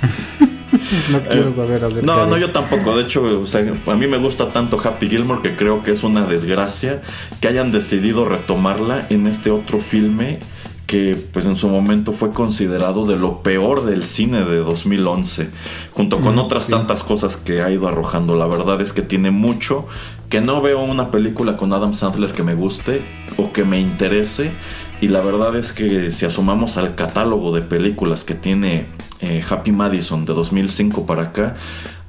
no 1.10 1.20
quiero 1.22 1.52
saber 1.52 1.84
acerca 1.84 2.06
No, 2.06 2.26
no, 2.26 2.36
yo 2.36 2.50
tampoco. 2.52 2.96
De 2.96 3.04
hecho, 3.04 3.22
o 3.42 3.46
sea, 3.46 3.60
a 3.86 3.94
mí 3.94 4.06
me 4.06 4.18
gusta 4.18 4.52
tanto 4.52 4.80
Happy 4.82 5.08
Gilmore 5.08 5.42
que 5.42 5.56
creo 5.56 5.82
que 5.82 5.92
es 5.92 6.02
una 6.02 6.26
desgracia 6.26 7.02
que 7.40 7.48
hayan 7.48 7.72
decidido 7.72 8.24
retomarla 8.24 9.06
en 9.10 9.26
este 9.26 9.50
otro 9.50 9.80
filme 9.80 10.40
que 10.86 11.16
pues 11.32 11.46
en 11.46 11.56
su 11.56 11.68
momento 11.68 12.12
fue 12.12 12.30
considerado 12.30 13.06
de 13.06 13.16
lo 13.16 13.42
peor 13.42 13.84
del 13.84 14.04
cine 14.04 14.44
de 14.44 14.58
2011, 14.58 15.48
junto 15.92 16.20
con 16.20 16.38
Ujú, 16.38 16.46
otras 16.46 16.66
sí. 16.66 16.72
tantas 16.72 17.02
cosas 17.02 17.36
que 17.36 17.60
ha 17.60 17.70
ido 17.70 17.88
arrojando. 17.88 18.36
La 18.36 18.46
verdad 18.46 18.80
es 18.80 18.92
que 18.92 19.02
tiene 19.02 19.32
mucho, 19.32 19.86
que 20.28 20.40
no 20.40 20.60
veo 20.60 20.80
una 20.80 21.10
película 21.10 21.56
con 21.56 21.72
Adam 21.72 21.92
Sandler 21.92 22.32
que 22.32 22.44
me 22.44 22.54
guste 22.54 23.04
o 23.36 23.52
que 23.52 23.64
me 23.64 23.80
interese. 23.80 24.52
Y 25.00 25.08
la 25.08 25.20
verdad 25.20 25.56
es 25.56 25.72
que 25.72 26.10
si 26.10 26.24
asomamos 26.24 26.76
al 26.78 26.94
catálogo 26.94 27.54
de 27.54 27.60
películas 27.60 28.24
que 28.24 28.34
tiene 28.34 28.86
eh, 29.20 29.44
Happy 29.48 29.72
Madison 29.72 30.24
de 30.24 30.32
2005 30.32 31.04
para 31.04 31.22
acá, 31.24 31.56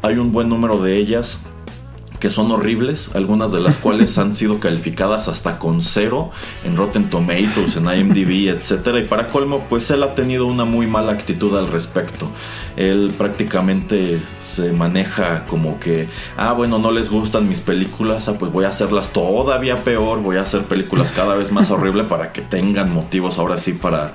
hay 0.02 0.16
un 0.18 0.32
buen 0.32 0.48
número 0.48 0.82
de 0.82 0.96
ellas 0.98 1.44
que 2.20 2.30
son 2.30 2.52
horribles, 2.52 3.16
algunas 3.16 3.52
de 3.52 3.60
las 3.60 3.78
cuales 3.84 4.18
han 4.18 4.36
sido 4.36 4.60
calificadas 4.60 5.28
hasta 5.28 5.60
con 5.60 5.82
cero 5.82 6.32
en 6.64 6.76
Rotten 6.76 7.10
Tomatoes, 7.10 7.78
en 7.78 7.86
IMDb, 7.86 8.50
etcétera. 8.56 9.00
Y 9.00 9.06
para 9.06 9.28
colmo, 9.28 9.66
pues 9.70 9.90
él 9.92 10.04
ha 10.04 10.16
tenido 10.16 10.46
una 10.46 10.66
muy 10.66 10.88
mala 10.88 11.14
actitud 11.14 11.56
al 11.58 11.68
respecto. 11.68 12.30
Él 12.76 13.14
prácticamente 13.18 14.20
se 14.40 14.72
maneja 14.72 15.46
como 15.46 15.80
que, 15.80 16.08
ah, 16.38 16.54
bueno, 16.54 16.80
no 16.80 16.92
les 16.92 17.10
gustan 17.10 17.50
mis 17.50 17.60
películas, 17.60 18.28
ah, 18.28 18.38
pues 18.38 18.52
voy 18.52 18.66
a 18.66 18.70
hacerlas 18.70 19.12
todavía 19.12 19.84
peor, 19.84 20.22
voy 20.22 20.38
a 20.38 20.42
hacer 20.42 20.64
películas 20.64 21.12
cada 21.12 21.36
vez 21.36 21.52
más 21.52 21.72
horribles 21.72 22.06
para 22.08 22.32
que 22.32 22.42
tengan 22.42 22.92
motivos 22.94 23.40
ahora 23.40 23.58
sí 23.58 23.74
para 23.74 24.14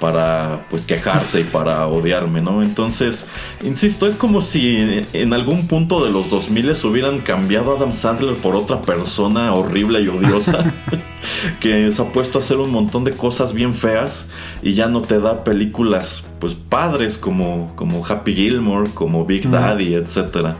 para 0.00 0.66
pues 0.70 0.82
quejarse 0.82 1.40
y 1.40 1.44
para 1.44 1.86
odiarme, 1.86 2.40
¿no? 2.40 2.62
Entonces, 2.62 3.28
insisto, 3.62 4.06
es 4.06 4.14
como 4.14 4.40
si 4.40 5.04
en 5.12 5.32
algún 5.32 5.66
punto 5.66 6.04
de 6.04 6.10
los 6.10 6.28
2000 6.28 6.72
hubieran 6.84 7.20
cambiado 7.20 7.72
a 7.72 7.76
Adam 7.76 7.94
Sandler 7.94 8.36
por 8.36 8.56
otra 8.56 8.82
persona 8.82 9.52
horrible 9.54 10.02
y 10.02 10.08
odiosa 10.08 10.72
que 11.60 11.90
se 11.92 12.02
ha 12.02 12.12
puesto 12.12 12.38
a 12.38 12.42
hacer 12.42 12.58
un 12.58 12.70
montón 12.70 13.04
de 13.04 13.12
cosas 13.12 13.52
bien 13.52 13.74
feas 13.74 14.30
y 14.62 14.74
ya 14.74 14.88
no 14.88 15.02
te 15.02 15.20
da 15.20 15.44
películas 15.44 16.26
pues 16.38 16.54
padres 16.54 17.16
como, 17.16 17.72
como 17.76 18.04
Happy 18.04 18.34
Gilmore, 18.34 18.90
como 18.90 19.24
Big 19.24 19.48
Daddy, 19.48 19.94
etcétera. 19.94 20.56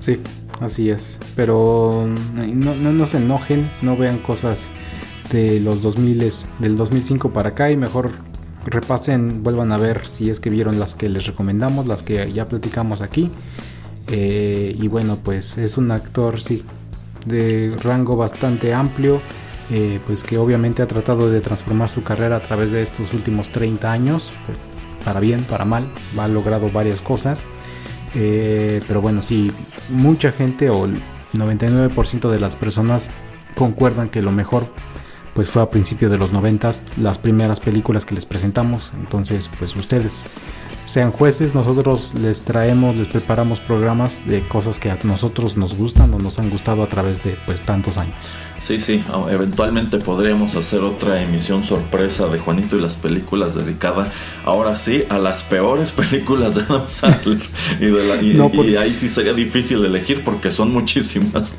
Sí, 0.00 0.20
así 0.60 0.90
es. 0.90 1.20
Pero 1.36 2.06
no, 2.06 2.74
no, 2.74 2.92
no 2.92 3.06
se 3.06 3.18
enojen, 3.18 3.70
no 3.80 3.96
vean 3.96 4.18
cosas 4.18 4.70
de 5.34 5.58
los 5.58 5.82
2000, 5.82 6.32
del 6.60 6.76
2005 6.76 7.30
para 7.30 7.50
acá 7.50 7.70
y 7.70 7.76
mejor 7.76 8.12
repasen, 8.66 9.42
vuelvan 9.42 9.72
a 9.72 9.78
ver 9.78 10.02
si 10.08 10.30
es 10.30 10.38
que 10.38 10.48
vieron 10.48 10.78
las 10.78 10.94
que 10.94 11.08
les 11.08 11.26
recomendamos, 11.26 11.86
las 11.86 12.02
que 12.02 12.32
ya 12.32 12.46
platicamos 12.48 13.02
aquí. 13.02 13.30
Eh, 14.06 14.76
y 14.78 14.88
bueno, 14.88 15.18
pues 15.22 15.58
es 15.58 15.76
un 15.76 15.90
actor, 15.90 16.40
sí, 16.40 16.62
de 17.26 17.76
rango 17.82 18.16
bastante 18.16 18.72
amplio, 18.72 19.20
eh, 19.70 19.98
pues 20.06 20.22
que 20.22 20.38
obviamente 20.38 20.82
ha 20.82 20.86
tratado 20.86 21.28
de 21.30 21.40
transformar 21.40 21.88
su 21.88 22.04
carrera 22.04 22.36
a 22.36 22.40
través 22.40 22.70
de 22.70 22.82
estos 22.82 23.12
últimos 23.12 23.50
30 23.50 23.90
años, 23.90 24.32
para 25.04 25.18
bien, 25.18 25.44
para 25.44 25.64
mal, 25.64 25.92
ha 26.16 26.28
logrado 26.28 26.70
varias 26.70 27.00
cosas. 27.00 27.44
Eh, 28.14 28.80
pero 28.86 29.00
bueno, 29.00 29.20
sí, 29.20 29.50
mucha 29.90 30.30
gente 30.30 30.70
o 30.70 30.84
el 30.84 31.00
99% 31.32 32.30
de 32.30 32.38
las 32.38 32.54
personas 32.54 33.10
concuerdan 33.56 34.08
que 34.08 34.22
lo 34.22 34.30
mejor 34.30 34.68
pues 35.34 35.50
fue 35.50 35.62
a 35.62 35.68
principios 35.68 36.10
de 36.10 36.18
los 36.18 36.32
90 36.32 36.70
las 36.96 37.18
primeras 37.18 37.60
películas 37.60 38.06
que 38.06 38.14
les 38.14 38.24
presentamos. 38.24 38.92
Entonces, 38.98 39.50
pues 39.58 39.74
ustedes 39.76 40.28
sean 40.84 41.10
jueces, 41.12 41.54
nosotros 41.54 42.14
les 42.14 42.42
traemos, 42.42 42.94
les 42.96 43.06
preparamos 43.06 43.60
programas 43.60 44.26
de 44.26 44.40
cosas 44.46 44.78
que 44.78 44.90
a 44.90 44.98
nosotros 45.04 45.56
nos 45.56 45.74
gustan 45.76 46.12
o 46.14 46.18
nos 46.18 46.38
han 46.38 46.50
gustado 46.50 46.82
a 46.82 46.88
través 46.88 47.24
de 47.24 47.36
pues 47.46 47.62
tantos 47.62 47.96
años. 47.96 48.14
Sí, 48.58 48.78
sí, 48.80 49.02
eventualmente 49.30 49.98
podríamos 49.98 50.54
hacer 50.54 50.80
otra 50.80 51.20
emisión 51.22 51.64
sorpresa 51.64 52.28
de 52.28 52.38
Juanito 52.38 52.76
y 52.76 52.80
las 52.80 52.96
películas 52.96 53.54
dedicada, 53.54 54.10
ahora 54.44 54.74
sí, 54.76 55.04
a 55.10 55.18
las 55.18 55.42
peores 55.42 55.92
películas 55.92 56.54
de 56.54 56.62
Adam 56.62 56.86
Sandler. 56.86 57.42
Y, 57.80 57.86
de 57.86 58.04
la- 58.04 58.22
y- 58.22 58.34
No, 58.34 58.50
porque- 58.50 58.70
y 58.72 58.76
ahí 58.76 58.94
sí 58.94 59.08
sería 59.08 59.34
difícil 59.34 59.84
elegir 59.84 60.22
porque 60.24 60.50
son 60.50 60.72
muchísimas. 60.72 61.56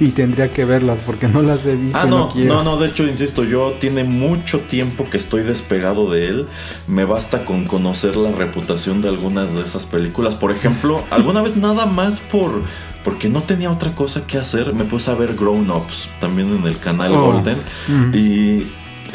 Y 0.00 0.08
tendría 0.08 0.52
que 0.52 0.64
verlas 0.64 0.98
porque 1.06 1.28
no 1.28 1.42
las 1.42 1.64
he 1.66 1.76
visto. 1.76 1.96
Ah, 1.98 2.06
no, 2.06 2.28
quiero. 2.28 2.54
no, 2.56 2.62
no, 2.64 2.76
de 2.76 2.88
hecho, 2.88 3.06
insisto, 3.06 3.44
yo 3.44 3.74
tiene 3.78 4.04
mucho 4.04 4.60
tiempo 4.60 5.08
que 5.08 5.16
estoy 5.18 5.42
despegado 5.42 6.10
de 6.10 6.26
él. 6.28 6.46
Me 6.86 7.04
basta 7.04 7.44
con 7.44 7.64
conocer 7.66 8.16
la 8.16 8.30
reputación 8.30 8.61
de 8.66 9.08
algunas 9.08 9.54
de 9.54 9.62
esas 9.62 9.86
películas. 9.86 10.34
Por 10.34 10.50
ejemplo, 10.50 11.04
alguna 11.10 11.42
vez 11.42 11.56
nada 11.56 11.86
más 11.86 12.20
por... 12.20 12.62
Porque 13.04 13.28
no 13.28 13.42
tenía 13.42 13.70
otra 13.70 13.96
cosa 13.96 14.26
que 14.28 14.38
hacer, 14.38 14.74
me 14.74 14.84
puse 14.84 15.10
a 15.10 15.14
ver 15.14 15.34
Grown 15.34 15.68
Ups 15.70 16.08
también 16.20 16.56
en 16.56 16.64
el 16.66 16.78
canal 16.78 17.12
Oh. 17.12 17.32
Golden. 17.32 17.56
Mm. 17.88 18.14
Y 18.14 18.66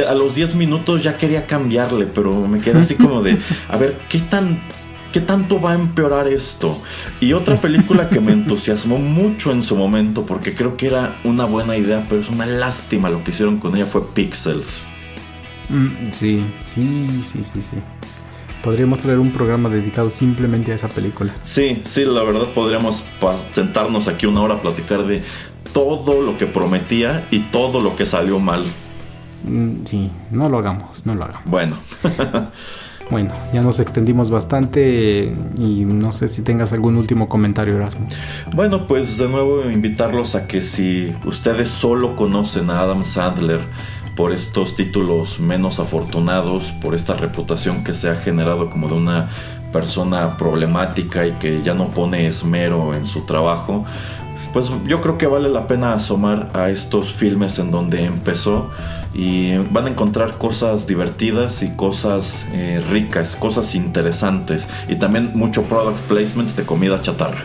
a 0.03 0.14
los 0.14 0.36
10 0.36 0.56
minutos 0.56 1.03
ya 1.03 1.18
quería 1.18 1.45
cambiarle, 1.45 2.06
pero 2.06 2.34
me 2.48 2.60
quedé 2.60 2.82
así 2.82 2.95
como 2.95 3.24
de, 3.24 3.38
a 3.69 3.78
ver, 3.78 3.98
¿qué 4.10 4.19
tan 4.19 4.60
¿Qué 5.11 5.22
tanto 5.22 5.60
va 5.60 5.72
a 5.72 5.76
empeorar 5.76 6.28
esto? 6.28 6.82
Y 7.19 7.34
otra 7.34 7.60
película 7.60 8.10
que 8.10 8.19
me 8.19 8.34
entusiasmó 8.34 8.98
mucho 8.98 9.52
en 9.52 9.64
su 9.64 9.76
momento, 9.76 10.26
porque 10.26 10.53
creo 10.53 10.76
que 10.76 10.88
era 10.88 11.15
una 11.24 11.45
buena 11.45 11.78
idea, 11.78 12.06
pero 12.10 12.22
es 12.22 12.30
una 12.30 12.45
lástima 12.45 13.10
lo 13.10 13.24
que 13.24 13.32
hicieron 13.32 13.57
con 13.57 13.76
ella, 13.76 13.86
fue 13.86 14.06
Pixels. 14.14 14.84
Mm, 15.69 16.11
sí, 16.11 16.45
sí, 16.64 17.22
sí, 17.24 17.44
sí, 17.44 17.61
sí. 17.61 17.78
Podríamos 18.64 19.00
traer 19.00 19.20
un 19.20 19.32
programa 19.32 19.70
dedicado 19.70 20.10
simplemente 20.10 20.72
a 20.72 20.76
esa 20.76 20.90
película. 20.90 21.34
Sí, 21.44 21.82
sí, 21.84 22.06
la 22.06 22.24
verdad 22.24 22.48
podríamos 22.54 23.04
sentarnos 23.52 24.08
aquí 24.08 24.26
una 24.26 24.42
hora 24.42 24.56
a 24.56 24.62
platicar 24.62 25.06
de 25.06 25.22
todo 25.74 26.22
lo 26.22 26.38
que 26.38 26.48
prometía 26.48 27.28
y 27.32 27.40
todo 27.40 27.82
lo 27.82 27.96
que 27.96 28.06
salió 28.06 28.40
mal. 28.40 28.64
Mm, 29.44 29.86
Sí, 29.86 30.12
no 30.32 30.50
lo 30.50 30.58
hagamos, 30.58 31.06
no 31.06 31.16
lo 31.16 31.24
hagamos. 31.26 31.46
Bueno, 31.46 31.76
Bueno, 33.10 33.34
ya 33.54 33.62
nos 33.62 33.80
extendimos 33.80 34.30
bastante 34.30 35.34
y 35.58 35.86
no 35.86 36.12
sé 36.12 36.28
si 36.28 36.42
tengas 36.42 36.74
algún 36.74 36.98
último 36.98 37.30
comentario, 37.30 37.76
Erasmo. 37.78 38.06
Bueno, 38.54 38.86
pues 38.86 39.18
de 39.18 39.30
nuevo 39.30 39.64
invitarlos 39.70 40.36
a 40.36 40.46
que 40.46 40.62
si 40.62 41.14
ustedes 41.24 41.70
solo 41.70 42.18
conocen 42.18 42.70
a 42.70 42.82
Adam 42.82 43.06
Sandler 43.06 43.62
por 44.18 44.34
estos 44.34 44.76
títulos 44.76 45.39
menos 45.39 45.80
afortunados, 45.80 46.73
por 46.81 46.95
esta 46.95 47.14
reputación 47.14 47.84
que 47.84 47.94
se 47.94 48.10
ha 48.10 48.15
generado 48.15 48.69
como 48.69 48.88
de 48.88 48.95
una 48.95 49.30
persona 49.72 50.38
problemática 50.38 51.27
y 51.27 51.34
que 51.34 51.61
ya 51.61 51.76
no 51.76 51.89
pone 51.89 52.26
esmero 52.26 52.95
en 52.95 53.06
su 53.06 53.22
trabajo, 53.22 53.85
pues 54.53 54.72
yo 54.88 55.02
creo 55.02 55.19
que 55.19 55.27
vale 55.27 55.49
la 55.49 55.68
pena 55.68 55.94
asomar 55.94 56.49
a 56.53 56.72
estos 56.72 57.14
filmes 57.14 57.60
en 57.60 57.69
donde 57.69 58.06
empezó 58.06 58.72
y 59.14 59.56
van 59.57 59.85
a 59.85 59.89
encontrar 59.91 60.39
cosas 60.39 60.88
divertidas 60.88 61.61
y 61.61 61.69
cosas 61.76 62.48
eh, 62.53 62.84
ricas, 62.89 63.35
cosas 63.35 63.76
interesantes 63.76 64.68
y 64.89 64.95
también 64.95 65.31
mucho 65.35 65.61
product 65.64 65.99
placement 66.07 66.56
de 66.56 66.64
comida 66.64 66.99
chatarra. 67.03 67.44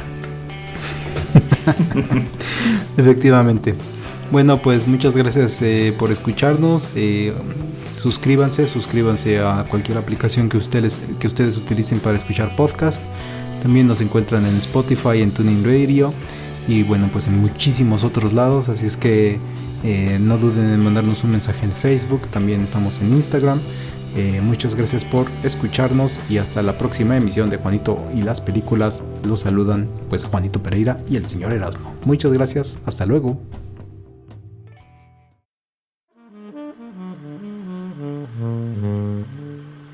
Efectivamente. 2.97 3.92
Bueno, 4.33 4.63
pues 4.63 4.89
muchas 4.89 5.15
gracias 5.15 5.61
eh, 5.61 5.95
por 5.99 6.11
escucharnos. 6.11 6.93
eh, 6.97 7.35
suscríbanse, 7.97 8.67
suscríbanse 8.67 9.41
a 9.41 9.67
cualquier 9.69 9.99
aplicación 9.99 10.49
que 10.49 10.57
ustedes, 10.57 11.03
que 11.21 11.27
ustedes 11.27 11.59
utilicen 11.59 12.01
para 12.01 12.17
escuchar 12.17 12.57
podcast. 12.57 13.03
También 13.61 13.87
nos 13.87 14.01
encuentran 14.01 14.47
en 14.47 14.57
Spotify, 14.57 15.21
en 15.21 15.33
Tuning 15.33 15.63
Radio 15.63 16.15
y 16.67 16.83
bueno, 16.83 17.11
pues 17.13 17.27
en 17.27 17.43
muchísimos 17.43 18.05
otros 18.05 18.33
lados. 18.33 18.71
Así 18.71 18.87
es 18.87 18.97
que 18.97 19.39
eh, 19.85 20.19
no 20.19 20.39
duden 20.39 20.71
en 20.71 20.81
mandarnos 20.81 21.25
un 21.25 21.33
mensaje 21.33 21.67
en 21.67 21.73
Facebook. 21.73 22.23
También 22.29 22.63
estamos 22.63 23.01
en 23.03 23.13
Instagram. 23.13 23.61
Muchas 24.43 24.75
gracias 24.75 25.05
por 25.07 25.27
escucharnos 25.43 26.21
y 26.31 26.39
hasta 26.39 26.63
la 26.63 26.77
próxima 26.79 27.17
emisión 27.19 27.49
de 27.51 27.59
Juanito 27.59 27.99
y 28.15 28.23
las 28.23 28.41
películas. 28.41 29.03
Los 29.25 29.41
saludan 29.41 29.89
pues 30.09 30.25
Juanito 30.25 30.63
Pereira 30.63 30.99
y 31.09 31.17
el 31.17 31.29
señor 31.29 31.53
Erasmo. 31.53 31.95
Muchas 32.05 32.33
gracias, 32.33 32.79
hasta 32.87 33.05
luego. 33.07 33.39